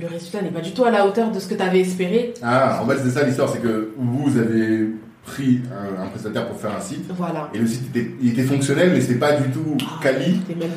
le 0.00 0.06
résultat 0.06 0.42
n'est 0.42 0.50
pas 0.50 0.60
du 0.60 0.72
tout 0.72 0.84
à 0.84 0.90
la 0.90 1.06
hauteur 1.06 1.30
de 1.30 1.38
ce 1.38 1.48
que 1.48 1.54
tu 1.54 1.62
avais 1.62 1.80
espéré. 1.80 2.34
Ah, 2.42 2.80
en 2.82 2.88
fait 2.88 2.98
c'est 2.98 3.10
ça 3.10 3.24
l'histoire, 3.24 3.48
c'est 3.48 3.60
que 3.60 3.92
vous 3.96 4.38
avez 4.38 4.88
pris 5.24 5.60
un, 5.98 6.06
prestataire 6.06 6.48
pour 6.48 6.60
faire 6.60 6.74
un 6.76 6.80
site. 6.80 7.06
Voilà. 7.16 7.50
Et 7.54 7.58
le 7.58 7.66
site 7.66 7.94
était, 7.94 8.10
il 8.20 8.30
était 8.30 8.42
fonctionnel 8.42 8.90
mais 8.92 9.00
c'est 9.00 9.18
pas 9.18 9.32
du 9.32 9.50
tout 9.50 9.76
ah, 9.82 10.00
quali. 10.02 10.40
Il 10.48 10.56
même 10.56 10.70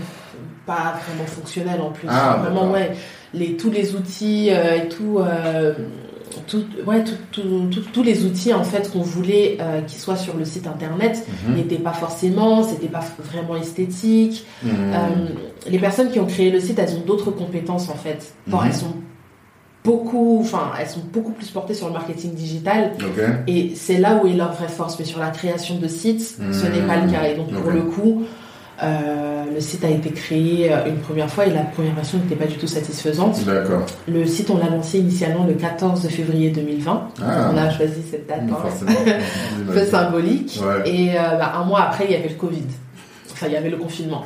pas 0.65 0.99
vraiment 1.05 1.27
fonctionnel 1.27 1.81
en 1.81 1.91
plus. 1.91 2.07
Ah, 2.09 2.39
vraiment 2.41 2.71
ouais, 2.71 2.91
les 3.34 3.57
tous 3.57 3.69
les 3.69 3.95
outils 3.95 4.49
euh, 4.51 4.84
et 4.84 4.89
tout. 4.89 5.19
Euh, 5.19 5.73
ouais, 6.86 7.03
tous 7.31 8.03
les 8.03 8.25
outils 8.25 8.53
en 8.53 8.63
fait 8.63 8.91
qu'on 8.91 9.01
voulait 9.01 9.57
euh, 9.59 9.81
qu'ils 9.81 9.99
soient 9.99 10.15
sur 10.15 10.36
le 10.36 10.45
site 10.45 10.67
internet 10.67 11.25
mhm. 11.47 11.55
n'étaient 11.55 11.77
pas 11.77 11.93
forcément, 11.93 12.63
c'était 12.63 12.88
pas 12.88 13.03
vraiment 13.19 13.55
esthétique. 13.55 14.45
Mhm. 14.63 14.71
Euh, 14.73 14.97
les 15.69 15.79
personnes 15.79 16.11
qui 16.11 16.19
ont 16.19 16.25
créé 16.25 16.51
le 16.51 16.59
site, 16.59 16.79
elles 16.79 16.95
ont 16.95 17.05
d'autres 17.05 17.31
compétences 17.31 17.89
en 17.89 17.95
fait. 17.95 18.34
Bon, 18.47 18.59
mhm. 18.59 18.67
elles 18.67 18.73
sont 18.73 18.93
beaucoup, 19.84 20.39
enfin, 20.41 20.71
elles 20.79 20.88
sont 20.88 21.03
beaucoup 21.11 21.31
plus 21.31 21.49
portées 21.49 21.73
sur 21.73 21.88
le 21.88 21.93
marketing 21.93 22.34
digital. 22.34 22.93
Et 23.47 23.73
c'est 23.75 23.97
là 23.97 24.21
où 24.21 24.27
est 24.27 24.34
leur 24.34 24.53
vraie 24.53 24.69
force. 24.69 24.97
Mais 24.97 25.05
sur 25.05 25.19
la 25.19 25.29
création 25.29 25.77
de 25.77 25.88
sites, 25.88 26.22
ce 26.51 26.65
n'est 26.68 26.88
pas 26.88 27.01
le 27.01 27.11
cas. 27.11 27.27
Et 27.27 27.35
donc 27.35 27.51
pour 27.51 27.69
le 27.69 27.81
coup, 27.81 28.23
euh, 28.84 29.43
le 29.53 29.60
site 29.61 29.84
a 29.85 29.89
été 29.89 30.10
créé 30.11 30.72
euh, 30.72 30.85
une 30.88 30.97
première 30.97 31.30
fois 31.30 31.45
et 31.45 31.51
la 31.51 31.61
première 31.61 31.95
version 31.95 32.18
n'était 32.18 32.35
pas 32.35 32.45
du 32.45 32.57
tout 32.57 32.68
satisfaisante. 32.68 33.43
D'accord. 33.45 33.85
Le 34.07 34.26
site, 34.26 34.49
on 34.49 34.57
l'a 34.57 34.69
lancé 34.69 34.99
initialement 34.99 35.45
le 35.45 35.53
14 35.53 36.07
février 36.10 36.49
2020. 36.49 37.07
Ah. 37.22 37.51
On 37.53 37.57
a 37.57 37.69
choisi 37.69 38.01
cette 38.10 38.27
date 38.27 38.41
hein. 38.49 38.57
un 39.69 39.72
peu 39.72 39.85
symbolique. 39.85 40.60
Et 40.85 41.11
euh, 41.11 41.38
bah, 41.38 41.53
un 41.55 41.65
mois 41.65 41.84
après, 41.84 42.05
il 42.05 42.11
y 42.11 42.15
avait 42.15 42.30
le 42.30 42.35
Covid. 42.35 42.65
Enfin, 43.31 43.47
il 43.47 43.53
y 43.53 43.57
avait 43.57 43.69
le 43.69 43.77
confinement. 43.77 44.23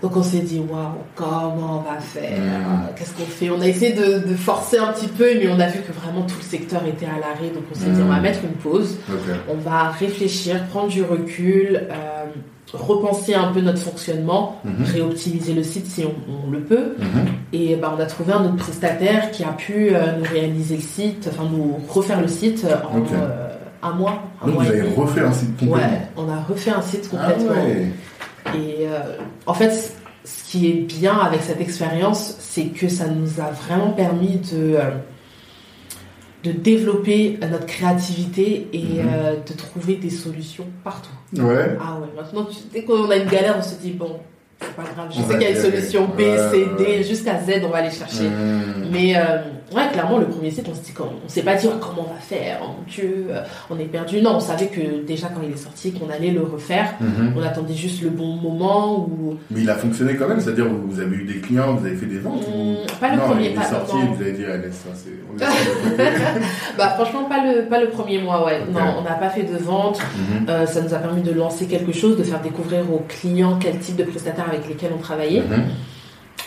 Donc 0.00 0.16
on 0.16 0.22
s'est 0.22 0.40
dit, 0.40 0.60
waouh, 0.60 0.92
comment 1.16 1.84
on 1.84 1.92
va 1.92 1.98
faire? 2.00 2.38
Hmm. 2.38 2.94
Qu'est-ce 2.96 3.14
qu'on 3.14 3.24
fait? 3.24 3.50
On 3.50 3.60
a 3.60 3.66
essayé 3.66 3.92
de, 3.92 4.34
forcer 4.36 4.78
un 4.78 4.92
petit 4.92 5.08
peu, 5.08 5.24
mais 5.34 5.48
on 5.48 5.58
a 5.58 5.66
vu 5.66 5.80
que 5.80 5.92
vraiment 5.92 6.22
tout 6.22 6.36
le 6.38 6.44
secteur 6.44 6.82
était 6.86 7.06
à 7.06 7.18
l'arrêt. 7.18 7.52
Donc 7.52 7.64
on 7.70 7.74
s'est 7.74 7.90
dit, 7.90 8.00
on 8.00 8.08
va 8.08 8.18
hmm. 8.18 8.22
mettre 8.22 8.44
une 8.44 8.52
pause. 8.52 8.98
On 9.48 9.56
va 9.56 9.90
réfléchir, 9.90 10.64
prendre 10.68 10.88
du 10.88 11.02
recul 11.02 11.88
repenser 12.72 13.34
un 13.34 13.52
peu 13.52 13.60
notre 13.60 13.78
fonctionnement, 13.78 14.60
mhm. 14.64 14.84
réoptimiser 14.84 15.52
le 15.52 15.62
site 15.62 15.86
si 15.86 16.04
on, 16.04 16.50
le 16.50 16.60
peut. 16.60 16.94
Mhm. 16.98 17.26
Et 17.52 17.76
bah, 17.76 17.94
on 17.96 18.00
a 18.00 18.06
trouvé 18.06 18.32
un 18.32 18.44
autre 18.44 18.56
prestataire 18.56 19.30
qui 19.30 19.44
a 19.44 19.52
pu 19.52 19.90
euh, 19.90 20.18
nous 20.18 20.24
réaliser 20.24 20.76
le 20.76 20.82
site, 20.82 21.28
enfin 21.30 21.48
nous 21.50 21.78
refaire 21.88 22.20
le 22.20 22.28
site 22.28 22.64
en 22.64 22.98
euh, 23.14 23.48
un 23.82 23.92
mois. 23.92 24.22
Donc 24.44 24.56
vous 24.56 24.68
avez 24.68 24.82
refait 24.82 25.20
un 25.20 25.32
site 25.32 25.56
complètement 25.58 25.76
Ouais, 25.76 26.08
on 26.16 26.28
a 26.30 26.40
refait 26.40 26.70
un 26.70 26.82
site 26.82 27.10
complètement. 27.10 27.52
Ah 27.54 28.56
Et 28.56 28.86
euh, 28.86 29.16
en 29.46 29.54
fait, 29.54 29.94
ce 30.24 30.50
qui 30.50 30.68
est 30.68 30.80
bien 30.86 31.18
avec 31.18 31.42
cette 31.42 31.60
expérience, 31.60 32.36
c'est 32.38 32.66
que 32.66 32.88
ça 32.88 33.06
nous 33.06 33.40
a 33.40 33.50
vraiment 33.50 33.90
permis 33.90 34.40
de 34.52 34.78
de 36.42 36.52
développer 36.52 37.38
notre 37.40 37.66
créativité 37.66 38.68
et 38.72 38.78
mhm. 38.78 39.08
euh, 39.14 39.34
de 39.36 39.56
trouver 39.56 39.96
des 39.96 40.10
solutions 40.10 40.66
partout. 40.82 41.10
Ouais. 41.36 41.76
Ah 41.80 41.98
ouais, 42.00 42.08
maintenant, 42.16 42.48
dès 42.72 42.82
qu'on 42.82 43.10
a 43.10 43.16
une 43.16 43.28
galère, 43.28 43.56
on 43.58 43.62
se 43.62 43.76
dit, 43.76 43.92
bon, 43.92 44.18
c'est 44.60 44.74
pas 44.74 44.82
grave, 44.82 45.08
je 45.10 45.20
sais 45.20 45.38
qu'il 45.38 45.42
y 45.42 45.46
a 45.46 45.50
une 45.50 45.56
solution 45.56 46.06
B, 46.06 46.20
C, 46.20 46.66
D, 46.78 47.02
jusqu'à 47.04 47.40
Z, 47.40 47.62
on 47.64 47.68
va 47.68 47.78
aller 47.78 47.90
chercher. 47.90 48.24
Mhm. 48.24 48.88
Mais 48.90 49.16
euh, 49.16 49.38
ouais, 49.74 49.88
clairement, 49.92 50.18
le 50.18 50.26
premier 50.26 50.50
site, 50.50 50.66
on 50.70 50.74
s'est 50.74 50.92
on 51.00 51.28
s'est 51.28 51.42
pas 51.42 51.54
dit 51.54 51.66
oh, 51.68 51.78
comment 51.80 52.08
on 52.08 52.14
va 52.14 52.20
faire, 52.20 52.60
oh 52.62 52.66
mon 52.78 52.84
Dieu, 52.86 53.26
euh, 53.30 53.42
on 53.70 53.78
est 53.78 53.84
perdu. 53.84 54.20
Non, 54.20 54.36
on 54.36 54.40
savait 54.40 54.66
que 54.66 55.04
déjà 55.04 55.28
quand 55.28 55.40
il 55.42 55.52
est 55.52 55.56
sorti, 55.56 55.92
qu'on 55.92 56.10
allait 56.10 56.30
le 56.30 56.42
refaire. 56.42 56.94
Mhm. 57.00 57.34
On 57.36 57.42
attendait 57.42 57.74
juste 57.74 58.02
le 58.02 58.10
bon 58.10 58.36
moment. 58.36 59.00
Où... 59.00 59.36
Mais 59.50 59.62
il 59.62 59.70
a 59.70 59.74
fonctionné 59.74 60.16
quand 60.16 60.28
même, 60.28 60.40
c'est-à-dire 60.40 60.66
vous 60.68 61.00
avez 61.00 61.16
eu 61.16 61.24
des 61.24 61.40
clients, 61.40 61.74
vous 61.74 61.86
avez 61.86 61.96
fait 61.96 62.06
des 62.06 62.18
ventes 62.18 62.46
mmh, 62.46 62.98
Pas 63.00 63.14
le 63.14 63.20
premier, 63.20 63.50
il 63.50 63.54
pas 63.54 63.62
est 63.62 63.70
sorti, 63.70 63.96
vous 64.14 64.22
avez 64.22 64.32
dit 64.32 64.44
Alex, 64.44 64.76
ça 64.76 64.90
c'est. 64.94 65.22
bah 66.78 66.90
franchement, 66.90 67.24
pas 67.24 67.42
le 67.44 67.62
pas 67.64 67.80
le 67.80 67.88
premier 67.88 68.20
mois, 68.20 68.44
ouais. 68.44 68.60
Non, 68.70 68.96
on 68.98 69.02
n'a 69.02 69.14
pas 69.14 69.30
fait 69.30 69.44
de 69.44 69.56
vente. 69.56 69.98
Mhm. 70.00 70.46
Euh, 70.48 70.66
ça 70.66 70.82
nous 70.82 70.92
a 70.92 70.98
permis 70.98 71.22
de 71.22 71.32
lancer 71.32 71.66
quelque 71.66 71.92
chose, 71.92 72.16
de 72.16 72.22
faire 72.22 72.40
découvrir 72.40 72.92
aux 72.92 73.04
clients 73.08 73.58
quel 73.60 73.78
type 73.78 73.96
de 73.96 74.04
prestataires 74.04 74.48
avec 74.48 74.68
lesquels 74.68 74.92
on 74.96 75.00
travaillait. 75.00 75.40
Mhm. 75.40 75.64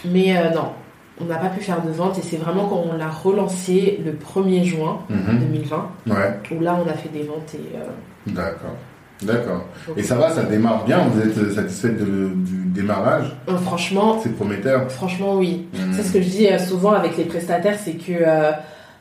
Mais 0.06 0.38
euh, 0.38 0.49
non, 0.53 0.72
on 1.21 1.25
n'a 1.25 1.37
pas 1.37 1.49
pu 1.49 1.61
faire 1.61 1.81
de 1.81 1.91
vente 1.91 2.17
et 2.17 2.21
c'est 2.21 2.37
vraiment 2.37 2.67
quand 2.67 2.83
on 2.91 2.97
l'a 2.97 3.09
relancé 3.09 4.01
le 4.03 4.11
1er 4.11 4.63
juin 4.63 4.99
2020 5.09 5.89
mhm. 6.05 6.15
où 6.51 6.61
là 6.61 6.77
on 6.83 6.89
a 6.89 6.93
fait 6.93 7.09
des 7.09 7.23
ventes 7.23 7.53
et 7.55 7.77
euh, 7.77 7.85
d'accord. 8.27 8.75
D'accord. 9.21 9.63
Et 9.95 10.03
ça 10.03 10.15
va 10.15 10.29
ça 10.29 10.43
démarre 10.43 10.83
bien? 10.83 11.07
Vous 11.07 11.21
êtes 11.21 11.53
satisfaite 11.53 12.03
du 12.03 12.65
démarrage? 12.65 13.33
Euh, 13.47 13.57
franchement 13.57 14.19
c'est 14.21 14.35
prometteur. 14.35 14.91
Franchement 14.91 15.35
oui. 15.35 15.67
Mhm. 15.73 15.93
c'est 15.93 16.03
ce 16.03 16.13
que 16.13 16.21
je 16.21 16.29
dis 16.29 16.47
euh, 16.47 16.59
souvent 16.59 16.91
avec 16.91 17.15
les 17.15 17.23
prestataires 17.23 17.79
c'est 17.79 17.93
que 17.93 18.23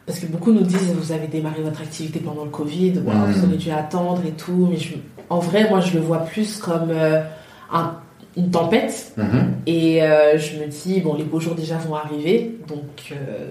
parce 0.06 0.20
que 0.20 0.26
beaucoup 0.26 0.52
nous 0.52 0.62
disent 0.62 0.94
vous 0.94 1.12
avez 1.12 1.26
démarré 1.26 1.62
votre 1.62 1.80
activité 1.80 2.20
pendant 2.20 2.44
le 2.44 2.50
Covid 2.50 2.92
vous 2.92 3.10
mhm. 3.10 3.44
auriez 3.44 3.56
dû 3.56 3.70
attendre 3.72 4.22
et 4.24 4.32
tout 4.32 4.68
mais 4.70 4.78
en 5.30 5.40
vrai 5.40 5.68
moi 5.68 5.80
je 5.80 5.94
le 5.94 6.00
vois 6.00 6.18
plus 6.18 6.58
comme 6.58 6.92
un 7.72 7.94
une 8.36 8.50
tempête. 8.50 9.12
Mhm. 9.16 9.54
Et 9.66 10.02
euh, 10.02 10.38
je 10.38 10.58
me 10.58 10.66
dis, 10.66 11.00
bon, 11.00 11.14
les 11.14 11.24
beaux 11.24 11.40
jours 11.40 11.54
déjà 11.54 11.76
vont 11.76 11.94
arriver, 11.94 12.58
donc 12.68 13.12
euh, 13.12 13.50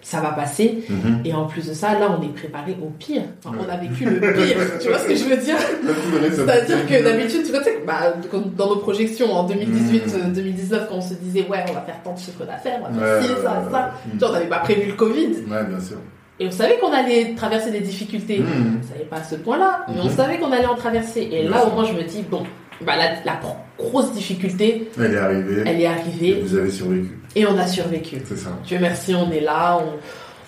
ça 0.00 0.20
va 0.20 0.30
passer. 0.30 0.84
Mhm. 0.88 1.22
Et 1.24 1.34
en 1.34 1.46
plus 1.46 1.66
de 1.68 1.74
ça, 1.74 1.98
là, 1.98 2.16
on 2.18 2.22
est 2.22 2.32
préparé 2.34 2.76
au 2.82 2.90
pire. 2.90 3.22
On 3.44 3.70
a 3.70 3.76
vécu 3.76 4.04
le 4.04 4.20
pire. 4.20 4.56
tu 4.80 4.88
vois 4.88 4.98
ce 4.98 5.06
que 5.06 5.14
je 5.14 5.24
veux 5.24 5.36
dire? 5.36 5.56
C'est-à-dire 6.32 6.86
que 6.86 7.04
d'habitude, 7.04 7.42
tu 7.44 7.50
vois, 7.50 7.60
bah, 7.86 8.14
dans 8.56 8.68
nos 8.68 8.76
projections 8.76 9.32
en 9.32 9.48
2018-2019, 9.48 9.52
mhm. 9.52 10.86
quand 10.88 10.96
on 10.96 11.00
se 11.00 11.14
disait, 11.14 11.46
ouais, 11.48 11.64
on 11.68 11.72
va 11.72 11.82
faire 11.82 12.02
tant 12.02 12.14
de 12.14 12.18
chiffres 12.18 12.44
d'affaires, 12.44 12.80
on 12.82 12.92
va 12.92 13.20
faire 13.20 13.22
ci, 13.22 13.28
ça, 13.42 13.62
ça. 13.70 13.92
Tu 14.18 14.24
on 14.24 14.32
n'avait 14.32 14.46
pas 14.46 14.58
prévu 14.58 14.88
le 14.88 14.94
Covid. 14.94 15.28
Ouais, 15.50 15.64
bien 15.68 15.80
sûr. 15.80 15.98
Et 16.40 16.48
on 16.48 16.50
savait 16.50 16.78
qu'on 16.78 16.92
allait 16.92 17.34
traverser 17.36 17.70
des 17.70 17.80
difficultés. 17.80 18.42
On 18.42 18.78
ne 18.78 18.82
savait 18.82 19.04
pas 19.04 19.18
à 19.18 19.22
ce 19.22 19.36
point-là, 19.36 19.86
mais 19.88 20.00
on 20.02 20.08
savait 20.08 20.38
qu'on 20.38 20.50
allait 20.50 20.66
en 20.66 20.74
traverser. 20.74 21.28
Et 21.30 21.46
là, 21.46 21.64
au 21.64 21.70
moins, 21.70 21.84
je 21.84 21.92
me 21.92 22.02
dis, 22.02 22.24
bon, 22.28 22.42
bah, 22.80 22.94
la, 22.96 23.40
grosse 23.78 24.12
difficulté, 24.12 24.90
elle 24.98 25.14
est 25.14 25.18
arrivée. 25.18 25.62
Elle 25.66 25.80
est 25.80 25.86
arrivée. 25.86 26.38
Et 26.38 26.42
vous 26.42 26.56
avez 26.56 26.70
survécu. 26.70 27.18
Et 27.36 27.46
on 27.46 27.58
a 27.58 27.66
survécu. 27.66 28.16
C'est 28.24 28.36
ça. 28.36 28.50
Dieu 28.64 28.78
merci, 28.80 29.14
on 29.14 29.30
est 29.32 29.40
là, 29.40 29.80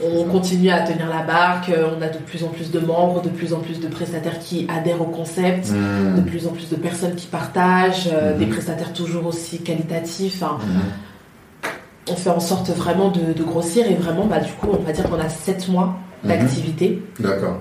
on, 0.01 0.25
continue 0.25 0.71
à 0.71 0.81
tenir 0.81 1.09
la 1.09 1.23
barque, 1.23 1.71
on 1.71 2.03
a 2.03 2.09
de 2.09 2.19
plus 2.19 2.45
en 2.45 2.49
plus 2.49 2.71
de 2.71 2.79
membres, 2.81 3.23
de 3.23 3.31
plus 3.31 3.55
en 3.55 3.61
plus 3.61 3.81
de 3.81 3.89
prestataires 3.89 4.39
qui 4.39 4.67
adhèrent 4.69 5.01
au 5.01 5.07
concept, 5.07 5.71
mmh. 5.71 6.17
de 6.17 6.21
plus 6.21 6.47
en 6.47 6.51
plus 6.51 6.69
de 6.69 6.77
personnes 6.77 7.15
qui 7.15 7.27
partagent, 7.27 8.11
euh, 8.13 8.35
mmh. 8.35 8.39
des 8.39 8.47
prestataires 8.47 8.93
toujours 8.93 9.27
aussi 9.27 9.59
qualitatifs. 9.59 10.43
Mmh. 10.43 11.69
On 12.11 12.15
fait 12.15 12.31
en 12.31 12.41
sorte 12.41 12.69
vraiment 12.71 13.11
de, 13.11 13.43
grossir 13.43 13.91
et 13.91 13.95
vraiment, 13.95 14.27
bah, 14.27 14.39
du 14.39 14.53
coup, 14.53 14.69
on 14.71 14.83
va 14.83 14.93
dire 14.93 15.09
qu'on 15.09 15.19
a 15.19 15.29
7 15.29 15.69
mois 15.69 15.97
d'activité. 16.23 17.03
D'accord 17.19 17.61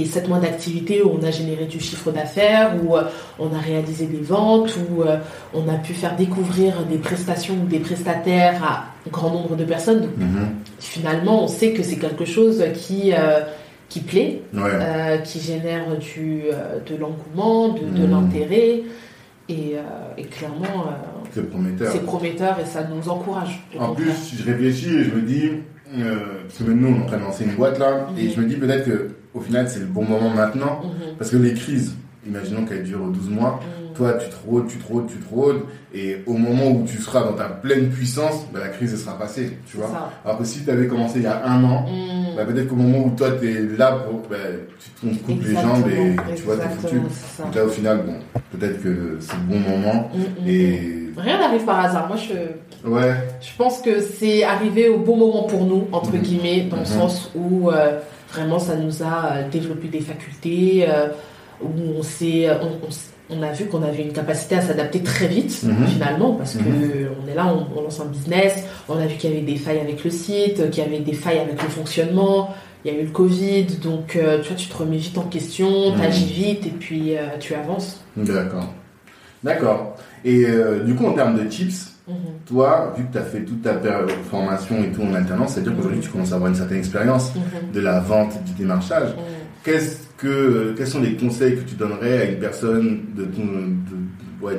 et 0.00 0.04
sept 0.04 0.28
mois 0.28 0.38
d'activité 0.38 1.02
où 1.02 1.18
on 1.20 1.22
a 1.24 1.30
généré 1.30 1.66
du 1.66 1.80
chiffre 1.80 2.10
d'affaires, 2.10 2.74
où 2.82 2.96
euh, 2.96 3.02
on 3.38 3.54
a 3.54 3.58
réalisé 3.58 4.06
des 4.06 4.20
ventes, 4.20 4.76
où 4.90 5.02
euh, 5.02 5.16
on 5.52 5.68
a 5.68 5.74
pu 5.74 5.94
faire 5.94 6.16
découvrir 6.16 6.84
des 6.86 6.98
prestations 6.98 7.54
ou 7.62 7.66
des 7.66 7.78
prestataires 7.78 8.62
à 8.62 8.86
un 9.06 9.10
grand 9.10 9.30
nombre 9.30 9.56
de 9.56 9.64
personnes. 9.64 10.08
Mhm. 10.16 10.48
Finalement, 10.78 11.44
on 11.44 11.48
sait 11.48 11.72
que 11.72 11.82
c'est 11.82 11.96
quelque 11.96 12.24
chose 12.24 12.62
qui, 12.74 13.12
euh, 13.12 13.40
qui 13.88 14.00
plaît, 14.00 14.42
qui 15.24 15.40
génère 15.40 15.96
du, 15.98 16.42
de 16.86 16.96
l'engouement, 16.96 17.68
de, 17.68 17.84
mhm. 17.84 18.10
l'intérêt. 18.10 18.82
Et, 19.48 19.76
clairement, 20.30 20.86
c'est 21.32 22.04
prometteur. 22.06 22.58
et 22.58 22.64
ça 22.64 22.84
nous 22.84 23.08
encourage. 23.10 23.62
En 23.78 23.94
plus, 23.94 24.10
si 24.12 24.36
je 24.36 24.44
réfléchis 24.44 24.94
et 24.94 25.04
je 25.04 25.10
me 25.10 25.20
dis, 25.20 25.50
parce 25.92 26.58
que 26.58 26.70
nous 26.70 26.88
on 26.88 27.00
est 27.00 27.02
en 27.02 27.06
train 27.06 27.18
de 27.18 27.22
lancer 27.22 27.44
une 27.44 27.54
boîte 27.54 27.78
là, 27.78 28.08
et 28.18 28.30
je 28.30 28.40
me 28.40 28.46
dis 28.46 28.56
peut-être 28.56 28.86
que 28.86 29.10
au 29.34 29.40
final, 29.40 29.68
c'est 29.68 29.80
le 29.80 29.86
bon 29.86 30.04
moment 30.04 30.30
maintenant. 30.30 30.80
Mhm. 30.84 31.16
Parce 31.18 31.30
que 31.30 31.36
les 31.36 31.54
crises, 31.54 31.94
imaginons 32.26 32.64
qu'elles 32.64 32.84
durent 32.84 33.08
12 33.08 33.30
mois, 33.30 33.60
mhm. 33.60 33.94
toi, 33.94 34.12
tu 34.14 34.28
te 34.28 34.36
rôdes, 34.48 34.68
tu 34.68 34.78
te 34.78 34.86
rôdes, 34.86 35.06
tu 35.08 35.16
te 35.16 35.28
rôdes, 35.28 35.60
et 35.92 36.22
au 36.26 36.34
moment 36.34 36.70
où 36.70 36.84
tu 36.86 36.98
seras 36.98 37.24
dans 37.24 37.32
ta 37.32 37.44
pleine 37.44 37.90
puissance, 37.90 38.46
bah, 38.52 38.60
la 38.60 38.68
crise, 38.68 38.92
elle 38.92 38.98
sera 38.98 39.18
passée, 39.18 39.58
tu 39.66 39.76
vois. 39.76 39.90
Alors 40.24 40.38
que 40.38 40.44
si 40.44 40.64
tu 40.64 40.70
avais 40.70 40.86
commencé 40.86 41.18
il 41.18 41.24
y 41.24 41.26
a 41.26 41.44
un 41.44 41.62
an, 41.64 41.86
mhm. 41.88 42.36
bah, 42.36 42.44
peut-être 42.44 42.68
qu'au 42.68 42.76
moment 42.76 43.06
où 43.06 43.10
toi, 43.10 43.32
tu 43.40 43.50
es 43.50 43.76
là, 43.76 43.92
pour, 43.92 44.20
bah, 44.30 44.36
tu 44.78 44.90
te 44.90 45.24
coupes 45.24 45.42
les 45.42 45.54
jambes 45.54 45.84
et 45.88 46.34
tu 46.36 46.42
vois, 46.42 46.56
t'es 46.56 46.68
foutu. 46.68 47.00
Donc 47.40 47.54
là, 47.54 47.64
au 47.64 47.68
final, 47.68 48.04
bon, 48.06 48.14
peut-être 48.52 48.82
que 48.82 49.18
c'est 49.20 49.36
le 49.36 49.58
bon 49.58 49.58
moment. 49.58 50.10
et... 50.46 51.00
Rien 51.16 51.38
n'arrive 51.38 51.64
par 51.64 51.84
hasard. 51.84 52.08
Moi, 52.08 52.16
je, 52.16 52.88
ouais. 52.88 53.14
je 53.40 53.56
pense 53.56 53.80
que 53.80 54.00
c'est 54.00 54.42
arrivé 54.42 54.88
au 54.88 54.98
bon 54.98 55.16
moment 55.16 55.44
pour 55.44 55.64
nous, 55.64 55.86
entre 55.92 56.16
guillemets, 56.16 56.62
dans 56.70 56.78
le 56.78 56.84
sens 56.84 57.30
où... 57.34 57.70
Euh, 57.70 58.00
Vraiment, 58.34 58.58
ça 58.58 58.74
nous 58.76 59.02
a 59.02 59.32
euh, 59.32 59.48
développé 59.48 59.86
des 59.86 60.00
facultés 60.00 60.86
euh, 60.88 61.08
où 61.62 61.98
on 61.98 62.02
s'est, 62.02 62.48
on, 63.30 63.42
a 63.42 63.52
vu 63.52 63.66
qu'on 63.66 63.82
avait 63.82 64.02
une 64.02 64.12
capacité 64.12 64.56
à 64.56 64.60
s'adapter 64.60 65.02
très 65.02 65.28
vite 65.28 65.62
mhm. 65.62 65.86
finalement 65.86 66.32
parce 66.34 66.56
qu'on 66.56 66.64
que 66.64 66.68
mhm. 66.68 67.08
on 67.22 67.30
est 67.30 67.34
là, 67.34 67.54
on, 67.76 67.80
lance 67.80 68.00
un 68.00 68.06
business, 68.06 68.64
on 68.88 68.98
a 68.98 69.06
vu 69.06 69.16
qu'il 69.16 69.30
y 69.30 69.32
avait 69.32 69.46
des 69.46 69.56
failles 69.56 69.78
avec 69.78 70.02
le 70.02 70.10
site, 70.10 70.68
qu'il 70.70 70.82
y 70.82 70.86
avait 70.86 70.98
des 70.98 71.12
failles 71.12 71.38
avec 71.38 71.62
le 71.62 71.68
fonctionnement. 71.68 72.54
Il 72.84 72.92
y 72.92 72.96
a 72.96 73.00
eu 73.00 73.04
le 73.04 73.10
Covid, 73.10 73.66
donc 73.82 74.16
euh, 74.16 74.42
tu 74.42 74.48
vois, 74.48 74.56
tu 74.56 74.68
te 74.68 74.76
remets 74.76 74.98
vite 74.98 75.16
en 75.16 75.22
question, 75.22 75.94
tu 75.94 76.02
agis 76.02 76.24
mhm. 76.24 76.30
vite 76.30 76.66
et 76.66 76.70
puis 76.70 77.12
tu 77.38 77.54
avances. 77.54 78.00
D'accord. 78.16 78.66
D'accord. 79.44 79.96
Et 80.24 80.44
du 80.84 80.94
coup, 80.94 81.06
en 81.06 81.12
termes 81.12 81.38
de 81.38 81.44
tips, 81.44 81.93
Mhm. 82.06 82.14
Toi, 82.46 82.94
vu 82.96 83.04
que 83.04 83.12
tu 83.12 83.18
as 83.18 83.22
fait 83.22 83.44
toute 83.44 83.62
ta 83.62 83.74
formation 84.30 84.82
et 84.82 84.92
tout 84.92 85.02
en 85.02 85.14
alternance, 85.14 85.54
c'est-à-dire 85.54 85.74
qu'aujourd'hui 85.74 86.00
tu 86.00 86.10
commences 86.10 86.32
à 86.32 86.34
avoir 86.36 86.50
une 86.50 86.56
certaine 86.56 86.78
expérience 86.78 87.34
mhm. 87.34 87.72
de 87.72 87.80
la 87.80 88.00
vente, 88.00 88.42
du 88.44 88.52
démarchage. 88.52 89.10
Mhm. 89.10 89.22
Qu'est-ce 89.64 89.96
que, 90.18 90.74
quels 90.76 90.86
sont 90.86 91.00
les 91.00 91.16
conseils 91.16 91.56
que 91.56 91.62
tu 91.62 91.74
donnerais 91.74 92.20
à 92.20 92.24
une 92.26 92.38
personne 92.38 93.00
de, 93.16 93.24
ton, 93.24 93.42
de, 93.42 94.58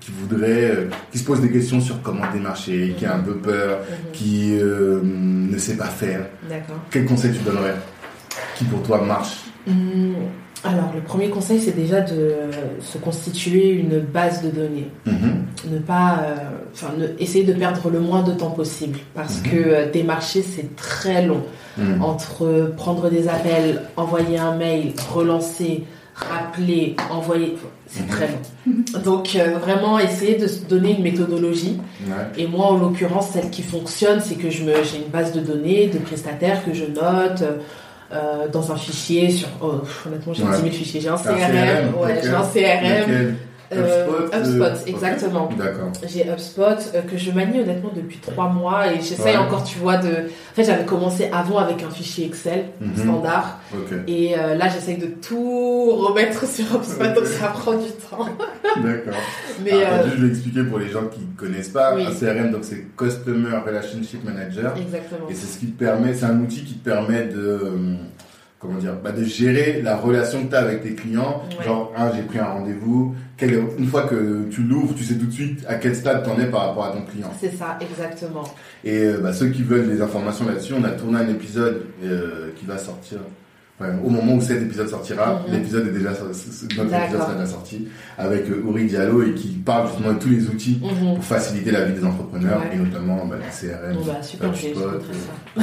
qui 0.00 0.10
voudrait, 0.10 0.88
qui 1.10 1.18
se 1.18 1.24
pose 1.24 1.40
des 1.40 1.50
questions 1.50 1.80
sur 1.80 2.02
comment 2.02 2.30
démarcher, 2.30 2.94
qui 2.98 3.06
a 3.06 3.14
un 3.16 3.20
peu 3.20 3.36
peur, 3.36 3.78
qui 4.12 4.52
ne 4.52 5.56
sait 5.56 5.76
pas 5.76 5.86
faire? 5.86 6.26
D'accord. 6.48 6.76
Quel 6.90 7.06
conseil 7.06 7.32
tu 7.32 7.42
donnerais? 7.42 7.76
Qui 8.56 8.64
pour 8.64 8.82
toi 8.82 9.00
marche? 9.02 9.44
Hum, 9.66 10.14
alors, 10.64 10.92
le 10.94 11.00
premier 11.00 11.28
conseil, 11.28 11.60
c'est 11.60 11.74
déjà 11.74 12.00
de 12.00 12.34
se 12.80 12.96
constituer 12.98 13.70
une 13.70 13.98
base 13.98 14.42
de 14.42 14.50
données. 14.50 14.88
Mhm. 15.06 15.44
Ne 15.72 15.78
pas, 15.78 16.20
euh, 16.24 16.34
enfin, 16.72 16.92
essayer 17.18 17.44
de 17.44 17.52
perdre 17.52 17.90
le 17.90 17.98
moins 17.98 18.22
de 18.22 18.32
temps 18.32 18.50
possible 18.50 18.98
parce 19.14 19.38
mhm. 19.38 19.50
que 19.50 19.56
euh, 19.56 19.90
démarcher, 19.90 20.42
c'est 20.42 20.76
très 20.76 21.26
long. 21.26 21.42
Mhm. 21.76 22.02
Entre 22.02 22.72
prendre 22.76 23.10
des 23.10 23.28
appels, 23.28 23.82
envoyer 23.96 24.38
un 24.38 24.54
mail, 24.54 24.92
relancer, 25.12 25.84
rappeler, 26.14 26.94
envoyer, 27.10 27.56
c'est 27.86 28.06
très 28.06 28.28
long. 28.28 29.00
Donc, 29.04 29.36
euh, 29.36 29.58
vraiment, 29.58 29.98
essayer 29.98 30.36
de 30.36 30.46
se 30.46 30.64
donner 30.64 30.96
une 30.96 31.02
méthodologie. 31.02 31.78
Et 32.36 32.46
moi, 32.46 32.66
en 32.66 32.78
l'occurrence, 32.78 33.28
celle 33.32 33.50
qui 33.50 33.62
fonctionne, 33.62 34.20
c'est 34.20 34.36
que 34.36 34.50
je 34.50 34.64
me, 34.64 34.72
j'ai 34.84 34.98
une 34.98 35.10
base 35.10 35.32
de 35.32 35.40
données 35.40 35.88
de 35.88 35.98
prestataires 35.98 36.64
que 36.64 36.72
je 36.72 36.84
note 36.84 37.42
euh, 37.42 37.58
dans 38.52 38.72
un 38.72 38.76
fichier 38.76 39.30
sur. 39.30 39.48
Oh, 39.60 39.80
honnêtement, 40.06 40.32
j'ai 40.32 40.42
ouais. 40.42 40.56
10 40.56 40.62
000 40.62 40.72
fichiers. 40.72 41.00
J'ai 41.00 41.08
un 41.08 41.16
CRM. 41.16 41.36
CRM 41.38 42.00
ouais, 42.00 42.20
j'ai 42.22 42.28
un 42.30 42.42
CRM. 42.42 43.10
Euh, 43.10 43.32
HubSpot, 43.72 44.86
exactement. 44.86 45.48
D'accord. 45.56 45.92
J'ai 46.06 46.24
HubSpot 46.24 46.62
euh, 46.62 47.02
que 47.02 47.16
je 47.16 47.30
manie 47.30 47.60
honnêtement 47.60 47.90
depuis 47.94 48.18
trois 48.18 48.48
mois 48.48 48.92
et 48.92 48.96
j'essaye 48.96 49.36
encore, 49.36 49.64
tu 49.64 49.78
vois, 49.78 49.96
de. 49.96 50.08
En 50.08 50.54
fait, 50.54 50.64
j'avais 50.64 50.84
commencé 50.84 51.28
avant 51.32 51.58
avec 51.58 51.82
un 51.82 51.90
fichier 51.90 52.26
Excel 52.26 52.66
mhm. 52.80 52.96
standard 52.96 53.60
et 54.06 54.34
euh, 54.36 54.54
là, 54.54 54.68
j'essaye 54.68 54.98
de 54.98 55.06
tout 55.06 55.90
remettre 55.90 56.46
sur 56.46 56.64
HubSpot, 56.76 57.14
donc 57.14 57.26
ça 57.26 57.48
prend 57.48 57.74
du 57.74 57.90
temps. 57.90 58.26
D'accord. 58.82 59.20
Mais 59.64 59.72
ah, 59.84 60.02
je 60.08 60.22
vais 60.22 60.28
expliquer 60.28 60.64
pour 60.64 60.78
les 60.78 60.88
gens 60.88 61.06
qui 61.06 61.20
ne 61.20 61.36
connaissent 61.36 61.68
pas. 61.68 61.94
Un 61.94 62.12
CRM, 62.12 62.50
donc 62.50 62.64
c'est 62.64 62.86
Customer 62.96 63.58
Relationship 63.64 64.24
Manager. 64.24 64.74
Exactement. 64.76 65.28
Et 65.28 65.34
c'est 65.34 65.46
ce 65.46 65.58
qui 65.58 65.66
te 65.66 65.78
permet, 65.78 66.14
c'est 66.14 66.26
un 66.26 66.40
outil 66.40 66.64
qui 66.64 66.74
te 66.74 66.84
permet 66.84 67.24
de 67.24 67.98
comment 68.62 68.78
dire, 68.78 68.94
bah 69.02 69.10
de 69.10 69.24
gérer 69.24 69.82
la 69.82 69.96
relation 69.96 70.44
que 70.44 70.50
tu 70.50 70.54
as 70.54 70.60
avec 70.60 70.82
tes 70.82 70.94
clients. 70.94 71.42
Genre, 71.64 71.92
ah, 71.96 72.12
j'ai 72.14 72.22
pris 72.22 72.38
un 72.38 72.46
rendez-vous. 72.46 73.14
Une 73.42 73.86
fois 73.86 74.02
que 74.02 74.48
tu 74.50 74.62
l'ouvres, 74.62 74.94
tu 74.94 75.04
sais 75.04 75.14
tout 75.14 75.26
de 75.26 75.32
suite 75.32 75.64
à 75.66 75.76
quel 75.76 75.94
stade 75.96 76.24
tu 76.24 76.30
en 76.30 76.38
es 76.38 76.46
par 76.46 76.68
rapport 76.68 76.84
à 76.86 76.92
ton 76.92 77.02
client. 77.02 77.30
C'est 77.40 77.54
ça, 77.54 77.78
exactement. 77.80 78.44
Et 78.84 78.98
euh, 79.04 79.18
bah, 79.18 79.32
ceux 79.32 79.48
qui 79.48 79.62
veulent 79.62 79.88
des 79.88 80.00
informations 80.00 80.46
là-dessus, 80.46 80.74
on 80.74 80.84
a 80.84 80.90
tourné 80.90 81.18
un 81.18 81.28
épisode 81.28 81.86
euh, 82.04 82.50
qui 82.56 82.66
va 82.66 82.78
sortir 82.78 83.18
au 84.04 84.10
moment 84.10 84.34
où 84.34 84.40
cet 84.40 84.62
épisode 84.62 84.88
sortira, 84.88 85.42
mhm. 85.46 85.54
l'épisode 85.54 85.88
est 85.88 85.92
déjà 85.92 86.10
notre 86.10 86.30
épisode 86.30 87.18
sera 87.18 87.34
déjà 87.34 87.46
sorti 87.46 87.88
avec 88.18 88.48
euh, 88.48 88.64
Uri 88.68 88.86
Diallo 88.86 89.22
et 89.22 89.34
qui 89.34 89.48
parle 89.48 89.88
justement 89.88 90.12
de 90.12 90.18
tous 90.18 90.28
les 90.28 90.46
outils 90.46 90.80
mhm. 90.82 91.14
pour 91.14 91.24
faciliter 91.24 91.70
la 91.70 91.84
vie 91.84 91.98
des 91.98 92.04
entrepreneurs 92.04 92.62
et 92.72 92.76
notamment 92.76 93.26
bah, 93.26 93.36
le 93.36 93.68
CRM, 93.68 94.04
bah, 94.06 94.22
super, 94.22 94.50
ça. 94.56 95.62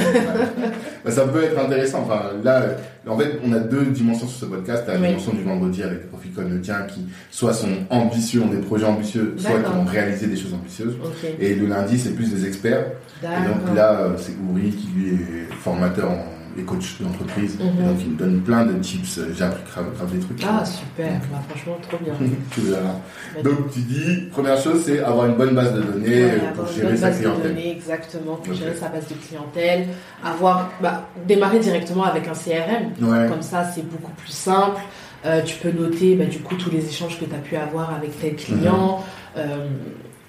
bah, 1.04 1.10
ça 1.10 1.22
peut 1.26 1.44
être 1.44 1.58
intéressant. 1.58 2.00
Enfin 2.02 2.30
là, 2.42 2.66
en 3.06 3.16
fait, 3.18 3.40
on 3.44 3.52
a 3.52 3.58
deux 3.58 3.86
dimensions 3.86 4.26
sur 4.26 4.38
ce 4.40 4.46
podcast. 4.46 4.84
La 4.86 4.96
dimension 4.96 5.32
du 5.32 5.42
vendredi 5.42 5.82
avec 5.82 6.02
des 6.02 6.08
profils 6.08 6.32
comme 6.32 6.52
le 6.52 6.60
tien 6.60 6.82
qui 6.88 7.06
soit 7.30 7.52
sont 7.52 7.68
ambitieux, 7.88 8.42
ont 8.42 8.48
des 8.48 8.58
projets 8.58 8.86
ambitieux, 8.86 9.34
soit 9.38 9.60
qui 9.60 9.70
ont 9.70 9.84
réalisé 9.84 10.26
des 10.26 10.36
choses 10.36 10.54
ambitieuses. 10.54 10.96
Et 11.38 11.54
le 11.54 11.66
lundi, 11.66 11.98
c'est 11.98 12.14
plus 12.14 12.32
des 12.32 12.46
experts. 12.46 12.86
Et 13.22 13.26
donc 13.26 13.76
là, 13.76 14.00
euh, 14.00 14.12
c'est 14.16 14.32
Uri 14.32 14.70
qui 14.70 14.88
lui 14.96 15.08
est 15.10 15.52
formateur 15.60 16.10
en 16.10 16.39
les 16.56 16.62
coachs 16.62 17.00
d'entreprise. 17.00 17.58
Mhm. 17.58 17.86
Donc, 17.86 17.96
ils 18.00 18.10
me 18.10 18.16
donnent 18.16 18.40
plein 18.40 18.64
de 18.66 18.78
tips. 18.78 19.20
J'ai 19.36 19.44
appris 19.44 19.62
grave, 19.70 20.12
des 20.12 20.20
trucs. 20.20 20.42
Ah, 20.46 20.64
super. 20.64 21.12
Bah, 21.30 21.42
franchement, 21.48 21.76
trop 21.88 21.98
bien. 22.02 22.14
Donc, 23.44 23.70
tu 23.72 23.80
dis, 23.80 24.28
première 24.30 24.60
chose, 24.60 24.82
c'est 24.84 25.00
avoir 25.00 25.26
une 25.26 25.36
bonne 25.36 25.54
base 25.54 25.74
de 25.74 25.82
données 25.82 26.30
pour 26.54 26.66
gérer 26.66 26.96
sa 26.96 27.10
clientèle. 27.10 27.54
Données, 27.54 27.72
exactement, 27.72 28.36
pour 28.36 28.54
gérer 28.54 28.74
sa 28.74 28.88
base 28.88 29.06
de 29.08 29.14
clientèle. 29.14 29.88
Avoir, 30.24 30.70
bah, 30.80 31.08
démarrer 31.26 31.58
directement 31.58 32.04
avec 32.04 32.26
un 32.28 32.34
CRM. 32.34 33.28
Comme 33.28 33.42
ça, 33.42 33.64
c'est 33.74 33.88
beaucoup 33.88 34.12
plus 34.12 34.32
simple. 34.32 34.80
Euh, 35.26 35.42
tu 35.42 35.56
peux 35.58 35.70
noter, 35.70 36.16
bah, 36.16 36.24
du 36.24 36.38
coup, 36.40 36.56
tous 36.56 36.70
les 36.70 36.86
échanges 36.86 37.18
que 37.20 37.26
tu 37.26 37.34
as 37.34 37.38
pu 37.38 37.56
avoir 37.56 37.94
avec 37.94 38.18
tes 38.18 38.32
clients. 38.32 39.04
Mhm. 39.36 39.42
Euh, 39.42 39.68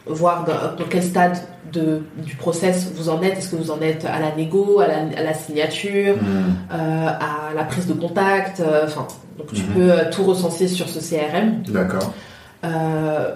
voir 0.06 0.46
dans, 0.46 0.86
quel 0.90 1.04
stade 1.04 1.38
de, 1.72 2.02
du 2.18 2.36
process 2.36 2.92
vous 2.96 3.10
en 3.10 3.22
êtes. 3.22 3.38
Est-ce 3.38 3.52
que 3.52 3.56
vous 3.56 3.72
en 3.72 3.82
êtes 3.82 4.06
à 4.06 4.20
la 4.20 4.36
négo, 4.36 4.80
à 4.80 4.88
la, 4.88 5.34
signature, 5.34 6.16
hmm. 6.16 6.74
euh, 6.74 7.08
à 7.08 7.54
la 7.56 7.64
prise 7.64 7.88
de 7.88 7.94
contact 7.94 8.60
euh, 8.60 8.86
Enfin, 8.86 9.08
donc 9.38 9.54
tu 9.54 9.62
hmm. 9.62 9.74
peux 9.74 9.92
euh, 9.92 10.12
tout 10.12 10.24
recenser 10.24 10.68
sur 10.68 10.90
ce 10.90 11.00
CRM. 11.00 11.64
D'accord. 11.68 12.14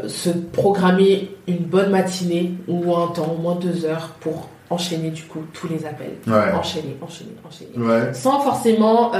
se 0.07 0.29
programmer 0.29 1.31
une 1.47 1.63
bonne 1.63 1.91
matinée 1.91 2.53
ou 2.67 2.95
un 2.95 3.07
temps, 3.07 3.35
au 3.37 3.41
moins 3.41 3.55
deux 3.55 3.85
heures 3.85 4.15
pour 4.19 4.49
enchaîner 4.69 5.11
du 5.11 5.23
coup 5.23 5.43
tous 5.53 5.67
les 5.67 5.85
appels. 5.85 6.15
Enchaîner, 6.27 6.97
enchaîner, 7.01 7.35
enchaîner. 7.45 8.13
Sans 8.13 8.39
forcément 8.41 9.11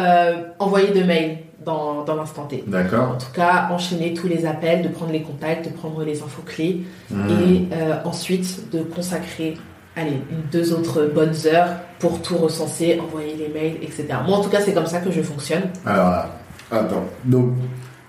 envoyer 0.59 0.91
de 0.91 1.03
mails 1.03 1.37
dans, 1.65 2.03
dans 2.03 2.15
l'instant 2.15 2.45
T. 2.45 2.63
D'accord. 2.67 3.11
En 3.11 3.17
tout 3.17 3.31
cas, 3.33 3.69
enchaîner 3.71 4.13
tous 4.13 4.27
les 4.27 4.45
appels, 4.45 4.83
de 4.83 4.87
prendre 4.87 5.11
les 5.11 5.21
contacts, 5.21 5.65
de 5.65 5.73
prendre 5.73 6.03
les 6.03 6.21
infos 6.21 6.43
clés 6.45 6.83
hmm. 7.09 7.29
et 7.29 7.67
euh, 7.73 7.95
ensuite 8.05 8.69
de 8.71 8.83
consacrer 8.83 9.55
allez, 9.95 10.21
deux 10.51 10.73
autres 10.73 11.09
bonnes 11.13 11.35
heures 11.45 11.69
pour 11.99 12.21
tout 12.21 12.37
recenser, 12.37 12.99
envoyer 12.99 13.35
les 13.35 13.47
mails, 13.47 13.77
etc. 13.81 14.07
Moi, 14.27 14.37
en 14.37 14.41
tout 14.41 14.49
cas, 14.49 14.61
c'est 14.61 14.73
comme 14.73 14.85
ça 14.85 14.99
que 14.99 15.11
je 15.11 15.21
fonctionne. 15.21 15.63
Alors, 15.85 16.25
attends. 16.69 17.05
Donc, 17.23 17.53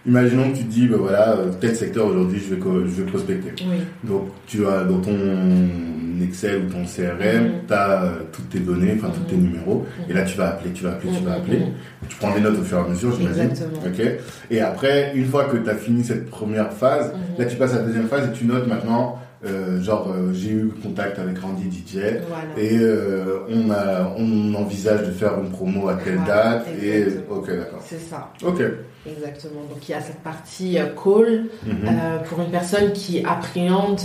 imaginons 0.05 0.51
que 0.51 0.59
tu 0.59 0.65
dis, 0.65 0.89
ben 0.89 0.99
voilà, 0.99 1.37
euh, 1.37 1.53
tel 1.61 1.77
secteur 1.77 2.07
aujourd'hui, 2.07 2.41
je 2.41 2.55
vais, 2.55 2.61
je 2.61 3.03
vais 3.03 3.11
prospecter. 3.11 3.53
Oui. 3.61 3.79
Donc, 4.03 4.29
tu 4.47 4.67
as 4.67 4.83
dans 4.83 4.99
ton 4.99 5.17
Excel 6.23 6.63
ou 6.65 6.71
ton 6.71 6.85
CRM, 6.85 7.67
tu 7.67 7.75
as 7.75 8.13
toutes 8.33 8.49
tes 8.51 8.61
données, 8.61 8.95
enfin 8.97 9.13
tous 9.15 9.31
tes 9.31 9.37
numéros, 9.37 9.87
et 10.09 10.13
là 10.13 10.23
tu 10.23 10.37
vas 10.37 10.51
appeler, 10.51 10.73
tu 10.73 10.85
vas 10.85 10.93
appeler, 10.93 11.13
tu 11.17 11.25
vas 11.25 11.35
appeler. 11.35 11.63
Tu 12.09 12.17
prends 12.17 12.35
des 12.35 12.41
notes 12.41 12.59
au 12.59 12.63
fur 12.63 12.79
et 12.79 12.81
à 12.81 12.89
mesure, 12.89 13.17
j'imagine. 13.17 13.51
Ok. 13.85 14.03
Et 14.51 14.61
après, 14.61 15.13
une 15.15 15.27
fois 15.27 15.45
que 15.45 15.57
tu 15.57 15.69
as 15.69 15.75
fini 15.75 16.05
cette 16.05 16.31
première 16.31 16.73
phase, 16.73 17.13
là 17.39 17.45
tu 17.45 17.57
passes 17.57 17.75
à 17.75 17.79
la 17.79 17.83
deuxième 17.83 18.09
phase 18.09 18.29
et 18.29 18.33
tu 18.33 18.45
notes 18.45 18.67
maintenant. 18.67 19.21
Euh, 19.45 19.83
genre 19.83 20.11
euh, 20.11 20.33
j'ai 20.33 20.51
eu 20.51 20.71
contact 20.83 21.19
avec 21.19 21.39
Randy 21.39 21.71
DJ 21.71 21.97
et 22.57 22.79
euh, 22.79 23.41
on 23.51 23.71
a 23.71 24.11
on 24.17 24.55
envisage 24.55 25.07
de 25.07 25.13
faire 25.13 25.39
une 25.39 25.51
promo 25.51 25.89
à 25.89 25.95
telle 25.97 26.25
date 26.27 26.67
et 26.83 27.05
ok 27.29 27.47
d'accord 27.47 27.83
c'est 27.85 28.01
ça 28.01 28.33
ok 28.43 28.63
Exactement. 29.09 29.63
Donc 29.71 29.89
il 29.89 29.93
y 29.93 29.95
a 29.95 30.01
cette 30.01 30.21
partie 30.21 30.79
euh, 30.79 30.87
call 30.87 31.45
mhm. 31.65 31.77
euh, 31.87 32.19
pour 32.25 32.41
une 32.41 32.51
personne 32.51 32.93
qui 32.93 33.25
appréhende. 33.25 34.01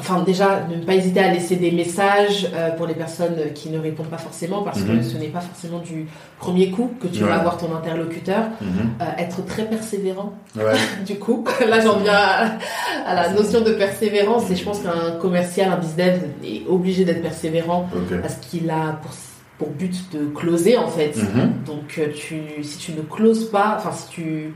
Euh, 0.00 0.12
enfin 0.12 0.22
déjà, 0.22 0.66
ne 0.68 0.84
pas 0.84 0.94
hésiter 0.94 1.20
à 1.20 1.32
laisser 1.32 1.56
des 1.56 1.70
messages 1.70 2.48
pour 2.76 2.86
les 2.86 2.94
personnes 2.94 3.36
qui 3.54 3.70
ne 3.70 3.78
répondent 3.78 4.08
pas 4.08 4.18
forcément 4.18 4.62
parce 4.62 4.82
que 4.82 4.92
mhm. 4.92 5.02
ce 5.02 5.16
n'est 5.16 5.28
pas 5.28 5.40
forcément 5.40 5.78
du 5.78 6.06
premier 6.38 6.70
coup 6.70 6.90
que 7.00 7.06
tu 7.06 7.22
vas 7.22 7.36
avoir 7.36 7.58
ton 7.58 7.74
interlocuteur. 7.74 8.44
Mhm. 8.60 8.90
être 9.18 9.44
très 9.44 9.64
persévérant. 9.64 10.32
du 11.06 11.18
coup, 11.18 11.44
là 11.68 11.80
j'en 11.80 11.98
viens 11.98 12.58
à, 13.06 13.14
la 13.14 13.32
notion 13.32 13.60
de 13.60 13.72
persévérance 13.72 14.50
et 14.50 14.56
je 14.56 14.64
pense 14.64 14.80
qu'un 14.80 15.12
commercial, 15.20 15.70
un 15.72 15.78
business 15.78 16.20
est 16.44 16.66
obligé 16.68 17.04
d'être 17.04 17.22
persévérant 17.22 17.88
parce 18.22 18.36
qu'il 18.36 18.70
a 18.70 18.98
pour 19.02 19.12
pour 19.60 19.68
but 19.68 20.10
de 20.12 20.24
closer 20.34 20.78
en 20.78 20.88
fait. 20.88 21.14
Mhm. 21.16 21.52
Donc 21.66 21.98
euh, 21.98 22.08
tu, 22.14 22.64
si 22.64 22.78
tu 22.78 22.92
ne 22.92 23.02
closes 23.02 23.50
pas, 23.50 23.76
enfin 23.78 23.92
si 23.92 24.08
tu 24.08 24.54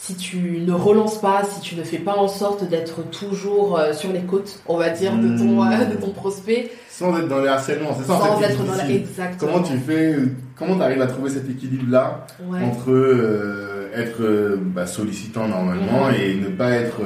si 0.00 0.14
tu 0.14 0.62
ne 0.66 0.72
relances 0.72 1.20
pas, 1.20 1.42
si 1.44 1.60
tu 1.60 1.74
ne 1.74 1.82
fais 1.82 1.98
pas 1.98 2.16
en 2.16 2.28
sorte 2.28 2.68
d'être 2.68 3.02
toujours 3.10 3.78
euh, 3.78 3.92
sur 3.92 4.12
les 4.12 4.20
côtes, 4.20 4.60
on 4.66 4.76
va 4.76 4.90
dire, 4.90 5.16
de 5.16 5.36
ton, 5.36 5.64
mhm. 5.64 5.72
euh, 5.72 5.84
de 5.86 5.96
ton 5.96 6.10
prospect. 6.10 6.70
Sans 6.88 7.16
être 7.18 7.28
dans 7.28 7.40
les 7.40 7.48
harcèlements, 7.48 7.90
c'est 7.98 8.06
ça 8.06 8.18
Sans 8.18 8.40
être 8.40 8.64
dans 8.64 8.74
la... 8.74 8.88
Exactement. 8.88 9.52
Comment 9.52 9.64
tu 9.64 9.78
fais, 9.78 10.16
comment 10.56 10.76
tu 10.76 10.82
arrives 10.82 11.02
à 11.02 11.06
trouver 11.06 11.30
cet 11.30 11.48
équilibre-là 11.50 12.26
entre 12.62 13.90
être 13.94 14.58
bah, 14.58 14.86
sollicitant 14.86 15.48
normalement 15.48 16.08
mhm. 16.08 16.14
et 16.20 16.34
ne 16.34 16.48
pas 16.48 16.70
être 16.70 17.00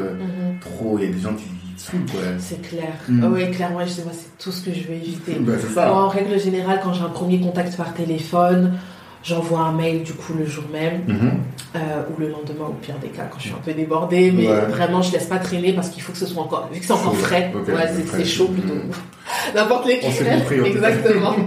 trop. 0.61 0.99
Il 0.99 1.05
y 1.05 1.09
a 1.09 1.12
des 1.12 1.21
gens 1.21 1.35
qui 1.35 1.45
c'est 2.39 2.62
clair. 2.62 2.93
Mm. 3.09 3.33
oui, 3.33 3.51
clairement, 3.51 3.81
je 3.85 3.91
sais, 3.91 4.03
moi, 4.03 4.12
c'est 4.15 4.43
tout 4.43 4.53
ce 4.53 4.65
que 4.65 4.73
je 4.73 4.87
veux 4.87 4.95
éviter. 4.95 5.39
Bah, 5.75 5.93
en 5.93 6.09
règle 6.09 6.39
générale, 6.39 6.81
quand 6.83 6.93
j'ai 6.93 7.03
un 7.03 7.09
premier 7.09 7.41
contact 7.41 7.77
par 7.77 7.95
téléphone, 7.95 8.73
j'envoie 9.23 9.61
un 9.61 9.73
mail 9.73 10.03
du 10.03 10.13
coup 10.13 10.33
le 10.39 10.47
jour 10.47 10.65
même 10.73 11.03
mm-hmm. 11.07 11.77
euh, 11.77 12.03
ou 12.11 12.21
le 12.21 12.29
lendemain 12.29 12.67
au 12.69 12.73
pire 12.73 12.97
des 13.01 13.09
cas 13.09 13.25
quand 13.31 13.39
je 13.39 13.45
suis 13.45 13.55
un 13.55 13.63
peu 13.65 13.73
débordée 13.73 14.33
mais 14.33 14.47
vraiment 14.47 15.03
je 15.03 15.13
laisse 15.13 15.27
pas 15.27 15.39
traîner 15.39 15.73
parce 15.73 15.91
qu'il 15.91 16.03
faut 16.03 16.13
que 16.13 16.19
ce 16.19 16.27
soit 16.27 16.43
encore 16.43 16.69
vu 16.73 16.81
que 16.81 16.87
c'est 16.87 16.93
encore 16.93 17.17
frais. 17.17 17.53
c'est 18.13 18.25
chaud 18.25 18.49
plutôt. 18.49 18.75
Mm. 18.75 18.91
n'importe 19.55 19.87
lesquels. 19.87 20.67
Exactement. 20.67 21.35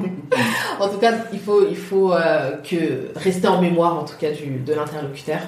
En 0.79 0.89
tout 0.89 0.97
cas 0.97 1.11
il 1.31 1.39
faut 1.39 1.67
il 1.69 1.77
faut 1.77 2.11
euh, 2.11 2.57
que 2.67 3.11
rester 3.15 3.47
en 3.47 3.61
mémoire 3.61 3.95
en 3.95 4.03
tout 4.03 4.15
cas 4.19 4.31
du, 4.31 4.61
de 4.65 4.73
l'interlocuteur. 4.73 5.39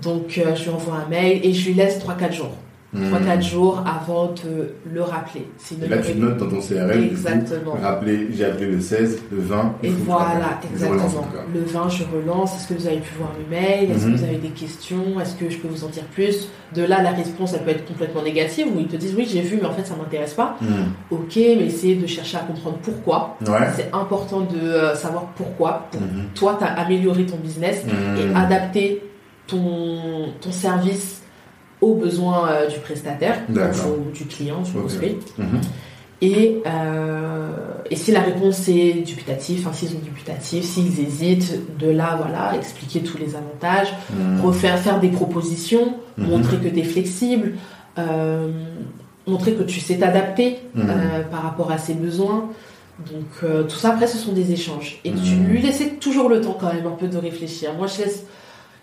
Donc 0.00 0.38
euh, 0.38 0.54
je 0.56 0.62
lui 0.64 0.70
envoie 0.70 0.94
un 1.06 1.08
mail 1.10 1.40
et 1.44 1.52
je 1.52 1.68
lui 1.68 1.74
laisse 1.74 1.98
3-4 1.98 2.32
jours 2.32 2.56
3-4 2.96 3.36
hmm. 3.36 3.42
jours 3.42 3.84
avant 3.86 4.26
de 4.32 4.74
le 4.92 5.02
rappeler. 5.02 5.46
Et 5.82 5.88
là, 5.88 5.98
tu 5.98 6.14
notes 6.14 6.38
dans 6.38 6.48
ton 6.48 6.60
CRM. 6.60 6.90
Exactement. 6.90 7.72
Coup, 7.72 7.82
rappeler, 7.82 8.28
j'ai 8.32 8.44
appelé 8.44 8.66
le 8.66 8.80
16, 8.80 9.22
le 9.30 9.38
20. 9.38 9.74
Et 9.82 9.88
voilà, 9.90 10.60
exactement. 10.72 11.26
Le 11.52 11.60
20, 11.60 11.88
je 11.90 12.04
relance. 12.04 12.56
Est-ce 12.56 12.68
que 12.68 12.74
vous 12.74 12.86
avez 12.86 12.98
pu 12.98 13.14
voir 13.18 13.32
mes 13.38 13.56
mails 13.56 13.90
Est-ce 13.90 14.04
que 14.04 14.10
hmm. 14.10 14.16
vous 14.16 14.24
avez 14.24 14.36
des 14.38 14.48
questions? 14.48 15.20
Est-ce 15.20 15.34
que 15.34 15.50
je 15.50 15.58
peux 15.58 15.68
vous 15.68 15.84
en 15.84 15.88
dire 15.88 16.04
plus? 16.04 16.48
De 16.74 16.82
là, 16.82 17.02
la 17.02 17.10
réponse, 17.10 17.54
elle 17.54 17.64
peut 17.64 17.70
être 17.70 17.86
complètement 17.86 18.22
négative 18.22 18.66
où 18.74 18.80
ils 18.80 18.88
te 18.88 18.96
disent 18.96 19.14
oui, 19.16 19.28
j'ai 19.30 19.42
vu, 19.42 19.58
mais 19.60 19.68
en 19.68 19.72
fait, 19.72 19.84
ça 19.84 19.94
m'intéresse 19.96 20.34
pas. 20.34 20.56
Hmm. 20.60 20.90
Ok, 21.10 21.36
mais 21.36 21.66
essayez 21.66 21.96
de 21.96 22.06
chercher 22.06 22.38
à 22.38 22.40
comprendre 22.40 22.78
pourquoi. 22.82 23.36
C'est 23.76 23.90
important 23.92 24.40
de 24.40 24.58
euh, 24.58 24.94
savoir 24.94 25.26
pourquoi. 25.36 25.88
Pour 25.90 26.00
toi, 26.34 26.56
tu 26.58 26.64
as 26.64 26.72
amélioré 26.80 27.26
ton 27.26 27.36
business 27.36 27.84
et 28.18 28.36
adapté 28.36 29.02
ton, 29.46 30.32
ton 30.40 30.50
service 30.50 31.22
aux 31.86 31.94
besoins 31.94 32.48
euh, 32.48 32.68
du 32.68 32.78
prestataire 32.80 33.38
ou 33.48 34.10
du 34.12 34.24
client, 34.24 34.62
du 34.62 34.76
okay. 34.78 35.18
Mhm. 35.38 35.60
Et, 36.22 36.62
euh, 36.66 37.48
et 37.90 37.96
si 37.96 38.10
la 38.10 38.20
réponse 38.20 38.68
est 38.68 39.04
dubitative, 39.06 39.66
enfin 39.66 39.76
s'ils 39.76 39.94
ont 39.94 40.00
dubitatif, 40.02 40.64
s'ils 40.64 40.98
hésitent, 40.98 41.78
de 41.78 41.90
là, 41.90 42.18
voilà, 42.18 42.56
expliquer 42.56 43.00
tous 43.00 43.18
les 43.18 43.36
avantages, 43.36 43.92
mhm. 44.10 44.40
refaire 44.40 44.78
faire 44.78 44.98
des 44.98 45.08
propositions, 45.08 45.94
mhm. 46.16 46.28
montrer 46.28 46.56
que 46.56 46.68
tu 46.68 46.78
es 46.78 46.84
flexible, 46.84 47.54
euh, 47.98 48.50
montrer 49.26 49.52
que 49.52 49.62
tu 49.62 49.80
sais 49.80 49.98
t'adapter 49.98 50.58
par 51.30 51.42
rapport 51.42 51.70
à 51.70 51.78
ses 51.78 51.94
besoins. 51.94 52.48
Donc 52.98 53.66
tout 53.68 53.76
ça, 53.76 53.90
après, 53.90 54.06
ce 54.06 54.16
sont 54.16 54.32
des 54.32 54.52
échanges. 54.52 55.00
Et 55.04 55.12
tu 55.12 55.34
lui 55.34 55.60
laisses 55.60 55.82
toujours 56.00 56.28
le 56.30 56.40
temps 56.40 56.56
quand 56.58 56.72
même 56.72 56.86
un 56.86 56.96
peu 56.96 57.08
de 57.08 57.18
réfléchir. 57.18 57.74
Moi, 57.76 57.88
je 57.88 58.04
laisse 58.04 58.24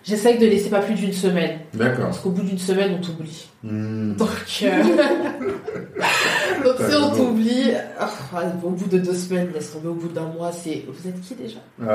J'essaye 0.03 0.37
de 0.37 0.45
laisser 0.45 0.69
pas 0.69 0.79
plus 0.79 0.95
d'une 0.95 1.13
semaine. 1.13 1.59
D'accord. 1.73 2.05
Parce 2.05 2.19
qu'au 2.19 2.31
bout 2.31 2.43
d'une 2.43 2.59
semaine, 2.59 2.97
on 2.97 3.01
t'oublie. 3.01 3.47
Hmm. 3.63 4.15
Donc, 4.15 4.29
euh... 4.63 4.69
Donc 6.63 6.75
si 6.89 6.95
on 6.95 7.11
t'oublie, 7.11 7.71
oh, 7.99 8.37
au 8.63 8.69
bout 8.69 8.87
de 8.87 8.97
deux 8.97 9.13
semaines, 9.13 9.49
laisse 9.53 9.71
tomber, 9.71 9.89
au 9.89 9.93
bout 9.93 10.09
d'un 10.09 10.27
mois, 10.27 10.51
c'est 10.51 10.85
vous 10.87 11.07
êtes 11.07 11.19
qui 11.21 11.35
déjà? 11.35 11.59
Ah, 11.85 11.93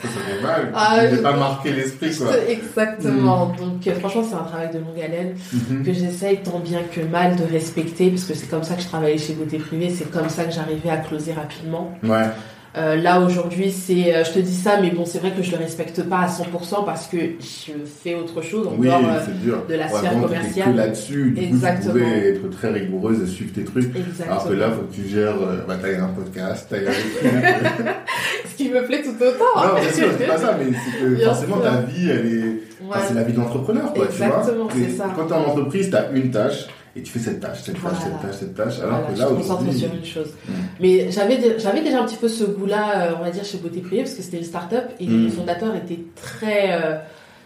ça, 0.00 0.08
fait 0.08 0.42
mal. 0.42 0.72
Ah, 0.74 1.06
je... 1.08 1.16
pas 1.16 1.36
marqué 1.36 1.72
l'esprit, 1.72 2.16
quoi. 2.16 2.28
Exactement. 2.48 3.46
Hmm. 3.46 3.56
Donc 3.56 3.86
euh, 3.86 3.94
franchement, 3.94 4.24
c'est 4.28 4.34
un 4.34 4.44
travail 4.44 4.70
de 4.72 4.78
longue 4.78 5.00
haleine 5.00 5.34
mhm. 5.52 5.84
que 5.84 5.92
j'essaye 5.92 6.38
tant 6.42 6.58
bien 6.58 6.82
que 6.82 7.00
mal 7.00 7.36
de 7.36 7.44
respecter, 7.44 8.10
parce 8.10 8.24
que 8.24 8.34
c'est 8.34 8.48
comme 8.48 8.64
ça 8.64 8.74
que 8.74 8.82
je 8.82 8.88
travaillais 8.88 9.18
chez 9.18 9.34
Beauté 9.34 9.58
Privée, 9.58 9.90
c'est 9.90 10.10
comme 10.10 10.28
ça 10.28 10.44
que 10.44 10.52
j'arrivais 10.52 10.90
à 10.90 10.98
closer 10.98 11.32
rapidement. 11.32 11.92
Ouais. 12.02 12.26
Euh, 12.74 12.96
là 12.96 13.20
aujourd'hui, 13.20 13.70
c'est, 13.70 14.14
euh, 14.14 14.24
je 14.24 14.32
te 14.32 14.38
dis 14.38 14.54
ça, 14.54 14.80
mais 14.80 14.90
bon, 14.90 15.04
c'est 15.04 15.18
vrai 15.18 15.32
que 15.32 15.42
je 15.42 15.50
le 15.50 15.58
respecte 15.58 16.02
pas 16.04 16.20
à 16.20 16.26
100% 16.26 16.86
parce 16.86 17.06
que 17.06 17.18
je 17.38 17.72
fais 18.02 18.14
autre 18.14 18.40
chose 18.40 18.66
en 18.66 18.80
dehors 18.80 19.02
euh, 19.04 19.56
de 19.68 19.74
la 19.74 19.88
sphère 19.88 20.18
commerciale. 20.18 20.74
là-dessus, 20.74 21.32
du 21.36 21.44
Exactement. 21.44 21.92
coup, 21.92 21.98
tu 21.98 22.04
pouvais 22.04 22.28
être 22.30 22.50
très 22.50 22.70
rigoureuse 22.70 23.22
et 23.22 23.26
suivre 23.26 23.52
tes 23.52 23.64
trucs. 23.64 23.94
Exactement. 23.94 24.30
Alors 24.30 24.48
que 24.48 24.54
là, 24.54 24.70
faut 24.70 24.82
que 24.82 24.94
tu 24.94 25.06
gères, 25.06 25.36
bah, 25.68 25.76
t'as 25.82 26.02
un 26.02 26.08
podcast, 26.08 26.66
t'as 26.70 26.76
Ce 28.50 28.56
qui 28.56 28.70
me 28.70 28.82
plaît 28.86 29.02
tout 29.02 29.22
autant. 29.22 29.74
Non, 29.74 29.80
bien 29.80 29.92
sûr, 29.92 30.08
c'est 30.18 30.26
pas 30.26 30.38
ça, 30.38 30.56
mais 30.58 30.72
c'est 30.72 30.98
que 30.98 31.16
forcément 31.24 31.58
ta 31.58 31.82
vie, 31.82 32.08
elle 32.08 32.26
est, 32.26 32.62
c'est 33.06 33.14
la 33.14 33.22
vie 33.22 33.32
d'entrepreneur, 33.34 33.92
quoi, 33.92 34.06
Exactement, 34.06 34.66
tu 34.68 34.78
vois. 34.78 34.86
c'est 34.88 34.96
ça. 34.96 35.12
Quand 35.14 35.26
t'es 35.26 35.34
en 35.34 35.44
entreprise, 35.44 35.90
t'as 35.90 36.10
une 36.14 36.30
tâche 36.30 36.68
et 36.94 37.02
tu 37.02 37.12
fais 37.12 37.18
cette 37.18 37.40
tâche, 37.40 37.62
cette 37.62 37.82
tâche, 37.82 37.98
cette 38.02 38.20
tâche, 38.20 38.36
cette 38.38 38.54
tâche. 38.54 38.80
Alors 38.80 39.06
que 39.06 39.18
là, 39.18 39.26
je 39.28 39.32
me 39.32 39.38
concentre 39.38 39.72
sur 39.72 39.94
une 39.94 40.04
chose. 40.04 40.28
Mm. 40.46 40.52
Mais 40.80 41.10
j'avais, 41.10 41.58
j'avais 41.58 41.80
déjà 41.80 42.00
un 42.00 42.04
petit 42.04 42.16
peu 42.16 42.28
ce 42.28 42.44
goût-là, 42.44 43.12
euh, 43.12 43.14
on 43.18 43.22
va 43.22 43.30
dire, 43.30 43.44
chez 43.44 43.58
Beauté 43.58 43.80
Privée, 43.80 44.02
parce 44.02 44.14
que 44.14 44.22
c'était 44.22 44.38
une 44.38 44.44
start-up 44.44 44.84
et 45.00 45.06
les 45.06 45.30
fondateurs 45.30 45.74
étaient 45.74 46.00
très, 46.14 46.72
euh, 46.72 46.98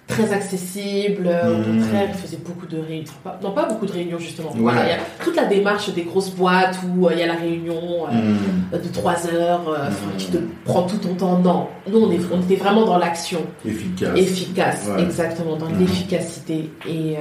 très 0.07 0.33
accessible, 0.33 1.27
euh, 1.27 1.61
au 1.61 1.65
contraire, 1.65 2.09
il 2.09 2.15
faisait 2.15 2.39
beaucoup 2.45 2.67
de 2.67 2.79
réunions, 2.79 3.13
non 3.43 3.51
pas 3.51 3.65
beaucoup 3.65 3.87
de 3.87 3.93
réunions 3.93 4.19
justement, 4.19 4.51
voilà, 4.55 4.85
il 4.85 4.89
y 4.91 4.93
a 4.93 4.99
toute 5.25 5.35
la 5.35 5.47
démarche 5.47 5.93
des 5.93 6.03
grosses 6.03 6.31
boîtes 6.31 6.79
où 6.87 7.07
euh, 7.07 7.11
il 7.13 7.19
y 7.19 7.23
a 7.23 7.27
la 7.27 7.35
réunion 7.35 8.07
euh, 8.07 8.77
mmh. 8.77 8.79
de 8.79 8.89
3 8.93 9.27
heures 9.35 9.69
mmh. 9.71 10.17
qui 10.17 10.27
te 10.29 10.39
prend 10.65 10.83
tout 10.83 10.99
ton 10.99 11.15
temps, 11.15 11.39
non, 11.41 11.67
nous 11.91 11.99
on, 11.99 12.13
est, 12.13 12.21
on 12.33 12.41
était 12.41 12.55
vraiment 12.55 12.85
dans 12.85 12.99
l'action. 12.99 13.41
Efficace. 13.65 14.17
Efficace, 14.17 14.89
exactement, 14.99 15.57
dans 15.57 15.69
l'efficacité. 15.71 16.71
Et 16.89 17.17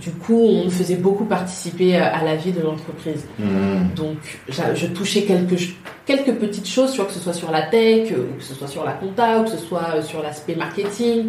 du 0.00 0.10
coup, 0.10 0.40
on 0.40 0.70
faisait 0.70 0.96
beaucoup 0.96 1.24
participer 1.24 1.96
à 1.96 2.22
la 2.24 2.36
vie 2.36 2.52
de 2.52 2.62
l'entreprise. 2.62 3.26
Donc, 3.94 4.16
je 4.48 4.86
touchais 4.86 5.22
quelques, 5.22 5.60
quelques 6.06 6.32
petites 6.32 6.68
choses, 6.68 6.96
que 6.96 7.12
ce 7.12 7.20
soit 7.20 7.32
sur 7.32 7.50
la 7.50 7.62
tech, 7.62 8.10
ou 8.12 8.38
que 8.38 8.44
ce 8.44 8.54
soit 8.54 8.68
sur 8.68 8.84
la 8.84 8.92
compta, 8.92 9.40
ou 9.40 9.44
que 9.44 9.50
ce 9.50 9.58
soit 9.58 10.02
sur 10.02 10.22
l'aspect 10.22 10.54
marketing, 10.54 11.26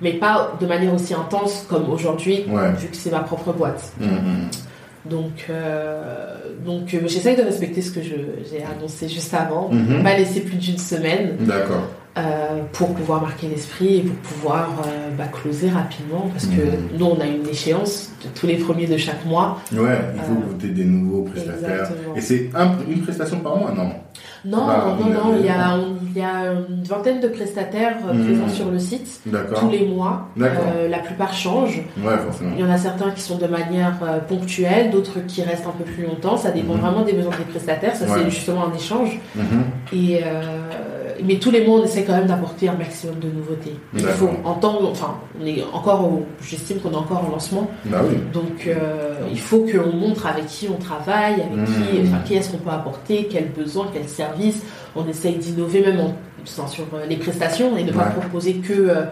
mais 0.00 0.15
pas 0.16 0.52
de 0.60 0.66
manière 0.66 0.94
aussi 0.94 1.14
intense 1.14 1.66
comme 1.68 1.88
aujourd'hui, 1.90 2.44
vu 2.78 2.88
que 2.88 2.96
c'est 2.96 3.10
ma 3.10 3.20
propre 3.20 3.52
boîte. 3.52 3.92
Mm-hmm. 4.00 5.10
Donc, 5.10 5.46
euh, 5.50 6.36
donc 6.64 6.92
euh, 6.94 7.02
j'essaye 7.06 7.36
de 7.36 7.42
respecter 7.42 7.80
ce 7.80 7.92
que 7.92 8.00
j'ai 8.02 8.64
annoncé 8.64 9.08
juste 9.08 9.32
avant, 9.34 9.70
mm-hmm. 9.70 10.02
pas 10.02 10.16
laisser 10.16 10.40
plus 10.40 10.56
d'une 10.56 10.78
semaine. 10.78 11.36
D'accord. 11.40 11.82
Euh, 12.16 12.62
pour 12.72 12.94
pouvoir 12.94 13.20
marquer 13.20 13.46
l'esprit 13.48 13.96
et 13.98 14.00
pour 14.00 14.16
pouvoir 14.16 14.70
bah, 15.18 15.24
closer 15.26 15.68
rapidement 15.68 16.30
parce 16.32 16.46
que 16.46 16.62
mm-hmm. 16.62 16.98
nous 16.98 17.04
on 17.04 17.20
a 17.20 17.26
une 17.26 17.46
échéance 17.46 18.10
de 18.24 18.28
tous 18.38 18.46
les 18.46 18.56
premiers 18.56 18.86
de 18.86 18.96
chaque 18.96 19.24
mois. 19.26 19.60
Ouais, 19.72 19.98
il 20.14 20.20
faut 20.22 20.34
que 20.34 20.66
vous 20.66 20.72
des 20.72 20.84
nouveaux 20.84 21.22
prestataires. 21.22 21.90
Et 22.14 22.20
c'est 22.22 22.50
une 22.88 23.02
prestation 23.02 23.40
par 23.40 23.56
mois, 23.58 23.72
non? 23.72 23.90
Non, 24.46 24.66
non, 24.66 25.10
non, 25.10 25.36
il 25.40 25.46
y, 25.46 25.48
a, 25.48 25.76
il 26.02 26.16
y 26.16 26.22
a 26.22 26.52
une 26.52 26.84
vingtaine 26.84 27.20
de 27.20 27.26
prestataires 27.26 27.96
euh, 28.06 28.24
présents 28.24 28.46
mhm. 28.46 28.48
sur 28.48 28.70
le 28.70 28.78
site 28.78 29.22
tous 29.58 29.70
les 29.70 29.86
mois. 29.86 30.28
Euh, 30.40 30.88
la 30.88 30.98
plupart 30.98 31.34
changent. 31.34 31.82
Il 31.96 32.60
y 32.60 32.62
en 32.62 32.70
a 32.70 32.78
certains 32.78 33.10
qui 33.10 33.22
sont 33.22 33.38
de 33.38 33.46
manière 33.46 33.94
euh, 34.02 34.20
ponctuelle, 34.20 34.90
d'autres 34.90 35.18
qui 35.26 35.42
restent 35.42 35.66
un 35.66 35.72
peu 35.72 35.84
plus 35.84 36.04
longtemps. 36.04 36.36
Ça 36.36 36.52
dépend 36.52 36.74
mhm. 36.74 36.80
vraiment 36.80 37.02
des 37.02 37.12
besoins 37.12 37.36
des 37.36 37.44
prestataires. 37.44 37.96
Ça, 37.96 38.06
c'est 38.06 38.30
justement 38.30 38.68
un 38.68 38.74
échange. 38.74 39.18
Mhm. 39.34 39.64
Et 39.92 40.20
mais 41.24 41.36
tous 41.36 41.50
les 41.50 41.64
mois, 41.64 41.80
on 41.80 41.84
essaie 41.84 42.04
quand 42.04 42.14
même 42.14 42.26
d'apporter 42.26 42.68
un 42.68 42.74
maximum 42.74 43.18
de 43.18 43.28
nouveautés. 43.28 43.74
Il 43.94 44.04
faut 44.04 44.30
entendre, 44.44 44.88
enfin, 44.90 45.16
on 45.40 45.46
est 45.46 45.62
encore, 45.72 46.10
j'estime 46.42 46.78
qu'on 46.78 46.92
est 46.92 46.96
encore 46.96 47.24
en 47.26 47.30
lancement. 47.30 47.70
Bah 47.84 48.02
Donc, 48.32 48.66
euh, 48.66 49.14
il 49.30 49.38
faut 49.38 49.60
qu'on 49.60 49.92
montre 49.96 50.26
avec 50.26 50.46
qui 50.46 50.68
on 50.68 50.78
travaille, 50.78 51.34
avec 51.34 51.64
qui, 51.66 51.98
mmh. 51.98 52.08
enfin, 52.08 52.18
qui 52.24 52.34
est-ce 52.34 52.50
qu'on 52.50 52.58
peut 52.58 52.70
apporter, 52.70 53.28
quels 53.30 53.50
besoins, 53.50 53.88
quels 53.92 54.08
services. 54.08 54.62
On 54.94 55.06
essaye 55.06 55.36
d'innover 55.36 55.80
même 55.80 56.14
sur 56.44 56.84
euh, 56.94 57.06
les 57.08 57.16
prestations 57.16 57.76
et 57.76 57.84
ne 57.84 57.92
pas 57.92 58.06
proposer 58.06 58.54
que 58.54 58.72
euh, 58.72 59.02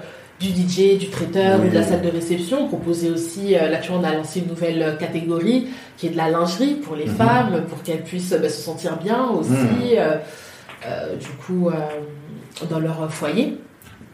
du 0.41 0.49
DJ, 0.49 0.99
du 0.99 1.11
traiteur 1.11 1.61
ou 1.65 1.69
de 1.69 1.75
la 1.75 1.83
salle 1.83 2.03
de 2.03 2.11
réception. 2.11 2.69
Proposer 2.69 3.11
aussi, 3.11 3.53
là 3.53 3.77
tu 3.79 3.93
vois, 3.93 4.01
on 4.01 4.05
a 4.05 4.15
lancé 4.15 4.41
une 4.41 4.49
nouvelle 4.49 4.97
catégorie 4.99 5.69
qui 5.97 6.09
est 6.09 6.11
de 6.11 6.17
la 6.17 6.29
lingerie 6.29 6.75
pour 6.75 6.97
les 6.97 7.07
mmh. 7.07 7.17
femmes, 7.17 7.63
pour 7.69 7.83
qu'elles 7.83 8.03
puissent 8.03 8.35
bah, 8.41 8.49
se 8.49 8.61
sentir 8.63 8.97
bien 8.97 9.29
aussi. 9.29 9.53
Mmh. 9.53 10.19
Euh, 10.87 11.17
du 11.17 11.29
coup, 11.29 11.69
euh, 11.69 12.67
dans 12.69 12.79
leur 12.79 13.11
foyer. 13.13 13.59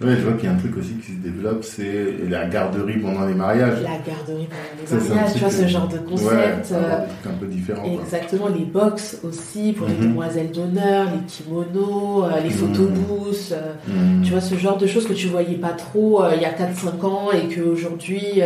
Oui, 0.03 0.13
je 0.19 0.25
vois 0.25 0.33
qu'il 0.33 0.45
y 0.45 0.49
a 0.49 0.55
un 0.55 0.59
truc 0.59 0.79
aussi 0.79 0.95
qui 0.95 1.13
se 1.13 1.19
développe, 1.19 1.63
c'est 1.63 2.15
la 2.31 2.47
garderie 2.47 2.97
pendant 2.97 3.27
les 3.27 3.35
mariages. 3.35 3.83
La 3.83 3.99
garderie 3.99 4.49
pendant 4.49 5.03
les 5.03 5.09
mariages, 5.11 5.33
tu 5.35 5.41
vois, 5.41 5.51
ce 5.51 5.67
genre 5.67 5.89
de 5.89 5.99
concept. 5.99 6.73
Euh, 6.73 7.05
un 7.29 7.35
peu 7.39 7.47
différent. 7.47 7.85
Exactement, 7.85 8.49
les 8.49 8.65
box 8.65 9.19
aussi 9.25 9.75
pour 9.75 9.87
les 9.89 9.95
mhm. 9.95 10.09
demoiselles 10.09 10.53
d'honneur, 10.53 11.09
les 11.13 11.27
kimonos, 11.27 12.29
les 12.43 12.49
mhm. 12.49 12.51
photobooths. 12.51 13.55
Mhm. 13.89 14.23
Tu 14.23 14.31
vois, 14.31 14.41
ce 14.41 14.55
genre 14.55 14.79
de 14.79 14.87
choses 14.87 15.07
que 15.07 15.13
tu 15.13 15.27
voyais 15.27 15.57
pas 15.57 15.73
trop 15.73 16.23
il 16.35 16.41
y 16.41 16.47
a 16.47 16.53
4-5 16.53 17.05
ans 17.05 17.29
et 17.33 17.55
qu'aujourd'hui 17.55 18.41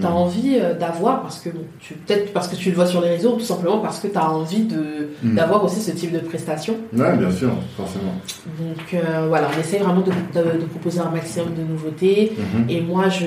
tu 0.00 0.06
as 0.06 0.10
envie 0.10 0.58
euh, 0.58 0.74
d'avoir, 0.74 1.22
parce 1.22 1.40
que 1.40 1.50
tu, 1.78 1.94
peut-être 1.94 2.32
parce 2.32 2.48
que 2.48 2.56
tu 2.56 2.70
le 2.70 2.76
vois 2.76 2.86
sur 2.86 3.00
les 3.00 3.10
réseaux, 3.10 3.34
ou 3.34 3.36
tout 3.36 3.44
simplement 3.44 3.78
parce 3.78 4.00
que 4.00 4.08
tu 4.08 4.16
as 4.16 4.30
envie 4.30 4.64
de, 4.64 5.10
hmm. 5.22 5.34
d'avoir 5.34 5.64
aussi 5.64 5.80
ce 5.80 5.90
type 5.90 6.12
de 6.12 6.20
prestation. 6.20 6.76
Oui, 6.92 7.04
bien 7.18 7.30
sûr, 7.30 7.50
forcément. 7.76 8.14
Donc 8.58 8.94
euh, 8.94 9.26
voilà, 9.28 9.48
on 9.54 9.60
essaie 9.60 9.78
vraiment 9.78 10.00
de, 10.00 10.10
de, 10.10 10.64
proposer 10.66 11.00
un 11.00 11.10
maximum 11.10 11.54
de 11.54 11.62
nouveautés. 11.62 12.32
Hmm. 12.36 12.70
Et 12.70 12.80
moi, 12.80 13.08
je, 13.08 13.26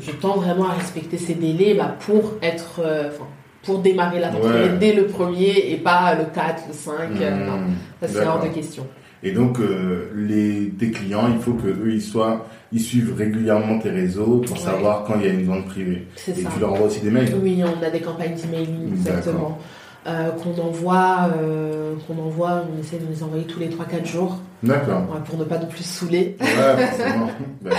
je 0.00 0.10
tends 0.12 0.36
vraiment 0.36 0.68
à 0.68 0.72
respecter 0.72 1.18
ces 1.18 1.34
délais 1.34 1.74
bah, 1.74 1.94
pour 2.06 2.34
être. 2.42 2.80
Euh, 2.84 3.10
pour 3.62 3.80
démarrer 3.80 4.20
la 4.20 4.30
ouais. 4.30 4.78
dès 4.80 4.94
le 4.94 5.04
premier 5.04 5.70
et 5.70 5.76
pas 5.76 6.14
le 6.14 6.24
4, 6.34 6.62
le 6.68 6.72
5. 6.72 7.10
non, 7.10 7.60
ça 8.00 8.08
c'est 8.08 8.26
hors 8.26 8.42
de 8.42 8.48
question. 8.48 8.86
Et 9.22 9.32
donc, 9.32 9.58
les, 10.14 10.70
tes 10.78 10.90
clients, 10.90 11.28
il 11.30 11.38
faut 11.40 11.52
que 11.52 11.68
eux, 11.68 11.92
ils 11.92 12.00
soient 12.02 12.46
ils 12.72 12.80
suivent 12.80 13.14
régulièrement 13.16 13.78
tes 13.78 13.90
réseaux 13.90 14.38
pour 14.46 14.56
savoir 14.56 15.04
quand 15.04 15.14
il 15.18 15.26
y 15.26 15.28
a 15.28 15.32
une 15.32 15.44
vente 15.44 15.66
privée. 15.66 16.06
Et 16.28 16.32
tu 16.32 16.60
leur 16.60 16.72
envoies 16.72 16.86
aussi 16.86 17.00
des 17.00 17.10
mails 17.10 17.34
Oui, 17.42 17.62
on 17.64 17.84
a 17.84 17.90
des 17.90 18.00
campagnes 18.00 18.34
d'emailing, 18.34 18.92
exactement. 18.92 19.58
Euh, 20.06 20.30
qu'on 20.30 20.58
envoie, 20.62 21.30
euh, 21.36 21.94
qu'on 22.06 22.18
envoie, 22.18 22.64
on 22.74 22.80
essaie 22.80 22.98
de 22.98 23.06
les 23.10 23.22
envoyer 23.22 23.44
tous 23.44 23.60
les 23.60 23.68
3-4 23.68 24.06
jours. 24.06 24.38
D'accord. 24.62 25.06
pour 25.24 25.38
ne 25.38 25.44
pas 25.44 25.58
non 25.58 25.66
plus 25.66 25.84
saouler. 25.84 26.36
Ouais, 26.40 26.86
forcément. 26.86 27.30
bah, 27.62 27.70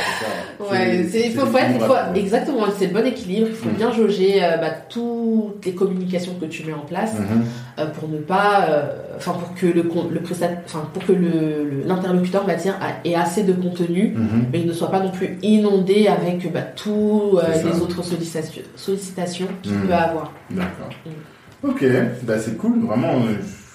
ouais, 0.72 1.06
il 1.14 1.32
faut, 1.32 1.46
faut, 1.46 2.16
exactement, 2.16 2.66
c'est 2.78 2.88
le 2.88 2.94
bon 2.94 3.06
équilibre. 3.06 3.48
Il 3.50 3.56
faut 3.56 3.70
mm. 3.70 3.74
bien 3.74 3.92
jauger 3.92 4.44
euh, 4.44 4.58
bah, 4.58 4.72
toutes 4.90 5.64
les 5.66 5.74
communications 5.74 6.34
que 6.40 6.46
tu 6.46 6.66
mets 6.66 6.74
en 6.74 6.86
place 6.86 7.14
mm-hmm. 7.14 7.80
euh, 7.80 7.86
pour 7.88 8.10
ne 8.10 8.18
pas, 8.18 8.68
euh, 8.70 8.88
enfin 9.18 9.34
pour 9.34 9.54
que 9.54 9.68
le, 9.68 9.84
le 9.84 10.22
enfin 10.66 10.88
pour 10.94 11.06
que 11.06 11.12
le 11.12 11.84
l'interlocuteur 11.86 12.46
va 12.46 12.56
dire 12.56 12.76
ait 13.06 13.16
assez 13.16 13.44
de 13.44 13.54
contenu, 13.54 14.16
mm-hmm. 14.16 14.46
mais 14.52 14.62
il 14.62 14.68
ne 14.68 14.74
soit 14.74 14.90
pas 14.90 15.02
non 15.02 15.12
plus 15.12 15.38
inondé 15.44 16.08
avec 16.08 16.52
bah, 16.52 16.62
tous 16.62 17.40
les 17.64 17.82
autres 17.82 18.04
sollicitations, 18.04 18.64
sollicitations 18.76 19.48
qu'il 19.62 19.74
mm. 19.74 19.88
peut 19.88 19.94
avoir. 19.94 20.34
D'accord. 20.50 20.90
Mm. 21.06 21.68
Ok, 21.70 21.86
bah, 22.24 22.40
c'est 22.40 22.58
cool, 22.58 22.80
vraiment 22.88 23.20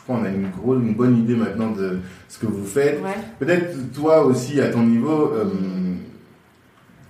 on 0.08 0.24
a 0.24 0.28
une, 0.28 0.50
grosse, 0.50 0.82
une 0.82 0.94
bonne 0.94 1.18
idée 1.18 1.34
maintenant 1.34 1.70
de 1.70 1.98
ce 2.28 2.38
que 2.38 2.46
vous 2.46 2.64
faites. 2.64 3.00
Peut-être 3.38 3.92
toi 3.92 4.24
aussi, 4.24 4.60
à 4.60 4.68
ton 4.68 4.82
niveau, 4.82 5.32
euh, 5.34 5.44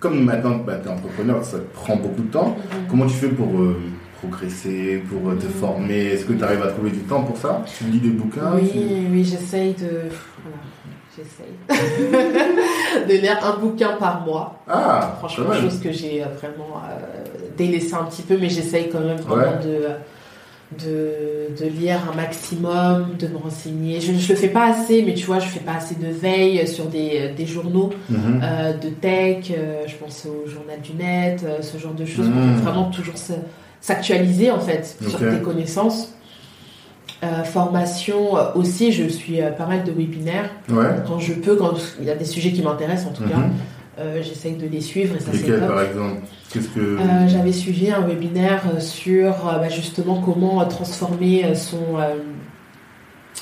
comme 0.01 0.25
maintenant 0.25 0.57
bah, 0.57 0.79
tu 0.83 0.89
es 0.89 0.93
entrepreneur, 0.93 1.45
ça 1.45 1.59
prend 1.75 1.97
beaucoup 1.97 2.23
de 2.23 2.31
temps. 2.31 2.57
Mhm. 2.57 2.87
Comment 2.89 3.07
tu 3.07 3.15
fais 3.15 3.29
pour 3.29 3.49
euh, 3.61 3.77
progresser, 4.21 5.03
pour 5.11 5.31
euh, 5.31 5.35
te 5.35 5.47
mhm. 5.47 5.53
former? 5.53 6.07
Est-ce 6.07 6.25
que 6.25 6.33
tu 6.33 6.45
arrives 6.45 6.63
à 6.63 6.69
trouver 6.69 6.91
du 6.91 7.01
temps 7.01 7.23
pour 7.23 7.37
ça? 7.37 7.63
Tu 7.79 7.85
lis 7.85 8.01
des 8.01 8.11
bouquins 8.11 8.53
Oui, 8.55 9.07
oui 9.11 9.25
j'essaye 9.25 9.75
de... 9.75 10.11
J'essaye 11.17 11.55
de 13.09 13.13
lire 13.15 13.39
un 13.43 13.59
bouquin 13.59 13.95
par 13.99 14.21
mois. 14.21 14.63
Ah, 14.69 15.15
Franchement, 15.19 15.55
chose 15.55 15.81
que 15.81 15.91
j'ai 15.91 16.23
vraiment 16.39 16.83
délaissé 17.57 17.95
un 17.95 18.05
petit 18.05 18.21
peu, 18.21 18.37
mais 18.39 18.51
j'essaye 18.51 18.91
quand 18.91 19.01
même 19.01 19.17
vraiment 19.17 19.59
de 19.65 19.87
de, 20.73 21.55
de, 21.59 21.69
lire 21.69 22.01
un 22.13 22.17
maximum, 22.17 23.15
de 23.19 23.29
me 23.29 23.37
renseigner. 23.37 24.01
Je 24.01 24.11
ne 24.11 24.17
le 24.17 24.35
fais 24.35 24.49
pas 24.49 24.67
assez, 24.67 25.03
mais 25.03 25.15
tu 25.15 25.25
vois, 25.27 25.39
je 25.39 25.47
fais 25.47 25.61
pas 25.61 25.75
assez 25.75 25.95
de 25.95 26.09
veille 26.09 26.67
sur 26.67 26.87
des, 26.87 27.31
des 27.37 27.47
journaux 27.47 27.91
mhm. 28.11 28.41
euh, 28.43 28.73
de 28.73 28.89
tech, 28.89 29.51
euh, 29.51 29.85
je 29.87 29.95
pense 29.95 30.27
au 30.27 30.49
journal 30.49 30.81
du 30.81 30.95
net, 30.95 31.45
euh, 31.45 31.63
ce 31.63 31.79
genre 31.79 31.95
de 31.95 32.05
choses, 32.05 32.29
pour 32.29 32.41
mhm. 32.41 32.57
vraiment 32.57 32.91
toujours 32.91 33.15
s'actualiser 33.81 34.51
en 34.51 34.61
fait 34.61 34.97
sur 35.09 35.19
tes 35.19 35.41
connaissances. 35.41 36.13
formation 37.45 38.35
aussi, 38.57 38.91
je 38.91 39.07
suis 39.09 39.39
pas 39.57 39.67
mal 39.67 39.85
de 39.85 39.93
webinaires 39.93 40.51
quand 41.07 41.21
je 41.21 41.35
peux, 41.35 41.55
quand 41.55 41.75
il 42.01 42.07
y 42.07 42.11
a 42.11 42.17
des 42.17 42.25
sujets 42.25 42.51
qui 42.51 42.63
m'intéressent 42.63 43.11
en 43.11 43.13
tout 43.13 43.25
cas. 43.25 43.39
Euh, 43.99 44.23
j'essaye 44.23 44.57
de 44.57 44.67
les 44.67 44.83
suivre 44.83 45.17
et 45.17 45.21
ça 45.21 45.31
c'est 45.33 45.67
par 45.67 45.81
exemple? 45.81 46.21
Que... 46.53 46.79
Euh, 46.79 47.29
j'avais 47.29 47.53
suivi 47.53 47.91
un 47.91 48.03
webinaire 48.03 48.63
euh, 48.75 48.79
sur 48.79 49.33
bah, 49.45 49.71
justement 49.71 50.21
comment 50.21 50.63
transformer 50.67 51.55
son, 51.55 51.97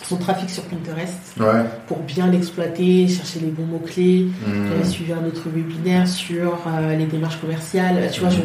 son 0.05 0.17
trafic 0.17 0.51
sur 0.51 0.63
Pinterest 0.65 1.37
pour 1.89 1.99
bien 1.99 2.29
l'exploiter, 2.29 3.09
chercher 3.09 3.41
les 3.41 3.49
bons 3.49 3.67
mots-clés. 3.67 4.27
Hmm. 4.47 4.69
J'avais 4.69 4.85
suivi 4.85 5.13
un 5.13 5.27
autre 5.27 5.49
webinaire 5.53 6.07
sur 6.07 6.57
les 6.97 7.07
démarches 7.07 7.41
commerciales. 7.41 8.09
Tu 8.13 8.21
vois, 8.21 8.31
je, 8.31 8.39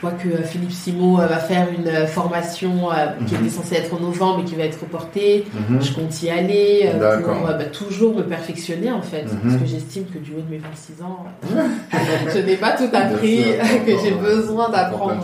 je 0.00 0.06
vois 0.08 0.16
que 0.16 0.28
euh, 0.28 0.42
Philippe 0.42 0.72
Simo 0.72 1.20
euh, 1.20 1.26
va 1.26 1.36
faire 1.36 1.68
une 1.76 1.86
euh, 1.86 2.06
formation 2.06 2.88
qui 3.26 3.34
était 3.34 3.44
mhm. 3.44 3.50
censée 3.50 3.74
être 3.74 3.92
en 3.92 4.00
novembre 4.00 4.40
et 4.40 4.44
qui 4.44 4.54
va 4.54 4.62
être 4.62 4.80
reportée. 4.80 5.44
Mhm. 5.52 5.82
Je 5.82 5.92
compte 5.92 6.22
y 6.22 6.30
aller 6.30 6.90
pour 7.22 7.46
bah, 7.46 7.64
toujours 7.64 8.16
me 8.16 8.22
perfectionner 8.22 8.90
en 8.90 9.02
fait. 9.02 9.24
Parce 9.24 9.54
mhm. 9.54 9.60
que 9.60 9.66
j'estime 9.66 10.04
que 10.06 10.18
du 10.18 10.32
haut 10.32 10.40
de 10.40 10.50
mes 10.50 10.58
26 10.58 11.02
ans, 11.02 11.26
je 12.34 12.38
n'ai 12.38 12.56
pas 12.56 12.72
tout 12.72 12.88
appris, 12.92 13.44
que 13.86 13.92
j'ai 14.02 14.12
besoin 14.12 14.70
d'apprendre. 14.70 15.22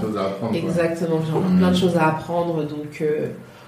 Exactement, 0.53 1.21
j'ai 1.27 1.33
encore 1.33 1.57
plein 1.57 1.71
de 1.71 1.77
choses 1.77 1.97
à 1.97 2.09
apprendre. 2.09 2.65
Donc 2.65 3.03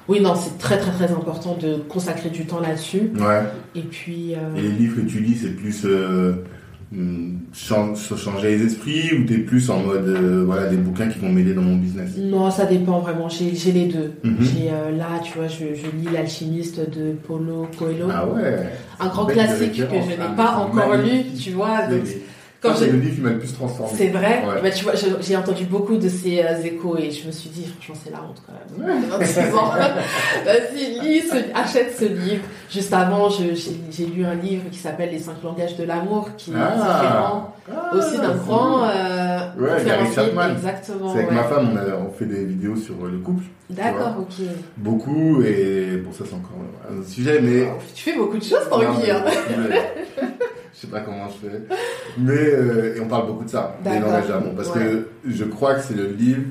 oui, 0.08 0.20
non, 0.20 0.34
c'est 0.34 0.58
très 0.58 0.78
très 0.78 0.90
très 0.90 1.12
important 1.12 1.56
de 1.58 1.76
consacrer 1.88 2.28
du 2.28 2.44
temps 2.44 2.60
là-dessus. 2.60 3.12
Ouais. 3.18 3.44
Et 3.74 3.82
puis. 3.82 4.34
Et 4.56 4.60
les 4.60 4.68
livres 4.68 4.96
que 4.96 5.08
tu 5.08 5.20
lis, 5.20 5.38
c'est 5.40 5.56
plus 5.56 5.86
Hmm, 6.90 7.36
changer 7.52 8.56
les 8.56 8.64
esprits 8.64 9.12
ou 9.14 9.24
t'es 9.26 9.36
plus 9.36 9.68
en 9.68 9.80
mode 9.80 10.08
euh, 10.08 10.42
voilà 10.46 10.68
des 10.68 10.78
bouquins 10.78 11.08
qui 11.08 11.18
vont 11.18 11.28
m'aider 11.28 11.52
dans 11.52 11.60
mon 11.60 11.76
business? 11.76 12.12
Non, 12.16 12.50
ça 12.50 12.64
dépend 12.64 13.00
vraiment. 13.00 13.28
J'ai 13.28 13.72
les 13.72 13.86
deux. 13.88 14.12
Mhm. 14.24 14.36
J'ai 14.40 14.70
euh, 14.70 14.96
là, 14.96 15.20
tu 15.22 15.36
vois, 15.36 15.48
je, 15.48 15.74
je 15.74 15.96
lis 15.98 16.10
l'alchimiste 16.10 16.80
de 16.80 17.12
Paulo 17.12 17.68
Coelho. 17.78 18.06
Ah 18.10 18.26
ouais. 18.26 18.70
Un 18.98 19.08
grand 19.08 19.26
classique 19.26 19.72
que 19.72 20.00
je 20.00 20.10
n'ai 20.10 20.34
pas 20.34 20.56
encore 20.56 20.96
lu, 20.96 21.24
tu 21.38 21.50
vois. 21.50 21.80
Quand 22.60 22.74
c'est 22.74 22.90
le 22.90 22.98
livre 22.98 23.14
qui 23.14 23.20
m'a 23.20 23.30
le 23.30 23.38
plus 23.38 23.52
transformé. 23.52 23.92
C'est 23.96 24.08
vrai. 24.08 24.42
Bah, 24.60 24.70
tu 24.70 24.82
vois, 24.82 24.94
j'ai 25.20 25.36
entendu 25.36 25.64
beaucoup 25.64 25.96
de 25.96 26.08
ces 26.08 26.42
euh, 26.42 26.60
échos 26.64 26.96
et 26.98 27.12
je 27.12 27.28
me 27.28 27.32
suis 27.32 27.50
dit, 27.50 27.64
franchement, 27.66 27.94
c'est 28.02 28.10
la 28.10 28.18
honte 28.18 28.42
quand 28.44 28.84
même. 28.84 29.02
26 29.08 29.54
ans. 29.54 29.70
Vas-y, 30.44 31.00
lis, 31.00 31.30
achète 31.54 31.96
ce 31.96 32.06
livre. 32.06 32.42
Juste 32.68 32.92
avant, 32.92 33.28
j'ai 33.30 34.06
lu 34.06 34.24
un 34.24 34.34
livre 34.34 34.64
qui 34.72 34.78
s'appelle 34.78 35.10
Les 35.10 35.20
cinq 35.20 35.40
langages 35.44 35.76
de 35.76 35.84
l'amour, 35.84 36.30
qui 36.36 36.50
est 36.50 36.54
ah. 36.56 36.74
différent 36.74 37.54
ah, 37.70 37.94
aussi 37.94 38.16
d'un 38.16 38.34
grand. 38.34 38.82
Euh, 38.84 39.38
ouais, 39.58 39.84
Gary 39.84 40.12
Chapman. 40.12 40.50
Exactement. 40.50 41.12
C'est 41.12 41.20
avec 41.20 41.32
ma 41.32 41.44
femme, 41.44 41.78
on, 41.78 42.06
on, 42.08 42.10
fait 42.10 42.26
des 42.26 42.44
vidéos 42.44 42.76
sur 42.76 42.94
le 43.06 43.18
couple. 43.18 43.44
D'accord, 43.70 44.16
ok. 44.18 44.46
Beaucoup 44.76 45.42
et 45.42 46.02
bon, 46.04 46.10
ça 46.10 46.24
c'est 46.28 46.34
encore 46.34 46.58
un 46.90 47.06
sujet, 47.08 47.40
mais. 47.40 47.70
Tu 47.94 48.10
fais 48.10 48.16
beaucoup 48.16 48.38
de 48.38 48.42
choses, 48.42 48.68
Tanguy. 48.68 49.10
Hein. 49.10 49.24
je 50.78 50.86
sais 50.86 50.92
pas 50.92 51.00
comment 51.00 51.28
je 51.28 51.48
fais. 51.48 51.62
Mais 52.18 52.32
euh, 52.32 52.96
et 52.96 53.00
on 53.00 53.08
parle 53.08 53.26
beaucoup 53.26 53.44
de 53.44 53.50
ça, 53.50 53.76
des 53.82 53.90
d'amour, 53.90 54.54
parce 54.54 54.70
que 54.70 55.08
je 55.26 55.44
crois 55.44 55.74
que 55.74 55.82
c'est 55.82 55.96
le 55.96 56.06
livre 56.06 56.42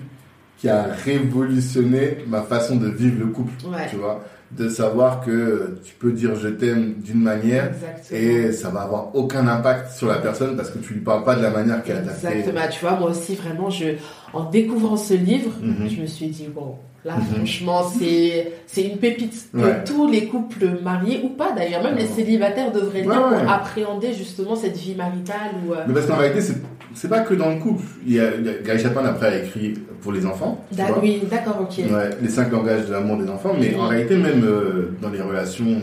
qui 0.57 0.67
a 0.67 0.83
révolutionné 0.83 2.25
ma 2.27 2.41
façon 2.41 2.75
de 2.75 2.89
vivre 2.89 3.19
le 3.19 3.27
couple. 3.27 3.53
Tu 3.89 3.95
vois, 3.95 4.23
de 4.51 4.69
savoir 4.69 5.21
que 5.21 5.79
tu 5.83 5.93
peux 5.95 6.11
dire 6.11 6.35
je 6.35 6.47
t'aime 6.47 6.95
d'une 6.95 7.21
manière 7.21 7.71
et 8.11 8.51
ça 8.51 8.69
va 8.69 8.81
avoir 8.81 9.15
aucun 9.15 9.47
impact 9.47 9.91
sur 9.91 10.07
la 10.07 10.17
personne 10.17 10.55
parce 10.57 10.71
que 10.71 10.79
tu 10.79 10.95
lui 10.95 11.01
parles 11.01 11.23
pas 11.23 11.35
de 11.35 11.43
la 11.43 11.51
manière 11.51 11.83
qu'elle 11.83 11.97
a 11.97 12.01
fait. 12.01 12.39
Exactement. 12.39 12.67
Tu 12.71 12.81
vois, 12.81 12.99
moi 12.99 13.09
aussi 13.11 13.35
vraiment, 13.35 13.69
je 13.69 13.95
en 14.33 14.49
découvrant 14.49 14.97
ce 14.97 15.13
livre, 15.13 15.51
mhm. 15.61 15.89
je 15.89 16.01
me 16.01 16.05
suis 16.05 16.27
dit 16.27 16.47
bon 16.53 16.75
Là, 17.07 17.15
mhm. 17.15 17.35
franchement, 17.35 17.83
c'est 17.83 18.51
c'est 18.65 18.83
une 18.83 18.97
pépite 18.97 19.47
que 19.53 19.85
tous 19.85 20.11
les 20.11 20.25
couples 20.25 20.81
mariés 20.83 21.21
ou 21.23 21.29
pas 21.29 21.53
d'ailleurs, 21.53 21.81
même 21.81 21.95
les 21.95 22.05
célibataires 22.05 22.73
devraient 22.73 23.03
lire 23.03 23.29
pour 23.29 23.49
appréhender 23.49 24.13
justement 24.13 24.57
cette 24.57 24.75
vie 24.75 24.93
maritale. 24.93 25.55
Ou, 25.65 25.71
euh, 25.71 25.85
Mais 25.87 25.93
parce 25.93 26.05
qu'en 26.05 26.17
réalité, 26.17 26.41
c'est 26.41 26.57
c'est 26.93 27.07
pas 27.07 27.21
que 27.21 27.33
dans 27.33 27.49
le 27.49 27.59
couple. 27.59 27.83
Il 28.05 28.13
y 28.13 28.19
a, 28.19 28.31
Gary 28.65 28.79
Chapman 28.79 29.05
après 29.05 29.27
a 29.27 29.43
écrit 29.43 29.75
pour 30.01 30.11
les 30.11 30.25
enfants. 30.25 30.65
Oui, 31.01 31.21
d'accord, 31.29 31.59
ok. 31.61 31.83
les 32.21 32.29
cinq 32.29 32.51
langages 32.51 32.87
de 32.87 32.91
l'amour 32.91 33.17
des 33.17 33.29
enfants, 33.29 33.53
mais 33.57 33.75
en 33.75 33.87
réalité 33.87 34.17
même 34.17 34.43
euh, 34.43 34.91
dans 35.01 35.09
les 35.09 35.21
relations 35.21 35.79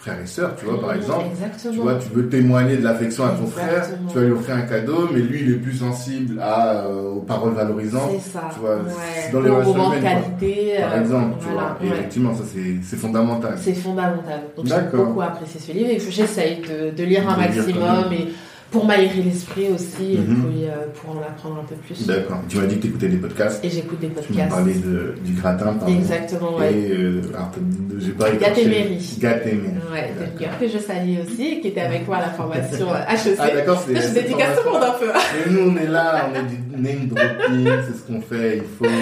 frères 0.00 0.18
et 0.18 0.26
sœurs, 0.26 0.56
tu 0.56 0.64
vois, 0.64 0.80
par 0.80 0.94
exemple. 0.94 1.26
Exactement. 1.30 1.74
Tu 1.74 1.80
vois, 1.80 1.94
tu 1.96 2.08
veux 2.14 2.28
témoigner 2.28 2.78
de 2.78 2.84
l'affection 2.84 3.24
à 3.26 3.30
ton 3.30 3.46
frère, 3.46 3.86
tu 4.08 4.18
vas 4.18 4.24
lui 4.24 4.32
offrir 4.32 4.56
un 4.56 4.62
cadeau, 4.62 5.08
mais 5.12 5.20
lui, 5.20 5.42
il 5.42 5.52
est 5.52 5.56
plus 5.56 5.74
sensible 5.74 6.40
à, 6.40 6.86
euh, 6.86 7.10
aux 7.10 7.20
paroles 7.20 7.52
valorisantes. 7.52 8.10
C'est 8.12 8.30
ça. 8.30 8.48
Tu 8.52 8.60
vois, 8.60 8.76
ouais. 8.76 9.32
dans 9.32 9.40
les 9.42 9.50
relations 9.50 9.90
qualité. 10.00 10.74
Par 10.80 10.92
euh, 10.92 11.00
exemple, 11.00 11.34
tu 11.40 11.52
vois. 11.52 11.76
Et 11.82 11.86
effectivement, 11.86 12.34
ça, 12.34 12.44
c'est 12.44 12.96
fondamental. 12.96 13.54
C'est 13.60 13.74
fondamental. 13.74 14.40
Donc, 14.56 14.66
j'ai 14.66 14.96
beaucoup 14.96 15.20
apprécié 15.20 15.60
ce 15.60 15.72
livre 15.72 15.90
et 15.90 16.00
j'essaye 16.00 16.62
de, 16.62 16.96
de, 16.96 17.04
lire 17.04 17.28
un 17.28 17.36
maximum 17.36 18.12
et 18.12 18.28
pour 18.70 18.84
m'aérer 18.84 19.22
l'esprit 19.22 19.68
aussi, 19.68 20.14
et 20.14 20.18
mhm. 20.18 20.44
puis, 20.44 20.64
euh, 20.64 20.86
pour 20.94 21.16
en 21.16 21.20
apprendre 21.20 21.60
un 21.60 21.64
peu 21.64 21.74
plus. 21.74 22.06
D'accord. 22.06 22.38
Tu 22.48 22.58
m'as 22.58 22.66
dit 22.66 22.76
que 22.76 22.82
tu 22.82 22.88
écoutais 22.88 23.08
des 23.08 23.16
podcasts. 23.16 23.64
Et 23.64 23.70
j'écoute 23.70 24.00
des 24.00 24.08
podcasts. 24.08 24.32
Tu 24.32 24.38
m'as 24.38 24.46
parlé 24.46 24.74
de, 24.74 25.14
du 25.24 25.32
gratin, 25.32 25.72
pardon. 25.72 25.98
Exactement, 25.98 26.56
ouais. 26.56 26.72
Et, 26.72 26.90
euh, 26.92 27.22
alors, 27.34 27.50
j'ai 27.98 28.12
pas 28.12 28.30
Gatéméry. 28.30 29.16
Gatéméry. 29.18 29.74
Ouais, 29.92 30.12
que 30.60 30.68
je 30.68 30.78
salue 30.78 31.18
aussi, 31.24 31.60
qui 31.60 31.68
était 31.68 31.80
avec 31.80 32.06
moi 32.06 32.18
à 32.18 32.20
la 32.20 32.30
formation 32.30 32.86
HEC. 33.08 33.36
Ah, 33.38 33.48
d'accord, 33.54 33.82
c'est. 33.86 33.96
Je 33.96 34.14
dédicace 34.14 34.58
tout 34.58 34.66
le 34.66 34.72
monde 34.72 34.84
un 34.84 34.98
peu. 34.98 35.10
Et 35.10 35.50
nous, 35.50 35.70
on 35.70 35.76
est 35.76 35.88
là, 35.88 36.30
on 36.30 36.38
est 36.38 36.42
du 36.42 36.69
name 36.80 37.08
dropping, 37.08 37.68
c'est 37.86 37.96
ce 37.96 38.06
qu'on 38.06 38.20
fait, 38.20 38.58
il 38.58 38.62
faut. 38.62 38.92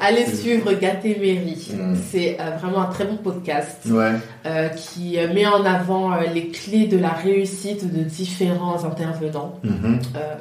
Allez 0.00 0.26
suivre 0.26 0.72
Gatéméry. 0.72 1.72
Mm. 1.72 1.94
C'est 2.10 2.36
euh, 2.40 2.56
vraiment 2.60 2.82
un 2.82 2.92
très 2.92 3.04
bon 3.04 3.16
podcast. 3.16 3.80
Ouais. 3.86 4.12
Euh, 4.46 4.68
qui 4.68 5.18
met 5.34 5.46
en 5.46 5.64
avant 5.64 6.18
les 6.34 6.48
clés 6.48 6.86
de 6.86 6.98
la 6.98 7.10
réussite 7.10 7.92
de 7.92 8.02
différents 8.02 8.84
intervenants. 8.84 9.58
Mhm. 9.62 9.98
Euh, 10.16 10.34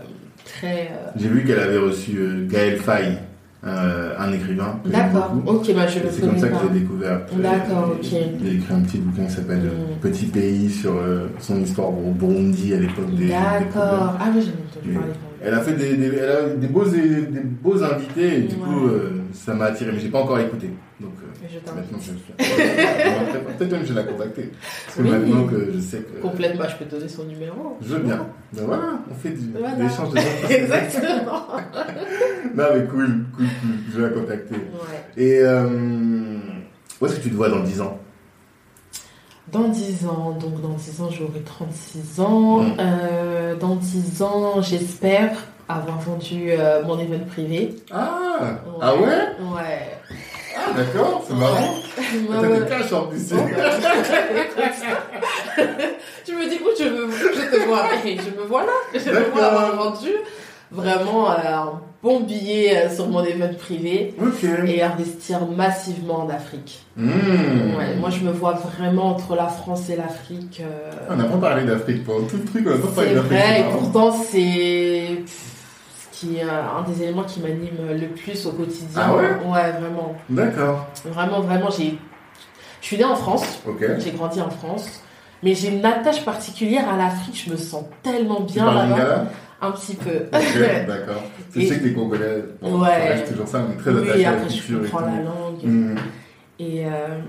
très. 0.45 0.91
Euh, 0.91 1.11
J'ai 1.15 1.27
vu 1.27 1.43
qu'elle 1.45 1.59
avait 1.59 1.77
reçu 1.77 2.17
euh, 2.17 2.47
Gaël 2.49 2.77
Faye. 2.77 3.17
un 3.63 4.33
écrivain. 4.33 4.79
D'accord, 4.85 5.33
ok, 5.45 5.75
bah 5.75 5.87
je 5.87 5.99
le 5.99 6.09
C'est 6.11 6.21
comme 6.21 6.37
ça 6.37 6.47
que 6.47 6.55
j'ai 6.63 6.79
découvert. 6.79 7.21
D'accord, 7.31 7.91
ok. 7.93 8.07
Il 8.11 8.49
a 8.49 8.53
écrit 8.53 8.73
un 8.73 8.79
petit 8.81 8.97
bouquin 8.97 9.25
qui 9.25 9.33
s'appelle 9.33 9.59
mm. 9.59 9.99
Petit 10.01 10.25
pays 10.25 10.69
sur 10.69 10.93
son 11.39 11.61
histoire 11.61 11.89
au 11.89 12.11
Burundi 12.11 12.73
à 12.73 12.77
l'époque 12.77 13.13
des. 13.15 13.27
D'accord, 13.27 14.17
ah 14.19 14.31
oui, 14.33 14.41
j'ai 14.41 14.51
entendu 14.79 14.93
parler. 14.97 15.13
Elle 15.43 15.53
a 15.53 15.61
fait 15.61 15.73
des, 15.73 15.97
des, 15.97 16.15
elle 16.17 16.29
a 16.29 16.49
des, 16.49 16.67
beaux, 16.67 16.85
des, 16.85 17.25
beaux 17.61 17.83
invités 17.83 18.37
et 18.37 18.41
du 18.41 18.55
coup 18.55 18.89
ça 19.33 19.53
m'a 19.53 19.65
attiré, 19.65 19.91
mais 19.91 19.99
j'ai 19.99 20.09
pas 20.09 20.19
encore 20.19 20.39
écouté. 20.39 20.69
Donc 20.99 21.13
je 21.49 21.57
maintenant 21.73 21.97
je 21.99 22.11
Peut-être 23.57 23.71
même 23.71 23.85
je 23.85 23.93
vais 23.93 24.01
la 24.01 24.03
contacter. 24.03 24.51
Parce 24.85 24.97
que 24.97 25.01
maintenant 25.01 25.47
que 25.47 25.71
je 25.73 25.79
sais 25.79 25.99
que. 25.99 26.21
Complètement, 26.21 26.65
je 26.69 26.77
peux 26.77 26.85
te 26.85 26.95
donner 26.95 27.09
son 27.09 27.25
numéro. 27.25 27.77
Je 27.81 27.95
veux 27.95 28.03
bien. 28.03 28.27
Ben 28.53 28.63
voilà, 28.65 28.99
on 29.09 29.15
fait 29.15 29.29
du, 29.29 29.51
voilà. 29.51 29.75
des 29.75 29.85
échanges 29.85 30.11
de 30.11 30.17
Exactement. 30.53 31.47
non 32.55 32.63
mais 32.73 32.85
cool, 32.85 33.25
cool, 33.35 33.45
cool. 33.45 33.47
Je 33.91 34.01
vais 34.01 34.09
la 34.09 34.09
contacter. 34.09 34.55
Ouais. 34.55 35.23
Et 35.23 35.39
euh, 35.41 35.67
où 36.99 37.05
est-ce 37.05 37.15
que 37.15 37.21
tu 37.21 37.29
te 37.29 37.35
vois 37.35 37.49
dans 37.49 37.63
10 37.63 37.81
ans? 37.81 37.99
Dans 39.51 39.67
10 39.67 40.07
ans, 40.07 40.37
donc 40.39 40.61
dans 40.61 40.69
10 40.69 41.01
ans, 41.01 41.09
j'aurai 41.11 41.41
36 41.41 42.21
ans. 42.21 42.63
Euh, 42.79 43.55
dans 43.55 43.75
10 43.75 44.21
ans, 44.21 44.61
j'espère 44.61 45.31
avoir 45.67 45.99
vendu 45.99 46.51
euh, 46.51 46.81
mon 46.83 46.97
événement 46.97 47.25
privé. 47.25 47.75
Ah 47.91 48.39
Ah 48.81 48.95
ouais? 48.95 49.01
Ouais. 49.53 49.97
Ah 50.55 50.71
d'accord, 50.75 51.23
c'est 51.27 51.33
marrant. 51.33 51.75
T'as 52.29 52.59
des 52.59 52.65
caches 52.65 52.93
en 52.93 53.03
plus. 53.07 53.27
tu 56.25 56.35
me 56.35 56.49
dis 56.49 56.59
où 56.63 56.69
je, 56.77 56.83
me, 56.85 57.11
je 57.11 57.57
te 57.57 57.65
vois. 57.67 57.85
Je 58.05 58.29
me 58.41 58.45
vois 58.47 58.63
là. 58.63 58.71
Je 58.93 59.09
me 59.09 59.31
vois 59.31 59.45
avoir 59.45 59.75
vendu 59.75 60.09
vraiment 60.71 61.29
euh, 61.29 61.35
un 61.43 61.81
bon 62.01 62.21
billet 62.21 62.85
euh, 62.85 62.89
sur 62.89 63.07
mon 63.07 63.23
événement 63.23 63.53
privé 63.57 64.15
et 64.65 64.81
investir 64.81 65.45
massivement 65.45 66.21
en 66.21 66.29
Afrique. 66.29 66.85
Hmm. 66.95 67.75
Ouais, 67.77 67.95
moi, 67.99 68.09
je 68.09 68.21
me 68.21 68.31
vois 68.31 68.53
vraiment 68.53 69.09
entre 69.09 69.35
la 69.35 69.47
France 69.47 69.89
et 69.89 69.95
l'Afrique. 69.95 70.61
Euh, 70.65 70.91
on 71.09 71.15
n'a 71.15 71.25
pas 71.25 71.37
parlé 71.37 71.65
d'Afrique 71.65 72.03
pour 72.03 72.25
tout 72.27 72.37
le 72.37 72.45
truc, 72.45 72.65
on 72.65 72.69
n'a 72.71 72.77
pas 72.77 72.87
parlé 72.87 73.15
d'Afrique. 73.15 73.31
C'est 73.31 73.37
vrai, 73.37 73.59
et 73.59 73.71
pourtant, 73.71 74.11
c'est 74.11 75.07
ce 75.25 76.19
qui 76.19 76.37
est 76.37 76.43
un 76.43 76.83
des 76.87 77.03
éléments 77.03 77.23
qui 77.23 77.39
m'anime 77.41 77.77
le 77.91 78.07
plus 78.07 78.45
au 78.45 78.51
quotidien. 78.51 78.87
Ah 78.95 79.15
ouais? 79.15 79.23
Ouais, 79.23 79.71
vraiment. 79.71 80.15
D'accord. 80.29 80.87
Vraiment, 81.05 81.41
vraiment, 81.41 81.69
j'ai... 81.69 81.97
Je 82.81 82.87
suis 82.87 82.97
née 82.97 83.05
en 83.05 83.15
France, 83.15 83.43
j'ai 83.99 84.11
grandi 84.11 84.41
en 84.41 84.49
France, 84.49 85.03
mais 85.43 85.53
j'ai 85.53 85.67
une 85.67 85.85
attache 85.85 86.25
particulière 86.25 86.89
à 86.89 86.97
l'Afrique, 86.97 87.43
je 87.45 87.51
me 87.51 87.55
sens 87.55 87.85
tellement 88.01 88.39
bien 88.39 88.65
là-bas. 88.65 89.25
Un 89.61 89.71
petit 89.71 89.95
peu. 89.95 90.25
d'accord. 90.31 91.23
Tu 91.53 91.67
sais 91.67 91.77
que 91.77 91.83
les 91.83 91.93
Congolais, 91.93 92.43
ouais. 92.63 93.23
toujours 93.27 93.47
ça, 93.47 93.63
mais 93.69 93.75
très 93.75 93.91
attachés 93.91 94.25
à 94.25 94.31
la 94.31 94.37
culture. 94.41 94.79
je 94.83 94.89
comprends 94.89 95.01
la 95.01 95.21
langue. 95.21 95.63
Mm. 95.63 95.95
Et, 96.59 96.85
euh, 96.85 97.19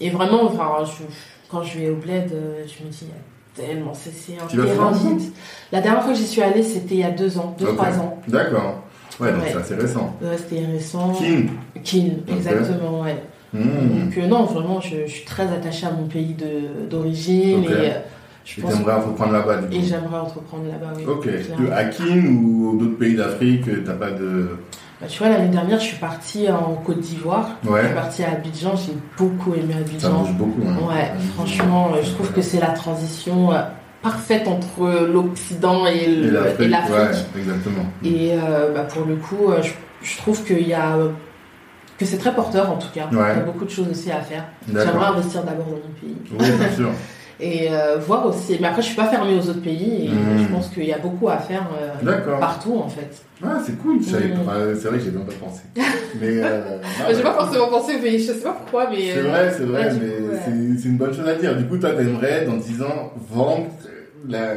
et 0.00 0.10
vraiment, 0.10 0.44
enfin, 0.44 0.84
quand 1.50 1.62
je 1.62 1.78
vais 1.78 1.88
au 1.88 1.96
bled, 1.96 2.30
euh, 2.32 2.64
je 2.66 2.84
me 2.84 2.90
dis, 2.90 3.06
tellement, 3.54 3.94
c'est 3.94 4.34
un 4.34 4.46
terrain 4.46 4.92
vide. 4.92 5.32
La 5.72 5.80
dernière 5.80 6.02
fois 6.02 6.12
que 6.12 6.18
j'y 6.18 6.26
suis 6.26 6.42
allée, 6.42 6.62
c'était 6.62 6.96
il 6.96 7.00
y 7.00 7.04
a 7.04 7.10
deux 7.10 7.38
ans, 7.38 7.56
deux, 7.58 7.66
trois 7.66 7.98
ans. 7.98 8.20
D'accord. 8.28 8.82
Ouais, 9.20 9.32
donc 9.32 9.42
c'est 9.46 9.56
assez 9.56 9.74
récent. 9.76 10.16
Ouais, 10.20 10.36
c'était 10.36 10.66
récent. 10.66 11.12
Kin. 11.12 11.46
Kin, 11.82 12.08
exactement, 12.28 13.02
ouais. 13.02 13.22
Mm. 13.54 13.60
Donc 13.60 14.18
euh, 14.18 14.26
non, 14.26 14.44
vraiment, 14.44 14.80
je, 14.80 15.06
suis 15.06 15.24
très 15.24 15.44
attachée 15.44 15.86
à 15.86 15.92
mon 15.92 16.08
pays 16.08 16.36
d'origine 16.90 17.64
et 17.64 17.92
je 18.44 18.62
entreprendre 18.62 19.32
là-bas, 19.32 19.60
Et 19.72 19.82
j'aimerais 19.82 20.18
entreprendre 20.18 20.64
là-bas, 20.70 20.92
oui. 20.96 21.04
Ok. 21.06 21.28
À 21.72 21.84
Kin 21.84 22.26
ou 22.26 22.76
d'autres 22.78 22.98
pays 22.98 23.14
d'Afrique, 23.16 23.64
t'as 23.84 23.94
pas 23.94 24.10
de... 24.10 24.50
Bah, 25.00 25.06
tu 25.08 25.18
vois, 25.18 25.30
l'année 25.30 25.48
dernière, 25.48 25.80
je 25.80 25.86
suis 25.86 25.96
partie 25.96 26.48
en 26.50 26.74
Côte 26.84 27.00
d'Ivoire. 27.00 27.56
Ouais. 27.64 27.80
Je 27.80 27.86
suis 27.86 27.94
partie 27.94 28.22
à 28.22 28.32
Abidjan. 28.32 28.76
J'ai 28.76 28.92
beaucoup 29.16 29.54
aimé 29.54 29.74
Abidjan. 29.78 29.98
Ça 30.00 30.08
bouge 30.10 30.32
beaucoup. 30.34 30.62
Hein. 30.68 30.88
Ouais, 30.88 31.12
franchement, 31.34 31.92
je 32.02 32.10
trouve 32.10 32.32
que 32.32 32.42
c'est 32.42 32.60
la 32.60 32.68
transition 32.68 33.52
euh, 33.52 33.62
parfaite 34.02 34.46
entre 34.46 35.06
l'Occident 35.10 35.86
et 35.86 36.06
l'Afrique. 36.06 36.70
Ouais, 36.70 37.40
exactement. 37.40 37.86
Et 38.04 38.32
euh, 38.34 38.72
bah, 38.74 38.82
pour 38.82 39.06
le 39.06 39.16
coup, 39.16 39.50
euh, 39.50 39.62
je, 40.02 40.16
trouve 40.18 40.44
qu'il 40.44 40.68
y 40.68 40.74
a 40.74 40.96
que 41.98 42.04
c'est 42.04 42.18
très 42.18 42.34
porteur 42.34 42.70
en 42.70 42.76
tout 42.76 42.90
cas. 42.94 43.08
Il 43.10 43.18
y 43.18 43.20
a 43.20 43.34
beaucoup 43.36 43.64
de 43.64 43.70
choses 43.70 43.88
aussi 43.90 44.10
à 44.10 44.20
faire. 44.20 44.44
J'aimerais 44.68 45.06
investir 45.06 45.42
d'abord 45.42 45.66
dans 45.66 45.72
mon 45.72 45.94
pays. 46.00 46.16
Oui, 46.30 46.58
bien 46.58 46.76
sûr. 46.76 46.90
et 47.40 47.68
euh, 47.70 47.98
voir 47.98 48.26
aussi. 48.26 48.56
Mais 48.60 48.68
après, 48.68 48.82
je 48.82 48.88
suis 48.88 48.96
pas 48.96 49.06
fermée 49.06 49.34
aux 49.34 49.48
autres 49.48 49.62
pays 49.62 50.06
et 50.06 50.08
hmm. 50.08 50.38
je 50.42 50.52
pense 50.52 50.68
qu'il 50.68 50.84
y 50.84 50.92
a 50.92 50.98
beaucoup 50.98 51.28
à 51.28 51.38
faire 51.38 51.68
euh, 51.80 52.38
partout 52.38 52.76
en 52.78 52.88
fait. 52.88 53.10
Ah, 53.42 53.58
c'est 53.64 53.76
cool. 53.78 53.96
Hmm. 53.96 54.02
C'est 54.02 54.88
vrai 54.88 54.98
que 54.98 55.04
j'ai 55.04 55.10
même 55.10 55.26
pas 55.26 55.32
pensé. 55.32 55.62
Mais 56.20 56.42
euh, 56.42 56.78
j'ai 57.10 57.22
pas 57.22 57.32
forcément 57.34 57.68
pensé, 57.68 57.94
mais 58.00 58.18
je 58.18 58.32
sais 58.32 58.34
pas 58.34 58.52
pourquoi. 58.52 58.88
Mais 58.88 59.12
c'est 59.12 59.20
vrai, 59.20 59.52
c'est 59.56 59.64
vrai, 59.64 59.92
mais 60.00 60.78
c'est 60.78 60.88
une 60.88 60.96
bonne 60.96 61.12
chose 61.12 61.26
à 61.26 61.34
dire. 61.34 61.56
Du 61.56 61.66
coup, 61.66 61.76
toi, 61.76 61.90
t'aimerais 61.90 62.44
dans 62.44 62.56
10 62.56 62.82
ans 62.82 63.12
vendre 63.32 63.66
la, 64.28 64.54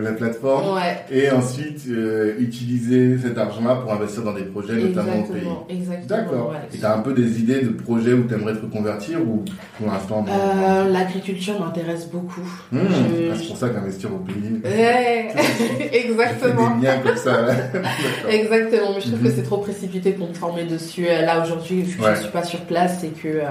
la 0.00 0.12
plateforme 0.12 0.78
et 1.10 1.30
ensuite 1.30 1.82
euh, 1.88 2.34
utiliser 2.38 3.18
cet 3.18 3.38
argent-là 3.38 3.76
pour 3.76 3.92
investir 3.92 4.22
dans 4.22 4.32
des 4.32 4.42
projets, 4.42 4.74
notamment 4.74 5.20
au 5.20 5.32
pays. 5.32 5.42
Exactement. 5.68 6.06
D'accord. 6.06 6.54
et 6.72 6.78
tu 6.78 6.84
as 6.84 6.96
un 6.96 7.00
peu 7.00 7.12
des 7.12 7.40
idées 7.40 7.60
de 7.60 7.70
projets 7.70 8.12
où 8.12 8.24
tu 8.24 8.34
aimerais 8.34 8.54
te 8.54 8.62
reconvertir 8.62 9.20
ou 9.20 9.44
pour 9.78 9.86
l'instant 9.86 10.24
euh, 10.28 10.88
L'agriculture 10.90 11.60
m'intéresse 11.60 12.08
beaucoup. 12.08 12.46
Mmh. 12.72 12.78
Ah, 12.80 13.34
c'est 13.36 13.48
pour 13.48 13.56
ça 13.56 13.68
qu'investir 13.68 14.10
au 14.12 14.18
pays. 14.18 14.60
exactement. 15.92 16.76
des 16.76 16.86
liens 16.86 16.98
comme 16.98 17.16
ça. 17.16 17.46
exactement. 18.28 18.94
Mais 18.94 19.00
je 19.00 19.08
trouve 19.08 19.22
que 19.22 19.28
mmh. 19.28 19.32
c'est 19.36 19.42
trop 19.42 19.58
précipité 19.58 20.12
pour 20.12 20.28
me 20.28 20.34
former 20.34 20.64
dessus. 20.64 21.06
Euh, 21.08 21.22
là 21.22 21.42
aujourd'hui, 21.42 21.84
je 21.88 22.08
ne 22.08 22.14
suis 22.16 22.30
pas 22.30 22.44
sur 22.44 22.60
place 22.60 23.04
et 23.04 23.10
que 23.10 23.42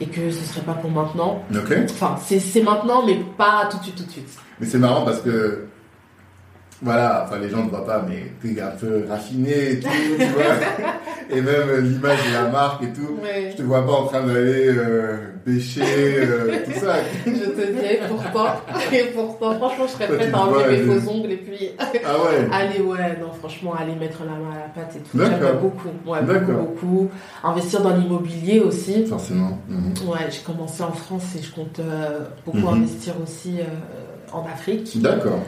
et 0.00 0.06
que 0.06 0.30
ce 0.30 0.44
serait 0.44 0.64
pas 0.64 0.74
pour 0.74 0.90
maintenant. 0.90 1.42
Enfin, 1.84 2.16
c'est 2.24 2.62
maintenant, 2.62 3.04
mais 3.04 3.16
pas 3.36 3.68
tout 3.70 3.78
de 3.78 3.82
suite, 3.82 3.96
tout 3.96 4.04
de 4.04 4.10
suite. 4.10 4.38
Mais 4.60 4.66
c'est 4.66 4.78
marrant 4.78 5.04
parce 5.04 5.20
que 5.20 5.68
voilà, 6.80 7.24
enfin 7.26 7.40
les 7.40 7.50
gens 7.50 7.64
ne 7.64 7.70
voient 7.70 7.84
pas, 7.84 8.06
mais 8.08 8.30
t'es 8.40 8.60
un 8.60 8.68
peu 8.68 9.04
raffiné 9.08 9.72
et 9.72 9.80
tout, 9.80 9.88
tu 10.16 10.24
vois. 10.26 10.44
Et 11.28 11.42
même 11.42 11.68
euh, 11.68 11.80
l'image 11.80 12.18
de 12.28 12.32
la 12.32 12.48
marque 12.50 12.84
et 12.84 12.92
tout. 12.92 13.18
Je 13.50 13.56
te 13.56 13.62
vois 13.62 13.84
pas 13.84 13.92
en 13.92 14.06
train 14.06 14.24
d'aller 14.24 14.68
euh, 14.68 15.16
pêcher, 15.44 15.82
euh, 15.82 16.64
tout 16.64 16.78
ça. 16.78 16.94
Je 17.26 17.30
te 17.30 17.72
dis, 17.72 17.98
pourtant, 18.08 18.46
et 18.92 19.04
pourtant, 19.06 19.54
franchement, 19.56 19.86
je 19.86 19.92
serais 19.92 20.06
prête 20.06 20.32
à 20.32 20.38
enlever 20.38 20.84
mes 20.84 21.00
faux 21.00 21.10
ongles 21.10 21.32
et 21.32 21.36
puis. 21.36 21.70
Ah 21.78 21.86
ouais 21.90 22.48
Aller, 22.52 22.80
ouais, 22.80 23.18
non, 23.20 23.32
franchement, 23.32 23.74
aller 23.74 23.96
mettre 23.96 24.20
la 24.24 24.32
main 24.32 24.52
à 24.54 24.60
la 24.60 24.68
pâte 24.68 24.96
et 24.96 25.00
tout. 25.00 25.18
J'aime 25.18 25.58
beaucoup. 25.60 25.88
Ouais, 26.06 26.22
beaucoup, 26.22 26.52
beaucoup. 26.52 27.10
Investir 27.42 27.82
dans 27.82 27.96
l'immobilier 27.96 28.60
aussi. 28.60 29.04
Forcément. 29.04 29.58
Mhm. 29.68 30.08
Ouais, 30.08 30.30
j'ai 30.30 30.42
commencé 30.42 30.82
en 30.84 30.92
France 30.92 31.24
et 31.36 31.42
je 31.42 31.52
compte 31.52 31.80
beaucoup 32.46 32.58
mhm. 32.58 32.82
investir 32.82 33.14
aussi 33.20 33.58
en 34.32 34.44
Afrique. 34.46 35.00
D'accord. 35.00 35.42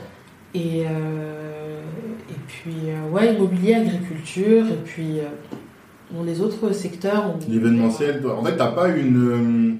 Et, 0.55 0.85
euh, 0.85 1.81
et 2.29 2.41
puis, 2.49 2.75
euh, 2.87 3.09
ouais, 3.11 3.35
immobilier, 3.35 3.75
agriculture, 3.75 4.67
et 4.67 4.79
puis 4.85 5.21
euh, 5.21 6.23
les 6.25 6.41
autres 6.41 6.73
secteurs. 6.73 7.35
L'événementiel, 7.49 8.23
en 8.27 8.45
fait, 8.45 8.57
t'as 8.57 8.73
pas 8.73 8.89
une 8.89 9.79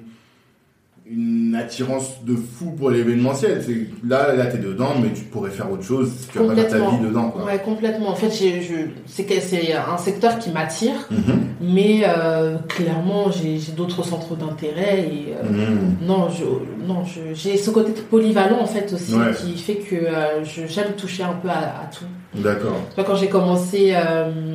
une 1.13 1.57
attirance 1.57 2.23
de 2.25 2.37
fou 2.37 2.71
pour 2.71 2.91
l'événementiel. 2.91 3.65
Là, 4.07 4.33
là, 4.35 4.47
t'es 4.47 4.59
dedans, 4.59 4.93
mais 5.03 5.13
tu 5.13 5.23
pourrais 5.25 5.51
faire 5.51 5.71
autre 5.71 5.83
chose. 5.83 6.13
Tu 6.31 6.39
vas 6.39 6.55
pas 6.55 6.63
ta 6.63 6.79
vie 6.79 6.99
dedans. 7.03 7.31
Quoi. 7.31 7.45
Ouais, 7.47 7.59
complètement. 7.59 8.11
En 8.11 8.15
fait, 8.15 8.31
c'est 8.31 9.75
un 9.75 9.99
secteur 9.99 10.39
qui 10.39 10.51
m'attire, 10.51 10.95
mhm. 11.11 11.41
mais 11.61 12.03
euh, 12.07 12.59
clairement, 12.69 13.31
j'ai 13.31 13.59
d'autres 13.73 14.05
centres 14.05 14.37
d'intérêt 14.37 15.01
et 15.01 15.35
euh, 15.35 15.49
mhm. 15.49 15.97
non, 16.07 16.29
je, 16.31 16.45
non, 16.87 17.03
j'ai 17.35 17.57
ce 17.57 17.71
côté 17.71 17.93
polyvalent 18.09 18.61
en 18.61 18.67
fait 18.67 18.93
aussi 18.93 19.15
qui 19.43 19.59
fait 19.59 19.77
que 19.77 19.97
euh, 19.97 20.45
j'aime 20.45 20.93
toucher 20.97 21.25
un 21.25 21.35
peu 21.35 21.49
à, 21.49 21.91
tout. 21.93 22.05
D'accord. 22.41 22.77
Quand 22.95 23.17
j'ai 23.17 23.29
commencé 23.29 23.93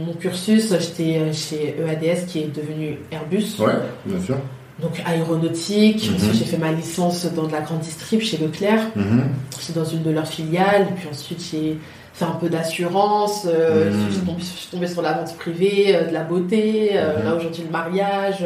mon 0.08 0.14
cursus, 0.14 0.74
j'étais 0.80 1.34
chez 1.34 1.76
EADS 1.78 2.26
qui 2.28 2.40
est 2.40 2.56
devenu 2.56 3.00
Airbus. 3.12 3.60
Ouais, 3.60 3.74
bien 4.06 4.22
sûr 4.22 4.38
donc 4.80 5.02
aéronautique. 5.06 6.12
Mhm. 6.12 6.34
J'ai 6.34 6.46
fait 6.46 6.58
ma 6.58 6.72
licence 6.72 7.26
dans 7.34 7.48
de 7.48 7.52
la 7.52 7.62
grande 7.62 7.80
distrib 7.80 8.22
chez 8.22 8.38
Leclerc. 8.38 8.82
Mm 8.96 9.22
J'étais 9.60 9.80
dans 9.80 9.86
une 9.86 10.04
de 10.04 10.12
leurs 10.12 10.28
filiales. 10.28 10.88
Puis 10.98 11.08
ensuite, 11.10 11.44
j'ai 11.52 11.80
fait 12.14 12.26
un 12.26 12.32
peu 12.32 12.50
d'assurance. 12.50 13.48
Euh, 13.48 13.92
mhm. 13.92 13.98
je, 14.38 14.44
suis 14.44 14.70
tombée, 14.70 14.88
sur 14.88 15.02
la 15.02 15.14
vente 15.14 15.36
privée, 15.38 15.96
euh, 15.96 16.08
de 16.08 16.14
la 16.14 16.24
beauté. 16.24 16.92
Euh, 16.94 17.20
mhm. 17.20 17.26
là, 17.26 17.36
aujourd'hui, 17.36 17.64
le 17.66 17.72
mariage. 17.72 18.46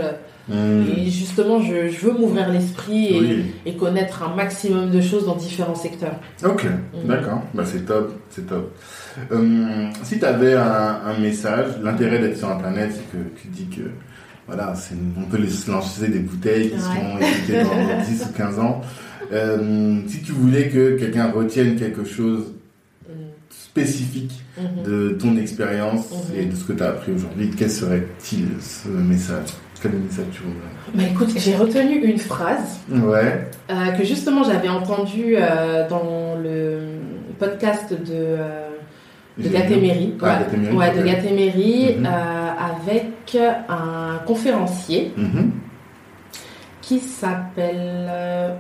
Et 0.52 1.12
justement, 1.12 1.62
je, 1.62 1.96
veux 2.04 2.12
m'ouvrir 2.12 2.50
l'esprit 2.50 3.46
et, 3.68 3.76
connaître 3.76 4.24
un 4.24 4.36
maximum 4.36 4.90
de 4.90 5.00
choses 5.00 5.28
dans 5.28 5.36
différents 5.36 5.76
secteurs. 5.76 6.16
Ok, 6.44 6.66
d'accord. 7.06 7.44
Bah, 7.54 7.64
c'est 7.66 7.86
top. 7.86 8.14
C'est 8.32 8.48
top. 8.48 8.76
si 10.02 10.18
tu 10.18 10.26
avais 10.26 10.56
un, 10.56 11.02
un 11.06 11.20
message, 11.20 11.68
l'intérêt 11.84 12.18
d'être 12.18 12.38
sur 12.38 12.50
Internet, 12.50 12.90
c'est 12.94 13.12
que 13.12 13.24
tu 13.40 13.48
dis 13.50 13.68
que 13.68 13.92
voilà, 14.50 14.74
on 15.18 15.30
peut 15.30 15.38
lancer 15.68 16.08
des 16.08 16.20
bouteilles 16.20 16.72
qui 16.72 16.80
seront 16.80 17.18
écoutées 17.20 17.64
dans 17.64 18.04
10 18.04 18.28
ou 18.30 18.38
15 18.38 18.60
ans. 18.60 18.82
Euh, 19.32 20.00
si 20.08 20.22
tu 20.24 20.32
voulais 20.32 20.70
que 20.70 20.98
quelqu'un 20.98 21.32
retienne 21.32 21.76
quelque 21.76 22.04
chose 22.04 22.54
spécifique 23.50 24.34
mhm. 24.58 24.84
de 24.84 25.10
ton 25.12 25.38
expérience 25.38 26.08
et 26.36 26.46
de 26.46 26.56
ce 26.56 26.64
que 26.64 26.74
tu 26.74 26.82
as 26.82 26.90
appris 26.90 27.12
aujourd'hui, 27.12 27.52
quel 27.56 27.70
serait-il 27.70 28.48
ce 28.60 28.90
message? 28.90 29.50
Quel 29.82 29.92
message 29.92 30.26
tu 30.34 30.42
voudrais? 30.42 30.60
Bah 30.96 31.04
écoute, 31.10 31.34
j'ai 31.38 31.56
retenu 31.56 32.04
une 32.04 32.18
phrase 32.18 32.80
ouais. 32.92 33.48
Euh, 33.70 33.92
que 33.98 34.04
justement 34.04 34.44
j'avais 34.44 34.68
entendue 34.68 35.36
euh, 35.38 35.88
dans 35.88 36.36
le 36.42 36.80
podcast 37.38 37.94
de 37.94 38.38
de 39.38 39.50
Gatéméry, 39.50 40.16
ah, 40.22 40.42
ouais, 40.74 40.98
de 40.98 41.06
Gatéméry, 41.06 41.96
avec 42.60 43.38
un 43.69 44.19
conférencier 44.26 45.14
mhm. 45.15 45.52
qui 46.81 46.99
s'appelle 46.99 48.07
euh, 48.10 48.56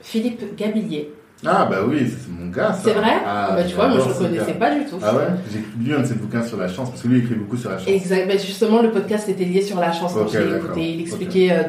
Philippe 0.00 0.56
Gabillier. 0.56 1.12
Ah 1.46 1.68
bah 1.70 1.78
oui, 1.86 2.10
c'est 2.10 2.30
mon 2.30 2.50
gars. 2.50 2.76
C'est 2.82 2.94
vrai? 2.94 3.12
Ah, 3.24 3.52
bah, 3.54 3.62
Tu 3.62 3.76
vois, 3.76 3.88
moi 3.88 4.00
je 4.00 4.08
ne 4.08 4.14
connaissais 4.14 4.54
pas 4.54 4.74
du 4.74 4.84
tout. 4.86 4.96
Ah 5.02 5.14
ouais? 5.14 5.24
J'ai 5.52 5.62
lu 5.84 5.94
un 5.94 6.00
de 6.00 6.06
ses 6.06 6.14
bouquins 6.14 6.42
sur 6.42 6.56
la 6.56 6.66
chance, 6.66 6.90
parce 6.90 7.02
que 7.02 7.08
lui 7.08 7.18
il 7.18 7.24
écrit 7.24 7.36
beaucoup 7.36 7.56
sur 7.56 7.70
la 7.70 7.78
chance. 7.78 7.86
Exact, 7.86 8.26
bah, 8.26 8.36
justement 8.36 8.82
le 8.82 8.90
podcast 8.90 9.28
était 9.28 9.44
lié 9.44 9.62
sur 9.62 9.78
la 9.78 9.92
chance 9.92 10.14
quand 10.14 10.26
j'ai 10.28 10.56
écouté. 10.56 10.94
Il 10.94 11.00
expliquait... 11.02 11.52
Euh, 11.52 11.62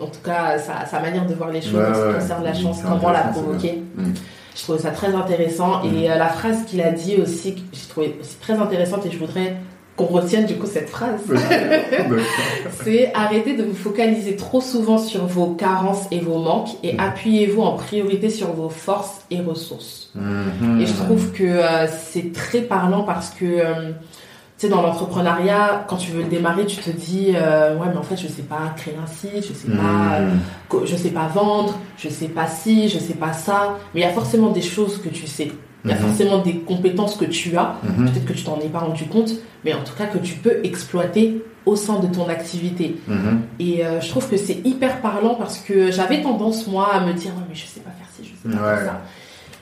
en 0.00 0.06
tout 0.06 0.20
cas 0.24 0.58
sa, 0.58 1.00
manière 1.00 1.26
de 1.26 1.34
voir 1.34 1.50
les 1.50 1.60
choses 1.60 1.76
en 1.76 1.94
ce 1.94 2.08
qui 2.08 2.14
concerne 2.14 2.44
la 2.44 2.54
chance, 2.54 2.78
comment 2.82 3.10
la 3.10 3.20
provoquer. 3.20 3.82
Mm. 3.94 4.12
Je 4.54 4.62
trouvais 4.62 4.78
ça 4.78 4.90
très 4.90 5.14
intéressant. 5.14 5.82
Et 5.84 6.08
mm. 6.08 6.18
la 6.18 6.28
phrase 6.28 6.64
qu'il 6.64 6.80
a 6.80 6.90
dit 6.90 7.16
aussi, 7.20 7.62
j'ai 7.72 7.88
trouvé 7.88 8.16
aussi 8.20 8.36
très 8.36 8.54
intéressante 8.54 9.06
et 9.06 9.10
je 9.10 9.18
voudrais 9.18 9.56
qu'on 9.96 10.06
retienne 10.06 10.46
du 10.46 10.54
coup 10.54 10.66
cette 10.66 10.88
phrase. 10.88 11.20
c'est 12.84 13.12
arrêter 13.14 13.54
de 13.54 13.62
vous 13.62 13.74
focaliser 13.74 14.36
trop 14.36 14.60
souvent 14.60 14.98
sur 14.98 15.26
vos 15.26 15.54
carences 15.54 16.06
et 16.10 16.20
vos 16.20 16.38
manques 16.38 16.70
et 16.82 16.94
mm. 16.94 17.00
appuyez-vous 17.00 17.62
en 17.62 17.76
priorité 17.76 18.30
sur 18.30 18.52
vos 18.52 18.70
forces 18.70 19.22
et 19.30 19.40
ressources. 19.40 20.10
Mm-hmm. 20.16 20.80
Et 20.80 20.86
je 20.86 20.92
trouve 20.94 21.32
que 21.32 21.44
euh, 21.44 21.86
c'est 21.88 22.32
très 22.32 22.62
parlant 22.62 23.02
parce 23.02 23.30
que 23.30 23.44
euh, 23.44 23.90
tu 24.58 24.66
sais 24.66 24.68
dans 24.68 24.82
l'entrepreneuriat 24.82 25.84
quand 25.88 25.96
tu 25.96 26.12
veux 26.12 26.22
le 26.22 26.28
démarrer 26.28 26.66
tu 26.66 26.76
te 26.76 26.90
dis 26.90 27.32
euh, 27.34 27.76
ouais 27.76 27.86
mais 27.90 27.96
en 27.96 28.02
fait 28.02 28.16
je 28.16 28.28
sais 28.28 28.42
pas 28.42 28.72
créer 28.76 28.94
un 29.02 29.06
site 29.06 29.48
je 29.48 29.52
sais 29.52 29.68
pas 29.68 30.20
mm. 30.20 30.86
je 30.86 30.96
sais 30.96 31.10
pas 31.10 31.26
vendre 31.26 31.78
je 31.96 32.08
sais 32.08 32.28
pas 32.28 32.46
si 32.46 32.88
je 32.88 32.98
sais 32.98 33.14
pas 33.14 33.32
ça 33.32 33.78
mais 33.92 34.02
il 34.02 34.04
y 34.04 34.06
a 34.06 34.12
forcément 34.12 34.50
des 34.50 34.62
choses 34.62 34.98
que 35.02 35.08
tu 35.08 35.26
sais 35.26 35.50
il 35.84 35.90
y 35.90 35.94
a 35.94 35.96
mhm. 35.96 36.02
forcément 36.02 36.38
des 36.38 36.56
compétences 36.58 37.16
que 37.16 37.24
tu 37.24 37.56
as, 37.56 37.76
mhm. 37.82 38.10
peut-être 38.10 38.24
que 38.24 38.32
tu 38.32 38.44
t'en 38.44 38.58
es 38.60 38.68
pas 38.68 38.80
rendu 38.80 39.04
compte, 39.04 39.32
mais 39.64 39.74
en 39.74 39.82
tout 39.82 39.94
cas 39.96 40.06
que 40.06 40.18
tu 40.18 40.34
peux 40.34 40.60
exploiter 40.64 41.42
au 41.66 41.76
sein 41.76 42.00
de 42.00 42.06
ton 42.06 42.28
activité. 42.28 42.96
Mhm. 43.06 43.42
Et 43.58 43.84
euh, 43.84 44.00
je 44.00 44.08
trouve 44.08 44.28
que 44.28 44.36
c'est 44.36 44.64
hyper 44.64 45.00
parlant 45.00 45.34
parce 45.34 45.58
que 45.58 45.90
j'avais 45.90 46.22
tendance 46.22 46.66
moi 46.66 46.92
à 46.92 47.04
me 47.04 47.12
dire 47.12 47.32
mais 47.48 47.54
je 47.54 47.66
sais 47.66 47.80
pas 47.80 47.90
faire 47.90 48.08
ci, 48.16 48.24
je 48.24 48.50
sais 48.50 48.56
pas 48.56 48.76
faire 48.76 48.86
ça. 48.86 49.02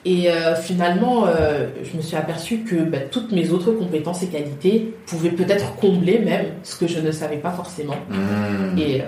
Et 0.06 0.30
euh, 0.30 0.54
finalement, 0.56 1.26
euh, 1.26 1.68
je 1.82 1.94
me 1.94 2.00
suis 2.00 2.16
aperçue 2.16 2.60
que 2.60 2.76
bah, 2.76 3.00
toutes 3.10 3.32
mes 3.32 3.50
autres 3.50 3.72
compétences 3.72 4.22
et 4.22 4.28
qualités 4.28 4.94
pouvaient 5.06 5.30
peut-être 5.30 5.74
combler 5.76 6.18
même 6.18 6.46
ce 6.62 6.76
que 6.76 6.86
je 6.86 7.00
ne 7.00 7.10
savais 7.10 7.36
pas 7.36 7.50
forcément. 7.50 7.96
Et 8.78 9.02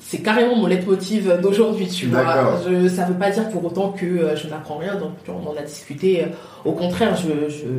c'est 0.00 0.18
carrément 0.18 0.56
mon 0.56 0.66
leitmotiv 0.66 1.40
d'aujourd'hui, 1.40 1.86
tu 1.88 2.06
vois. 2.06 2.60
Je, 2.66 2.88
ça 2.88 3.04
veut 3.04 3.14
pas 3.14 3.30
dire 3.30 3.48
pour 3.50 3.64
autant 3.64 3.90
que 3.90 4.04
euh, 4.04 4.36
je 4.36 4.48
n'apprends 4.48 4.78
rien, 4.78 4.94
donc 4.96 5.12
on 5.28 5.48
en 5.48 5.56
a 5.56 5.62
discuté. 5.62 6.22
Euh, 6.22 6.26
au 6.64 6.72
contraire, 6.72 7.16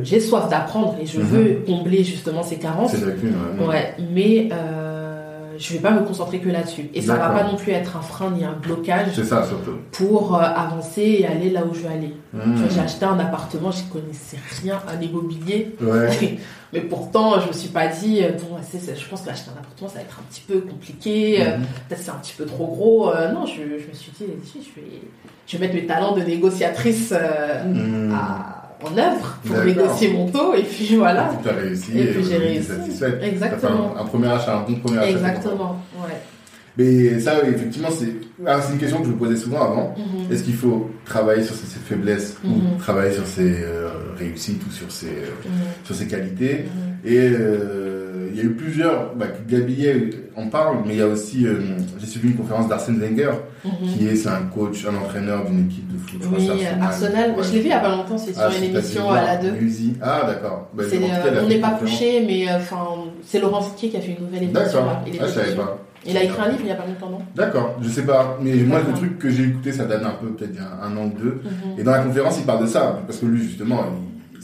j'ai 0.02 0.20
soif 0.20 0.48
d'apprendre 0.48 0.96
et 1.00 1.06
je 1.06 1.18
mhm. 1.18 1.26
veux 1.26 1.62
combler 1.66 2.04
justement 2.04 2.42
ces 2.42 2.56
carences. 2.56 2.92
C'est 2.92 3.66
ouais. 3.66 3.94
mais 4.12 4.48
euh, 4.52 4.95
je 5.58 5.72
vais 5.72 5.78
pas 5.78 5.90
me 5.90 6.00
concentrer 6.00 6.38
que 6.38 6.48
là-dessus. 6.48 6.90
Et 6.94 7.02
ça 7.02 7.16
va 7.16 7.30
pas 7.30 7.44
non 7.44 7.56
plus 7.56 7.72
être 7.72 7.96
un 7.96 8.00
frein 8.00 8.30
ni 8.30 8.44
un 8.44 8.52
blocage. 8.52 9.14
Ça, 9.22 9.46
surtout. 9.46 9.78
Pour 9.92 10.34
euh, 10.34 10.40
avancer 10.40 11.18
et 11.20 11.26
aller 11.26 11.50
là 11.50 11.62
où 11.64 11.74
je 11.74 11.80
veux 11.80 11.90
aller. 11.90 12.14
Mhm. 12.32 12.68
J'ai 12.70 12.80
acheté 12.80 13.04
un 13.04 13.18
appartement, 13.18 13.70
je 13.70 13.82
connaissais 13.92 14.38
rien 14.62 14.80
à 14.88 14.94
l'immobilier. 14.96 15.74
Ouais. 15.80 16.38
Mais 16.72 16.80
pourtant, 16.80 17.40
je 17.40 17.48
me 17.48 17.52
suis 17.52 17.68
pas 17.68 17.86
dit, 17.86 18.22
euh, 18.22 18.32
bon, 18.32 18.56
je 18.60 19.08
pense 19.08 19.22
qu'acheter 19.22 19.50
un 19.50 19.58
appartement, 19.60 19.88
ça 19.88 19.96
va 19.96 20.00
être 20.02 20.18
un 20.18 20.22
petit 20.30 20.42
peu 20.46 20.60
compliqué, 20.60 21.40
euh, 21.40 21.58
mhm. 21.58 21.64
peut-être 21.88 22.02
c'est 22.02 22.10
un 22.10 22.14
petit 22.14 22.34
peu 22.36 22.44
trop 22.44 22.66
gros. 22.66 23.10
Euh, 23.10 23.32
non, 23.32 23.46
je, 23.46 23.54
je, 23.54 23.88
me 23.88 23.94
suis 23.94 24.12
dit, 24.12 24.26
je 24.54 24.80
vais, 24.80 24.86
je 25.46 25.56
vais 25.56 25.66
mettre 25.66 25.74
mes 25.74 25.86
talents 25.86 26.14
de 26.14 26.22
négociatrice 26.22 27.12
mhm. 27.12 28.14
En 28.82 28.96
œuvre 28.96 29.38
pour 29.44 29.64
négocier 29.64 30.12
mon 30.12 30.28
taux, 30.28 30.54
et 30.54 30.62
puis 30.62 30.96
voilà. 30.96 31.30
Et 31.32 31.42
tu 31.42 31.48
as 31.48 31.52
réussi, 31.52 31.98
et, 31.98 32.06
puis 32.06 32.24
j'ai 32.24 32.36
réussi. 32.36 32.70
Exactement. 33.22 33.94
Un, 33.96 34.02
un, 34.02 34.04
premier 34.04 34.28
achat, 34.28 34.58
un 34.58 34.62
bon 34.62 34.78
premier 34.80 34.98
achat. 34.98 35.10
Exactement, 35.10 35.82
ouais. 35.96 36.14
Mais 36.78 37.18
ça, 37.20 37.42
effectivement, 37.48 37.88
ah, 38.46 38.60
c'est 38.60 38.72
une 38.74 38.78
question 38.78 38.98
que 38.98 39.06
je 39.06 39.12
me 39.12 39.16
posais 39.16 39.36
souvent 39.36 39.62
avant. 39.62 39.94
Mhm. 39.96 40.30
Est-ce 40.30 40.42
qu'il 40.42 40.54
faut 40.54 40.90
travailler 41.06 41.42
sur 41.42 41.54
ses, 41.54 41.78
faiblesses 41.78 42.36
ou 42.44 42.48
mhm. 42.48 42.78
travailler 42.78 43.14
sur 43.14 43.26
ses 43.26 43.62
euh, 43.62 43.88
réussites 44.18 44.62
ou 44.66 44.70
sur 44.70 44.90
ses, 44.90 45.06
euh, 45.06 45.30
mhm. 45.44 45.52
sur 45.84 45.94
ses 45.94 46.06
qualités? 46.06 46.66
Et 47.04 47.18
euh, 47.18 47.95
il 48.36 48.42
y 48.42 48.46
a 48.46 48.50
eu 48.50 48.52
plusieurs, 48.52 49.14
bah, 49.14 49.26
Gabi 49.48 49.86
en 50.36 50.48
parle, 50.48 50.78
mais 50.86 50.94
il 50.94 50.98
y 50.98 51.02
a 51.02 51.06
aussi, 51.06 51.46
j'ai 51.98 52.06
suivi 52.06 52.28
une 52.28 52.36
conférence 52.36 52.68
d'Arsène 52.68 52.98
Wenger, 52.98 53.30
qui 53.62 54.06
est, 54.06 54.14
c'est 54.14 54.28
un 54.28 54.42
coach, 54.54 54.84
un 54.84 54.94
entraîneur 54.94 55.46
d'une 55.46 55.64
équipe 55.66 55.90
de 55.90 55.98
foot. 55.98 56.20
Oui, 56.36 56.50
Arsenal. 56.80 57.34
Je 57.42 57.52
l'ai 57.52 57.58
vu 57.60 57.64
il 57.64 57.68
n'y 57.68 57.72
a 57.72 57.80
pas 57.80 57.96
longtemps, 57.96 58.18
c'est 58.18 58.34
sur 58.34 58.42
ah, 58.42 58.50
une 58.54 58.64
émission 58.64 59.10
à 59.10 59.22
la 59.22 59.36
2. 59.36 59.48
Ah, 60.02 60.24
d'accord. 60.26 60.68
Bah, 60.74 60.84
on 61.42 61.48
n'est 61.48 61.60
pas 61.60 61.70
couché, 61.70 62.24
mais 62.26 62.52
enfin, 62.54 63.04
c'est 63.24 63.40
Laurent 63.40 63.62
Fouquier 63.62 63.88
qui 63.88 63.96
a 63.96 64.00
fait 64.00 64.12
une 64.18 64.26
nouvelle 64.26 64.42
émission. 64.42 64.60
D'accord. 64.60 65.02
Ah, 65.06 65.26
je 65.26 65.32
savais 65.32 65.54
pas. 65.54 65.78
Il 66.08 66.16
a 66.16 66.22
écrit 66.22 66.40
un 66.40 66.48
livre 66.48 66.60
il 66.60 66.66
n'y 66.66 66.72
a 66.72 66.76
pas 66.76 66.86
longtemps, 66.86 67.10
non? 67.10 67.18
D'accord, 67.34 67.76
je 67.82 67.88
sais 67.88 68.04
pas. 68.04 68.38
Mais 68.40 68.54
moi, 68.56 68.80
le 68.86 68.92
truc 68.92 69.18
que 69.18 69.30
j'ai 69.30 69.44
écouté, 69.44 69.72
ça 69.72 69.86
date 69.86 70.04
un 70.04 70.10
peu, 70.10 70.28
peut-être 70.28 70.52
il 70.52 70.60
y 70.60 70.62
a 70.62 70.84
un 70.84 70.96
an 70.96 71.06
ou 71.06 71.18
deux. 71.18 71.40
Mhm. 71.42 71.78
Et 71.78 71.82
dans 71.82 71.92
la 71.92 72.00
conférence, 72.00 72.36
il 72.38 72.44
parle 72.44 72.62
de 72.62 72.68
ça. 72.68 73.00
Parce 73.06 73.18
que 73.18 73.26
lui, 73.26 73.42
justement, 73.42 73.86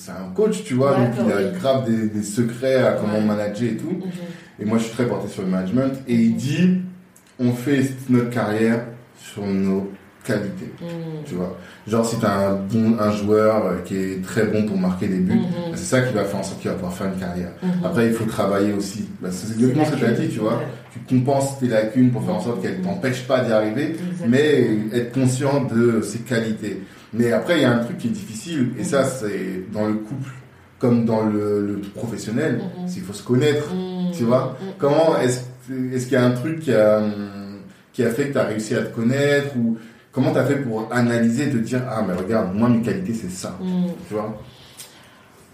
c'est 0.05 0.11
un 0.11 0.33
coach, 0.35 0.65
tu 0.65 0.74
vois. 0.74 0.97
Donc, 0.97 1.15
il 1.24 1.33
a 1.33 1.51
grave 1.51 1.89
des, 1.89 2.23
secrets 2.23 2.83
à 2.83 2.93
comment 2.93 3.20
manager 3.20 3.69
et 3.69 3.77
tout. 3.77 3.91
Mhm. 3.91 4.11
Et 4.61 4.65
moi, 4.65 4.79
je 4.79 4.85
suis 4.85 4.93
très 4.93 5.07
porté 5.07 5.29
sur 5.29 5.43
le 5.43 5.49
management. 5.49 5.93
Et 6.09 6.15
il 6.15 6.35
dit, 6.35 6.81
on 7.39 7.53
fait 7.53 7.83
notre 8.09 8.31
carrière 8.31 8.85
sur 9.16 9.47
nos 9.47 9.91
qualité. 10.24 10.66
Mm. 10.81 11.24
Tu 11.27 11.35
vois, 11.35 11.57
genre 11.87 12.07
si 12.07 12.19
tu 12.19 12.27
as 12.27 12.49
un 12.49 12.55
bon 12.55 12.97
un 12.99 13.11
joueur 13.11 13.66
euh, 13.66 13.79
qui 13.85 13.97
est 13.97 14.23
très 14.23 14.45
bon 14.45 14.65
pour 14.66 14.77
marquer 14.77 15.09
des 15.09 15.19
buts, 15.19 15.35
mm-hmm. 15.35 15.70
bah, 15.70 15.77
c'est 15.77 15.85
ça 15.85 16.01
qui 16.03 16.15
va 16.15 16.24
faire 16.24 16.41
en 16.41 16.43
sorte 16.43 16.61
qu'il 16.61 16.70
va 16.70 16.77
pouvoir 16.77 16.95
faire 16.95 17.09
une 17.09 17.19
carrière. 17.19 17.51
Après, 17.85 18.07
il 18.07 18.12
faut 18.12 18.24
travailler 18.24 18.73
aussi. 18.73 19.09
Bah, 19.20 19.29
c'est 19.31 19.53
exactement 19.53 19.85
ce 19.85 19.91
que 19.93 19.97
tu 19.97 20.05
as 20.05 20.12
dit, 20.12 20.29
tu 20.29 20.39
vois. 20.39 20.62
Tu 20.93 21.01
compenses 21.01 21.59
tes 21.59 21.69
lacunes 21.69 22.11
pour 22.11 22.24
faire 22.24 22.35
en 22.35 22.41
sorte 22.41 22.62
qu'elles 22.62 22.81
t'empêchent 22.81 23.27
pas 23.27 23.41
d'y 23.45 23.53
arriver, 23.53 23.97
mais 24.29 24.69
être 24.93 25.12
conscient 25.12 25.65
de 25.65 26.03
ses 26.03 26.20
qualités. 26.20 26.83
Mais 27.13 27.33
après, 27.33 27.59
il 27.59 27.63
y 27.63 27.65
a 27.65 27.73
un 27.73 27.85
truc 27.85 27.99
qui 27.99 28.09
est 28.09 28.11
difficile, 28.11 28.71
et 28.79 28.85
ça, 28.85 29.03
mm-hmm. 29.03 29.11
c'est 29.21 29.73
dans 29.73 29.87
le 29.87 29.95
couple 29.95 30.31
comme 30.79 31.05
dans 31.05 31.23
le, 31.23 31.81
professionnel, 31.95 32.61
s'il 32.89 33.03
faut 33.03 33.13
se 33.13 33.23
connaître, 33.23 33.73
tu 34.13 34.25
vois. 34.25 34.59
Comment 34.79 35.17
est-ce 35.21 35.41
est-ce 35.95 36.05
qu'il 36.07 36.15
y 36.15 36.17
a 36.17 36.25
un 36.25 36.33
truc 36.33 36.59
qui 36.59 36.73
a 36.73 37.01
qui 37.93 38.03
a 38.03 38.11
fait 38.11 38.29
que 38.29 38.33
tu 38.33 38.39
as 38.39 38.45
réussi 38.45 38.75
à 38.75 38.83
te 38.83 38.95
connaître 38.95 39.57
ou 39.57 39.79
Comment 40.13 40.31
tu 40.31 40.39
as 40.39 40.45
fait 40.45 40.57
pour 40.57 40.93
analyser 40.93 41.45
et 41.45 41.51
te 41.51 41.57
dire 41.57 41.83
Ah, 41.89 42.05
mais 42.07 42.13
regarde, 42.15 42.55
moi, 42.55 42.69
mes 42.69 42.83
qualités, 42.83 43.15
c'est 43.15 43.31
ça 43.31 43.57
mm. 43.61 43.87
Tu 44.07 44.15
vois 44.15 44.39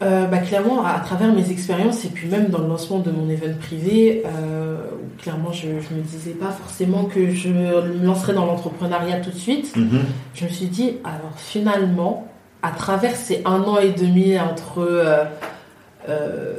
euh, 0.02 0.26
bah, 0.26 0.38
clairement, 0.38 0.84
à, 0.84 1.00
travers 1.00 1.32
mes 1.32 1.50
expériences 1.50 2.04
et 2.04 2.08
puis 2.08 2.28
même 2.28 2.48
dans 2.48 2.58
le 2.58 2.68
lancement 2.68 3.00
de 3.00 3.10
mon 3.10 3.28
event 3.28 3.56
privé, 3.58 4.22
euh, 4.26 4.76
clairement 5.18 5.52
je, 5.52 5.66
ne 5.66 5.72
me 5.74 6.02
disais 6.02 6.32
pas 6.32 6.50
forcément 6.50 7.04
que 7.04 7.30
je 7.30 7.48
me 7.48 8.04
lancerais 8.04 8.34
dans 8.34 8.46
l'entrepreneuriat 8.46 9.20
tout 9.20 9.30
de 9.30 9.36
suite. 9.36 9.76
Mm-hmm. 9.76 10.00
Je 10.34 10.44
me 10.44 10.50
suis 10.50 10.66
dit, 10.66 10.96
alors 11.04 11.34
finalement, 11.36 12.28
à 12.62 12.70
travers 12.70 13.16
ces 13.16 13.42
un 13.44 13.62
an 13.62 13.78
et 13.78 13.90
demi 13.90 14.38
entre 14.38 14.78
euh, 14.78 15.24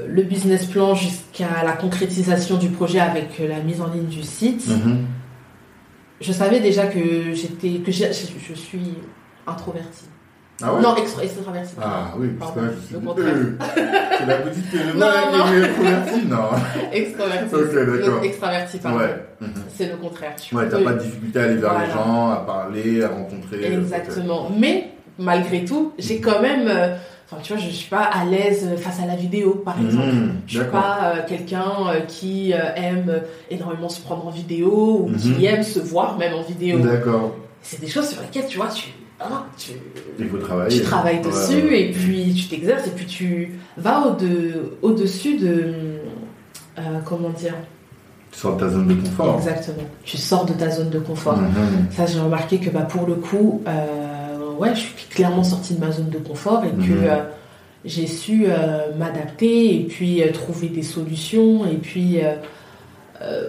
le 0.08 0.24
business 0.24 0.66
plan 0.66 0.96
jusqu'à 0.96 1.64
la 1.66 1.74
concrétisation 1.74 2.58
du 2.58 2.70
projet 2.70 3.00
avec 3.00 3.40
la 3.40 3.60
mise 3.62 3.82
en 3.82 3.88
ligne 3.88 4.08
du 4.08 4.24
site, 4.24 4.68
mm-hmm 4.68 4.98
je 6.22 6.32
savais 6.32 6.60
déjà 6.60 6.88
que 6.88 7.34
j'étais 7.34 7.80
que 7.80 7.92
je, 7.92 8.06
je, 8.48 8.54
suis 8.54 8.94
introvertie. 9.48 10.06
Ah 10.62 10.74
ouais 10.74 10.82
Non, 10.82 10.96
extra, 10.96 11.24
extravertie. 11.24 11.74
Ah 11.82 12.14
oui, 12.18 12.30
parce 12.40 12.52
que 12.54 12.60
je 12.60 12.86
suis 12.86 12.96
le 12.96 13.58
C'est 14.18 14.26
la 14.26 14.36
petite 14.38 14.74
non. 14.96 15.64
extravertie, 15.64 16.26
non. 16.28 16.38
Extravertie. 16.92 17.56
ok, 17.56 18.02
d'accord. 18.02 18.24
Extravertie, 18.24 18.78
pardon. 18.78 19.00
Ouais. 19.00 19.26
Mhm. 19.42 19.54
C'est 19.76 19.90
le 19.90 19.98
contraire. 19.98 20.36
Tu 20.36 20.56
ouais, 20.56 20.70
t'as 20.70 20.84
pas 20.84 20.94
de 20.94 21.00
difficulté 21.00 21.40
à 21.40 21.44
aller 21.44 21.56
vers 21.56 21.80
les 21.80 21.92
gens, 21.92 22.30
à 22.30 22.44
parler, 22.46 23.04
à 23.04 23.10
rencontrer. 23.10 23.74
Exactement. 23.74 24.52
Mais, 24.58 24.92
malgré 25.18 25.64
tout, 25.66 25.94
j'ai 25.98 26.20
quand 26.20 26.42
même, 26.42 26.68
euh, 26.68 26.96
Enfin, 27.32 27.42
tu 27.44 27.54
vois, 27.54 27.62
je 27.62 27.70
suis 27.70 27.90
pas 27.90 28.02
à 28.02 28.26
l'aise 28.26 28.68
face 28.78 29.00
à 29.04 29.06
la 29.06 29.16
vidéo, 29.16 29.62
par 29.64 29.78
mmh, 29.78 29.86
exemple. 29.86 30.16
je 30.48 30.60
suis 30.60 30.70
pas 30.70 31.00
euh, 31.04 31.22
quelqu'un 31.28 31.74
euh, 31.88 32.00
qui 32.02 32.54
euh, 32.54 32.74
aime 32.76 33.22
énormément 33.52 33.88
se 33.88 34.02
prendre 34.02 34.26
en 34.26 34.32
vidéo 34.32 35.06
ou 35.08 35.16
qui 35.16 35.30
mmh. 35.30 35.44
aime 35.44 35.64
se 35.64 35.80
voir 35.80 36.18
même 36.18 36.34
en 36.34 36.42
vidéo. 36.42 36.80
D'accord. 36.80 37.36
C'est 37.62 37.80
des 37.80 37.88
choses 37.88 38.10
sur 38.10 38.22
lesquelles, 38.22 38.48
tu 38.48 38.58
vois, 38.58 38.70
tu, 38.70 38.90
hein, 39.20 39.44
tu, 39.58 39.72
Il 40.18 40.30
faut 40.30 40.38
travailler. 40.38 40.78
tu 40.80 40.84
travailles 40.84 41.22
dessus 41.22 41.76
et 41.76 41.92
puis 41.92 42.34
tu 42.34 42.48
t'exerces 42.48 42.88
et 42.88 42.92
puis 42.92 43.06
tu 43.06 43.60
vas 43.78 44.18
au-dessus 44.82 45.38
de, 45.38 45.74
comment 47.06 47.30
dire, 47.30 47.56
tu 48.32 48.40
sors 48.40 48.56
de 48.56 48.60
ta 48.60 48.70
zone 48.70 48.88
de 48.88 48.94
confort. 48.94 49.36
Exactement. 49.38 49.88
Tu 50.04 50.18
sors 50.18 50.46
de 50.46 50.54
ta 50.54 50.70
zone 50.70 50.90
de 50.92 51.00
confort. 51.00 51.38
Mmh. 51.38 51.52
Ça, 51.92 52.06
j'ai 52.06 52.20
remarqué 52.20 52.60
que 52.60 52.70
bah, 52.70 52.82
pour 52.82 53.08
le 53.08 53.16
coup, 53.16 53.64
ouais, 54.60 54.76
je 54.76 54.80
suis 54.82 55.08
clairement 55.10 55.44
sortie 55.44 55.74
de 55.74 55.80
ma 55.80 55.92
zone 55.92 56.10
de 56.10 56.18
confort 56.18 56.64
et 56.66 56.70
que 56.70 56.92
mhm. 56.92 57.04
euh, 57.04 57.18
j'ai 57.86 58.08
su 58.08 58.46
euh, 58.48 58.96
m'adapter 58.98 59.76
et 59.76 59.84
puis 59.86 60.22
euh, 60.22 60.32
trouver 60.32 60.68
des 60.68 60.84
solutions 60.84 61.66
et 61.66 61.78
puis 61.78 62.20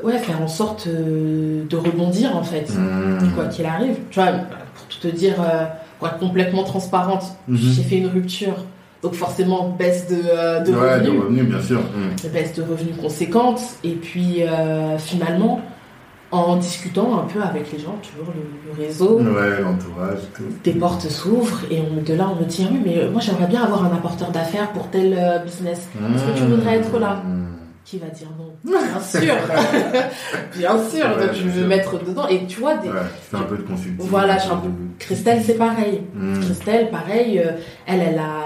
ouais, 0.02 0.18
faire 0.18 0.40
en 0.42 0.48
sorte 0.48 0.88
de 0.88 1.76
rebondir 1.76 2.36
en 2.36 2.42
fait, 2.42 2.70
mhm. 2.70 3.32
quoi 3.34 3.46
qu'il 3.46 3.66
arrive. 3.66 3.96
Tu 4.10 4.20
vois, 4.20 4.32
te 5.00 5.08
dire, 5.08 5.34
pour 5.98 6.08
être 6.08 6.18
complètement 6.18 6.64
transparente, 6.64 7.24
mhm. 7.48 7.56
j'ai 7.56 7.82
fait 7.82 7.96
une 7.96 8.08
rupture. 8.08 8.64
Donc 9.02 9.14
forcément 9.14 9.70
baisse 9.70 10.08
de, 10.08 10.16
de 10.16 10.72
ouais, 10.72 10.94
revenus. 10.94 11.12
de 11.12 11.18
revenus, 11.18 11.44
bien 11.44 11.62
sûr. 11.62 11.80
Baisse 12.32 12.54
de 12.54 12.62
revenus 12.62 12.96
conséquente. 13.00 13.60
Et 13.82 13.94
puis 13.94 14.42
finalement, 14.98 15.62
en 16.32 16.56
discutant 16.56 17.18
un 17.18 17.26
peu 17.26 17.42
avec 17.42 17.72
les 17.72 17.78
gens, 17.78 17.98
toujours 18.02 18.32
le, 18.34 18.82
réseau. 18.82 19.18
Ouais, 19.18 19.60
l'entourage, 19.60 20.20
tout. 20.34 20.44
Des 20.62 20.72
portes 20.72 21.08
s'ouvrent 21.08 21.62
et 21.70 21.80
on, 21.80 22.02
de 22.02 22.14
là 22.14 22.30
on 22.32 22.40
me 22.40 22.44
dit 22.44 22.66
oui 22.70 22.80
mais 22.84 23.08
moi 23.10 23.20
j'aimerais 23.20 23.46
bien 23.46 23.62
avoir 23.62 23.84
un 23.84 23.92
apporteur 23.92 24.30
d'affaires 24.30 24.70
pour 24.72 24.88
tel 24.90 25.16
euh, 25.18 25.38
business. 25.38 25.88
Est-ce 26.14 26.24
que 26.24 26.38
tu 26.38 26.44
voudrais 26.44 26.76
être 26.76 26.98
là? 26.98 27.22
Qui 27.90 27.98
va 27.98 28.06
dire 28.06 28.28
non 28.38 28.54
Bien 28.64 29.00
sûr, 29.00 29.34
bien 30.56 30.88
sûr, 30.88 31.08
donc 31.08 31.34
je 31.34 31.48
veux 31.48 31.66
mettre 31.66 31.98
dedans. 31.98 32.28
Et 32.28 32.46
tu 32.46 32.60
vois, 32.60 32.76
des, 32.76 32.88
un 32.88 33.42
peu 33.42 33.56
de 33.56 33.62
consulting. 33.62 33.96
Voilà, 33.98 34.38
Christelle, 35.00 35.42
c'est 35.44 35.54
pareil. 35.54 36.02
Hmm. 36.14 36.40
Christelle, 36.40 36.90
pareil, 36.90 37.40
euh, 37.40 37.52
elle, 37.86 38.00
elle 38.00 38.18
a, 38.18 38.44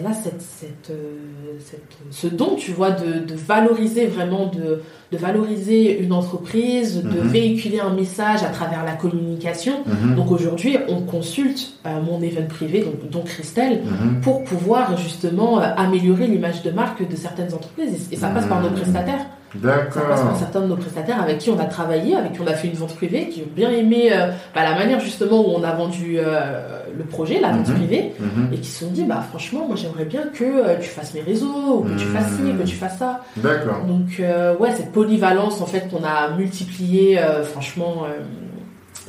elle 0.00 0.06
a 0.06 0.14
cette, 0.14 0.40
cette, 0.40 0.90
euh, 0.90 1.16
cette, 1.58 1.98
ce 2.10 2.26
don, 2.26 2.56
tu 2.56 2.72
vois, 2.72 2.90
de, 2.90 3.18
de 3.18 3.34
valoriser 3.34 4.06
vraiment, 4.06 4.46
de, 4.46 4.82
de 5.12 5.16
valoriser 5.18 6.00
une 6.00 6.12
entreprise, 6.12 7.02
de 7.02 7.20
mhm. 7.20 7.28
véhiculer 7.28 7.80
un 7.80 7.92
message 7.92 8.42
à 8.42 8.48
travers 8.48 8.84
la 8.84 8.92
communication. 8.92 9.74
Mhm. 9.86 10.16
Donc 10.16 10.30
aujourd'hui, 10.30 10.78
on 10.88 11.02
consulte 11.02 11.74
euh, 11.86 12.00
mon 12.00 12.22
event 12.22 12.46
privé, 12.48 12.80
donc, 12.80 13.10
donc 13.10 13.24
Christelle, 13.24 13.82
mhm. 13.84 14.20
pour 14.20 14.44
pouvoir 14.44 14.96
justement 14.96 15.58
améliorer 15.58 16.26
l'image 16.26 16.62
de 16.62 16.70
marque 16.70 17.06
de 17.06 17.16
certaines 17.16 17.52
entreprises. 17.52 18.08
Et 18.10 18.16
ça 18.16 18.28
passe 18.28 18.46
par 18.46 18.62
nos 18.62 18.70
prestataires. 18.70 19.26
D'accord. 19.54 20.16
Ça 20.16 20.34
certains 20.38 20.60
de 20.60 20.66
nos 20.66 20.76
prestataires 20.76 21.20
avec 21.20 21.38
qui 21.38 21.50
on 21.50 21.58
a 21.58 21.64
travaillé, 21.64 22.14
avec 22.14 22.34
qui 22.34 22.40
on 22.40 22.46
a 22.46 22.54
fait 22.54 22.68
une 22.68 22.74
vente 22.74 22.94
privée, 22.94 23.28
qui 23.28 23.42
ont 23.42 23.52
bien 23.54 23.70
aimé 23.70 24.10
euh, 24.12 24.30
bah, 24.54 24.62
la 24.62 24.74
manière 24.74 25.00
justement 25.00 25.40
où 25.40 25.54
on 25.56 25.62
a 25.62 25.72
vendu 25.72 26.18
euh, 26.18 26.82
le 26.96 27.04
projet, 27.04 27.40
la 27.40 27.50
vente 27.50 27.68
mhm. 27.68 27.74
privée, 27.74 28.12
mhm. 28.18 28.52
et 28.52 28.58
qui 28.58 28.70
se 28.70 28.84
sont 28.84 28.90
dit 28.92 29.04
bah 29.04 29.24
franchement 29.28 29.66
moi 29.66 29.76
j'aimerais 29.76 30.04
bien 30.04 30.22
que 30.32 30.44
euh, 30.44 30.76
tu 30.80 30.88
fasses 30.88 31.14
mes 31.14 31.22
réseaux, 31.22 31.80
que 31.80 31.98
tu 31.98 32.06
fasses 32.06 32.32
ci, 32.32 32.42
que 32.58 32.66
tu 32.66 32.76
fasses 32.76 32.98
ça. 32.98 33.24
D'accord. 33.36 33.84
Donc 33.86 34.22
ouais 34.60 34.72
cette 34.72 34.92
polyvalence 34.92 35.60
en 35.60 35.66
fait 35.66 35.88
qu'on 35.90 36.04
a 36.04 36.30
multiplié, 36.36 37.20
franchement 37.44 38.06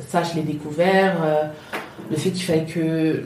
ça 0.08 0.22
je 0.22 0.36
l'ai 0.36 0.42
découvert. 0.42 1.14
le 2.10 2.16
fait 2.16 2.30
qu'il 2.30 2.42
fallait 2.42 2.64
que 2.64 3.22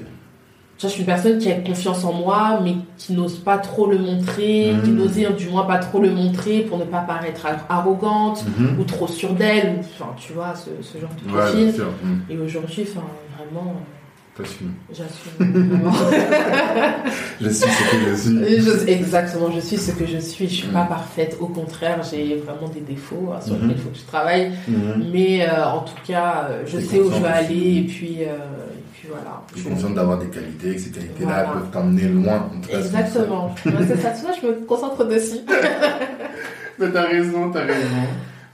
je 0.79 0.89
suis 0.89 1.01
une 1.01 1.07
personne 1.07 1.39
qui 1.39 1.51
a 1.51 1.55
confiance 1.55 2.05
en 2.05 2.13
moi, 2.13 2.61
mais 2.63 2.75
qui 2.99 3.15
n'ose 3.15 3.39
pas 3.39 3.57
trop 3.59 3.91
le 3.91 3.99
montrer, 3.99 4.75
qui 4.85 4.91
hmm. 4.91 4.97
n'osait 4.97 5.33
du 5.33 5.49
moins 5.49 5.65
pas 5.65 5.79
trop 5.79 6.01
le 6.01 6.11
montrer 6.11 6.61
pour 6.61 6.79
ne 6.79 6.85
pas 6.85 7.01
paraître 7.01 7.47
arrogante 7.69 8.45
hmm. 8.59 8.79
ou 8.79 8.85
trop 8.85 9.07
sûre 9.07 9.33
d'elle, 9.33 9.81
enfin, 9.81 10.13
tu 10.19 10.35
vois, 10.35 10.55
ce, 10.55 10.99
genre 10.99 11.11
de 11.23 11.33
profil. 11.33 11.73
Hmm. 12.03 12.19
Et 12.31 12.37
aujourd'hui, 12.37 12.87
enfin, 12.89 13.07
vraiment. 13.39 13.75
T'assumes. 14.37 14.75
J'assume. 14.93 15.33
je 17.41 17.49
suis 17.49 17.71
ce 17.71 17.91
que 17.91 18.11
je 18.11 18.79
suis. 18.79 18.91
exactement, 18.91 19.51
je 19.51 19.61
suis 19.61 19.79
ce 19.79 19.93
que 19.93 20.05
je 20.05 20.19
suis. 20.19 20.47
Je 20.47 20.55
suis 20.55 20.69
pas 20.69 20.85
parfaite. 20.85 21.39
Au 21.41 21.47
contraire, 21.47 22.03
j'ai 22.03 22.37
vraiment 22.37 22.69
des 22.69 22.81
défauts 22.81 23.33
hein, 23.35 23.41
sur 23.41 23.55
lesquels 23.55 23.71
il 23.71 23.79
faut 23.79 23.89
que 23.89 23.97
je 23.97 24.05
travaille. 24.05 24.53
Mais 25.11 25.49
euh, 25.49 25.65
en 25.65 25.81
tout 25.81 25.95
cas, 26.07 26.49
euh, 26.51 26.65
je 26.67 26.79
sais 26.79 27.01
où 27.01 27.11
je 27.11 27.19
veux 27.19 27.25
aller 27.25 27.79
et 27.79 27.83
puis. 27.85 28.19
Euh, 28.25 28.37
voilà. 29.09 29.43
Je 29.55 29.61
suis 29.61 29.69
consciente 29.69 29.95
d'avoir 29.95 30.19
des 30.19 30.27
qualités, 30.27 30.75
que 30.75 30.81
ces 30.81 30.91
qualités-là 30.91 31.45
peuvent 31.53 31.71
t'emmener 31.73 32.09
loin. 32.09 32.51
Exactement. 32.73 33.55
c'est 33.63 33.97
ça, 33.97 34.15
ça, 34.15 34.29
je 34.41 34.47
me 34.47 34.53
concentre 34.67 35.05
dessus. 35.05 35.41
Mais 36.79 36.91
t'as 36.91 37.07
raison, 37.07 37.51
t'as 37.51 37.65
raison. 37.65 38.07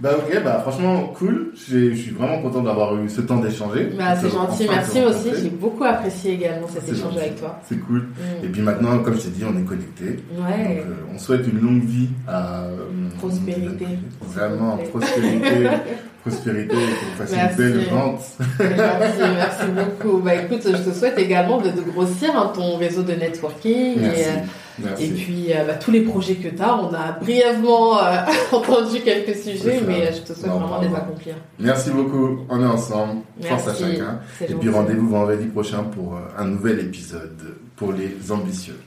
Bah 0.02 0.10
ok, 0.18 0.42
bah 0.42 0.58
franchement 0.62 1.12
cool. 1.16 1.52
Je 1.54 1.94
suis 1.94 2.10
vraiment 2.10 2.42
content 2.42 2.60
d'avoir 2.62 2.96
eu 2.96 3.08
ce 3.08 3.20
temps 3.20 3.36
d'échanger. 3.36 3.90
Bah, 3.96 4.16
c'est 4.16 4.30
gentil, 4.30 4.66
merci 4.68 5.00
aussi. 5.00 5.30
J'ai 5.40 5.50
beaucoup 5.50 5.84
apprécié 5.84 6.34
également 6.34 6.66
cet 6.66 6.88
échange 6.92 7.16
avec 7.16 7.38
toi. 7.38 7.60
C'est 7.68 7.78
cool. 7.78 8.00
Mm. 8.00 8.44
Et 8.44 8.48
puis 8.48 8.62
maintenant, 8.62 8.98
comme 8.98 9.14
je 9.14 9.20
t'ai 9.20 9.28
dit, 9.28 9.44
on 9.44 9.56
est 9.56 9.64
connectés. 9.64 10.18
Ouais. 10.32 10.76
Donc, 10.78 10.86
euh, 10.86 11.14
on 11.14 11.18
souhaite 11.18 11.46
une 11.46 11.60
longue 11.60 11.84
vie 11.84 12.08
à 12.26 12.64
euh, 12.64 12.76
prospérité. 13.18 13.86
Vraiment 14.22 14.76
prospérité. 14.90 15.68
prospérité 16.22 16.76
et 16.76 16.78
qu'on 16.78 17.24
fasse 17.24 17.32
une 17.32 17.56
belle 17.56 17.88
vente. 17.88 18.20
Merci, 18.58 19.20
merci 19.20 19.66
beaucoup. 19.66 20.18
Bah 20.18 20.34
écoute, 20.36 20.62
je 20.64 20.90
te 20.90 20.94
souhaite 20.94 21.18
également 21.18 21.60
de, 21.60 21.70
grossir 21.80 22.30
hein, 22.36 22.52
ton 22.54 22.76
réseau 22.76 23.02
de 23.02 23.12
networking. 23.12 24.00
Merci. 24.00 25.02
Et, 25.02 25.06
et 25.06 25.10
puis 25.10 25.46
euh, 25.50 25.64
bah, 25.66 25.74
tous 25.74 25.90
les 25.90 26.02
projets 26.02 26.36
que 26.36 26.48
tu 26.48 26.62
as, 26.62 26.76
on 26.76 26.94
a 26.94 27.12
brièvement 27.20 27.98
euh, 27.98 28.20
entendu 28.52 29.00
quelques 29.00 29.36
sujets, 29.36 29.80
mais 29.86 30.06
euh, 30.06 30.12
je 30.12 30.20
te 30.20 30.38
souhaite 30.38 30.52
vraiment 30.52 30.80
de 30.80 30.86
les 30.86 30.94
accomplir. 30.94 31.34
Merci 31.58 31.90
beaucoup, 31.90 32.46
on 32.48 32.62
est 32.62 32.66
ensemble, 32.66 33.22
force 33.42 33.68
à 33.68 33.74
chacun. 33.74 34.20
Et 34.40 34.54
puis 34.54 34.68
rendez-vous 34.70 35.08
vendredi 35.08 35.46
prochain 35.46 35.82
pour 35.82 36.18
un 36.38 36.44
nouvel 36.44 36.80
épisode 36.80 37.56
pour 37.76 37.92
les 37.92 38.30
ambitieux. 38.30 38.78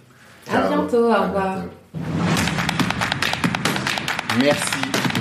À 0.51 0.67
bientôt, 0.69 1.05
au 1.05 1.23
revoir. 1.23 1.63
Merci, 4.39 4.74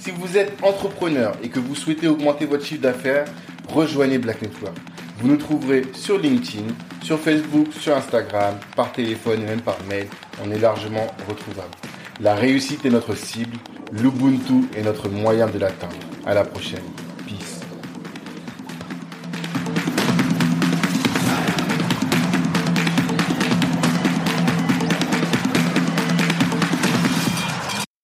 Si 0.00 0.10
vous 0.12 0.38
êtes 0.38 0.54
entrepreneur 0.62 1.36
et 1.42 1.50
que 1.50 1.60
vous 1.60 1.74
souhaitez 1.74 2.08
augmenter 2.08 2.46
votre 2.46 2.64
chiffre 2.64 2.80
d'affaires, 2.80 3.26
rejoignez 3.68 4.16
Black 4.16 4.40
Network. 4.40 4.74
Vous 5.18 5.28
nous 5.28 5.36
trouverez 5.36 5.82
sur 5.92 6.18
LinkedIn, 6.18 6.68
sur 7.02 7.20
Facebook, 7.20 7.66
sur 7.78 7.94
Instagram, 7.94 8.54
par 8.74 8.92
téléphone 8.92 9.42
et 9.42 9.44
même 9.44 9.60
par 9.60 9.76
mail. 9.90 10.06
On 10.42 10.50
est 10.50 10.58
largement 10.58 11.06
retrouvable. 11.28 11.74
La 12.18 12.34
réussite 12.34 12.86
est 12.86 12.90
notre 12.90 13.14
cible, 13.14 13.58
l'Ubuntu 13.92 14.64
est 14.74 14.82
notre 14.82 15.10
moyen 15.10 15.48
de 15.48 15.58
l'atteindre. 15.58 15.96
À 16.24 16.32
la 16.32 16.44
prochaine. 16.44 16.80